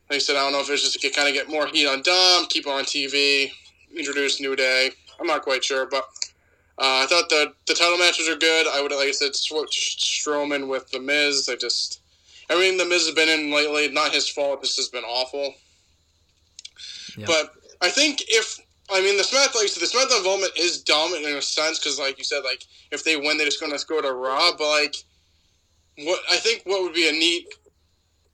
like 0.10 0.18
I 0.18 0.20
said, 0.20 0.36
I 0.36 0.42
don't 0.42 0.52
know 0.52 0.62
if 0.62 0.70
it's 0.70 0.84
just 0.84 1.02
to 1.02 1.10
kind 1.10 1.28
of 1.28 1.34
get 1.34 1.50
more 1.50 1.66
heat 1.66 1.88
on 1.88 2.04
Dom, 2.04 2.46
keep 2.48 2.68
on 2.68 2.84
TV, 2.86 3.52
introduce 3.96 4.40
New 4.40 4.56
Day. 4.56 4.92
I'm 5.20 5.28
not 5.28 5.42
quite 5.42 5.64
sure, 5.64 5.86
but 5.88 6.04
uh, 6.78 7.04
I 7.04 7.06
thought 7.08 7.30
the 7.30 7.54
the 7.66 7.74
title 7.74 7.98
matches 7.98 8.28
are 8.28 8.36
good. 8.36 8.68
I 8.68 8.82
would, 8.82 8.92
like 8.92 9.08
I 9.08 9.12
said, 9.12 9.36
switch 9.36 9.98
Strowman 10.00 10.68
with 10.68 10.92
the 10.92 11.00
Miz. 11.00 11.50
I 11.50 11.56
just 11.56 12.02
everything 12.50 12.78
the 12.78 12.86
Miz 12.86 13.06
has 13.06 13.16
been 13.16 13.30
in 13.30 13.52
lately, 13.52 13.88
not 13.90 14.14
his 14.14 14.30
fault. 14.30 14.62
This 14.62 14.76
has 14.76 14.90
been 14.90 15.04
awful. 15.06 15.56
Yeah. 17.18 17.26
But 17.26 17.54
I 17.82 17.90
think 17.90 18.24
if 18.28 18.60
I 18.92 19.02
mean 19.02 19.18
the 19.18 19.24
SmackDown, 19.24 19.62
like 19.62 19.74
the 19.74 19.86
SmackDown 19.86 20.20
involvement 20.20 20.54
is 20.58 20.82
dumb 20.82 21.14
in 21.14 21.26
a 21.26 21.42
sense 21.42 21.80
because, 21.80 22.00
like 22.00 22.18
you 22.18 22.24
said, 22.24 22.44
like 22.44 22.64
if 22.92 23.04
they 23.04 23.18
win, 23.18 23.38
they're 23.38 23.46
just 23.46 23.60
going 23.60 23.76
to 23.76 23.86
go 23.86 24.02
to 24.02 24.12
Raw. 24.12 24.52
But 24.58 24.70
like, 24.70 24.96
what 26.00 26.20
I 26.32 26.38
think 26.38 26.62
what 26.66 26.84
would 26.84 26.94
be 26.94 27.10
a 27.10 27.12
neat 27.12 27.48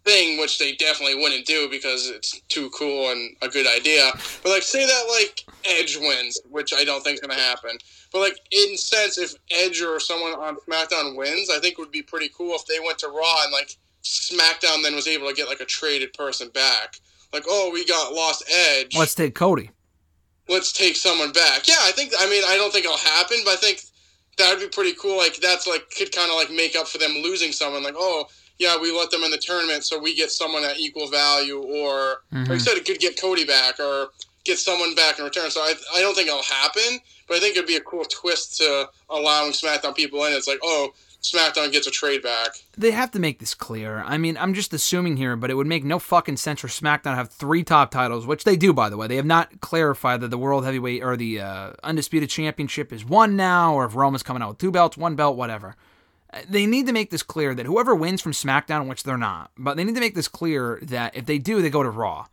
thing, 0.04 0.40
which 0.40 0.58
they 0.58 0.74
definitely 0.74 1.16
wouldn't 1.16 1.46
do 1.46 1.70
because 1.70 2.10
it's 2.10 2.42
too 2.50 2.70
cool 2.72 3.12
and 3.12 3.36
a 3.42 3.48
good 3.48 3.68
idea. 3.68 4.12
But 4.44 4.50
like, 4.50 4.64
say 4.64 4.86
that 4.86 5.20
like 5.20 5.46
Edge 5.66 5.98
wins, 5.98 6.40
which 6.50 6.74
I 6.74 6.84
don't 6.84 7.04
think 7.04 7.16
is 7.16 7.22
going 7.22 7.38
to 7.38 7.44
happen. 7.44 7.78
But 8.12 8.20
like, 8.20 8.38
in 8.52 8.78
sense, 8.78 9.18
if 9.18 9.34
Edge 9.52 9.82
or 9.82 10.00
someone 10.00 10.34
on 10.34 10.58
SmackDown 10.68 11.16
wins, 11.16 11.50
I 11.50 11.60
think 11.60 11.74
it 11.74 11.80
would 11.80 11.92
be 11.92 12.02
pretty 12.02 12.30
cool 12.36 12.56
if 12.56 12.66
they 12.66 12.80
went 12.86 13.00
to 13.00 13.08
Raw 13.08 13.44
and 13.44 13.54
like 13.54 13.78
SmackDown 14.04 14.84
then 14.84 14.96
was 14.96 15.08
able 15.08 15.28
to 15.28 15.34
get 15.34 15.48
like 15.48 15.62
a 15.62 15.66
traded 15.66 16.14
person 16.14 16.50
back. 16.50 16.98
Like, 17.32 17.44
oh, 17.48 17.70
we 17.72 17.86
got 17.86 18.14
lost 18.14 18.44
Edge. 18.52 18.98
Let's 18.98 19.16
take 19.16 19.36
Cody. 19.36 19.70
Let's 20.50 20.72
take 20.72 20.96
someone 20.96 21.32
back. 21.32 21.68
Yeah, 21.68 21.80
I 21.82 21.92
think. 21.92 22.14
I 22.20 22.30
mean, 22.30 22.44
I 22.48 22.58
don't 22.58 22.72
think 22.74 22.86
it'll 22.86 22.98
happen, 22.98 23.38
but 23.46 23.54
I 23.54 23.58
think 23.58 23.82
that 24.38 24.52
would 24.52 24.60
be 24.60 24.70
pretty 24.70 24.94
cool. 24.94 25.18
Like, 25.18 25.38
that's 25.38 25.68
like 25.68 25.90
could 25.98 26.12
kind 26.12 26.30
of 26.30 26.38
like 26.38 26.52
make 26.52 26.76
up 26.76 26.88
for 26.88 26.98
them 26.98 27.12
losing 27.22 27.52
someone. 27.52 27.84
Like, 27.84 27.96
oh, 27.98 28.28
yeah, 28.62 28.78
we 28.80 28.92
let 28.92 29.12
them 29.12 29.24
in 29.24 29.32
the 29.32 29.38
tournament, 29.38 29.84
so 29.84 30.00
we 30.00 30.16
get 30.16 30.32
someone 30.32 30.64
at 30.64 30.80
equal 30.80 31.08
value, 31.08 31.60
or 31.60 32.22
like 32.32 32.48
you 32.48 32.54
mm-hmm. 32.54 32.58
said, 32.58 32.78
it 32.78 32.86
could 32.86 33.00
get 33.00 33.20
Cody 33.20 33.46
back 33.46 33.80
or 33.80 34.10
get 34.44 34.60
someone 34.60 34.94
back 34.96 35.20
in 35.20 35.26
return. 35.26 35.50
So 35.50 35.62
I, 35.62 35.74
I 35.96 36.02
don't 36.02 36.16
think 36.16 36.28
it'll 36.28 36.44
happen, 36.44 37.00
but 37.28 37.38
I 37.38 37.40
think 37.40 37.56
it'd 37.56 37.68
be 37.68 37.78
a 37.78 37.82
cool 37.82 38.06
twist 38.06 38.58
to 38.58 38.90
allowing 39.10 39.52
SmackDown 39.52 39.96
people 39.96 40.24
in. 40.26 40.34
It's 40.34 40.48
like, 40.48 40.60
oh, 40.64 40.94
SmackDown 41.22 41.72
gets 41.72 41.86
a 41.86 41.92
trade 41.92 42.24
back. 42.24 42.56
They 42.76 42.92
have 42.92 43.12
to 43.12 43.20
make 43.20 43.40
this 43.40 43.54
clear. 43.54 44.04
I 44.06 44.18
mean, 44.18 44.38
I'm 44.38 44.54
just 44.56 44.74
assuming 44.74 45.18
here, 45.18 45.36
but 45.36 45.52
it 45.52 45.54
would 45.54 45.68
make 45.68 45.84
no 45.84 46.00
fucking 46.00 46.38
sense 46.38 46.62
for 46.62 46.68
SmackDown 46.68 47.04
to 47.04 47.16
have 47.16 47.30
three 47.30 47.64
top 47.64 47.92
titles, 47.92 48.26
which 48.26 48.44
they 48.44 48.58
do, 48.58 48.74
by 48.74 48.90
the 48.90 48.98
way. 48.98 49.08
They 49.08 49.18
have 49.18 49.26
not 49.26 49.62
clarified 49.62 50.22
that 50.22 50.30
the 50.30 50.38
World 50.38 50.66
Heavyweight 50.66 51.04
or 51.04 51.16
the 51.16 51.40
uh, 51.40 51.74
Undisputed 51.84 52.30
Championship 52.30 52.92
is 52.92 53.06
one 53.06 53.36
now, 53.36 53.76
or 53.76 53.86
if 53.86 53.96
Roman's 53.96 54.24
coming 54.24 54.42
out 54.42 54.50
with 54.50 54.58
two 54.58 54.72
belts, 54.72 54.98
one 54.98 55.16
belt, 55.16 55.38
whatever. 55.38 55.76
They 56.50 56.66
need 56.66 56.88
to 56.88 56.94
make 56.94 57.12
this 57.12 57.24
clear 57.24 57.54
that 57.54 57.66
whoever 57.66 57.94
wins 57.94 58.22
from 58.22 58.32
SmackDown, 58.32 58.88
which 58.88 59.04
they're 59.04 59.18
not, 59.18 59.52
but 59.58 59.78
they 59.78 59.84
need 59.84 59.96
to 59.96 60.02
make 60.02 60.16
this 60.16 60.30
clear 60.30 60.80
that 60.82 61.16
if 61.16 61.26
they 61.26 61.38
do, 61.38 61.62
they 61.62 61.70
go 61.70 61.84
to 61.84 61.90
Raw. 61.90 62.28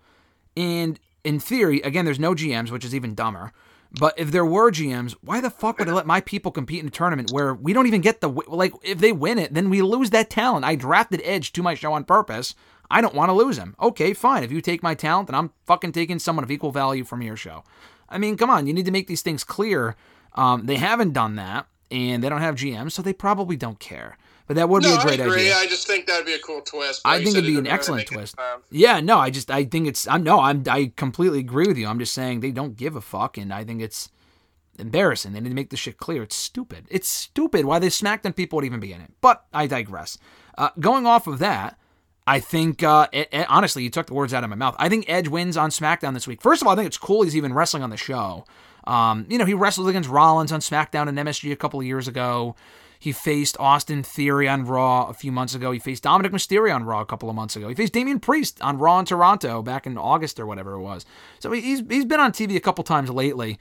And 0.57 0.99
in 1.25 1.41
theory, 1.41 1.81
again, 1.83 2.05
there's 2.05 2.21
no 2.21 2.35
GMs, 2.35 2.71
which 2.71 2.85
is 2.85 2.95
even 2.95 3.15
dumber. 3.15 3.53
But 3.91 4.19
if 4.19 4.31
there 4.31 4.45
were 4.45 4.71
GMs, 4.71 5.15
why 5.23 5.41
the 5.41 5.51
fuck 5.51 5.79
would 5.79 5.89
I 5.89 5.93
let 5.93 6.07
my 6.07 6.21
people 6.21 6.53
compete 6.53 6.81
in 6.81 6.89
a 6.89 6.91
tournament 6.91 7.31
where 7.33 7.55
we 7.55 7.73
don't 7.73 7.87
even 7.87 8.03
get 8.03 8.21
the 8.21 8.29
like? 8.29 8.73
If 8.83 8.99
they 8.99 9.13
win 9.13 9.39
it, 9.39 9.55
then 9.55 9.71
we 9.71 9.81
lose 9.81 10.11
that 10.11 10.29
talent. 10.29 10.67
I 10.67 10.75
drafted 10.75 11.23
Edge 11.25 11.53
to 11.53 11.63
my 11.63 11.75
show 11.75 11.93
on 11.95 12.05
purpose. 12.05 12.55
I 12.91 13.01
don't 13.01 13.15
want 13.15 13.31
to 13.31 13.35
lose 13.35 13.57
him. 13.57 13.75
Okay, 13.81 14.13
fine. 14.13 14.45
If 14.45 14.53
you 14.53 14.61
take 14.61 14.83
my 14.83 14.95
talent, 14.95 15.29
then 15.29 15.35
I'm 15.35 15.53
fucking 15.67 15.93
taking 15.93 16.19
someone 16.19 16.45
of 16.45 16.51
equal 16.51 16.71
value 16.71 17.05
from 17.05 17.23
your 17.23 17.37
show. 17.37 17.65
I 18.09 18.19
mean, 18.19 18.37
come 18.37 18.51
on. 18.51 18.67
You 18.67 18.73
need 18.73 18.87
to 18.87 18.91
make 18.91 19.07
these 19.07 19.23
things 19.23 19.45
clear. 19.45 19.97
Um, 20.35 20.67
they 20.67 20.77
haven't 20.77 21.13
done 21.13 21.37
that, 21.37 21.67
and 21.91 22.23
they 22.23 22.29
don't 22.29 22.41
have 22.41 22.55
GMs, 22.55 22.93
so 22.93 23.03
they 23.03 23.13
probably 23.13 23.57
don't 23.57 23.79
care. 23.79 24.17
But 24.49 24.57
that 24.57 24.69
would 24.69 24.83
no, 24.83 24.97
be 24.97 25.01
a 25.01 25.03
great 25.03 25.21
I 25.21 25.25
agree. 25.25 25.41
idea. 25.43 25.57
I 25.57 25.67
just 25.67 25.87
think 25.87 26.07
that'd 26.07 26.27
be 26.27 26.33
a 26.33 26.39
cool 26.39 26.63
twist. 26.63 27.03
I 27.05 27.23
think 27.23 27.37
it'd 27.37 27.45
be 27.47 27.59
an 27.59 27.67
excellent 27.67 28.09
twist. 28.09 28.35
Yeah, 28.71 28.99
no, 29.01 29.19
I 29.19 29.29
just 29.31 29.51
I 29.51 29.65
think 29.65 29.87
it's 29.87 30.09
I'm 30.09 30.23
no, 30.25 30.41
I'm 30.41 30.65
I 30.69 30.91
completely 30.97 31.39
agree 31.39 31.67
with 31.69 31.77
you. 31.77 31.87
I'm 31.87 31.99
just 31.99 32.15
saying 32.15 32.41
they 32.41 32.51
don't 32.51 32.75
give 32.77 32.97
a 32.97 33.01
fuck 33.03 33.37
and 33.37 33.53
I 33.53 33.63
think 33.63 33.83
it's 33.83 34.11
embarrassing. 34.79 35.33
They 35.35 35.41
need 35.41 35.51
to 35.51 35.55
make 35.55 35.71
this 35.71 35.81
shit 35.81 35.99
clear. 35.99 36.23
It's 36.23 36.35
stupid. 36.35 36.87
It's 36.91 37.09
stupid 37.09 37.67
why 37.67 37.79
the 37.79 37.89
SmackDown 37.89 38.35
people 38.35 38.57
would 38.57 38.65
even 38.65 38.81
be 38.81 38.93
in 38.93 39.01
it. 39.01 39.13
But 39.21 39.45
I 39.53 39.67
digress. 39.67 40.17
Uh, 40.57 40.71
going 40.81 41.07
off 41.07 41.27
of 41.27 41.39
that, 41.41 41.79
I 42.27 42.41
think 42.41 42.83
uh, 42.83 43.09
e- 43.13 43.27
e- 43.33 43.45
honestly, 43.49 43.83
you 43.83 43.91
took 43.91 44.07
the 44.07 44.15
words 44.15 44.33
out 44.33 44.45
of 44.45 44.51
my 44.51 44.57
mouth. 44.57 44.77
I 44.79 44.89
think 44.89 45.05
Edge 45.09 45.29
wins 45.29 45.57
on 45.57 45.71
SmackDown 45.71 46.15
this 46.15 46.27
week. 46.27 46.41
First 46.41 46.63
of 46.63 46.69
all, 46.69 46.73
I 46.73 46.77
think 46.77 46.87
it's 46.87 46.99
cool 46.99 47.23
he's 47.23 47.37
even 47.37 47.53
wrestling 47.53 47.83
on 47.83 47.91
the 47.91 47.97
show. 47.97 48.45
Um, 48.85 49.27
you 49.29 49.37
know, 49.37 49.45
he 49.45 49.55
wrestled 49.55 49.89
against 49.89 50.09
Rollins 50.09 50.53
on 50.53 50.61
SmackDown 50.61 51.09
and 51.09 51.19
MSG 51.19 51.53
a 51.53 51.57
couple 51.57 51.81
of 51.81 51.87
years 51.87 52.09
ago. 52.09 52.55
He 52.99 53.13
faced 53.13 53.57
Austin 53.61 54.03
Theory 54.03 54.49
on 54.49 54.65
Raw 54.65 55.07
a 55.07 55.15
few 55.15 55.31
months 55.31 55.55
ago. 55.55 55.71
He 55.71 55.79
faced 55.79 56.03
Dominik 56.03 56.31
Mysterio 56.31 56.75
on 56.75 56.85
Raw 56.85 57.01
a 57.01 57.07
couple 57.07 57.31
of 57.31 57.37
months 57.37 57.55
ago. 57.55 57.69
He 57.69 57.75
faced 57.75 57.93
Damian 57.93 58.19
Priest 58.19 58.61
on 58.61 58.79
Raw 58.79 58.99
in 58.99 59.05
Toronto 59.05 59.63
back 59.63 59.87
in 59.87 59.97
August 59.97 60.41
or 60.41 60.47
whatever 60.47 60.73
it 60.73 60.81
was. 60.81 61.07
So 61.39 61.53
he's 61.53 61.83
he's 61.89 62.05
been 62.05 62.21
on 62.21 62.33
TV 62.33 62.57
a 62.57 62.61
couple 62.61 62.83
times 62.83 63.11
lately. 63.11 63.59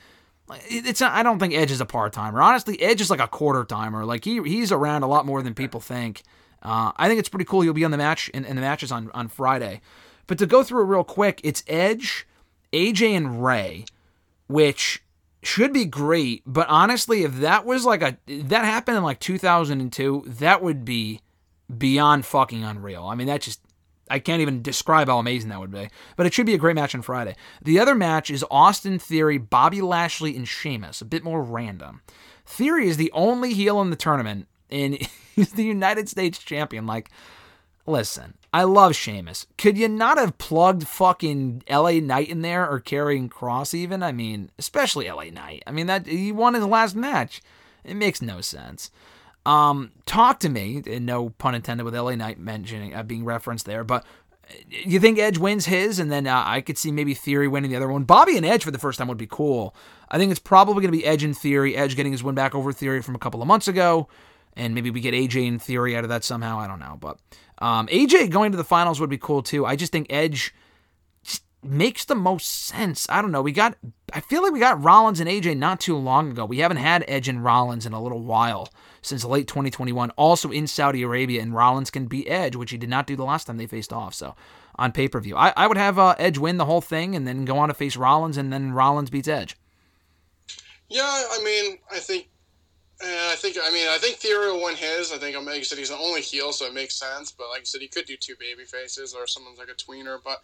It's 0.70 1.02
I 1.02 1.24
don't 1.24 1.40
think 1.40 1.54
Edge 1.54 1.72
is 1.72 1.82
a 1.82 1.86
part 1.86 2.14
timer. 2.14 2.42
Honestly, 2.42 2.82
Edge 2.82 3.02
is 3.02 3.10
like 3.10 3.20
a 3.20 3.28
quarter 3.28 3.64
timer. 3.64 4.06
Like 4.06 4.26
he 4.26 4.42
he's 4.44 4.72
around 4.72 5.04
a 5.04 5.08
lot 5.08 5.26
more 5.26 5.42
than 5.42 5.54
people 5.54 5.82
think. 5.82 6.24
Uh, 6.64 6.92
I 6.96 7.08
think 7.08 7.20
it's 7.20 7.30
pretty 7.30 7.46
cool. 7.46 7.62
He'll 7.62 7.74
be 7.74 7.86
on 7.86 7.92
the 7.92 7.98
match 7.98 8.30
in, 8.30 8.44
in 8.44 8.56
the 8.56 8.62
matches 8.62 8.92
on 8.92 9.12
on 9.14 9.28
Friday. 9.28 9.82
But 10.26 10.38
to 10.40 10.46
go 10.46 10.64
through 10.64 10.82
it 10.82 10.88
real 10.88 11.04
quick, 11.04 11.40
it's 11.44 11.64
Edge, 11.68 12.28
AJ, 12.74 13.16
and 13.16 13.44
Rey, 13.44 13.86
which 14.48 15.04
should 15.44 15.74
be 15.74 15.86
great. 15.86 16.44
But 16.46 16.68
honestly, 16.70 17.24
if 17.24 17.36
that 17.38 17.66
was 17.66 17.86
like 17.86 18.02
a 18.02 18.18
that 18.28 18.66
happened 18.66 18.98
in 18.98 19.04
like 19.04 19.20
2002, 19.20 20.24
that 20.28 20.62
would 20.62 20.86
be 20.86 21.22
beyond 21.76 22.26
fucking 22.26 22.64
unreal. 22.64 23.06
I 23.06 23.16
mean, 23.16 23.28
that 23.28 23.42
just 23.42 23.62
I 24.10 24.20
can't 24.20 24.42
even 24.42 24.62
describe 24.62 25.08
how 25.08 25.20
amazing 25.20 25.50
that 25.50 25.60
would 25.60 25.72
be. 25.72 25.90
But 26.16 26.26
it 26.26 26.34
should 26.34 26.46
be 26.46 26.54
a 26.54 26.60
great 26.60 26.76
match 26.76 26.96
on 26.96 27.02
Friday. 27.02 27.36
The 27.62 27.80
other 27.80 27.96
match 27.96 28.30
is 28.30 28.46
Austin 28.50 29.00
Theory, 29.00 29.38
Bobby 29.38 29.82
Lashley, 29.82 30.36
and 30.36 30.48
Sheamus. 30.48 31.02
A 31.02 31.06
bit 31.06 31.24
more 31.24 31.42
random. 31.42 32.02
Theory 32.46 32.88
is 32.88 32.98
the 32.98 33.12
only 33.12 33.54
heel 33.54 33.82
in 33.82 33.90
the 33.90 33.96
tournament, 33.96 34.48
and 34.70 34.98
he's 35.36 35.52
the 35.52 35.66
United 35.66 36.08
States 36.10 36.40
champion. 36.40 36.86
Like, 36.88 37.10
listen, 37.86 38.36
I 38.54 38.64
love 38.64 38.96
Sheamus. 38.96 39.46
Could 39.58 39.78
you 39.78 39.88
not 39.88 40.18
have 40.18 40.38
plugged 40.38 40.88
fucking 40.88 41.64
LA 41.70 42.00
Knight 42.00 42.30
in 42.30 42.42
there 42.42 42.68
or 42.68 42.80
Karrion 42.80 43.30
Kross 43.30 43.74
even? 43.74 44.02
I 44.02 44.12
mean, 44.12 44.52
especially 44.58 45.10
LA 45.10 45.26
Knight. 45.26 45.64
I 45.68 45.72
mean, 45.72 45.88
that 45.88 46.08
he 46.08 46.32
won 46.32 46.54
his 46.54 46.66
last 46.66 46.96
match. 46.96 47.42
It 47.84 47.96
makes 47.96 48.22
no 48.22 48.42
sense. 48.42 48.90
Um, 49.46 49.92
talk 50.06 50.40
to 50.42 50.50
me, 50.50 50.84
and 50.86 51.06
no 51.06 51.30
pun 51.30 51.56
intended 51.56 51.86
with 51.86 51.96
LA 51.96 52.16
Knight 52.16 52.38
mentioning 52.38 52.94
uh, 52.94 53.04
being 53.04 53.24
referenced 53.24 53.66
there, 53.66 53.86
but 53.86 54.04
uh, 54.50 54.54
you 54.70 55.00
think 55.00 55.18
Edge 55.20 55.38
wins 55.38 55.66
his, 55.66 56.00
and 56.00 56.12
then 56.12 56.28
uh, 56.28 56.44
I 56.46 56.60
could 56.60 56.78
see 56.78 56.92
maybe 56.92 57.14
Theory 57.14 57.48
winning 57.48 57.72
the 57.72 57.78
other 57.78 57.88
one. 57.88 58.04
Bobby 58.04 58.36
and 58.36 58.46
Edge 58.46 58.66
for 58.66 58.72
the 58.72 58.78
first 58.78 59.00
time 59.00 59.08
would 59.08 59.18
be 59.18 59.28
cool. 59.28 59.74
I 60.10 60.18
think 60.18 60.32
it's 60.32 60.40
probably 60.40 60.82
going 60.82 60.92
to 60.92 60.98
be 60.98 61.06
Edge 61.06 61.24
and 61.24 61.38
Theory. 61.38 61.78
Edge 61.78 61.96
getting 61.96 62.12
his 62.12 62.24
win 62.24 62.36
back 62.36 62.56
over 62.56 62.74
Theory 62.74 63.02
from 63.02 63.16
a 63.16 63.20
couple 63.20 63.42
of 63.42 63.48
months 63.48 63.70
ago, 63.70 64.10
and 64.58 64.76
maybe 64.76 64.92
we 64.92 65.00
get 65.00 65.14
AJ 65.14 65.48
and 65.48 65.62
Theory 65.62 65.96
out 65.96 66.04
of 66.04 66.10
that 66.10 66.26
somehow. 66.26 66.60
I 66.60 66.68
don't 66.68 66.80
know, 66.80 66.98
but 67.00 67.18
um, 67.60 67.88
AJ 67.88 68.30
going 68.30 68.52
to 68.52 68.58
the 68.58 68.64
finals 68.64 69.00
would 69.00 69.10
be 69.10 69.18
cool 69.18 69.42
too. 69.42 69.66
I 69.66 69.76
just 69.76 69.92
think 69.92 70.08
Edge 70.10 70.54
makes 71.64 72.06
the 72.06 72.16
most 72.16 72.48
sense. 72.48 73.08
I 73.10 73.22
don't 73.22 73.32
know. 73.32 73.42
We 73.42 73.52
got, 73.52 73.78
I 74.14 74.22
feel 74.22 74.44
like 74.44 74.54
we 74.54 74.60
got 74.60 74.82
Rollins 74.82 75.20
and 75.20 75.30
AJ 75.30 75.58
not 75.58 75.80
too 75.80 75.98
long 75.98 76.32
ago. 76.32 76.46
We 76.46 76.60
haven't 76.60 76.78
had 76.78 77.04
Edge 77.08 77.28
and 77.28 77.44
Rollins 77.44 77.86
in 77.86 77.94
a 77.94 78.02
little 78.02 78.22
while 78.22 78.70
since 79.02 79.24
late 79.24 79.48
2021. 79.48 80.12
Also 80.12 80.52
in 80.52 80.68
Saudi 80.68 81.04
Arabia, 81.04 81.42
and 81.42 81.54
Rollins 81.54 81.90
can 81.90 82.06
beat 82.06 82.28
Edge, 82.28 82.56
which 82.56 82.72
he 82.72 82.78
did 82.78 82.90
not 82.90 83.08
do 83.08 83.16
the 83.16 83.26
last 83.26 83.46
time 83.46 83.58
they 83.58 83.68
faced 83.68 83.92
off. 83.92 84.14
So 84.14 84.36
on 84.76 84.92
pay 84.92 85.08
per 85.08 85.20
view, 85.20 85.36
I, 85.36 85.54
I 85.58 85.68
would 85.68 85.78
have 85.78 85.98
uh, 85.98 86.16
Edge 86.18 86.38
win 86.38 86.58
the 86.58 86.66
whole 86.66 86.82
thing 86.82 87.16
and 87.16 87.28
then 87.28 87.46
go 87.46 87.58
on 87.58 87.70
to 87.70 87.74
face 87.74 87.98
Rollins, 87.98 88.38
and 88.38 88.54
then 88.54 88.72
Rollins 88.72 89.10
beats 89.10 89.28
Edge. 89.28 89.58
Yeah, 90.90 91.04
I 91.04 91.42
mean, 91.44 91.80
I 91.92 92.00
think, 92.00 92.30
uh, 93.04 93.30
I 93.32 93.36
think, 93.38 93.58
I 93.64 93.70
mean, 93.72 93.88
I 93.90 93.98
think 94.00 94.18
Theory 94.18 94.52
will 94.52 94.64
win 94.64 94.76
his. 94.76 95.12
I 95.12 95.18
think, 95.18 95.36
said, 95.66 95.78
he's 95.78 95.90
the 95.90 95.98
only 95.98 96.22
heel, 96.22 96.52
so 96.52 96.66
it 96.66 96.74
makes 96.74 96.96
sense. 96.96 97.32
But 97.32 97.50
like 97.50 97.62
I 97.62 97.64
said, 97.64 97.82
he 97.82 97.88
could 97.88 98.06
do 98.06 98.18
two 98.18 98.36
baby 98.40 98.64
faces 98.64 99.14
or 99.14 99.28
someone's 99.28 99.60
like 99.60 99.70
a 99.70 99.74
tweener. 99.74 100.18
But 100.24 100.42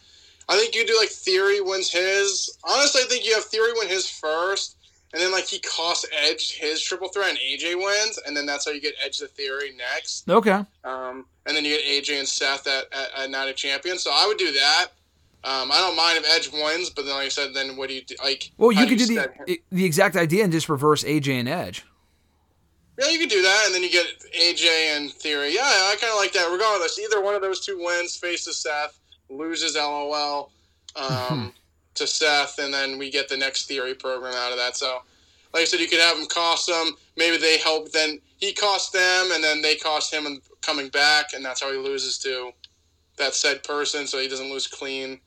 I 0.48 0.58
think 0.58 0.76
you 0.76 0.86
do 0.86 0.96
like 0.98 1.10
Theory 1.10 1.62
wins 1.62 1.92
his. 1.92 2.58
Honestly, 2.64 3.02
I 3.04 3.06
think 3.06 3.26
you 3.26 3.34
have 3.34 3.46
Theory 3.46 3.72
win 3.74 3.88
his 3.88 4.08
first, 4.10 4.78
and 5.14 5.22
then 5.22 5.32
like 5.32 5.46
he 5.48 5.60
costs 5.60 6.06
Edge 6.26 6.52
his 6.58 6.82
triple 6.82 7.08
threat, 7.08 7.30
and 7.30 7.40
AJ 7.40 7.76
wins, 7.76 8.20
and 8.28 8.38
then 8.38 8.46
that's 8.46 8.66
how 8.66 8.72
you 8.72 8.82
get 8.82 8.94
Edge 9.04 9.18
the 9.18 9.28
Theory 9.28 9.72
next. 9.76 10.30
Okay. 10.30 10.64
Um, 10.84 11.26
and 11.46 11.58
then 11.58 11.66
you 11.66 11.78
get 11.78 11.86
AJ 11.86 12.20
and 12.20 12.28
Seth 12.28 12.68
at, 12.68 12.86
at, 12.94 13.24
at 13.24 13.30
Night 13.32 13.50
of 13.50 13.56
Champions. 13.56 14.04
So 14.04 14.12
I 14.14 14.28
would 14.28 14.38
do 14.38 14.52
that. 14.52 14.88
Um, 15.46 15.72
I 15.74 15.80
don't 15.82 15.98
mind 15.98 16.24
if 16.24 16.26
Edge 16.34 16.52
wins, 16.54 16.90
but 16.90 17.06
then 17.06 17.16
like 17.16 17.26
I 17.26 17.30
said, 17.30 17.54
then 17.54 17.76
what 17.76 17.90
do 17.90 17.96
you 17.96 18.02
do? 18.02 18.16
Like, 18.24 18.52
Well, 18.58 18.72
you 18.72 18.86
could 18.86 18.98
do 18.98 19.20
him? 19.20 19.30
the 19.48 19.62
the 19.72 19.86
exact 19.86 20.16
idea 20.16 20.44
and 20.44 20.54
just 20.54 20.70
reverse 20.70 21.04
AJ 21.04 21.40
and 21.40 21.50
Edge. 21.50 21.84
Yeah, 23.00 23.10
you 23.10 23.20
could 23.20 23.30
do 23.30 23.42
that, 23.42 23.64
and 23.66 23.74
then 23.74 23.82
you 23.82 23.90
get 23.90 24.06
AJ 24.40 24.96
and 24.96 25.12
Theory. 25.12 25.54
Yeah, 25.54 25.62
I 25.64 25.96
kind 26.00 26.12
of 26.12 26.18
like 26.18 26.32
that. 26.34 26.52
Regardless, 26.52 27.00
either 27.00 27.22
one 27.22 27.34
of 27.34 27.42
those 27.42 27.66
two 27.66 27.80
wins, 27.84 28.16
faces 28.16 28.62
Seth, 28.62 29.00
loses 29.30 29.76
LOL 29.76 30.52
um, 30.96 31.54
to 31.96 32.06
Seth, 32.06 32.60
and 32.60 32.74
then 32.74 33.00
we 33.00 33.10
get 33.10 33.28
the 33.28 33.38
next 33.38 33.66
Theory 33.68 33.96
program 33.96 34.36
out 34.36 34.52
of 34.52 34.58
that. 34.60 34.78
So, 34.78 35.00
like 35.54 35.62
I 35.62 35.66
said, 35.66 35.80
you 35.80 35.88
could 35.88 36.00
have 36.00 36.18
him 36.18 36.28
cost 36.28 36.68
them. 36.68 36.92
Maybe 37.18 37.38
they 37.38 37.58
help. 37.58 37.92
Then 37.92 38.20
he 38.38 38.54
costs 38.54 38.92
them, 38.92 39.32
and 39.34 39.44
then 39.44 39.62
they 39.62 39.76
cost 39.76 40.14
him 40.14 40.28
and 40.28 40.42
coming 40.62 40.90
back, 40.90 41.34
and 41.34 41.44
that's 41.44 41.64
how 41.64 41.72
he 41.72 41.78
loses 41.78 42.20
to 42.20 42.52
that 43.18 43.34
said 43.34 43.64
person, 43.64 44.06
so 44.06 44.20
he 44.20 44.28
doesn't 44.28 44.52
lose 44.52 44.68
clean 44.68 45.20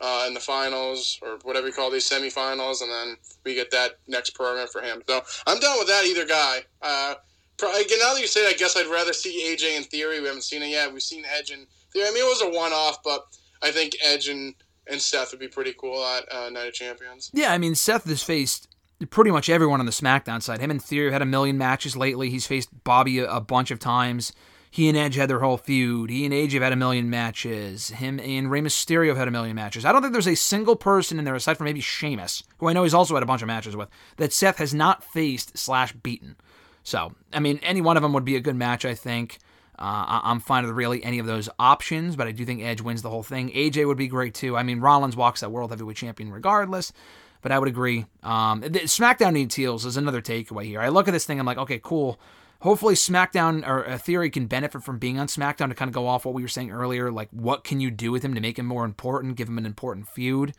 uh, 0.00 0.24
in 0.26 0.34
the 0.34 0.40
finals 0.40 1.18
or 1.22 1.38
whatever 1.42 1.66
you 1.66 1.72
call 1.72 1.90
these 1.90 2.08
semifinals, 2.08 2.82
and 2.82 2.90
then 2.90 3.16
we 3.44 3.54
get 3.54 3.70
that 3.70 3.92
next 4.06 4.30
program 4.30 4.66
for 4.68 4.82
him. 4.82 5.02
So 5.08 5.22
I'm 5.46 5.58
done 5.58 5.78
with 5.78 5.88
that 5.88 6.04
either 6.04 6.26
guy. 6.26 6.60
Uh, 6.82 7.14
again, 7.58 7.98
now 8.00 8.14
that 8.14 8.20
you 8.20 8.26
say 8.26 8.46
it, 8.46 8.54
I 8.54 8.58
guess 8.58 8.76
I'd 8.76 8.86
rather 8.86 9.12
see 9.12 9.54
AJ 9.54 9.76
in 9.76 9.84
theory. 9.84 10.20
We 10.20 10.26
haven't 10.26 10.42
seen 10.44 10.62
it 10.62 10.68
yet. 10.68 10.92
We've 10.92 11.02
seen 11.02 11.24
Edge 11.38 11.50
and 11.50 11.66
theory. 11.92 12.08
I 12.08 12.10
mean, 12.10 12.22
it 12.22 12.28
was 12.28 12.42
a 12.42 12.56
one-off, 12.56 13.02
but 13.02 13.26
I 13.62 13.70
think 13.70 13.94
Edge 14.04 14.28
and, 14.28 14.54
and 14.90 15.00
Seth 15.00 15.30
would 15.30 15.40
be 15.40 15.48
pretty 15.48 15.72
cool 15.72 16.04
at 16.04 16.24
uh, 16.32 16.50
Night 16.50 16.68
of 16.68 16.74
Champions. 16.74 17.30
Yeah, 17.32 17.52
I 17.52 17.58
mean 17.58 17.74
Seth 17.74 18.04
has 18.04 18.22
faced 18.22 18.68
pretty 19.10 19.30
much 19.30 19.48
everyone 19.48 19.80
on 19.80 19.86
the 19.86 19.92
SmackDown 19.92 20.42
side. 20.42 20.60
Him 20.60 20.70
and 20.70 20.82
Theory 20.82 21.12
had 21.12 21.22
a 21.22 21.26
million 21.26 21.58
matches 21.58 21.96
lately. 21.96 22.30
He's 22.30 22.46
faced 22.46 22.84
Bobby 22.84 23.18
a, 23.18 23.30
a 23.30 23.40
bunch 23.40 23.70
of 23.70 23.78
times. 23.78 24.32
He 24.76 24.90
and 24.90 24.98
Edge 24.98 25.14
had 25.14 25.30
their 25.30 25.40
whole 25.40 25.56
feud. 25.56 26.10
He 26.10 26.26
and 26.26 26.34
AJ 26.34 26.52
have 26.52 26.62
had 26.64 26.72
a 26.74 26.76
million 26.76 27.08
matches. 27.08 27.88
Him 27.88 28.20
and 28.20 28.50
Rey 28.50 28.60
Mysterio 28.60 29.08
have 29.08 29.16
had 29.16 29.26
a 29.26 29.30
million 29.30 29.56
matches. 29.56 29.86
I 29.86 29.90
don't 29.90 30.02
think 30.02 30.12
there's 30.12 30.28
a 30.28 30.34
single 30.34 30.76
person 30.76 31.18
in 31.18 31.24
there, 31.24 31.34
aside 31.34 31.56
from 31.56 31.64
maybe 31.64 31.80
Sheamus, 31.80 32.42
who 32.58 32.68
I 32.68 32.74
know 32.74 32.82
he's 32.82 32.92
also 32.92 33.14
had 33.14 33.22
a 33.22 33.26
bunch 33.26 33.40
of 33.40 33.46
matches 33.46 33.74
with, 33.74 33.88
that 34.18 34.34
Seth 34.34 34.58
has 34.58 34.74
not 34.74 35.02
faced 35.02 35.56
slash 35.56 35.94
beaten. 35.94 36.36
So, 36.82 37.14
I 37.32 37.40
mean, 37.40 37.58
any 37.62 37.80
one 37.80 37.96
of 37.96 38.02
them 38.02 38.12
would 38.12 38.26
be 38.26 38.36
a 38.36 38.40
good 38.40 38.54
match, 38.54 38.84
I 38.84 38.94
think. 38.94 39.38
Uh, 39.78 40.20
I'm 40.22 40.40
fine 40.40 40.66
with 40.66 40.74
really 40.74 41.02
any 41.02 41.20
of 41.20 41.24
those 41.24 41.48
options, 41.58 42.14
but 42.14 42.26
I 42.26 42.32
do 42.32 42.44
think 42.44 42.60
Edge 42.60 42.82
wins 42.82 43.00
the 43.00 43.08
whole 43.08 43.22
thing. 43.22 43.48
AJ 43.52 43.86
would 43.86 43.96
be 43.96 44.08
great 44.08 44.34
too. 44.34 44.58
I 44.58 44.62
mean, 44.62 44.80
Rollins 44.80 45.16
walks 45.16 45.40
that 45.40 45.50
World 45.50 45.70
Heavyweight 45.70 45.96
Champion 45.96 46.30
regardless, 46.30 46.92
but 47.40 47.50
I 47.50 47.58
would 47.58 47.68
agree. 47.68 48.04
Um, 48.22 48.60
SmackDown 48.60 49.32
needs 49.32 49.54
heels 49.54 49.86
is 49.86 49.96
another 49.96 50.20
takeaway 50.20 50.64
here. 50.64 50.82
I 50.82 50.90
look 50.90 51.08
at 51.08 51.12
this 51.12 51.24
thing, 51.24 51.40
I'm 51.40 51.46
like, 51.46 51.56
okay, 51.56 51.80
cool. 51.82 52.20
Hopefully, 52.60 52.94
SmackDown 52.94 53.66
or 53.66 53.84
a 53.84 53.98
Theory 53.98 54.30
can 54.30 54.46
benefit 54.46 54.82
from 54.82 54.98
being 54.98 55.18
on 55.18 55.26
SmackDown 55.26 55.68
to 55.68 55.74
kind 55.74 55.88
of 55.88 55.94
go 55.94 56.06
off 56.06 56.24
what 56.24 56.34
we 56.34 56.42
were 56.42 56.48
saying 56.48 56.70
earlier. 56.70 57.10
Like, 57.12 57.28
what 57.30 57.64
can 57.64 57.80
you 57.80 57.90
do 57.90 58.10
with 58.10 58.24
him 58.24 58.34
to 58.34 58.40
make 58.40 58.58
him 58.58 58.66
more 58.66 58.84
important, 58.84 59.36
give 59.36 59.48
him 59.48 59.58
an 59.58 59.66
important 59.66 60.08
feud? 60.08 60.54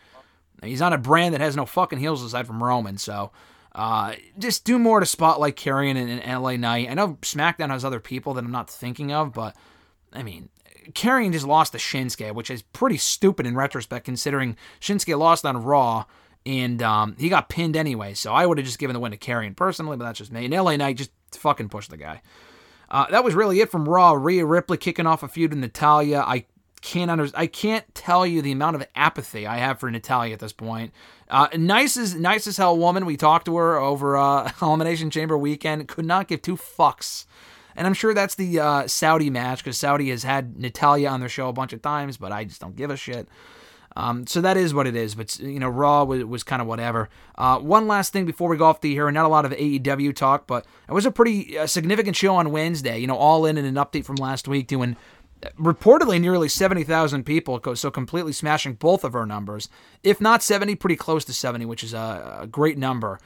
He's 0.63 0.81
on 0.81 0.93
a 0.93 0.97
brand 0.97 1.33
that 1.33 1.41
has 1.41 1.55
no 1.55 1.65
fucking 1.65 1.99
heels 1.99 2.23
aside 2.23 2.47
from 2.47 2.63
Roman, 2.63 2.97
so 2.97 3.31
uh, 3.75 4.15
just 4.39 4.65
do 4.65 4.79
more 4.79 4.99
to 4.99 5.05
spotlight 5.05 5.55
Karrion 5.55 5.95
and, 5.97 6.09
and 6.09 6.41
LA 6.41 6.55
Knight. 6.55 6.89
I 6.89 6.95
know 6.95 7.17
SmackDown 7.21 7.69
has 7.69 7.85
other 7.85 7.99
people 7.99 8.33
that 8.33 8.43
I'm 8.43 8.51
not 8.51 8.69
thinking 8.69 9.11
of, 9.11 9.33
but 9.33 9.55
I 10.13 10.23
mean, 10.23 10.49
Karrion 10.93 11.31
just 11.31 11.45
lost 11.45 11.73
to 11.73 11.77
Shinsuke, 11.77 12.33
which 12.33 12.49
is 12.49 12.61
pretty 12.61 12.97
stupid 12.97 13.45
in 13.45 13.55
retrospect, 13.55 14.05
considering 14.05 14.55
Shinsuke 14.79 15.17
lost 15.17 15.45
on 15.45 15.63
Raw 15.63 16.05
and 16.47 16.81
um, 16.81 17.15
he 17.19 17.27
got 17.27 17.49
pinned 17.49 17.75
anyway. 17.75 18.13
So 18.13 18.31
I 18.31 18.45
would 18.45 18.57
have 18.57 18.65
just 18.65 18.79
given 18.79 18.93
the 18.93 19.01
win 19.01 19.11
to 19.11 19.17
Karrion 19.17 19.53
personally, 19.53 19.97
but 19.97 20.05
that's 20.05 20.19
just 20.19 20.31
me. 20.31 20.45
And 20.45 20.53
LA 20.53 20.77
Knight 20.77 20.95
just 20.95 21.11
fucking 21.31 21.69
push 21.69 21.87
the 21.87 21.97
guy. 21.97 22.21
Uh, 22.89 23.05
that 23.09 23.23
was 23.23 23.35
really 23.35 23.59
it 23.59 23.69
from 23.69 23.87
Raw. 23.87 24.13
Rhea 24.13 24.45
Ripley 24.45 24.77
kicking 24.77 25.05
off 25.05 25.23
a 25.23 25.27
feud 25.27 25.51
with 25.51 25.59
Natalya. 25.59 26.23
I 26.25 26.45
can't 26.81 27.11
under, 27.11 27.27
I 27.33 27.47
can't 27.47 27.83
tell 27.93 28.25
you 28.25 28.41
the 28.41 28.51
amount 28.51 28.75
of 28.75 28.87
apathy 28.95 29.45
I 29.45 29.57
have 29.57 29.79
for 29.79 29.91
Natalya 29.91 30.33
at 30.33 30.39
this 30.39 30.53
point. 30.53 30.93
Uh, 31.29 31.47
nice 31.57 31.97
as 31.97 32.15
nice 32.15 32.47
as 32.47 32.57
hell 32.57 32.77
woman. 32.77 33.05
We 33.05 33.17
talked 33.17 33.45
to 33.47 33.57
her 33.57 33.77
over 33.77 34.15
uh, 34.15 34.51
Elimination 34.61 35.09
Chamber 35.09 35.37
weekend. 35.37 35.87
Could 35.87 36.05
not 36.05 36.27
give 36.27 36.41
two 36.41 36.55
fucks. 36.55 37.25
And 37.75 37.85
I'm 37.85 37.93
sure 37.93 38.13
that's 38.13 38.35
the 38.35 38.59
uh, 38.59 38.87
Saudi 38.87 39.29
match 39.29 39.63
because 39.63 39.77
Saudi 39.77 40.09
has 40.09 40.23
had 40.23 40.57
Natalya 40.57 41.09
on 41.09 41.19
their 41.19 41.29
show 41.29 41.47
a 41.47 41.53
bunch 41.53 41.73
of 41.73 41.81
times, 41.81 42.17
but 42.17 42.31
I 42.31 42.43
just 42.43 42.59
don't 42.59 42.75
give 42.75 42.89
a 42.89 42.97
shit. 42.97 43.27
Um, 43.97 44.27
so 44.27 44.41
that 44.41 44.57
is 44.57 44.75
what 44.75 44.85
it 44.85 44.95
is. 44.95 45.15
But 45.15 45.39
you 45.39 45.59
know, 45.59 45.69
Raw 45.69 46.03
was, 46.03 46.23
was 46.23 46.43
kind 46.43 46.61
of 46.61 46.67
whatever. 46.67 47.09
Uh, 47.35 47.57
one 47.57 47.87
last 47.87 48.13
thing 48.13 48.27
before 48.27 48.47
we 48.47 48.55
go 48.55 48.65
off 48.65 48.81
the 48.81 48.93
here, 48.93 49.09
not 49.09 49.25
a 49.25 49.27
lot 49.27 49.43
of 49.43 49.51
AEW 49.51 50.15
talk, 50.15 50.45
but 50.45 50.67
it 50.87 50.93
was 50.93 51.07
a 51.07 51.11
pretty 51.11 51.57
uh, 51.57 51.65
significant 51.65 52.15
show 52.15 52.35
on 52.35 52.51
Wednesday. 52.51 52.99
You 52.99 53.07
know, 53.07 53.17
all 53.17 53.47
in 53.47 53.57
and 53.57 53.65
an 53.65 53.73
update 53.73 54.05
from 54.05 54.17
last 54.17 54.47
week, 54.47 54.67
doing 54.67 54.95
uh, 55.43 55.49
reportedly 55.59 56.21
nearly 56.21 56.47
70,000 56.47 57.23
people, 57.23 57.59
so 57.73 57.89
completely 57.89 58.33
smashing 58.33 58.75
both 58.75 59.03
of 59.03 59.15
our 59.15 59.25
numbers. 59.25 59.67
If 60.03 60.21
not 60.21 60.43
70, 60.43 60.75
pretty 60.75 60.95
close 60.95 61.25
to 61.25 61.33
70, 61.33 61.65
which 61.65 61.83
is 61.83 61.95
a, 61.95 62.41
a 62.41 62.47
great 62.47 62.77
number. 62.77 63.19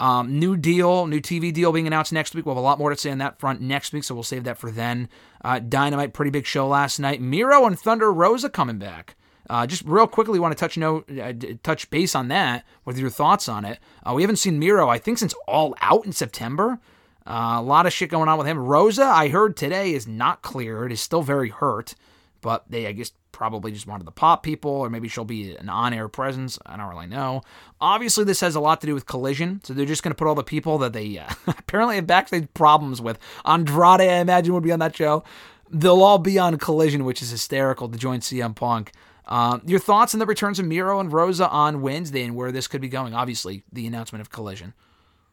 Um, 0.00 0.38
new 0.38 0.56
deal, 0.56 1.06
new 1.06 1.20
TV 1.20 1.52
deal 1.52 1.70
being 1.70 1.86
announced 1.86 2.14
next 2.14 2.34
week. 2.34 2.46
We'll 2.46 2.54
have 2.54 2.62
a 2.62 2.66
lot 2.66 2.78
more 2.78 2.88
to 2.88 2.96
say 2.96 3.10
on 3.10 3.18
that 3.18 3.38
front 3.38 3.60
next 3.60 3.92
week, 3.92 4.04
so 4.04 4.14
we'll 4.14 4.24
save 4.24 4.44
that 4.44 4.56
for 4.56 4.70
then. 4.70 5.10
Uh, 5.44 5.58
Dynamite, 5.58 6.14
pretty 6.14 6.30
big 6.30 6.46
show 6.46 6.66
last 6.66 6.98
night. 6.98 7.20
Miro 7.20 7.66
and 7.66 7.78
Thunder 7.78 8.10
Rosa 8.10 8.48
coming 8.48 8.78
back. 8.78 9.16
Uh, 9.48 9.66
just 9.66 9.82
real 9.84 10.06
quickly, 10.06 10.38
want 10.38 10.56
to 10.56 10.60
touch 10.60 10.76
no 10.76 11.04
uh, 11.22 11.32
touch 11.62 11.90
base 11.90 12.14
on 12.14 12.28
that 12.28 12.64
with 12.84 12.98
your 12.98 13.10
thoughts 13.10 13.48
on 13.48 13.64
it. 13.64 13.78
Uh, 14.02 14.12
we 14.14 14.22
haven't 14.22 14.36
seen 14.36 14.58
Miro, 14.58 14.88
I 14.88 14.98
think, 14.98 15.18
since 15.18 15.34
All 15.46 15.74
Out 15.80 16.06
in 16.06 16.12
September. 16.12 16.78
Uh, 17.26 17.56
a 17.56 17.62
lot 17.62 17.86
of 17.86 17.92
shit 17.92 18.10
going 18.10 18.28
on 18.28 18.38
with 18.38 18.46
him. 18.46 18.58
Rosa, 18.58 19.04
I 19.04 19.28
heard 19.28 19.56
today, 19.56 19.92
is 19.92 20.06
not 20.06 20.42
cleared. 20.42 20.92
Is 20.92 21.00
still 21.00 21.22
very 21.22 21.48
hurt, 21.50 21.94
but 22.40 22.64
they, 22.68 22.86
I 22.86 22.92
guess, 22.92 23.12
probably 23.32 23.72
just 23.72 23.86
wanted 23.86 24.04
to 24.04 24.10
pop 24.10 24.42
people, 24.42 24.70
or 24.70 24.88
maybe 24.88 25.08
she'll 25.08 25.24
be 25.24 25.56
an 25.56 25.68
on-air 25.68 26.08
presence. 26.08 26.58
I 26.64 26.76
don't 26.76 26.88
really 26.88 27.06
know. 27.06 27.42
Obviously, 27.80 28.24
this 28.24 28.40
has 28.40 28.54
a 28.54 28.60
lot 28.60 28.80
to 28.80 28.86
do 28.86 28.94
with 28.94 29.06
Collision, 29.06 29.60
so 29.64 29.74
they're 29.74 29.86
just 29.86 30.02
going 30.02 30.12
to 30.12 30.16
put 30.16 30.28
all 30.28 30.34
the 30.34 30.44
people 30.44 30.78
that 30.78 30.92
they 30.92 31.18
uh, 31.18 31.28
apparently 31.46 31.96
have 31.96 32.06
backstage 32.06 32.48
problems 32.54 33.00
with. 33.00 33.18
Andrade, 33.44 34.00
I 34.00 34.18
imagine, 34.20 34.54
would 34.54 34.62
be 34.62 34.72
on 34.72 34.78
that 34.78 34.96
show. 34.96 35.24
They'll 35.70 36.02
all 36.02 36.18
be 36.18 36.38
on 36.38 36.56
Collision, 36.58 37.04
which 37.04 37.20
is 37.20 37.30
hysterical 37.30 37.88
to 37.88 37.98
join 37.98 38.20
CM 38.20 38.54
Punk. 38.54 38.92
Um, 39.26 39.62
your 39.64 39.80
thoughts 39.80 40.14
on 40.14 40.20
the 40.20 40.26
returns 40.26 40.58
of 40.58 40.66
Miro 40.66 41.00
and 41.00 41.12
Rosa 41.12 41.48
on 41.48 41.80
Wednesday 41.80 42.22
and 42.22 42.36
where 42.36 42.52
this 42.52 42.66
could 42.66 42.80
be 42.80 42.88
going? 42.88 43.14
Obviously, 43.14 43.64
the 43.72 43.86
announcement 43.86 44.20
of 44.20 44.30
Collision. 44.30 44.74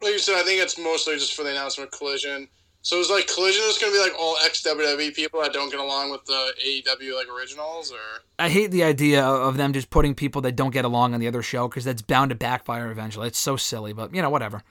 Like 0.01 0.13
you 0.13 0.19
said, 0.19 0.35
I 0.35 0.43
think 0.43 0.61
it's 0.61 0.80
mostly 0.80 1.15
just 1.15 1.34
for 1.34 1.43
the 1.43 1.51
announcement 1.51 1.91
of 1.91 1.97
Collision. 1.97 2.47
So 2.84 2.99
it's 2.99 3.11
like 3.11 3.27
Collision 3.27 3.63
is 3.65 3.77
going 3.77 3.93
to 3.93 3.99
be 3.99 4.03
like 4.03 4.19
all 4.19 4.35
ex 4.43 4.63
WWE 4.63 5.13
people 5.13 5.41
that 5.41 5.53
don't 5.53 5.69
get 5.69 5.80
along 5.80 6.09
with 6.09 6.26
the 6.26 6.53
AEW 6.65 7.15
like 7.15 7.27
originals, 7.30 7.91
or 7.91 8.23
I 8.39 8.49
hate 8.49 8.72
the 8.72 8.84
idea 8.84 9.23
of 9.23 9.57
them 9.57 9.72
just 9.72 9.91
putting 9.91 10.15
people 10.15 10.41
that 10.41 10.55
don't 10.55 10.72
get 10.72 10.84
along 10.84 11.13
on 11.13 11.19
the 11.19 11.27
other 11.27 11.43
show 11.43 11.68
because 11.68 11.84
that's 11.84 12.01
bound 12.01 12.30
to 12.30 12.35
backfire 12.35 12.89
eventually. 12.89 13.27
It's 13.27 13.38
so 13.38 13.55
silly, 13.55 13.93
but 13.93 14.15
you 14.15 14.22
know, 14.22 14.31
whatever. 14.31 14.63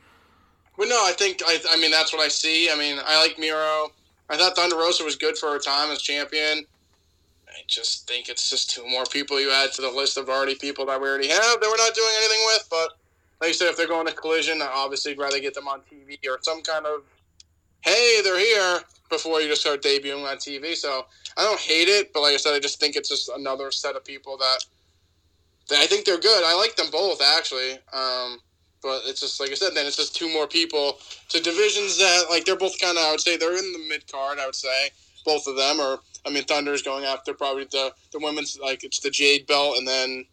But 0.77 0.89
no, 0.89 0.97
I 0.97 1.13
think 1.13 1.41
I, 1.47 1.59
I 1.71 1.77
mean 1.77 1.93
that's 1.93 2.13
what 2.13 2.21
I 2.21 2.29
see. 2.29 2.69
I 2.69 2.75
mean, 2.75 2.99
I 3.05 3.21
like 3.23 3.39
Miro. 3.39 3.93
I 4.29 4.37
thought 4.37 4.57
Thunder 4.57 4.77
Rosa 4.77 5.05
was 5.05 5.15
good 5.15 5.39
for 5.39 5.51
her 5.51 5.61
time 5.61 5.91
as 5.91 6.03
champion. 6.03 6.65
I 7.61 7.65
just 7.66 8.09
think 8.09 8.31
it's 8.31 8.49
just 8.49 8.70
two 8.70 8.89
more 8.89 9.05
people 9.05 9.39
you 9.39 9.53
add 9.53 9.73
to 9.73 9.82
the 9.82 9.91
list 9.91 10.16
of 10.16 10.31
already 10.31 10.55
people 10.55 10.87
that 10.87 10.99
we 11.01 11.07
already 11.07 11.28
have 11.28 11.61
that 11.61 11.69
we're 11.69 11.77
not 11.77 11.95
doing 11.95 12.12
anything 12.16 12.41
with. 12.47 12.66
But 12.70 12.89
like 13.41 13.49
you 13.49 13.55
said, 13.55 13.69
if 13.69 13.77
they're 13.77 13.87
going 13.87 14.07
to 14.07 14.15
collision, 14.15 14.62
I 14.62 14.70
obviously 14.73 15.15
rather 15.15 15.39
get 15.41 15.53
them 15.53 15.69
on 15.69 15.81
TV 15.81 16.19
or 16.27 16.39
some 16.41 16.62
kind 16.62 16.87
of 16.87 17.03
hey, 17.82 18.20
they're 18.23 18.39
here 18.39 18.81
before 19.11 19.41
you 19.41 19.49
just 19.49 19.61
start 19.61 19.82
debuting 19.82 20.27
on 20.27 20.37
TV. 20.37 20.74
So 20.74 21.07
I 21.37 21.45
don't 21.45 21.61
hate 21.61 21.89
it, 21.89 22.12
but 22.12 22.20
like 22.20 22.35
I 22.35 22.37
said, 22.37 22.55
I 22.55 22.61
just 22.61 22.81
think 22.81 22.97
it's 22.97 23.09
just 23.09 23.28
another 23.28 23.70
set 23.70 23.97
of 23.97 24.05
people 24.05 24.37
that, 24.39 24.65
that 25.69 25.78
I 25.78 25.87
think 25.87 26.05
they're 26.05 26.19
good. 26.19 26.45
I 26.45 26.55
like 26.57 26.77
them 26.77 26.91
both 26.91 27.20
actually. 27.23 27.73
Um, 27.93 28.39
but 28.82 29.03
it's 29.05 29.20
just 29.20 29.39
like 29.39 29.51
I 29.51 29.55
said, 29.55 29.74
then 29.74 29.87
it's 29.87 29.97
just 29.97 30.16
two 30.16 30.32
more 30.32 30.47
people 30.47 30.99
to 31.28 31.41
divisions 31.41 31.99
that 31.99 32.27
like 32.31 32.47
they're 32.47 32.57
both 32.57 32.78
kind 32.81 32.97
of 32.97 33.05
I 33.05 33.11
would 33.11 33.20
say 33.20 33.37
they're 33.37 33.59
in 33.59 33.73
the 33.73 33.87
mid 33.89 34.11
card. 34.11 34.39
I 34.39 34.47
would 34.47 34.55
say 34.55 34.91
both 35.24 35.47
of 35.47 35.57
them 35.57 35.81
are. 35.81 36.01
I 36.27 36.31
mean, 36.31 36.45
Thunder's 36.45 36.83
going 36.83 37.05
after 37.05 37.35
probably 37.35 37.65
the 37.65 37.93
the 38.13 38.19
women's 38.19 38.59
like 38.59 38.85
it's 38.85 39.01
the 39.01 39.11
Jade 39.11 39.47
belt, 39.47 39.77
and 39.79 39.87
then 39.87 40.25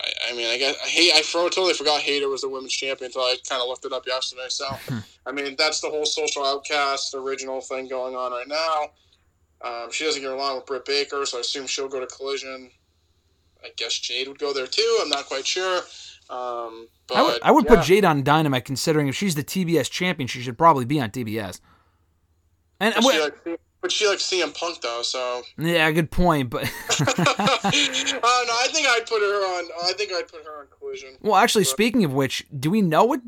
I, 0.00 0.30
I 0.30 0.36
mean 0.36 0.46
I 0.48 0.58
guess 0.58 0.76
I 0.84 0.88
hate 0.88 1.12
I 1.14 1.22
totally 1.22 1.74
forgot 1.74 2.00
Hayter 2.00 2.28
was 2.28 2.42
the 2.42 2.48
women's 2.48 2.74
champion 2.74 3.06
until 3.06 3.22
I 3.22 3.36
kind 3.48 3.62
of 3.62 3.68
looked 3.68 3.84
it 3.84 3.92
up 3.92 4.06
yesterday. 4.06 4.48
So 4.48 4.66
I 5.26 5.32
mean 5.32 5.56
that's 5.58 5.80
the 5.80 5.88
whole 5.88 6.06
social 6.06 6.44
outcast 6.44 7.14
original 7.14 7.60
thing 7.60 7.88
going 7.88 8.14
on 8.14 8.32
right 8.32 8.48
now. 8.48 8.90
Um, 9.60 9.90
she 9.90 10.04
doesn't 10.04 10.22
get 10.22 10.30
along 10.30 10.56
with 10.56 10.66
Britt 10.66 10.84
Baker, 10.84 11.26
so 11.26 11.38
I 11.38 11.40
assume 11.40 11.66
she'll 11.66 11.88
go 11.88 12.00
to 12.00 12.06
Collision. 12.06 12.70
I 13.64 13.70
guess 13.76 13.98
Jade 13.98 14.28
would 14.28 14.38
go 14.38 14.52
there 14.52 14.68
too. 14.68 14.98
I'm 15.02 15.08
not 15.08 15.26
quite 15.26 15.46
sure. 15.46 15.82
Um, 16.30 16.88
but 17.08 17.16
I 17.16 17.22
would, 17.22 17.42
I 17.42 17.50
would 17.50 17.66
put. 17.66 17.82
Jade 17.82 18.04
on 18.04 18.22
Dynamite, 18.22 18.64
considering 18.64 19.08
if 19.08 19.16
she's 19.16 19.34
the 19.34 19.42
TBS 19.42 19.90
champion, 19.90 20.28
she 20.28 20.42
should 20.42 20.58
probably 20.58 20.84
be 20.84 21.00
on 21.00 21.10
TBS. 21.10 21.60
And 22.80 22.94
she, 22.94 23.20
like, 23.20 23.58
but 23.80 23.92
she 23.92 24.06
likes 24.08 24.24
CM 24.24 24.54
Punk 24.54 24.80
though, 24.80 25.02
so. 25.02 25.42
yeah, 25.56 25.90
good 25.90 26.10
point. 26.10 26.50
But 26.50 26.64
uh, 27.00 27.04
no, 27.06 28.22
I 28.22 28.68
think 28.72 28.86
I'd 28.88 29.06
put 29.06 29.20
her 29.20 29.58
on. 29.58 29.68
I 29.84 29.92
think 29.92 30.12
I'd 30.12 30.28
put 30.28 30.44
her 30.44 30.60
on 30.60 30.66
Collision. 30.78 31.16
well, 31.20 31.36
actually, 31.36 31.64
speaking 31.64 32.04
of 32.04 32.12
which, 32.12 32.46
do 32.58 32.70
we 32.70 32.82
know 32.82 33.04
what 33.04 33.20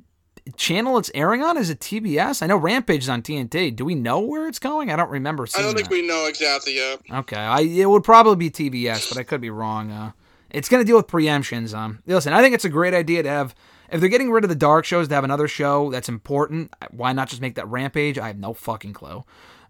channel 0.56 0.98
it's 0.98 1.10
airing 1.14 1.42
on? 1.42 1.56
Is 1.56 1.70
it 1.70 1.80
TBS? 1.80 2.42
I 2.42 2.46
know 2.46 2.56
Rampage 2.56 3.02
is 3.04 3.08
on 3.08 3.22
TNT. 3.22 3.74
Do 3.74 3.84
we 3.84 3.94
know 3.94 4.20
where 4.20 4.48
it's 4.48 4.58
going? 4.58 4.90
I 4.90 4.96
don't 4.96 5.10
remember 5.10 5.46
I 5.56 5.62
don't 5.62 5.74
think 5.74 5.88
that. 5.88 5.94
we 5.94 6.06
know 6.06 6.26
exactly 6.26 6.76
yet. 6.76 7.00
Okay, 7.10 7.36
I 7.36 7.60
it 7.60 7.88
would 7.88 8.04
probably 8.04 8.36
be 8.36 8.50
TBS, 8.50 9.08
but 9.08 9.18
I 9.18 9.22
could 9.22 9.40
be 9.40 9.50
wrong. 9.50 9.90
Uh, 9.90 10.12
it's 10.50 10.68
going 10.68 10.82
to 10.82 10.86
deal 10.86 10.96
with 10.96 11.06
preemptions. 11.06 11.74
Um, 11.74 12.00
listen, 12.06 12.32
I 12.32 12.42
think 12.42 12.54
it's 12.54 12.64
a 12.64 12.70
great 12.70 12.94
idea 12.94 13.22
to 13.22 13.28
have. 13.28 13.54
If 13.92 14.00
they're 14.00 14.08
getting 14.08 14.30
rid 14.30 14.44
of 14.44 14.50
the 14.50 14.56
dark 14.56 14.84
shows 14.84 15.08
to 15.08 15.14
have 15.14 15.24
another 15.24 15.48
show 15.48 15.90
that's 15.90 16.08
important, 16.08 16.72
why 16.92 17.12
not 17.12 17.28
just 17.28 17.42
make 17.42 17.56
that 17.56 17.66
Rampage? 17.66 18.18
I 18.18 18.28
have 18.28 18.38
no 18.38 18.54
fucking 18.54 18.92
clue. 18.92 19.24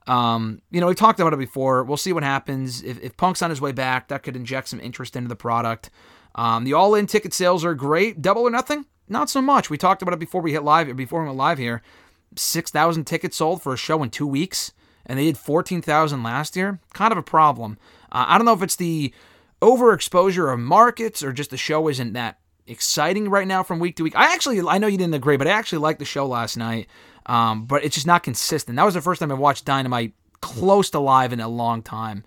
Um, 0.06 0.62
you 0.70 0.80
know, 0.80 0.86
we 0.88 0.94
talked 0.94 1.20
about 1.20 1.32
it 1.32 1.38
before. 1.38 1.84
We'll 1.84 1.96
see 1.96 2.12
what 2.12 2.22
happens. 2.22 2.82
If, 2.82 3.00
if 3.00 3.16
Punk's 3.16 3.42
on 3.42 3.50
his 3.50 3.60
way 3.60 3.72
back, 3.72 4.08
that 4.08 4.22
could 4.22 4.34
inject 4.34 4.68
some 4.68 4.80
interest 4.80 5.14
into 5.14 5.28
the 5.28 5.36
product. 5.36 5.90
Um, 6.34 6.64
the 6.64 6.72
all-in 6.72 7.06
ticket 7.06 7.34
sales 7.34 7.64
are 7.64 7.74
great. 7.74 8.22
Double 8.22 8.42
or 8.42 8.50
nothing, 8.50 8.86
not 9.08 9.28
so 9.30 9.42
much. 9.42 9.70
We 9.70 9.76
talked 9.76 10.02
about 10.02 10.14
it 10.14 10.20
before 10.20 10.40
we 10.40 10.52
hit 10.52 10.62
live. 10.62 10.96
Before 10.96 11.20
we 11.20 11.26
went 11.26 11.38
live 11.38 11.58
here, 11.58 11.82
six 12.36 12.70
thousand 12.70 13.04
tickets 13.04 13.36
sold 13.36 13.62
for 13.62 13.72
a 13.74 13.76
show 13.76 14.02
in 14.02 14.10
two 14.10 14.26
weeks, 14.26 14.72
and 15.04 15.18
they 15.18 15.24
did 15.24 15.38
fourteen 15.38 15.82
thousand 15.82 16.22
last 16.22 16.56
year. 16.56 16.80
Kind 16.94 17.12
of 17.12 17.18
a 17.18 17.22
problem. 17.22 17.78
Uh, 18.10 18.24
I 18.28 18.38
don't 18.38 18.46
know 18.46 18.54
if 18.54 18.62
it's 18.62 18.76
the 18.76 19.12
overexposure 19.60 20.52
of 20.52 20.58
markets 20.58 21.22
or 21.22 21.32
just 21.32 21.50
the 21.50 21.56
show 21.56 21.88
isn't 21.88 22.14
that 22.14 22.38
exciting 22.66 23.28
right 23.28 23.46
now 23.46 23.62
from 23.62 23.78
week 23.78 23.96
to 23.96 24.04
week. 24.04 24.16
I 24.16 24.32
actually, 24.32 24.60
I 24.60 24.78
know 24.78 24.86
you 24.86 24.96
didn't 24.96 25.14
agree, 25.14 25.36
but 25.36 25.48
I 25.48 25.50
actually 25.50 25.80
liked 25.80 25.98
the 25.98 26.04
show 26.04 26.26
last 26.26 26.56
night. 26.56 26.88
Um, 27.26 27.64
but 27.66 27.84
it's 27.84 27.94
just 27.94 28.06
not 28.06 28.22
consistent. 28.22 28.76
That 28.76 28.84
was 28.84 28.94
the 28.94 29.00
first 29.00 29.20
time 29.20 29.30
I 29.30 29.34
watched 29.34 29.64
Dynamite 29.64 30.14
close 30.40 30.90
to 30.90 30.98
live 30.98 31.32
in 31.32 31.40
a 31.40 31.48
long 31.48 31.82
time. 31.82 32.24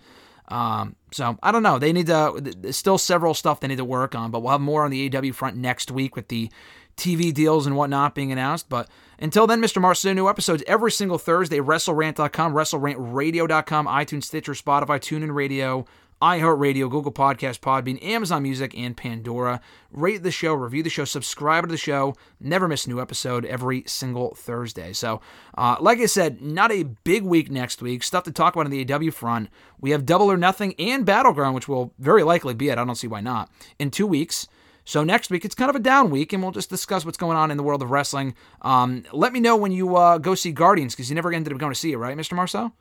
Um, 0.48 0.96
so 1.12 1.38
I 1.42 1.52
don't 1.52 1.64
know. 1.64 1.80
They 1.80 1.94
need 1.94 2.08
to. 2.08 2.34
There's 2.40 2.78
still 2.78 2.98
several 2.98 3.34
stuff 3.34 3.60
they 3.60 3.68
need 3.68 3.78
to 3.78 3.86
work 3.86 4.16
on, 4.16 4.32
but 4.32 4.42
we'll 4.42 4.52
have 4.52 4.62
more 4.62 4.84
on 4.84 4.92
the 4.92 5.10
AEW 5.10 5.34
front 5.34 5.58
next 5.58 5.92
week 5.92 6.16
with 6.16 6.28
the 6.28 6.50
TV 6.98 7.34
deals 7.34 7.66
and 7.66 7.76
whatnot 7.76 8.16
being 8.16 8.32
announced. 8.32 8.70
But 8.70 8.90
until 9.20 9.48
then, 9.48 9.62
Mr. 9.62 9.82
Marceau, 9.82 10.14
new 10.14 10.30
episodes 10.30 10.64
every 10.68 10.92
single 10.92 11.18
Thursday. 11.18 11.60
WrestleRant.com, 11.60 12.54
WrestleRantRadio.com, 12.54 13.88
iTunes, 13.88 14.24
Stitcher, 14.26 14.54
Spotify, 14.54 15.00
TuneIn 15.00 15.34
Radio, 15.34 15.86
iHeartRadio, 16.24 16.90
Google 16.90 17.12
Podcast, 17.12 17.60
Podbean, 17.60 18.02
Amazon 18.02 18.44
Music, 18.44 18.74
and 18.78 18.96
Pandora. 18.96 19.60
Rate 19.92 20.24
the 20.24 20.32
show, 20.32 20.54
review 20.54 20.82
the 20.82 20.90
show, 20.90 21.04
subscribe 21.04 21.66
to 21.66 21.70
the 21.70 21.76
show. 21.76 22.16
Never 22.40 22.70
miss 22.70 22.86
a 22.86 22.90
new 22.90 23.02
episode 23.02 23.44
every 23.44 23.84
single 23.88 24.34
Thursday. 24.34 24.94
So, 24.94 25.20
uh, 25.58 25.76
like 25.82 26.00
I 26.00 26.06
said, 26.06 26.42
not 26.42 26.72
a 26.72 26.84
big 26.84 27.24
week 27.24 27.52
next 27.52 27.82
week. 27.82 28.04
Stuff 28.04 28.24
to 28.24 28.32
talk 28.32 28.56
about 28.56 28.68
on 28.68 28.72
the 28.72 28.86
AEW 28.86 29.12
front. 29.12 29.50
We 29.82 29.92
have 29.92 30.06
Double 30.06 30.32
or 30.32 30.38
Nothing 30.38 30.76
and 30.80 31.06
Battleground, 31.06 31.56
which 31.56 31.68
will 31.68 31.94
very 32.00 32.24
likely 32.24 32.54
be 32.54 32.70
it. 32.70 32.78
I 32.78 32.86
don't 32.86 32.96
see 32.96 33.08
why 33.08 33.20
not. 33.20 33.52
In 33.78 33.92
two 33.92 34.08
weeks. 34.08 34.48
So 34.86 35.04
next 35.04 35.30
week 35.30 35.44
it's 35.44 35.56
kind 35.56 35.70
of 35.70 35.76
a 35.76 35.80
down 35.80 36.10
week, 36.10 36.32
and 36.32 36.42
we'll 36.42 36.54
just 36.54 36.70
discuss 36.70 37.04
what's 37.04 37.18
going 37.18 37.36
on 37.36 37.52
in 37.52 37.58
the 37.58 37.64
world 37.64 37.82
of 37.82 37.92
wrestling. 37.92 38.34
Um, 38.62 39.04
let 39.12 39.34
me 39.34 39.42
know 39.42 39.58
when 39.58 39.74
you 39.74 39.98
uh, 39.98 40.20
go 40.20 40.36
see 40.36 40.54
Guardians 40.54 40.96
because 40.96 41.10
you 41.10 41.16
never 41.16 41.34
ended 41.34 41.52
up 41.52 41.60
going 41.60 41.74
to 41.74 41.80
see 41.80 41.92
it, 41.92 41.98
right, 41.98 42.16
Mr. 42.18 42.34
Marceau? 42.34 42.72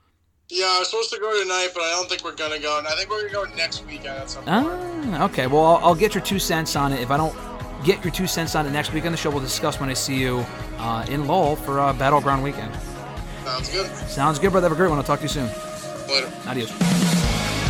Yeah, 0.55 0.67
I 0.67 0.81
was 0.81 0.91
supposed 0.91 1.11
to 1.15 1.19
go 1.19 1.43
tonight, 1.43 1.71
but 1.73 1.83
I 1.83 1.93
don't 1.93 2.11
think 2.11 2.23
we're 2.23 2.35
gonna 2.35 2.59
go. 2.59 2.77
And 2.77 2.87
I 2.87 2.95
think 2.95 3.09
we're 3.09 3.27
gonna 3.27 3.49
go 3.49 3.57
next 3.57 3.87
weekend 3.87 4.09
at 4.19 4.29
some 4.29 4.45
point. 4.45 4.67
Ah, 4.67 5.25
okay. 5.25 5.47
Well, 5.47 5.65
I'll, 5.65 5.79
I'll 5.87 5.95
get 5.95 6.15
your 6.15 6.23
two 6.23 6.39
cents 6.39 6.77
on 6.77 6.93
it. 6.93 7.01
If 7.01 7.11
I 7.11 7.17
don't 7.17 7.35
get 7.85 8.05
your 8.05 8.13
two 8.13 8.27
cents 8.27 8.55
on 8.55 8.67
it 8.67 8.71
next 8.71 8.93
week 8.93 9.07
on 9.07 9.13
the 9.13 9.19
show, 9.19 9.31
we'll 9.31 9.41
discuss 9.41 9.81
when 9.81 9.89
I 9.89 9.95
see 9.95 10.17
you 10.17 10.45
uh, 10.77 11.07
in 11.09 11.27
Lowell 11.27 11.57
for 11.57 11.81
uh, 11.81 11.95
Battleground 11.95 12.43
Weekend. 12.43 12.71
Sounds 13.45 13.71
good. 13.71 13.87
Sounds 14.09 14.39
good, 14.39 14.51
brother. 14.53 14.69
Have 14.69 14.77
a 14.77 14.79
great 14.79 14.91
one. 14.91 14.99
I'll 14.99 15.05
talk 15.05 15.21
to 15.21 15.25
you 15.25 15.31
soon. 15.31 15.49
Later. 16.07 16.31
Adios. 16.47 17.62